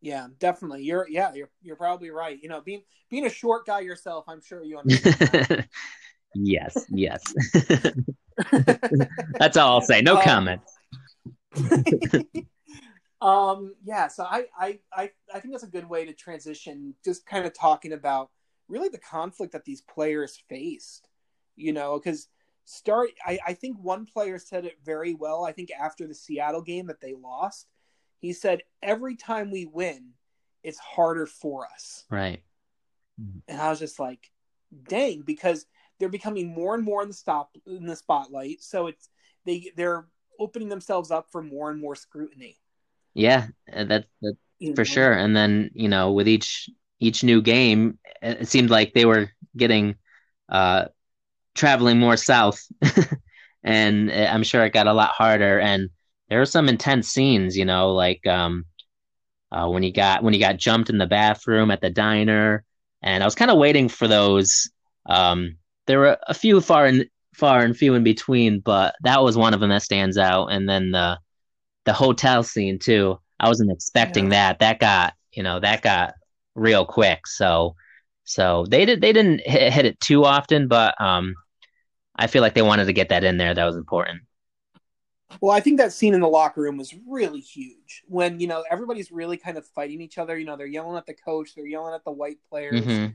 Yeah, 0.00 0.28
definitely. 0.38 0.82
You're 0.84 1.06
yeah, 1.08 1.34
you're 1.34 1.50
you're 1.62 1.76
probably 1.76 2.10
right. 2.10 2.38
You 2.40 2.48
know, 2.48 2.60
being 2.60 2.82
being 3.10 3.26
a 3.26 3.30
short 3.30 3.66
guy 3.66 3.80
yourself, 3.80 4.24
I'm 4.28 4.40
sure 4.42 4.62
you 4.62 4.78
understand. 4.78 5.68
yes, 6.34 6.86
yes. 6.88 7.22
That's 9.38 9.56
all 9.56 9.74
I'll 9.74 9.80
say. 9.80 10.02
No 10.02 10.16
um, 10.16 10.22
comment. 10.22 10.60
um 13.20 13.74
yeah, 13.84 14.08
so 14.08 14.24
I, 14.24 14.44
I 14.58 14.78
I 14.92 15.10
I 15.34 15.40
think 15.40 15.52
that's 15.52 15.64
a 15.64 15.68
good 15.68 15.88
way 15.88 16.06
to 16.06 16.12
transition 16.14 16.94
just 17.04 17.26
kind 17.26 17.44
of 17.44 17.52
talking 17.52 17.92
about 17.92 18.30
really 18.68 18.88
the 18.88 18.98
conflict 18.98 19.52
that 19.52 19.64
these 19.64 19.82
players 19.82 20.42
faced. 20.48 21.08
You 21.56 21.72
know, 21.72 21.98
because 21.98 22.28
start 22.64 23.10
I, 23.26 23.38
I 23.46 23.52
think 23.54 23.76
one 23.80 24.06
player 24.06 24.38
said 24.38 24.64
it 24.64 24.78
very 24.84 25.14
well, 25.14 25.44
I 25.44 25.52
think 25.52 25.70
after 25.72 26.06
the 26.06 26.14
Seattle 26.14 26.62
game 26.62 26.86
that 26.86 27.00
they 27.00 27.14
lost 27.14 27.66
he 28.20 28.34
said, 28.34 28.62
every 28.82 29.16
time 29.16 29.50
we 29.50 29.64
win, 29.64 30.10
it's 30.62 30.78
harder 30.78 31.26
for 31.26 31.66
us. 31.66 32.04
Right. 32.10 32.42
And 33.48 33.60
I 33.60 33.70
was 33.70 33.78
just 33.78 33.98
like, 33.98 34.30
dang, 34.88 35.22
because 35.22 35.66
they're 36.00 36.08
becoming 36.08 36.48
more 36.48 36.74
and 36.74 36.82
more 36.82 37.02
in 37.02 37.08
the 37.08 37.14
stop 37.14 37.54
in 37.66 37.86
the 37.86 37.94
spotlight. 37.94 38.62
So 38.62 38.88
it's 38.88 39.08
they 39.44 39.70
they're 39.76 40.06
opening 40.40 40.68
themselves 40.68 41.10
up 41.10 41.26
for 41.30 41.42
more 41.42 41.70
and 41.70 41.80
more 41.80 41.94
scrutiny. 41.94 42.58
Yeah, 43.14 43.48
that's 43.72 44.08
that 44.22 44.36
for 44.74 44.84
sure. 44.84 45.12
And 45.12 45.36
then 45.36 45.70
you 45.74 45.88
know, 45.88 46.12
with 46.12 46.26
each 46.26 46.68
each 46.98 47.22
new 47.22 47.42
game, 47.42 47.98
it 48.22 48.48
seemed 48.48 48.70
like 48.70 48.92
they 48.92 49.04
were 49.04 49.30
getting 49.56 49.96
uh 50.48 50.86
traveling 51.54 51.98
more 51.98 52.16
south, 52.16 52.60
and 53.62 54.10
I'm 54.10 54.42
sure 54.42 54.64
it 54.64 54.72
got 54.72 54.86
a 54.86 54.92
lot 54.92 55.10
harder. 55.10 55.60
And 55.60 55.90
there 56.28 56.40
are 56.40 56.46
some 56.46 56.68
intense 56.68 57.08
scenes, 57.08 57.56
you 57.56 57.64
know, 57.64 57.92
like 57.92 58.26
um, 58.26 58.64
uh, 59.52 59.68
when 59.68 59.82
he 59.82 59.90
got 59.92 60.22
when 60.22 60.32
he 60.34 60.40
got 60.40 60.56
jumped 60.58 60.90
in 60.90 60.98
the 60.98 61.06
bathroom 61.06 61.70
at 61.70 61.80
the 61.80 61.90
diner, 61.90 62.64
and 63.02 63.22
I 63.22 63.26
was 63.26 63.34
kind 63.34 63.50
of 63.50 63.58
waiting 63.58 63.88
for 63.88 64.08
those. 64.08 64.70
Um, 65.06 65.56
there 65.90 65.98
were 65.98 66.16
a 66.28 66.34
few 66.34 66.60
far 66.60 66.86
and 66.86 67.04
far 67.34 67.64
and 67.64 67.76
few 67.76 67.94
in 67.94 68.04
between, 68.04 68.60
but 68.60 68.94
that 69.02 69.22
was 69.22 69.36
one 69.36 69.54
of 69.54 69.60
them 69.60 69.70
that 69.70 69.82
stands 69.82 70.16
out. 70.16 70.46
And 70.46 70.68
then 70.68 70.92
the 70.92 71.18
the 71.84 71.92
hotel 71.92 72.44
scene 72.44 72.78
too. 72.78 73.18
I 73.40 73.48
wasn't 73.48 73.72
expecting 73.72 74.26
yeah. 74.26 74.52
that. 74.52 74.58
That 74.60 74.78
got 74.78 75.14
you 75.32 75.42
know 75.42 75.58
that 75.58 75.82
got 75.82 76.14
real 76.54 76.86
quick. 76.86 77.26
So 77.26 77.74
so 78.22 78.66
they 78.68 78.84
did 78.84 79.00
they 79.00 79.12
didn't 79.12 79.40
hit, 79.40 79.72
hit 79.72 79.84
it 79.84 79.98
too 79.98 80.24
often, 80.24 80.68
but 80.68 81.00
um, 81.00 81.34
I 82.14 82.28
feel 82.28 82.42
like 82.42 82.54
they 82.54 82.62
wanted 82.62 82.84
to 82.84 82.92
get 82.92 83.08
that 83.08 83.24
in 83.24 83.36
there. 83.36 83.52
That 83.52 83.64
was 83.64 83.76
important. 83.76 84.22
Well, 85.40 85.52
I 85.54 85.60
think 85.60 85.78
that 85.78 85.92
scene 85.92 86.14
in 86.14 86.20
the 86.20 86.28
locker 86.28 86.60
room 86.60 86.76
was 86.76 86.94
really 87.08 87.40
huge 87.40 88.02
when 88.06 88.38
you 88.38 88.46
know 88.46 88.64
everybody's 88.70 89.10
really 89.10 89.36
kind 89.36 89.58
of 89.58 89.66
fighting 89.66 90.00
each 90.00 90.18
other. 90.18 90.38
You 90.38 90.44
know, 90.44 90.56
they're 90.56 90.66
yelling 90.66 90.96
at 90.96 91.06
the 91.06 91.14
coach, 91.14 91.54
they're 91.54 91.66
yelling 91.66 91.94
at 91.94 92.04
the 92.04 92.12
white 92.12 92.38
players. 92.48 92.82
Mm-hmm. 92.82 93.06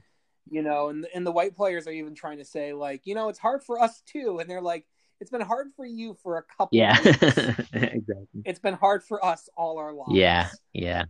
You 0.49 0.61
know, 0.61 0.89
and 0.89 1.07
and 1.13 1.25
the 1.25 1.31
white 1.31 1.55
players 1.55 1.87
are 1.87 1.91
even 1.91 2.15
trying 2.15 2.37
to 2.37 2.45
say 2.45 2.73
like, 2.73 3.01
you 3.05 3.15
know, 3.15 3.29
it's 3.29 3.39
hard 3.39 3.63
for 3.63 3.81
us 3.81 4.01
too, 4.05 4.39
and 4.39 4.49
they're 4.49 4.61
like, 4.61 4.85
it's 5.19 5.31
been 5.31 5.41
hard 5.41 5.67
for 5.75 5.85
you 5.85 6.15
for 6.21 6.37
a 6.37 6.43
couple. 6.43 6.77
Yeah, 6.77 6.97
exactly. 7.03 8.43
It's 8.45 8.59
been 8.59 8.75
hard 8.75 9.03
for 9.03 9.23
us 9.23 9.49
all 9.57 9.77
our 9.77 9.93
lives. 9.93 10.13
Yeah, 10.13 10.49
yeah. 10.73 11.05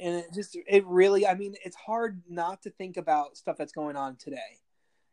And 0.00 0.16
it 0.16 0.26
just 0.34 0.56
it 0.66 0.84
really, 0.86 1.26
I 1.26 1.34
mean, 1.34 1.54
it's 1.64 1.76
hard 1.76 2.22
not 2.28 2.62
to 2.62 2.70
think 2.70 2.96
about 2.96 3.36
stuff 3.36 3.56
that's 3.56 3.72
going 3.72 3.96
on 3.96 4.16
today. 4.16 4.58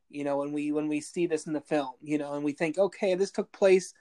You 0.10 0.24
know, 0.24 0.38
when 0.38 0.54
we 0.54 0.72
when 0.72 0.88
we 0.88 1.02
see 1.02 1.28
this 1.28 1.46
in 1.46 1.54
the 1.54 1.62
film, 1.62 1.92
you 2.02 2.18
know, 2.18 2.34
and 2.34 2.44
we 2.44 2.54
think, 2.54 2.78
okay, 2.78 3.14
this 3.16 3.32
took 3.32 3.52
place 3.52 3.94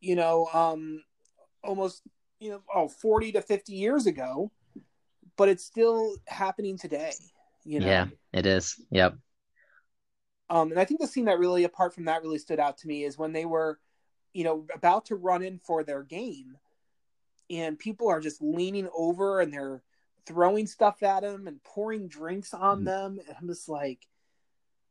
you 0.00 0.16
know, 0.16 0.48
um, 0.52 1.02
almost, 1.62 2.02
you 2.38 2.50
know, 2.50 2.62
oh, 2.74 2.88
40 2.88 3.32
to 3.32 3.42
50 3.42 3.72
years 3.72 4.06
ago, 4.06 4.50
but 5.36 5.48
it's 5.48 5.64
still 5.64 6.16
happening 6.26 6.78
today, 6.78 7.12
you 7.66 7.80
know? 7.80 7.86
Yeah, 7.86 8.06
it 8.32 8.46
is. 8.46 8.80
Yep. 8.90 9.16
Um, 10.48 10.70
and 10.70 10.80
I 10.80 10.84
think 10.84 11.00
the 11.00 11.06
scene 11.06 11.24
that 11.24 11.38
really, 11.38 11.64
apart 11.64 11.94
from 11.94 12.04
that, 12.04 12.22
really 12.22 12.38
stood 12.38 12.60
out 12.60 12.78
to 12.78 12.88
me 12.88 13.04
is 13.04 13.18
when 13.18 13.32
they 13.32 13.44
were, 13.44 13.80
you 14.32 14.44
know, 14.44 14.66
about 14.74 15.06
to 15.06 15.16
run 15.16 15.42
in 15.42 15.58
for 15.58 15.82
their 15.82 16.02
game, 16.02 16.56
and 17.50 17.78
people 17.78 18.08
are 18.08 18.20
just 18.20 18.42
leaning 18.42 18.88
over 18.96 19.40
and 19.40 19.52
they're 19.52 19.82
throwing 20.26 20.66
stuff 20.66 21.02
at 21.02 21.22
them 21.22 21.46
and 21.46 21.62
pouring 21.62 22.08
drinks 22.08 22.52
on 22.52 22.82
mm. 22.82 22.84
them. 22.84 23.20
And 23.26 23.36
I'm 23.40 23.46
just 23.46 23.68
like, 23.68 24.06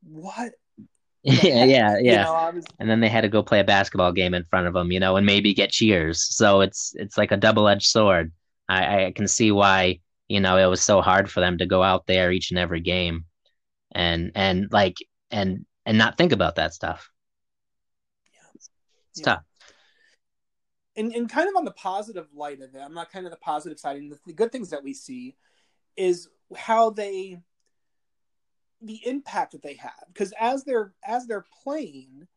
what 0.02 0.54
yeah, 1.24 1.66
yeah, 1.66 1.98
yeah. 2.00 2.00
You 2.00 2.16
know, 2.18 2.52
was... 2.56 2.66
And 2.80 2.90
then 2.90 3.00
they 3.00 3.10
had 3.10 3.22
to 3.22 3.30
go 3.30 3.42
play 3.42 3.60
a 3.60 3.64
basketball 3.64 4.12
game 4.12 4.34
in 4.34 4.46
front 4.46 4.68
of 4.68 4.74
them, 4.74 4.92
you 4.92 5.00
know, 5.00 5.16
and 5.16 5.26
maybe 5.26 5.54
get 5.54 5.72
cheers. 5.72 6.24
So 6.24 6.62
it's 6.62 6.94
it's 6.96 7.18
like 7.18 7.32
a 7.32 7.38
double 7.38 7.68
edged 7.68 7.88
sword. 7.88 8.32
I, 8.70 9.06
I 9.06 9.12
can 9.12 9.28
see 9.28 9.52
why 9.52 10.00
you 10.28 10.40
know 10.40 10.58
it 10.58 10.66
was 10.66 10.82
so 10.82 11.02
hard 11.02 11.30
for 11.30 11.40
them 11.40 11.58
to 11.58 11.66
go 11.66 11.84
out 11.84 12.08
there 12.08 12.32
each 12.32 12.52
and 12.52 12.60
every 12.60 12.82
game, 12.82 13.26
and 13.92 14.32
and 14.36 14.68
like 14.72 14.98
and 15.32 15.66
and 15.86 15.98
not 15.98 16.18
think 16.18 16.32
about 16.32 16.56
that 16.56 16.74
stuff. 16.74 17.10
Yeah, 18.34 18.50
it's 18.54 18.70
yeah. 19.16 19.24
tough. 19.24 19.44
And 20.98 21.14
and 21.14 21.30
kind 21.30 21.50
of 21.50 21.56
on 21.56 21.66
the 21.66 21.72
positive 21.72 22.28
light 22.34 22.62
of 22.62 22.74
it, 22.74 22.82
I'm 22.82 22.94
not 22.94 23.12
kind 23.12 23.26
of 23.26 23.32
the 23.32 23.38
positive 23.38 23.80
side. 23.80 23.98
And 23.98 24.12
the, 24.12 24.20
the 24.26 24.34
good 24.34 24.52
things 24.52 24.70
that 24.70 24.84
we 24.84 24.94
see 24.94 25.36
is 25.98 26.30
how 26.56 26.90
they 26.90 27.38
the 28.82 29.02
impact 29.06 29.54
that 29.54 29.62
they 29.62 29.76
have 29.76 30.04
because 30.14 30.34
as 30.40 30.64
they're 30.64 30.94
as 31.04 31.26
they're 31.26 31.46
playing 31.64 32.28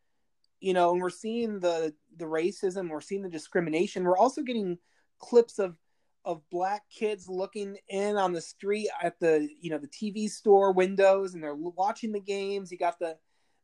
you 0.61 0.73
know 0.73 0.93
and 0.93 1.03
we're 1.03 1.11
seeing 1.11 1.61
the 1.61 1.93
the 2.17 2.25
racism 2.25 2.89
we're 2.89 3.01
seeing 3.01 3.23
the 3.23 3.29
discrimination 3.29 4.05
we're 4.05 4.17
also 4.17 4.43
getting 4.43 4.79
clips 5.19 5.59
of 5.59 5.77
of 6.29 6.43
black 6.51 6.83
kids 6.91 7.27
looking 7.27 7.79
in 7.89 8.17
on 8.17 8.35
the 8.35 8.41
street 8.41 8.89
at 9.03 9.19
the 9.19 9.49
you 9.61 9.71
know 9.71 9.79
the 9.79 9.89
tv 9.89 10.29
store 10.29 10.73
windows 10.73 11.33
and 11.33 11.43
they're 11.43 11.55
watching 11.55 12.13
the 12.13 12.21
games. 12.21 12.71
You 12.71 12.77
got 12.79 12.99
the 12.99 13.17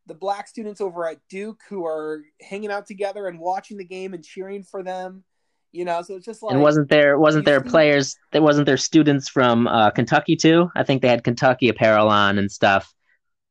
the 0.07 0.15
black 0.15 0.49
students 0.49 0.81
over 0.81 1.07
at 1.07 1.19
duke 1.29 1.61
who 1.69 1.85
are 1.87 2.23
hanging 2.41 2.71
out 2.71 2.87
together 2.87 3.29
and 3.29 3.39
watching 3.39 3.77
the 3.77 3.85
game 3.85 4.15
and 4.15 4.25
cheering 4.25 4.65
for 4.65 4.83
them 4.83 5.25
you 5.73 5.85
know? 5.85 6.01
So 6.03 6.15
it's 6.15 6.25
just 6.25 6.43
like 6.43 6.53
and 6.55 6.63
wasn't 6.63 6.89
there 6.89 7.19
wasn't 7.19 7.45
there 7.45 7.61
players 7.61 8.17
that 8.33 8.43
wasn't 8.43 8.67
there 8.67 8.77
students 8.77 9.29
from 9.29 9.67
uh, 9.67 9.91
kentucky 9.91 10.37
too? 10.37 10.71
I 10.75 10.85
think 10.85 11.03
they 11.03 11.09
had 11.09 11.25
kentucky 11.25 11.69
apparel 11.69 12.09
on 12.09 12.39
and 12.39 12.51
stuff 12.51 12.95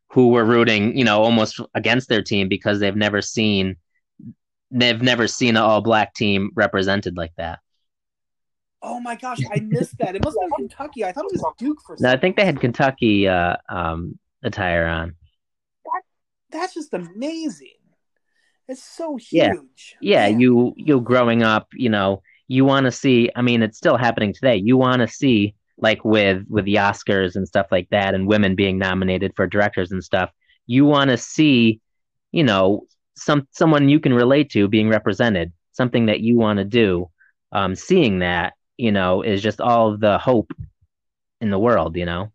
who 0.09 0.29
were 0.29 0.45
rooting 0.45 0.97
you 0.97 1.03
know 1.03 1.21
almost 1.21 1.59
against 1.75 2.07
their 2.09 2.21
team 2.23 2.47
because 2.47 2.79
they've 2.79 2.95
never 2.95 3.21
seen 3.21 3.75
they've 4.71 5.01
never 5.01 5.27
seen 5.27 5.57
an 5.57 5.63
all 5.63 5.81
black 5.81 6.13
team 6.15 6.49
represented 6.55 7.17
like 7.17 7.33
that 7.37 7.59
oh 8.83 8.99
my 8.99 9.15
gosh 9.15 9.39
i 9.53 9.59
missed 9.63 9.97
that 9.97 10.15
it 10.15 10.23
must 10.23 10.37
have 10.41 10.49
been 10.57 10.67
kentucky 10.67 11.03
i 11.03 11.11
thought 11.11 11.25
it 11.25 11.31
was 11.31 11.53
duke 11.57 11.79
for 11.85 11.97
some. 11.97 12.03
no 12.05 12.11
i 12.13 12.17
think 12.17 12.35
they 12.35 12.45
had 12.45 12.59
kentucky 12.59 13.27
uh, 13.27 13.55
um, 13.69 14.17
attire 14.43 14.85
on 14.85 15.15
that, 15.85 16.01
that's 16.51 16.73
just 16.73 16.93
amazing 16.93 17.73
it's 18.67 18.83
so 18.83 19.17
huge. 19.17 19.95
Yeah, 20.01 20.27
yeah. 20.29 20.37
You 20.37 20.73
you 20.77 21.01
growing 21.01 21.43
up, 21.43 21.67
you 21.73 21.89
know, 21.89 22.21
you 22.47 22.65
want 22.65 22.85
to 22.85 22.91
see. 22.91 23.29
I 23.35 23.41
mean, 23.41 23.61
it's 23.61 23.77
still 23.77 23.97
happening 23.97 24.33
today. 24.33 24.55
You 24.57 24.77
want 24.77 25.01
to 25.01 25.07
see 25.07 25.55
like 25.77 26.05
with 26.05 26.43
with 26.47 26.65
the 26.65 26.75
Oscars 26.75 27.35
and 27.35 27.47
stuff 27.47 27.67
like 27.71 27.89
that, 27.91 28.13
and 28.13 28.27
women 28.27 28.55
being 28.55 28.77
nominated 28.77 29.33
for 29.35 29.47
directors 29.47 29.91
and 29.91 30.03
stuff. 30.03 30.29
You 30.65 30.85
want 30.85 31.09
to 31.09 31.17
see, 31.17 31.81
you 32.31 32.43
know, 32.43 32.87
some 33.15 33.47
someone 33.51 33.89
you 33.89 33.99
can 33.99 34.13
relate 34.13 34.49
to 34.51 34.67
being 34.67 34.89
represented. 34.89 35.51
Something 35.73 36.05
that 36.05 36.21
you 36.21 36.37
want 36.37 36.59
to 36.59 36.65
do. 36.65 37.09
Um, 37.51 37.75
seeing 37.75 38.19
that, 38.19 38.53
you 38.77 38.91
know, 38.91 39.21
is 39.21 39.41
just 39.41 39.61
all 39.61 39.93
of 39.93 39.99
the 39.99 40.17
hope 40.17 40.51
in 41.41 41.49
the 41.49 41.59
world. 41.59 41.95
You 41.95 42.05
know. 42.05 42.31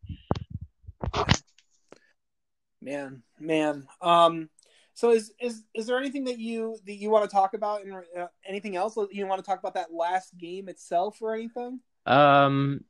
Man, 2.81 3.23
man. 3.39 3.87
Um, 4.01 4.49
so 4.95 5.11
is 5.11 5.33
is 5.41 5.63
is 5.75 5.87
there 5.87 5.99
anything 5.99 6.25
that 6.25 6.39
you 6.39 6.77
that 6.85 6.95
you 6.95 7.11
want 7.11 7.29
to 7.29 7.35
talk 7.35 7.55
about 7.55 7.85
and 7.85 7.95
uh, 7.95 8.27
anything 8.47 8.77
else 8.77 8.97
you 9.13 9.27
want 9.27 9.39
to 9.39 9.47
talk 9.47 9.61
about 9.61 9.75
that 9.75 9.93
last 9.93 10.37
game 10.37 10.69
itself 10.69 11.19
or 11.21 11.35
anything? 11.35 11.81
Um, 12.07 12.81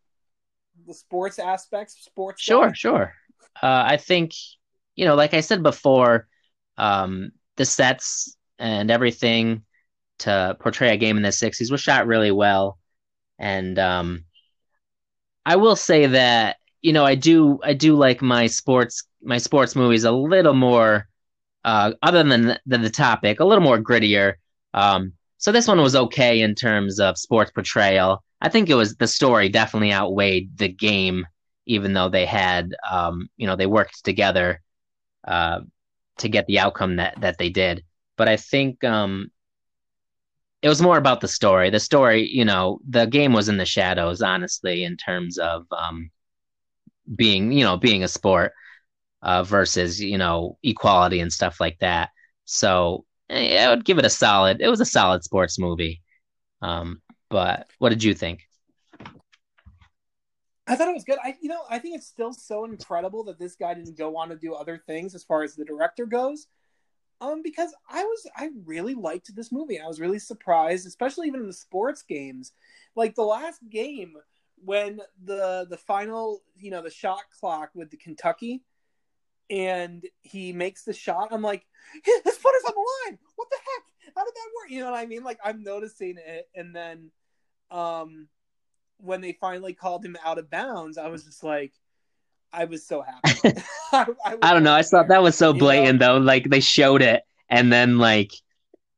the 0.86 0.94
sports 0.94 1.38
aspects, 1.38 2.02
sports. 2.02 2.40
Sure, 2.40 2.74
sure. 2.74 3.12
Uh, 3.62 3.84
I 3.86 3.96
think 3.96 4.32
you 4.94 5.04
know, 5.04 5.16
like 5.16 5.34
I 5.34 5.40
said 5.40 5.62
before, 5.62 6.28
um, 6.76 7.32
the 7.56 7.64
sets 7.64 8.36
and 8.58 8.90
everything 8.90 9.64
to 10.20 10.56
portray 10.60 10.94
a 10.94 10.96
game 10.96 11.16
in 11.16 11.22
the 11.22 11.28
'60s 11.28 11.70
was 11.70 11.80
shot 11.80 12.06
really 12.06 12.30
well, 12.30 12.77
and 13.38 13.78
um, 13.78 14.24
I 15.46 15.56
will 15.56 15.76
say 15.76 16.06
that 16.06 16.56
you 16.82 16.92
know 16.92 17.04
I 17.04 17.14
do 17.14 17.58
I 17.62 17.74
do 17.74 17.94
like 17.94 18.22
my 18.22 18.46
sports 18.46 19.04
my 19.22 19.38
sports 19.38 19.74
movies 19.74 20.04
a 20.04 20.12
little 20.12 20.54
more 20.54 21.08
uh, 21.64 21.92
other 22.02 22.22
than, 22.22 22.58
than 22.66 22.82
the 22.82 22.90
topic, 22.90 23.40
a 23.40 23.44
little 23.44 23.62
more 23.62 23.78
grittier. 23.78 24.34
Um, 24.74 25.12
so 25.38 25.52
this 25.52 25.68
one 25.68 25.80
was 25.80 25.94
okay 25.94 26.40
in 26.40 26.54
terms 26.54 26.98
of 26.98 27.18
sports 27.18 27.50
portrayal. 27.50 28.24
I 28.40 28.48
think 28.48 28.70
it 28.70 28.74
was 28.74 28.96
the 28.96 29.06
story 29.06 29.48
definitely 29.48 29.92
outweighed 29.92 30.56
the 30.56 30.68
game, 30.68 31.26
even 31.66 31.92
though 31.92 32.08
they 32.08 32.26
had, 32.26 32.74
um, 32.90 33.28
you 33.36 33.46
know, 33.46 33.56
they 33.56 33.66
worked 33.66 34.04
together 34.04 34.62
uh, 35.26 35.60
to 36.18 36.28
get 36.28 36.46
the 36.46 36.58
outcome 36.58 36.96
that 36.96 37.20
that 37.20 37.38
they 37.38 37.50
did. 37.50 37.84
But 38.16 38.28
I 38.28 38.36
think, 38.36 38.82
um, 38.84 39.30
it 40.62 40.68
was 40.68 40.82
more 40.82 40.98
about 40.98 41.20
the 41.20 41.28
story. 41.28 41.70
The 41.70 41.80
story, 41.80 42.28
you 42.28 42.44
know, 42.44 42.80
the 42.88 43.06
game 43.06 43.32
was 43.32 43.48
in 43.48 43.58
the 43.58 43.64
shadows, 43.64 44.22
honestly, 44.22 44.84
in 44.84 44.96
terms 44.96 45.38
of 45.38 45.66
um, 45.70 46.10
being, 47.14 47.52
you 47.52 47.64
know, 47.64 47.76
being 47.76 48.02
a 48.02 48.08
sport 48.08 48.52
uh, 49.22 49.44
versus, 49.44 50.00
you 50.00 50.18
know, 50.18 50.58
equality 50.62 51.20
and 51.20 51.32
stuff 51.32 51.60
like 51.60 51.78
that. 51.80 52.10
So 52.44 53.04
eh, 53.30 53.64
I 53.64 53.68
would 53.68 53.84
give 53.84 53.98
it 53.98 54.04
a 54.04 54.10
solid. 54.10 54.60
It 54.60 54.68
was 54.68 54.80
a 54.80 54.84
solid 54.84 55.22
sports 55.22 55.58
movie. 55.58 56.02
Um, 56.60 57.02
but 57.30 57.68
what 57.78 57.90
did 57.90 58.02
you 58.02 58.14
think? 58.14 58.40
I 60.66 60.76
thought 60.76 60.88
it 60.88 60.94
was 60.94 61.04
good. 61.04 61.18
I, 61.24 61.34
you 61.40 61.48
know, 61.48 61.62
I 61.70 61.78
think 61.78 61.96
it's 61.96 62.08
still 62.08 62.32
so 62.32 62.64
incredible 62.64 63.24
that 63.24 63.38
this 63.38 63.54
guy 63.54 63.74
didn't 63.74 63.96
go 63.96 64.16
on 64.16 64.28
to 64.28 64.36
do 64.36 64.54
other 64.54 64.82
things 64.86 65.14
as 65.14 65.24
far 65.24 65.42
as 65.42 65.54
the 65.54 65.64
director 65.64 66.04
goes. 66.04 66.46
Um, 67.20 67.42
because 67.42 67.74
I 67.90 68.04
was, 68.04 68.26
I 68.36 68.50
really 68.64 68.94
liked 68.94 69.34
this 69.34 69.50
movie. 69.50 69.80
I 69.80 69.86
was 69.86 70.00
really 70.00 70.20
surprised, 70.20 70.86
especially 70.86 71.26
even 71.26 71.40
in 71.40 71.46
the 71.48 71.52
sports 71.52 72.02
games, 72.02 72.52
like 72.94 73.14
the 73.14 73.22
last 73.22 73.60
game 73.68 74.14
when 74.64 75.00
the 75.24 75.66
the 75.68 75.76
final, 75.76 76.42
you 76.56 76.70
know, 76.70 76.82
the 76.82 76.90
shot 76.90 77.22
clock 77.38 77.70
with 77.74 77.90
the 77.90 77.96
Kentucky, 77.96 78.62
and 79.50 80.04
he 80.20 80.52
makes 80.52 80.84
the 80.84 80.92
shot. 80.92 81.28
I'm 81.32 81.42
like, 81.42 81.66
his 82.04 82.36
footer's 82.36 82.64
on 82.66 82.74
the 82.74 83.10
line. 83.10 83.18
What 83.36 83.48
the 83.50 83.56
heck? 83.56 84.14
How 84.16 84.24
did 84.24 84.34
that 84.34 84.50
work? 84.56 84.70
You 84.70 84.80
know 84.80 84.90
what 84.90 84.98
I 85.00 85.06
mean? 85.06 85.24
Like 85.24 85.38
I'm 85.44 85.62
noticing 85.62 86.16
it, 86.18 86.48
and 86.54 86.74
then, 86.74 87.10
um 87.70 88.28
when 89.00 89.20
they 89.20 89.32
finally 89.32 89.72
called 89.72 90.04
him 90.04 90.16
out 90.24 90.38
of 90.38 90.50
bounds, 90.50 90.98
I 90.98 91.08
was 91.08 91.24
just 91.24 91.44
like, 91.44 91.72
I 92.52 92.64
was 92.64 92.86
so 92.86 93.02
happy. 93.24 93.60
I, 93.92 94.06
I, 94.24 94.36
I, 94.42 94.52
don't 94.52 94.64
know. 94.64 94.74
I 94.74 94.82
thought 94.82 95.08
that 95.08 95.22
was 95.22 95.36
so 95.36 95.52
blatant 95.52 96.00
know? 96.00 96.14
though. 96.14 96.24
Like 96.24 96.50
they 96.50 96.60
showed 96.60 97.02
it, 97.02 97.22
and 97.48 97.72
then 97.72 97.98
like 97.98 98.32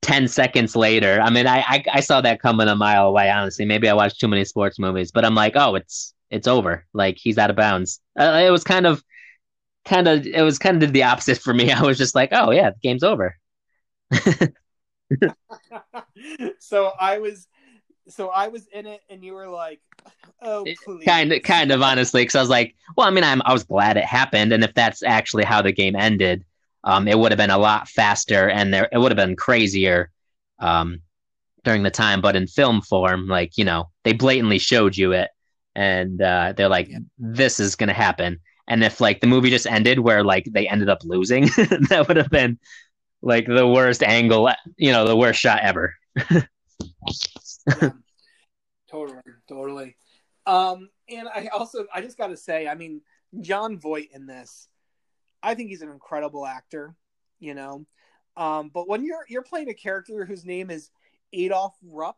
ten 0.02 0.28
seconds 0.28 0.76
later, 0.76 1.20
I 1.20 1.30
mean, 1.30 1.46
I, 1.46 1.60
I 1.60 1.84
I 1.94 2.00
saw 2.00 2.20
that 2.20 2.40
coming 2.40 2.68
a 2.68 2.76
mile 2.76 3.06
away. 3.06 3.30
Honestly, 3.30 3.64
maybe 3.64 3.88
I 3.88 3.94
watched 3.94 4.20
too 4.20 4.28
many 4.28 4.44
sports 4.44 4.78
movies, 4.78 5.10
but 5.10 5.24
I'm 5.24 5.34
like, 5.34 5.54
oh, 5.56 5.74
it's 5.74 6.14
it's 6.30 6.46
over. 6.46 6.86
Like 6.92 7.16
he's 7.18 7.38
out 7.38 7.50
of 7.50 7.56
bounds. 7.56 8.00
Uh, 8.18 8.42
it 8.44 8.50
was 8.50 8.64
kind 8.64 8.86
of, 8.86 9.02
kind 9.84 10.06
of, 10.08 10.26
it 10.26 10.42
was 10.42 10.58
kind 10.58 10.82
of 10.82 10.92
the 10.92 11.02
opposite 11.02 11.38
for 11.38 11.52
me. 11.52 11.72
I 11.72 11.82
was 11.82 11.98
just 11.98 12.14
like, 12.14 12.30
oh 12.32 12.50
yeah, 12.52 12.70
the 12.70 12.78
game's 12.82 13.02
over. 13.02 13.36
so 16.60 16.92
I 16.98 17.18
was 17.18 17.48
so 18.10 18.28
I 18.28 18.48
was 18.48 18.66
in 18.68 18.86
it, 18.86 19.02
and 19.08 19.22
you 19.24 19.34
were 19.34 19.48
like, 19.48 19.80
"Oh, 20.42 20.66
please." 20.84 21.04
Kind 21.04 21.32
of, 21.32 21.42
kind 21.42 21.72
of, 21.72 21.82
honestly, 21.82 22.22
because 22.22 22.36
I 22.36 22.40
was 22.40 22.50
like, 22.50 22.74
"Well, 22.96 23.06
I 23.06 23.10
mean, 23.10 23.24
I'm, 23.24 23.42
I 23.44 23.52
was 23.52 23.64
glad 23.64 23.96
it 23.96 24.04
happened, 24.04 24.52
and 24.52 24.64
if 24.64 24.74
that's 24.74 25.02
actually 25.02 25.44
how 25.44 25.62
the 25.62 25.72
game 25.72 25.96
ended, 25.96 26.44
um, 26.84 27.08
it 27.08 27.18
would 27.18 27.32
have 27.32 27.38
been 27.38 27.50
a 27.50 27.58
lot 27.58 27.88
faster, 27.88 28.48
and 28.48 28.72
there 28.72 28.88
it 28.92 28.98
would 28.98 29.12
have 29.12 29.16
been 29.16 29.36
crazier, 29.36 30.10
um, 30.58 31.00
during 31.64 31.82
the 31.82 31.90
time. 31.90 32.20
But 32.20 32.36
in 32.36 32.46
film 32.46 32.82
form, 32.82 33.26
like 33.26 33.56
you 33.56 33.64
know, 33.64 33.90
they 34.04 34.12
blatantly 34.12 34.58
showed 34.58 34.96
you 34.96 35.12
it, 35.12 35.30
and 35.74 36.20
uh, 36.20 36.54
they're 36.56 36.68
like, 36.68 36.88
yeah. 36.88 36.98
"This 37.18 37.60
is 37.60 37.76
gonna 37.76 37.92
happen." 37.92 38.40
And 38.68 38.84
if 38.84 39.00
like 39.00 39.20
the 39.20 39.26
movie 39.26 39.50
just 39.50 39.66
ended 39.66 39.98
where 39.98 40.22
like 40.22 40.44
they 40.44 40.68
ended 40.68 40.88
up 40.88 41.04
losing, 41.04 41.44
that 41.88 42.04
would 42.06 42.16
have 42.16 42.30
been 42.30 42.58
like 43.22 43.46
the 43.46 43.66
worst 43.66 44.02
angle, 44.02 44.50
you 44.76 44.92
know, 44.92 45.06
the 45.06 45.16
worst 45.16 45.40
shot 45.40 45.60
ever. 45.60 45.94
yeah. 47.66 47.90
Totally, 48.90 49.20
totally. 49.48 49.96
Um, 50.46 50.90
and 51.08 51.28
I 51.28 51.46
also, 51.52 51.86
I 51.94 52.00
just 52.00 52.18
got 52.18 52.26
to 52.28 52.36
say, 52.36 52.66
I 52.66 52.74
mean, 52.74 53.02
Jon 53.40 53.78
Voight 53.78 54.08
in 54.12 54.26
this, 54.26 54.66
I 55.42 55.54
think 55.54 55.70
he's 55.70 55.82
an 55.82 55.90
incredible 55.90 56.44
actor. 56.44 56.96
You 57.38 57.54
know, 57.54 57.86
um, 58.36 58.70
but 58.74 58.88
when 58.88 59.04
you're 59.04 59.24
you're 59.28 59.42
playing 59.42 59.70
a 59.70 59.74
character 59.74 60.24
whose 60.24 60.44
name 60.44 60.70
is 60.70 60.90
Adolph 61.32 61.76
Rupp, 61.84 62.16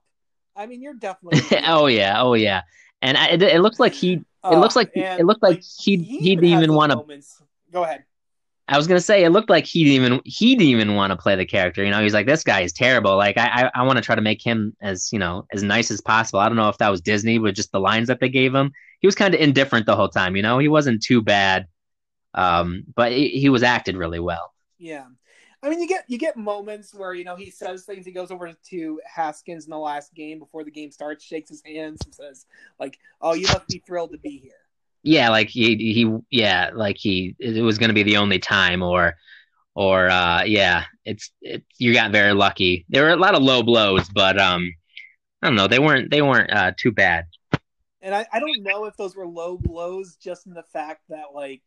I 0.56 0.66
mean, 0.66 0.80
you're 0.82 0.94
definitely. 0.94 1.58
oh 1.66 1.86
yeah, 1.86 2.22
oh 2.22 2.34
yeah, 2.34 2.62
and 3.02 3.16
I, 3.16 3.28
it, 3.28 3.42
it 3.42 3.60
looks 3.60 3.78
like 3.78 3.92
he. 3.92 4.14
It 4.14 4.24
uh, 4.44 4.58
looks 4.58 4.74
like 4.74 4.90
it 4.94 5.24
looked 5.24 5.42
like, 5.42 5.56
like 5.56 5.64
he 5.64 5.98
he 5.98 6.34
didn't 6.34 6.44
even 6.46 6.72
want 6.72 6.90
to. 6.92 7.22
Go 7.70 7.84
ahead. 7.84 8.04
I 8.68 8.76
was 8.76 8.86
gonna 8.86 9.00
say 9.00 9.24
it 9.24 9.30
looked 9.30 9.50
like 9.50 9.66
he 9.66 9.84
didn't 9.84 10.04
even 10.04 10.20
he 10.24 10.54
didn't 10.54 10.70
even 10.70 10.94
want 10.94 11.10
to 11.10 11.16
play 11.16 11.36
the 11.36 11.44
character. 11.44 11.84
You 11.84 11.90
know, 11.90 12.02
he's 12.02 12.14
like, 12.14 12.26
this 12.26 12.44
guy 12.44 12.60
is 12.60 12.72
terrible. 12.72 13.16
Like 13.16 13.36
I 13.36 13.64
I, 13.74 13.80
I 13.80 13.82
want 13.82 13.96
to 13.96 14.02
try 14.02 14.14
to 14.14 14.22
make 14.22 14.44
him 14.44 14.76
as 14.80 15.12
you 15.12 15.18
know 15.18 15.46
as 15.52 15.62
nice 15.62 15.90
as 15.90 16.00
possible. 16.00 16.40
I 16.40 16.48
don't 16.48 16.56
know 16.56 16.68
if 16.68 16.78
that 16.78 16.88
was 16.88 17.00
Disney 17.00 17.38
with 17.38 17.54
just 17.54 17.72
the 17.72 17.80
lines 17.80 18.08
that 18.08 18.20
they 18.20 18.28
gave 18.28 18.54
him. 18.54 18.72
He 19.00 19.06
was 19.06 19.14
kind 19.14 19.34
of 19.34 19.40
indifferent 19.40 19.86
the 19.86 19.96
whole 19.96 20.08
time. 20.08 20.36
You 20.36 20.42
know, 20.42 20.58
he 20.58 20.68
wasn't 20.68 21.02
too 21.02 21.22
bad, 21.22 21.66
um, 22.34 22.84
but 22.94 23.12
he, 23.12 23.28
he 23.30 23.48
was 23.48 23.64
acted 23.64 23.96
really 23.96 24.20
well. 24.20 24.52
Yeah, 24.78 25.06
I 25.62 25.68
mean, 25.68 25.80
you 25.80 25.86
get 25.86 26.04
you 26.08 26.18
get 26.18 26.36
moments 26.36 26.92
where 26.92 27.14
you 27.14 27.24
know 27.24 27.36
he 27.36 27.50
says 27.50 27.84
things. 27.84 28.04
He 28.04 28.12
goes 28.12 28.30
over 28.30 28.52
to 28.70 29.00
Haskins 29.06 29.64
in 29.64 29.70
the 29.70 29.78
last 29.78 30.12
game 30.14 30.38
before 30.40 30.64
the 30.64 30.70
game 30.72 30.90
starts, 30.90 31.24
shakes 31.24 31.50
his 31.50 31.62
hands, 31.64 32.00
and 32.04 32.14
says 32.14 32.46
like, 32.80 32.98
"Oh, 33.20 33.34
you 33.34 33.46
must 33.48 33.68
be 33.68 33.82
thrilled 33.86 34.12
to 34.12 34.18
be 34.18 34.38
here." 34.38 34.61
Yeah, 35.02 35.30
like 35.30 35.48
he 35.48 35.76
he 35.76 36.16
yeah, 36.30 36.70
like 36.72 36.96
he 36.96 37.34
it 37.38 37.62
was 37.62 37.78
going 37.78 37.88
to 37.88 37.94
be 37.94 38.02
the 38.02 38.16
only 38.16 38.38
time 38.38 38.82
or 38.82 39.16
or 39.74 40.08
uh 40.08 40.44
yeah, 40.44 40.84
it's 41.04 41.30
it 41.40 41.64
you 41.78 41.92
got 41.92 42.12
very 42.12 42.32
lucky. 42.32 42.86
There 42.88 43.04
were 43.04 43.10
a 43.10 43.16
lot 43.16 43.34
of 43.34 43.42
low 43.42 43.62
blows, 43.62 44.08
but 44.08 44.40
um 44.40 44.72
I 45.42 45.48
don't 45.48 45.56
know, 45.56 45.66
they 45.66 45.78
weren't 45.78 46.10
they 46.10 46.22
weren't 46.22 46.52
uh 46.52 46.72
too 46.76 46.92
bad. 46.92 47.26
And 48.00 48.14
I 48.14 48.26
I 48.32 48.40
don't 48.40 48.62
know 48.62 48.84
if 48.84 48.96
those 48.96 49.16
were 49.16 49.26
low 49.26 49.56
blows 49.56 50.16
just 50.16 50.46
in 50.46 50.54
the 50.54 50.62
fact 50.62 51.02
that 51.08 51.34
like 51.34 51.62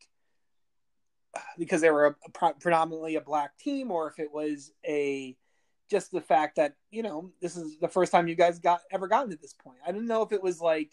because 1.58 1.82
they 1.82 1.90
were 1.90 2.06
a, 2.06 2.16
a, 2.46 2.54
predominantly 2.54 3.16
a 3.16 3.20
black 3.20 3.58
team 3.58 3.90
or 3.90 4.08
if 4.08 4.18
it 4.18 4.32
was 4.32 4.72
a 4.86 5.36
just 5.90 6.10
the 6.10 6.20
fact 6.20 6.56
that 6.56 6.74
you 6.90 7.02
know 7.02 7.30
this 7.40 7.56
is 7.56 7.78
the 7.78 7.88
first 7.88 8.10
time 8.10 8.26
you 8.28 8.34
guys 8.34 8.58
got 8.58 8.80
ever 8.90 9.06
gotten 9.06 9.30
to 9.30 9.36
this 9.36 9.52
point 9.52 9.78
i 9.86 9.92
didn't 9.92 10.06
know 10.06 10.22
if 10.22 10.32
it 10.32 10.42
was 10.42 10.60
like 10.60 10.90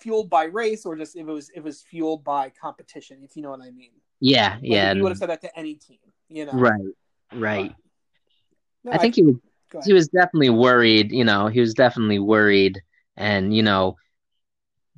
fueled 0.00 0.30
by 0.30 0.44
race 0.44 0.84
or 0.86 0.96
just 0.96 1.16
if 1.16 1.22
it 1.26 1.32
was 1.32 1.50
it 1.50 1.62
was 1.62 1.82
fueled 1.82 2.24
by 2.24 2.50
competition, 2.50 3.18
if 3.22 3.36
you 3.36 3.42
know 3.42 3.50
what 3.50 3.60
I 3.60 3.70
mean. 3.70 3.90
Yeah, 4.20 4.54
like 4.54 4.60
yeah. 4.62 4.92
You 4.92 5.02
would 5.02 5.10
have 5.10 5.16
mm. 5.16 5.20
said 5.20 5.30
that 5.30 5.42
to 5.42 5.58
any 5.58 5.74
team, 5.74 5.98
you 6.28 6.46
know. 6.46 6.52
Right, 6.52 6.80
right. 7.32 7.74
no, 8.84 8.92
I 8.92 8.98
think 8.98 9.14
I, 9.14 9.16
he 9.16 9.22
was 9.22 9.86
he 9.86 9.92
was 9.92 10.08
definitely 10.08 10.50
worried. 10.50 11.12
You 11.12 11.24
know, 11.24 11.46
he 11.46 11.60
was 11.60 11.74
definitely 11.74 12.18
worried, 12.18 12.80
and 13.16 13.54
you 13.54 13.62
know, 13.62 13.96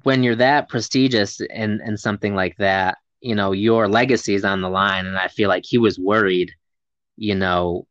when 0.03 0.23
you're 0.23 0.37
that 0.37 0.69
prestigious 0.69 1.41
and 1.41 1.81
and 1.81 1.99
something 1.99 2.35
like 2.35 2.57
that, 2.57 2.99
you 3.20 3.35
know, 3.35 3.53
your 3.53 3.89
legacy 3.89 4.35
is 4.35 4.45
on 4.45 4.61
the 4.61 4.70
line, 4.70 5.07
and 5.07 5.19
I 5.19 5.29
feel 5.29 5.49
like 5.49 5.65
he 5.66 5.79
was 5.79 5.99
worried. 5.99 6.53
You 7.16 7.35
know 7.35 7.87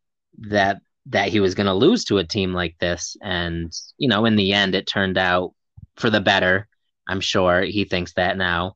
that 0.49 0.81
that 1.07 1.29
he 1.29 1.39
was 1.39 1.55
going 1.55 1.67
to 1.67 1.73
lose 1.73 2.05
to 2.05 2.17
a 2.17 2.23
team 2.23 2.53
like 2.53 2.77
this, 2.79 3.15
and 3.21 3.71
you 3.97 4.07
know, 4.07 4.25
in 4.25 4.35
the 4.35 4.53
end, 4.53 4.75
it 4.75 4.87
turned 4.87 5.17
out 5.17 5.53
for 5.95 6.09
the 6.09 6.21
better 6.21 6.67
I'm 7.07 7.19
sure 7.19 7.61
he 7.61 7.85
thinks 7.85 8.13
that 8.13 8.37
now. 8.37 8.75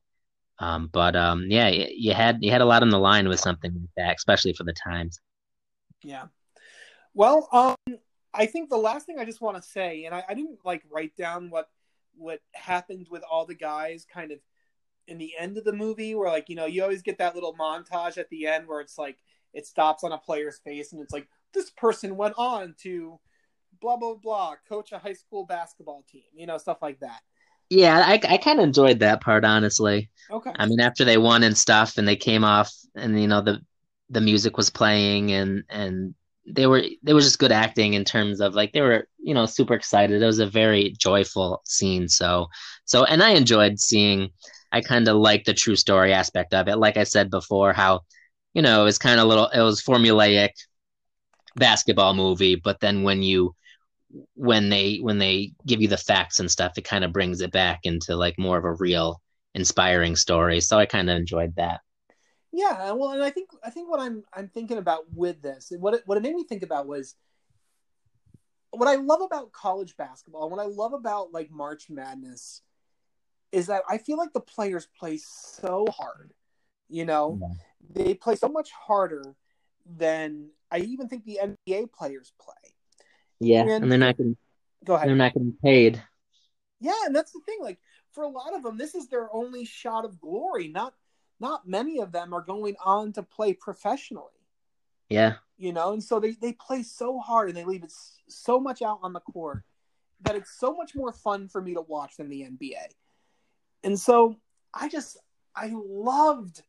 Um, 0.58 0.88
but 0.92 1.14
um, 1.16 1.46
yeah, 1.48 1.68
you 1.68 2.14
had 2.14 2.38
you 2.42 2.50
had 2.50 2.60
a 2.60 2.66
lot 2.66 2.82
on 2.82 2.88
the 2.88 2.98
line 2.98 3.28
with 3.28 3.40
something 3.40 3.72
like 3.72 3.90
that, 3.96 4.16
especially 4.16 4.54
for 4.54 4.64
the 4.64 4.72
times. 4.72 5.20
Yeah. 6.02 6.26
Well, 7.14 7.48
um, 7.52 7.98
I 8.32 8.46
think 8.46 8.68
the 8.68 8.76
last 8.76 9.06
thing 9.06 9.18
I 9.18 9.24
just 9.24 9.40
want 9.40 9.56
to 9.56 9.62
say, 9.62 10.04
and 10.04 10.14
I, 10.14 10.24
I 10.28 10.34
didn't 10.34 10.58
like 10.64 10.82
write 10.90 11.16
down 11.16 11.50
what 11.50 11.68
what 12.14 12.40
happened 12.54 13.08
with 13.10 13.22
all 13.30 13.44
the 13.44 13.54
guys, 13.54 14.06
kind 14.10 14.32
of 14.32 14.38
in 15.06 15.18
the 15.18 15.32
end 15.38 15.58
of 15.58 15.64
the 15.64 15.72
movie, 15.72 16.14
where 16.14 16.30
like 16.30 16.48
you 16.48 16.56
know 16.56 16.66
you 16.66 16.82
always 16.82 17.02
get 17.02 17.18
that 17.18 17.34
little 17.34 17.54
montage 17.54 18.18
at 18.18 18.30
the 18.30 18.46
end 18.46 18.66
where 18.66 18.80
it's 18.80 18.98
like 18.98 19.18
it 19.52 19.66
stops 19.66 20.04
on 20.04 20.12
a 20.12 20.18
player's 20.18 20.58
face 20.58 20.92
and 20.92 21.00
it's 21.00 21.12
like 21.12 21.28
this 21.54 21.70
person 21.70 22.16
went 22.16 22.34
on 22.36 22.74
to 22.82 23.18
blah 23.80 23.96
blah 23.96 24.14
blah 24.14 24.54
coach 24.68 24.92
a 24.92 24.98
high 24.98 25.12
school 25.12 25.44
basketball 25.44 26.04
team, 26.10 26.22
you 26.34 26.46
know 26.46 26.58
stuff 26.58 26.78
like 26.80 27.00
that. 27.00 27.20
Yeah, 27.70 28.02
I 28.06 28.20
I 28.28 28.36
kind 28.38 28.58
of 28.60 28.64
enjoyed 28.64 29.00
that 29.00 29.20
part 29.20 29.44
honestly. 29.44 30.10
Okay. 30.30 30.52
I 30.56 30.66
mean, 30.66 30.80
after 30.80 31.04
they 31.04 31.18
won 31.18 31.42
and 31.42 31.56
stuff, 31.56 31.98
and 31.98 32.06
they 32.06 32.16
came 32.16 32.44
off, 32.44 32.72
and 32.94 33.20
you 33.20 33.26
know 33.28 33.40
the 33.40 33.60
the 34.10 34.20
music 34.20 34.56
was 34.56 34.70
playing, 34.70 35.32
and 35.32 35.64
and 35.68 36.14
they 36.46 36.66
were 36.66 36.82
they 37.02 37.12
were 37.12 37.20
just 37.20 37.38
good 37.38 37.52
acting 37.52 37.94
in 37.94 38.04
terms 38.04 38.40
of 38.40 38.54
like 38.54 38.72
they 38.72 38.80
were 38.80 39.08
you 39.18 39.34
know 39.34 39.46
super 39.46 39.74
excited. 39.74 40.22
It 40.22 40.26
was 40.26 40.38
a 40.38 40.46
very 40.46 40.94
joyful 40.98 41.62
scene. 41.64 42.08
So 42.08 42.48
so 42.84 43.04
and 43.04 43.22
I 43.22 43.30
enjoyed 43.30 43.80
seeing. 43.80 44.30
I 44.72 44.80
kind 44.80 45.08
of 45.08 45.16
like 45.16 45.44
the 45.44 45.54
true 45.54 45.76
story 45.76 46.12
aspect 46.12 46.52
of 46.52 46.68
it. 46.68 46.76
Like 46.76 46.96
I 46.96 47.04
said 47.04 47.30
before, 47.30 47.72
how 47.72 48.00
you 48.52 48.62
know 48.62 48.82
it 48.82 48.84
was 48.84 48.98
kind 48.98 49.20
of 49.20 49.26
little. 49.26 49.48
It 49.48 49.60
was 49.60 49.82
formulaic 49.82 50.50
basketball 51.56 52.14
movie, 52.14 52.56
but 52.56 52.80
then 52.80 53.02
when 53.02 53.22
you 53.22 53.54
when 54.34 54.68
they 54.68 54.98
when 54.98 55.18
they 55.18 55.52
give 55.66 55.80
you 55.80 55.88
the 55.88 55.96
facts 55.96 56.40
and 56.40 56.50
stuff, 56.50 56.78
it 56.78 56.84
kind 56.84 57.04
of 57.04 57.12
brings 57.12 57.40
it 57.40 57.52
back 57.52 57.80
into 57.84 58.16
like 58.16 58.38
more 58.38 58.58
of 58.58 58.64
a 58.64 58.74
real 58.74 59.20
inspiring 59.54 60.16
story. 60.16 60.60
So 60.60 60.78
I 60.78 60.86
kind 60.86 61.10
of 61.10 61.16
enjoyed 61.16 61.54
that. 61.56 61.80
Yeah, 62.52 62.92
well, 62.92 63.10
and 63.10 63.22
I 63.22 63.30
think 63.30 63.50
I 63.64 63.70
think 63.70 63.90
what 63.90 64.00
I'm 64.00 64.22
I'm 64.32 64.48
thinking 64.48 64.78
about 64.78 65.04
with 65.12 65.42
this, 65.42 65.72
what 65.78 65.94
it, 65.94 66.02
what 66.06 66.16
it 66.16 66.22
made 66.22 66.34
me 66.34 66.44
think 66.44 66.62
about 66.62 66.86
was 66.86 67.14
what 68.70 68.88
I 68.88 68.96
love 68.96 69.20
about 69.20 69.52
college 69.52 69.96
basketball, 69.96 70.50
what 70.50 70.60
I 70.60 70.66
love 70.66 70.92
about 70.92 71.32
like 71.32 71.50
March 71.50 71.90
Madness, 71.90 72.62
is 73.52 73.66
that 73.66 73.82
I 73.88 73.98
feel 73.98 74.16
like 74.16 74.32
the 74.32 74.40
players 74.40 74.88
play 74.98 75.18
so 75.18 75.86
hard. 75.90 76.32
You 76.88 77.04
know, 77.04 77.40
yeah. 77.40 78.04
they 78.04 78.14
play 78.14 78.36
so 78.36 78.48
much 78.48 78.70
harder 78.70 79.34
than 79.84 80.50
I 80.70 80.78
even 80.78 81.08
think 81.08 81.24
the 81.24 81.40
NBA 81.68 81.92
players 81.92 82.32
play 82.40 82.75
Yeah, 83.40 83.62
And- 83.62 83.70
and, 83.84 83.90
they're 83.92 83.98
not 83.98 84.16
getting 84.16 84.36
Go 84.84 84.94
ahead. 84.94 85.08
they're 85.08 85.16
not 85.16 85.34
getting 85.34 85.56
paid. 85.62 86.02
Yeah, 86.80 86.94
and 87.04 87.14
that's 87.14 87.32
the 87.32 87.40
thing. 87.40 87.58
Like 87.60 87.78
for 88.12 88.24
a 88.24 88.28
lot 88.28 88.54
of 88.54 88.62
them, 88.62 88.76
this 88.76 88.94
is 88.94 89.08
their 89.08 89.32
only 89.34 89.64
shot 89.64 90.04
of 90.04 90.20
glory. 90.20 90.68
Not 90.68 90.94
not 91.38 91.66
many 91.68 92.00
of 92.00 92.12
them 92.12 92.32
are 92.32 92.40
going 92.42 92.76
on 92.84 93.12
to 93.14 93.22
play 93.22 93.52
professionally. 93.52 94.32
Yeah, 95.08 95.34
You 95.56 95.72
know, 95.72 95.92
and 95.92 96.02
so 96.02 96.18
they 96.18 96.32
they 96.32 96.52
play 96.52 96.82
so 96.82 97.18
hard 97.20 97.48
and 97.48 97.56
they 97.56 97.64
leave 97.64 97.84
it 97.84 97.92
so 98.28 98.58
much 98.58 98.82
out 98.82 98.98
on 99.02 99.12
the 99.12 99.20
court 99.20 99.62
that 100.22 100.34
it's 100.34 100.58
so 100.58 100.74
much 100.74 100.94
more 100.96 101.12
fun 101.12 101.48
for 101.48 101.60
me 101.62 101.74
to 101.74 101.80
watch 101.82 102.16
than 102.16 102.28
the 102.28 102.42
NBA. 102.42 102.88
And 103.84 103.98
so 103.98 104.36
I 104.74 104.88
just 104.88 105.16
I 105.54 105.72
loved 105.74 106.62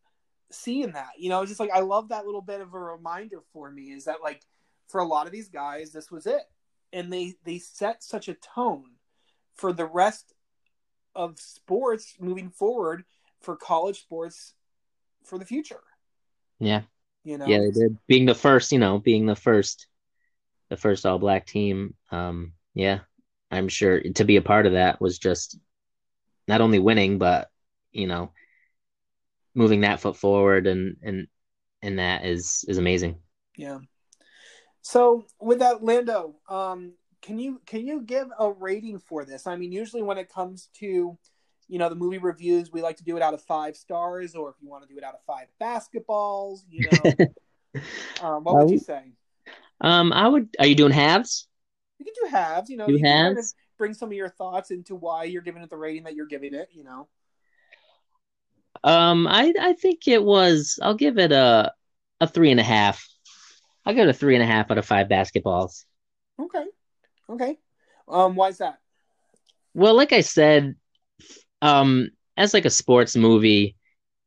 seeing 0.52 0.92
that. 0.92 1.12
You 1.18 1.30
know, 1.30 1.42
it's 1.42 1.50
just 1.50 1.60
like 1.60 1.72
I 1.72 1.80
love 1.80 2.10
that 2.10 2.26
little 2.26 2.42
bit 2.42 2.62
of 2.62 2.74
a 2.74 2.80
reminder 2.80 3.42
for 3.54 3.72
me 3.72 3.92
is 3.92 4.06
that 4.06 4.22
like 4.22 4.42
for 4.88 5.02
a 5.02 5.06
lot 5.06 5.26
of 5.26 5.32
these 5.34 5.50
guys, 5.50 5.92
this 5.92 6.12
was 6.12 6.28
it, 6.28 6.44
and 6.94 7.12
they 7.12 7.36
they 7.44 7.60
set 7.60 8.04
such 8.04 8.28
a 8.28 8.34
tone 8.36 8.92
for 9.56 9.74
the 9.74 9.86
rest 9.86 10.34
of 11.16 11.40
sports 11.40 12.16
moving 12.20 12.50
forward 12.50 13.06
for 13.42 13.56
college 13.56 14.02
sports 14.02 14.54
for 15.24 15.38
the 15.40 15.46
future. 15.46 15.82
yeah, 16.60 16.82
You 17.24 17.38
know, 17.38 17.48
yeah. 17.48 17.60
They 17.60 17.72
did 17.72 17.98
being 18.08 18.26
the 18.26 18.36
first, 18.36 18.72
you 18.72 18.80
know, 18.80 19.00
being 19.00 19.26
the 19.26 19.36
first, 19.36 19.88
the 20.70 20.78
first 20.78 21.06
all 21.06 21.20
black 21.20 21.46
team. 21.46 21.96
Um, 22.12 22.54
yeah, 22.74 23.02
I'm 23.52 23.68
sure 23.70 24.02
to 24.02 24.26
be 24.26 24.38
a 24.38 24.42
part 24.42 24.66
of 24.66 24.74
that 24.74 25.02
was 25.02 25.20
just 25.20 25.60
not 26.48 26.62
only 26.62 26.80
winning, 26.80 27.18
but 27.20 27.50
you 27.92 28.08
know, 28.08 28.32
moving 29.56 29.82
that 29.82 30.00
foot 30.00 30.18
forward 30.18 30.68
and 30.68 30.98
and 31.02 31.28
and 31.82 32.00
that 32.00 32.26
is 32.26 32.66
is 32.68 32.78
amazing. 32.78 33.20
Yeah. 33.56 33.80
So 34.88 35.26
with 35.42 35.60
that, 35.60 35.84
Landon, 35.84 36.34
um, 36.48 36.94
can 37.22 37.38
you 37.38 37.60
can 37.66 37.86
you 37.86 38.04
give 38.04 38.30
a 38.40 38.50
rating 38.50 39.00
for 39.00 39.26
this? 39.26 39.46
I 39.46 39.58
mean, 39.58 39.74
usually 39.74 40.02
when 40.02 40.18
it 40.18 40.32
comes 40.32 40.70
to 40.76 41.18
you 41.68 41.78
know 41.78 41.90
the 41.90 41.96
movie 41.96 42.20
reviews, 42.20 42.72
we 42.72 42.82
like 42.82 42.96
to 42.98 43.04
do 43.04 43.18
it 43.18 43.22
out 43.22 43.34
of 43.34 43.42
five 43.42 43.76
stars, 43.76 44.34
or 44.34 44.50
if 44.50 44.56
you 44.62 44.70
want 44.70 44.88
to 44.88 44.94
do 44.94 44.98
it 44.98 45.04
out 45.04 45.14
of 45.14 45.20
five 45.28 45.48
basketballs, 45.62 46.60
you 46.70 46.88
know, 46.90 47.82
um, 48.26 48.46
what 48.46 48.56
would 48.56 48.72
you 48.72 48.80
say? 48.80 49.12
Um, 49.82 50.14
I 50.14 50.26
would. 50.26 50.56
Are 50.58 50.66
you 50.66 50.76
doing 50.76 50.94
halves? 50.94 51.50
You 52.00 52.06
can 52.06 52.14
do 52.24 52.30
halves. 52.30 52.70
You 52.70 52.78
know, 52.78 52.88
Do 52.88 52.94
you 52.94 53.00
can 53.00 53.08
kind 53.08 53.32
of 53.32 53.36
halves? 53.40 53.56
bring 53.78 53.94
some 53.94 54.08
of 54.08 54.14
your 54.14 54.30
thoughts 54.30 54.72
into 54.72 54.96
why 54.96 55.26
you're 55.26 55.42
giving 55.42 55.62
it 55.64 55.70
the 55.70 55.76
rating 55.76 56.04
that 56.04 56.16
you're 56.16 56.28
giving 56.28 56.54
it. 56.54 56.70
You 56.72 56.86
know. 56.86 57.10
Um, 58.86 59.28
I 59.28 59.54
I 59.60 59.74
think 59.74 60.08
it 60.08 60.24
was. 60.24 60.80
I'll 60.82 60.96
give 60.96 61.18
it 61.18 61.34
a 61.34 61.74
a 62.22 62.28
three 62.28 62.52
and 62.52 62.60
a 62.62 62.64
half. 62.64 63.06
I'll 63.88 63.94
give 63.94 64.06
it 64.06 64.10
a 64.10 64.14
three 64.14 64.36
and 64.36 64.44
a 64.44 64.46
half 64.46 64.70
out 64.70 64.78
of 64.78 64.86
five 64.86 65.08
basketballs. 65.08 65.86
Okay. 66.42 66.66
Okay. 67.30 67.58
Um, 68.06 68.36
why 68.36 68.50
is 68.50 68.58
that? 68.58 68.80
Well, 69.74 69.96
like 69.96 70.12
I 70.12 70.20
said, 70.20 70.76
um, 71.62 72.10
as 72.36 72.54
like 72.54 72.66
a 72.66 72.70
sports 72.70 73.16
movie, 73.16 73.78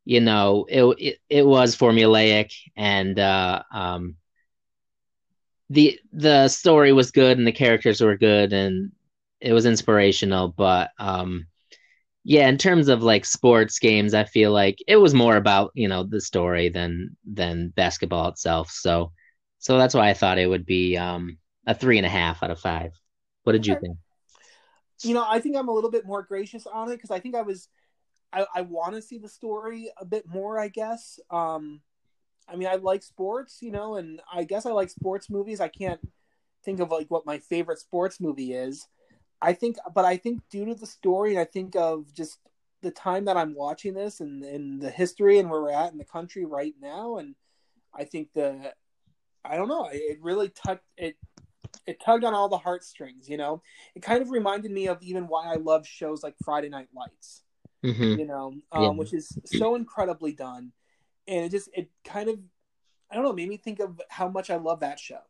you 0.03 0.19
know, 0.19 0.65
it 0.67 0.83
it, 0.97 1.17
it 1.29 1.45
was 1.45 1.75
formulaic 1.75 2.53
and 2.75 3.19
uh, 3.19 3.61
um, 3.71 4.15
the 5.69 5.99
the 6.11 6.47
story 6.47 6.91
was 6.91 7.11
good 7.11 7.37
and 7.37 7.45
the 7.45 7.51
characters 7.51 8.01
were 8.01 8.17
good 8.17 8.53
and 8.53 8.91
it 9.41 9.53
was 9.53 9.67
inspirational, 9.67 10.47
but 10.47 10.89
um, 10.97 11.45
yeah, 12.23 12.47
in 12.49 12.57
terms 12.57 12.87
of 12.87 13.03
like 13.03 13.25
sports 13.25 13.77
games, 13.77 14.15
I 14.15 14.23
feel 14.23 14.51
like 14.51 14.79
it 14.87 14.97
was 14.97 15.13
more 15.13 15.35
about 15.35 15.69
you 15.75 15.87
know 15.87 16.03
the 16.03 16.19
story 16.19 16.69
than 16.69 17.15
than 17.31 17.69
basketball 17.75 18.29
itself. 18.29 18.71
So 18.71 19.11
so 19.61 19.77
that's 19.77 19.93
why 19.93 20.09
I 20.09 20.13
thought 20.13 20.39
it 20.39 20.47
would 20.47 20.65
be 20.65 20.97
um 20.97 21.37
a 21.65 21.73
three 21.73 21.97
and 21.97 22.05
a 22.05 22.09
half 22.09 22.43
out 22.43 22.51
of 22.51 22.59
five. 22.59 22.91
What 23.43 23.53
did 23.53 23.65
you 23.65 23.77
think? 23.79 23.97
you 25.03 25.13
know, 25.13 25.25
I 25.27 25.39
think 25.39 25.55
I'm 25.55 25.67
a 25.67 25.71
little 25.71 25.91
bit 25.91 26.05
more 26.05 26.23
gracious 26.23 26.67
on 26.67 26.89
it 26.89 26.95
because 26.97 27.11
I 27.11 27.19
think 27.19 27.35
I 27.35 27.41
was, 27.41 27.69
I, 28.33 28.45
I 28.53 28.61
want 28.61 28.95
to 28.95 29.01
see 29.01 29.17
the 29.17 29.29
story 29.29 29.91
a 29.97 30.05
bit 30.05 30.27
more. 30.27 30.59
I 30.59 30.67
guess. 30.67 31.19
Um, 31.29 31.81
I 32.49 32.55
mean, 32.55 32.67
I 32.67 32.75
like 32.75 33.03
sports, 33.03 33.59
you 33.61 33.71
know, 33.71 33.95
and 33.95 34.19
I 34.31 34.43
guess 34.43 34.65
I 34.65 34.71
like 34.71 34.89
sports 34.89 35.29
movies. 35.29 35.61
I 35.61 35.69
can't 35.69 36.01
think 36.65 36.79
of 36.79 36.91
like 36.91 37.09
what 37.09 37.25
my 37.25 37.37
favorite 37.37 37.79
sports 37.79 38.19
movie 38.19 38.53
is. 38.53 38.87
I 39.41 39.53
think, 39.53 39.77
but 39.95 40.05
I 40.05 40.17
think 40.17 40.41
due 40.51 40.65
to 40.65 40.75
the 40.75 40.85
story, 40.85 41.31
and 41.31 41.39
I 41.39 41.45
think 41.45 41.75
of 41.75 42.13
just 42.13 42.39
the 42.81 42.91
time 42.91 43.25
that 43.25 43.37
I'm 43.37 43.55
watching 43.55 43.93
this 43.93 44.19
and 44.19 44.43
and 44.43 44.81
the 44.81 44.89
history 44.89 45.39
and 45.39 45.49
where 45.49 45.61
we're 45.61 45.71
at 45.71 45.91
in 45.91 45.97
the 45.97 46.03
country 46.03 46.45
right 46.45 46.73
now, 46.81 47.17
and 47.17 47.35
I 47.93 48.05
think 48.05 48.29
the, 48.33 48.73
I 49.45 49.57
don't 49.57 49.69
know, 49.69 49.89
it 49.91 50.19
really 50.21 50.49
tugged 50.49 50.81
it. 50.97 51.15
It 51.87 51.99
tugged 52.03 52.23
on 52.23 52.33
all 52.33 52.49
the 52.49 52.57
heartstrings, 52.57 53.29
you 53.29 53.37
know 53.37 53.61
it 53.95 54.01
kind 54.03 54.21
of 54.21 54.29
reminded 54.31 54.71
me 54.71 54.87
of 54.87 55.01
even 55.01 55.27
why 55.27 55.51
I 55.51 55.55
love 55.55 55.87
shows 55.87 56.23
like 56.23 56.35
Friday 56.43 56.69
Night 56.69 56.89
Lights, 56.95 57.43
hmm 57.83 58.15
you 58.17 58.25
know, 58.25 58.47
um, 58.71 58.83
Yeah. 58.83 58.89
which 58.91 59.13
is 59.13 59.37
so 59.45 59.75
incredibly 59.75 60.33
done, 60.33 60.71
and 61.27 61.45
it 61.45 61.49
just 61.51 61.69
it 61.73 61.89
kind 62.03 62.29
of 62.29 62.39
I 63.11 63.15
don't 63.15 63.23
know 63.23 63.33
made 63.33 63.49
me 63.49 63.57
think 63.57 63.79
of 63.79 64.01
how 64.09 64.29
much 64.29 64.49
I 64.49 64.57
love 64.57 64.81
that 64.81 64.99
show, 64.99 65.21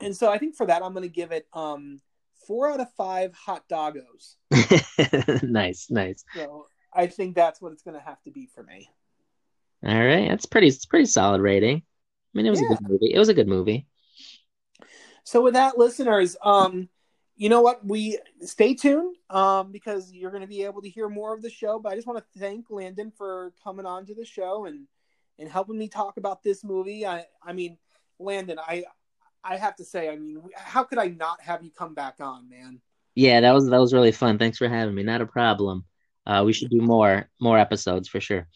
and 0.00 0.16
so 0.16 0.30
I 0.30 0.38
think 0.38 0.56
for 0.56 0.66
that 0.66 0.82
I'm 0.82 0.92
going 0.92 1.02
to 1.08 1.14
give 1.14 1.32
it 1.32 1.46
um 1.52 2.00
four 2.46 2.70
out 2.70 2.80
of 2.80 2.92
five 2.96 3.34
hot 3.34 3.68
doggos. 3.68 4.36
nice, 5.42 5.90
nice. 5.90 6.24
So 6.34 6.66
I 6.94 7.06
think 7.06 7.34
that's 7.34 7.60
what 7.60 7.72
it's 7.72 7.82
going 7.82 7.96
to 7.98 8.04
have 8.04 8.22
to 8.22 8.30
be 8.30 8.46
for 8.46 8.62
me. 8.62 8.88
All 9.84 9.94
right, 9.94 10.28
that's 10.28 10.46
pretty. 10.46 10.68
It's 10.68 10.86
pretty 10.86 11.06
solid 11.06 11.40
rating. 11.40 11.82
I 12.34 12.38
mean, 12.38 12.46
it 12.46 12.50
was 12.50 12.60
Yeah. 12.60 12.66
a 12.66 12.68
good 12.76 12.88
movie. 12.88 13.12
It 13.14 13.18
was 13.18 13.28
a 13.28 13.34
good 13.34 13.48
movie. 13.48 13.86
So 15.24 15.42
with 15.42 15.54
that, 15.54 15.78
listeners, 15.78 16.36
um, 16.42 16.88
you 17.36 17.48
know 17.48 17.60
what? 17.60 17.84
We 17.84 18.18
stay 18.40 18.74
tuned 18.74 19.16
um, 19.30 19.72
because 19.72 20.12
you're 20.12 20.30
going 20.30 20.42
to 20.42 20.48
be 20.48 20.64
able 20.64 20.82
to 20.82 20.88
hear 20.88 21.08
more 21.08 21.34
of 21.34 21.42
the 21.42 21.50
show. 21.50 21.78
But 21.78 21.92
I 21.92 21.96
just 21.96 22.06
want 22.06 22.18
to 22.18 22.38
thank 22.40 22.66
Landon 22.70 23.12
for 23.16 23.52
coming 23.62 23.86
on 23.86 24.06
to 24.06 24.14
the 24.14 24.24
show 24.24 24.64
and 24.66 24.86
and 25.38 25.48
helping 25.48 25.78
me 25.78 25.88
talk 25.88 26.16
about 26.16 26.42
this 26.42 26.64
movie. 26.64 27.06
I 27.06 27.26
I 27.42 27.52
mean, 27.52 27.78
Landon, 28.18 28.58
I 28.58 28.84
I 29.44 29.56
have 29.56 29.76
to 29.76 29.84
say, 29.84 30.08
I 30.08 30.16
mean, 30.16 30.42
how 30.54 30.82
could 30.84 30.98
I 30.98 31.08
not 31.08 31.40
have 31.42 31.62
you 31.62 31.70
come 31.70 31.94
back 31.94 32.16
on, 32.20 32.48
man? 32.48 32.80
Yeah, 33.14 33.40
that 33.40 33.52
was 33.52 33.68
that 33.68 33.78
was 33.80 33.94
really 33.94 34.12
fun. 34.12 34.38
Thanks 34.38 34.58
for 34.58 34.68
having 34.68 34.94
me. 34.94 35.02
Not 35.02 35.20
a 35.20 35.26
problem. 35.26 35.84
Uh, 36.26 36.42
we 36.44 36.52
should 36.52 36.70
do 36.70 36.80
more 36.80 37.28
more 37.40 37.58
episodes 37.58 38.08
for 38.08 38.20
sure. 38.20 38.48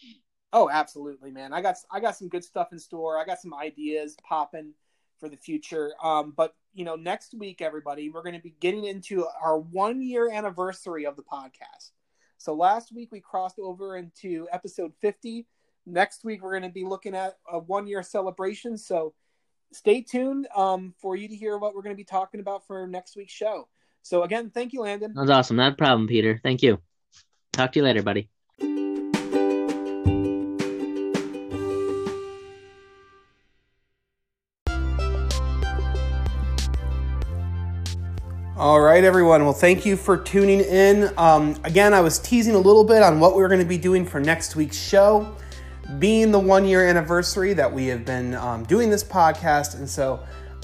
Oh, 0.52 0.68
absolutely, 0.70 1.30
man. 1.30 1.52
I 1.52 1.62
got 1.62 1.76
I 1.90 2.00
got 2.00 2.16
some 2.16 2.28
good 2.28 2.44
stuff 2.44 2.72
in 2.72 2.78
store. 2.78 3.18
I 3.18 3.24
got 3.24 3.40
some 3.40 3.54
ideas 3.54 4.16
popping 4.22 4.74
for 5.18 5.28
the 5.28 5.36
future. 5.36 5.92
Um, 6.02 6.34
but 6.36 6.54
you 6.74 6.84
know, 6.84 6.96
next 6.96 7.34
week, 7.34 7.62
everybody, 7.62 8.10
we're 8.10 8.22
going 8.22 8.34
to 8.34 8.42
be 8.42 8.54
getting 8.60 8.84
into 8.84 9.26
our 9.42 9.58
one 9.58 10.02
year 10.02 10.30
anniversary 10.30 11.06
of 11.06 11.16
the 11.16 11.22
podcast. 11.22 11.92
So 12.38 12.54
last 12.54 12.92
week 12.92 13.10
we 13.12 13.20
crossed 13.20 13.58
over 13.58 13.96
into 13.96 14.48
episode 14.52 14.92
fifty. 15.00 15.46
Next 15.86 16.24
week 16.24 16.42
we're 16.42 16.58
going 16.58 16.70
to 16.70 16.74
be 16.74 16.84
looking 16.84 17.14
at 17.14 17.38
a 17.50 17.58
one 17.58 17.86
year 17.86 18.02
celebration. 18.02 18.76
So 18.76 19.14
stay 19.72 20.02
tuned 20.02 20.48
um, 20.54 20.94
for 21.00 21.16
you 21.16 21.28
to 21.28 21.34
hear 21.34 21.56
what 21.56 21.74
we're 21.74 21.82
going 21.82 21.94
to 21.94 22.00
be 22.00 22.04
talking 22.04 22.40
about 22.40 22.66
for 22.66 22.86
next 22.86 23.16
week's 23.16 23.32
show. 23.32 23.68
So 24.02 24.22
again, 24.24 24.50
thank 24.50 24.72
you, 24.72 24.82
Landon. 24.82 25.14
That 25.14 25.20
was 25.22 25.30
awesome. 25.30 25.56
Not 25.56 25.74
a 25.74 25.76
problem, 25.76 26.08
Peter. 26.08 26.40
Thank 26.42 26.62
you. 26.62 26.80
Talk 27.52 27.72
to 27.72 27.78
you 27.78 27.84
later, 27.84 28.02
buddy. 28.02 28.28
All 38.62 38.80
right, 38.80 39.02
everyone. 39.02 39.43
Well, 39.43 39.52
thank 39.52 39.84
you 39.84 39.97
for 39.97 40.16
tuning 40.16 40.60
in. 40.60 41.12
Um, 41.18 41.56
again, 41.64 41.93
I 41.93 42.01
was 42.01 42.20
teasing 42.20 42.55
a 42.55 42.60
little 42.60 42.84
bit 42.84 43.02
on 43.02 43.18
what 43.18 43.34
we 43.34 43.43
are 43.43 43.48
going 43.48 43.60
to 43.60 43.66
be 43.66 43.76
doing 43.76 44.06
for 44.06 44.20
next 44.20 44.55
week's 44.55 44.78
show, 44.78 45.34
being 45.98 46.30
the 46.30 46.39
one 46.39 46.64
year 46.64 46.86
anniversary 46.86 47.55
that 47.55 47.72
we 47.72 47.89
have 47.89 48.05
been 48.05 48.36
um, 48.36 48.62
doing 48.62 48.89
this 48.89 49.02
podcast. 49.02 49.74
And 49.74 49.90
so 49.90 50.20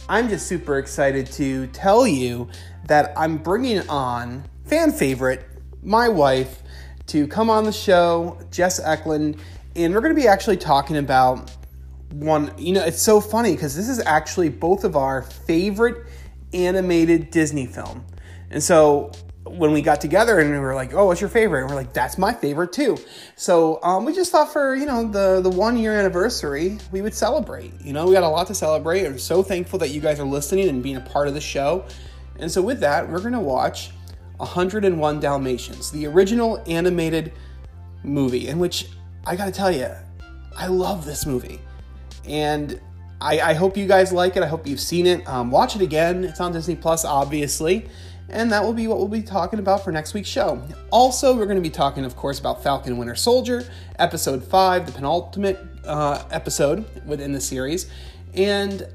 I'm 0.08 0.28
just 0.28 0.46
super 0.46 0.78
excited 0.78 1.26
to 1.32 1.66
tell 1.72 2.06
you 2.06 2.48
that 2.86 3.12
I'm 3.16 3.36
bringing 3.36 3.80
on 3.88 4.44
fan 4.66 4.92
favorite, 4.92 5.44
my 5.82 6.08
wife, 6.08 6.62
to 7.08 7.26
come 7.26 7.50
on 7.50 7.64
the 7.64 7.72
show, 7.72 8.38
Jess 8.52 8.78
Eklund. 8.78 9.40
And 9.74 9.92
we're 9.92 10.02
going 10.02 10.14
to 10.14 10.20
be 10.20 10.28
actually 10.28 10.58
talking 10.58 10.98
about 10.98 11.50
one 12.12 12.50
you 12.56 12.72
know 12.72 12.82
it's 12.82 13.02
so 13.02 13.20
funny 13.20 13.52
because 13.52 13.76
this 13.76 13.86
is 13.86 14.00
actually 14.00 14.48
both 14.48 14.82
of 14.82 14.96
our 14.96 15.20
favorite 15.20 16.06
animated 16.52 17.30
disney 17.30 17.66
film. 17.66 18.04
And 18.50 18.62
so 18.62 19.12
when 19.44 19.72
we 19.72 19.80
got 19.80 20.00
together 20.00 20.40
and 20.40 20.50
we 20.50 20.58
were 20.58 20.74
like 20.74 20.92
oh 20.92 21.06
what's 21.06 21.20
your 21.20 21.30
favorite? 21.30 21.62
And 21.62 21.70
we're 21.70 21.76
like 21.76 21.92
that's 21.92 22.18
my 22.18 22.32
favorite 22.32 22.72
too. 22.72 22.98
So 23.36 23.82
um, 23.82 24.04
we 24.04 24.14
just 24.14 24.32
thought 24.32 24.52
for 24.52 24.74
you 24.74 24.86
know 24.86 25.08
the 25.08 25.40
the 25.40 25.50
one 25.50 25.76
year 25.76 25.98
anniversary 25.98 26.78
we 26.92 27.02
would 27.02 27.14
celebrate. 27.14 27.72
You 27.80 27.92
know 27.92 28.06
we 28.06 28.12
got 28.12 28.22
a 28.22 28.28
lot 28.28 28.46
to 28.48 28.54
celebrate. 28.54 29.06
I'm 29.06 29.18
so 29.18 29.42
thankful 29.42 29.78
that 29.80 29.90
you 29.90 30.00
guys 30.00 30.20
are 30.20 30.26
listening 30.26 30.68
and 30.68 30.82
being 30.82 30.96
a 30.96 31.00
part 31.00 31.28
of 31.28 31.34
the 31.34 31.40
show. 31.40 31.84
And 32.38 32.50
so 32.50 32.62
with 32.62 32.80
that 32.80 33.08
we're 33.08 33.20
to 33.30 33.40
watch 33.40 33.90
101 34.38 35.20
dalmatians 35.20 35.90
the 35.90 36.06
original 36.06 36.62
animated 36.68 37.32
movie 38.04 38.46
in 38.46 38.60
which 38.60 38.86
i 39.26 39.34
gotta 39.34 39.50
tell 39.50 39.70
you 39.70 39.90
i 40.56 40.66
love 40.66 41.04
this 41.04 41.26
movie. 41.26 41.60
And 42.26 42.80
I, 43.20 43.40
I, 43.40 43.54
hope 43.54 43.76
you 43.76 43.86
guys 43.86 44.12
like 44.12 44.36
it. 44.36 44.42
I 44.42 44.46
hope 44.46 44.66
you've 44.66 44.80
seen 44.80 45.06
it. 45.06 45.26
Um, 45.28 45.50
watch 45.50 45.74
it 45.74 45.82
again. 45.82 46.24
It's 46.24 46.40
on 46.40 46.52
Disney 46.52 46.76
Plus, 46.76 47.04
obviously. 47.04 47.88
And 48.28 48.52
that 48.52 48.62
will 48.62 48.74
be 48.74 48.86
what 48.86 48.98
we'll 48.98 49.08
be 49.08 49.22
talking 49.22 49.58
about 49.58 49.82
for 49.82 49.90
next 49.90 50.12
week's 50.14 50.28
show. 50.28 50.62
Also, 50.90 51.34
we're 51.34 51.46
going 51.46 51.56
to 51.56 51.62
be 51.62 51.70
talking, 51.70 52.04
of 52.04 52.14
course, 52.14 52.38
about 52.38 52.62
Falcon 52.62 52.98
Winter 52.98 53.14
Soldier, 53.14 53.68
episode 53.98 54.44
5, 54.44 54.86
the 54.86 54.92
penultimate 54.92 55.58
uh, 55.84 56.22
episode 56.30 56.84
within 57.06 57.32
the 57.32 57.40
series. 57.40 57.90
And 58.34 58.86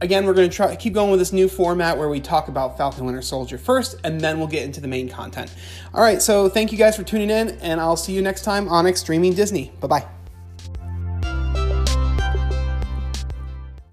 again, 0.00 0.26
we're 0.26 0.34
going 0.34 0.50
to 0.50 0.54
try 0.54 0.74
keep 0.76 0.92
going 0.92 1.10
with 1.10 1.20
this 1.20 1.32
new 1.32 1.48
format 1.48 1.96
where 1.96 2.08
we 2.08 2.20
talk 2.20 2.48
about 2.48 2.76
Falcon 2.76 3.04
Winter 3.04 3.22
Soldier 3.22 3.58
first, 3.58 3.96
and 4.04 4.20
then 4.20 4.38
we'll 4.38 4.48
get 4.48 4.64
into 4.64 4.80
the 4.80 4.88
main 4.88 5.08
content. 5.08 5.54
All 5.94 6.02
right, 6.02 6.20
so 6.20 6.48
thank 6.48 6.72
you 6.72 6.78
guys 6.78 6.96
for 6.96 7.04
tuning 7.04 7.30
in, 7.30 7.50
and 7.60 7.80
I'll 7.80 7.96
see 7.96 8.12
you 8.12 8.22
next 8.22 8.42
time 8.42 8.68
on 8.68 8.86
Extreming 8.86 9.34
Disney. 9.34 9.72
Bye 9.80 9.86
bye. 9.86 10.15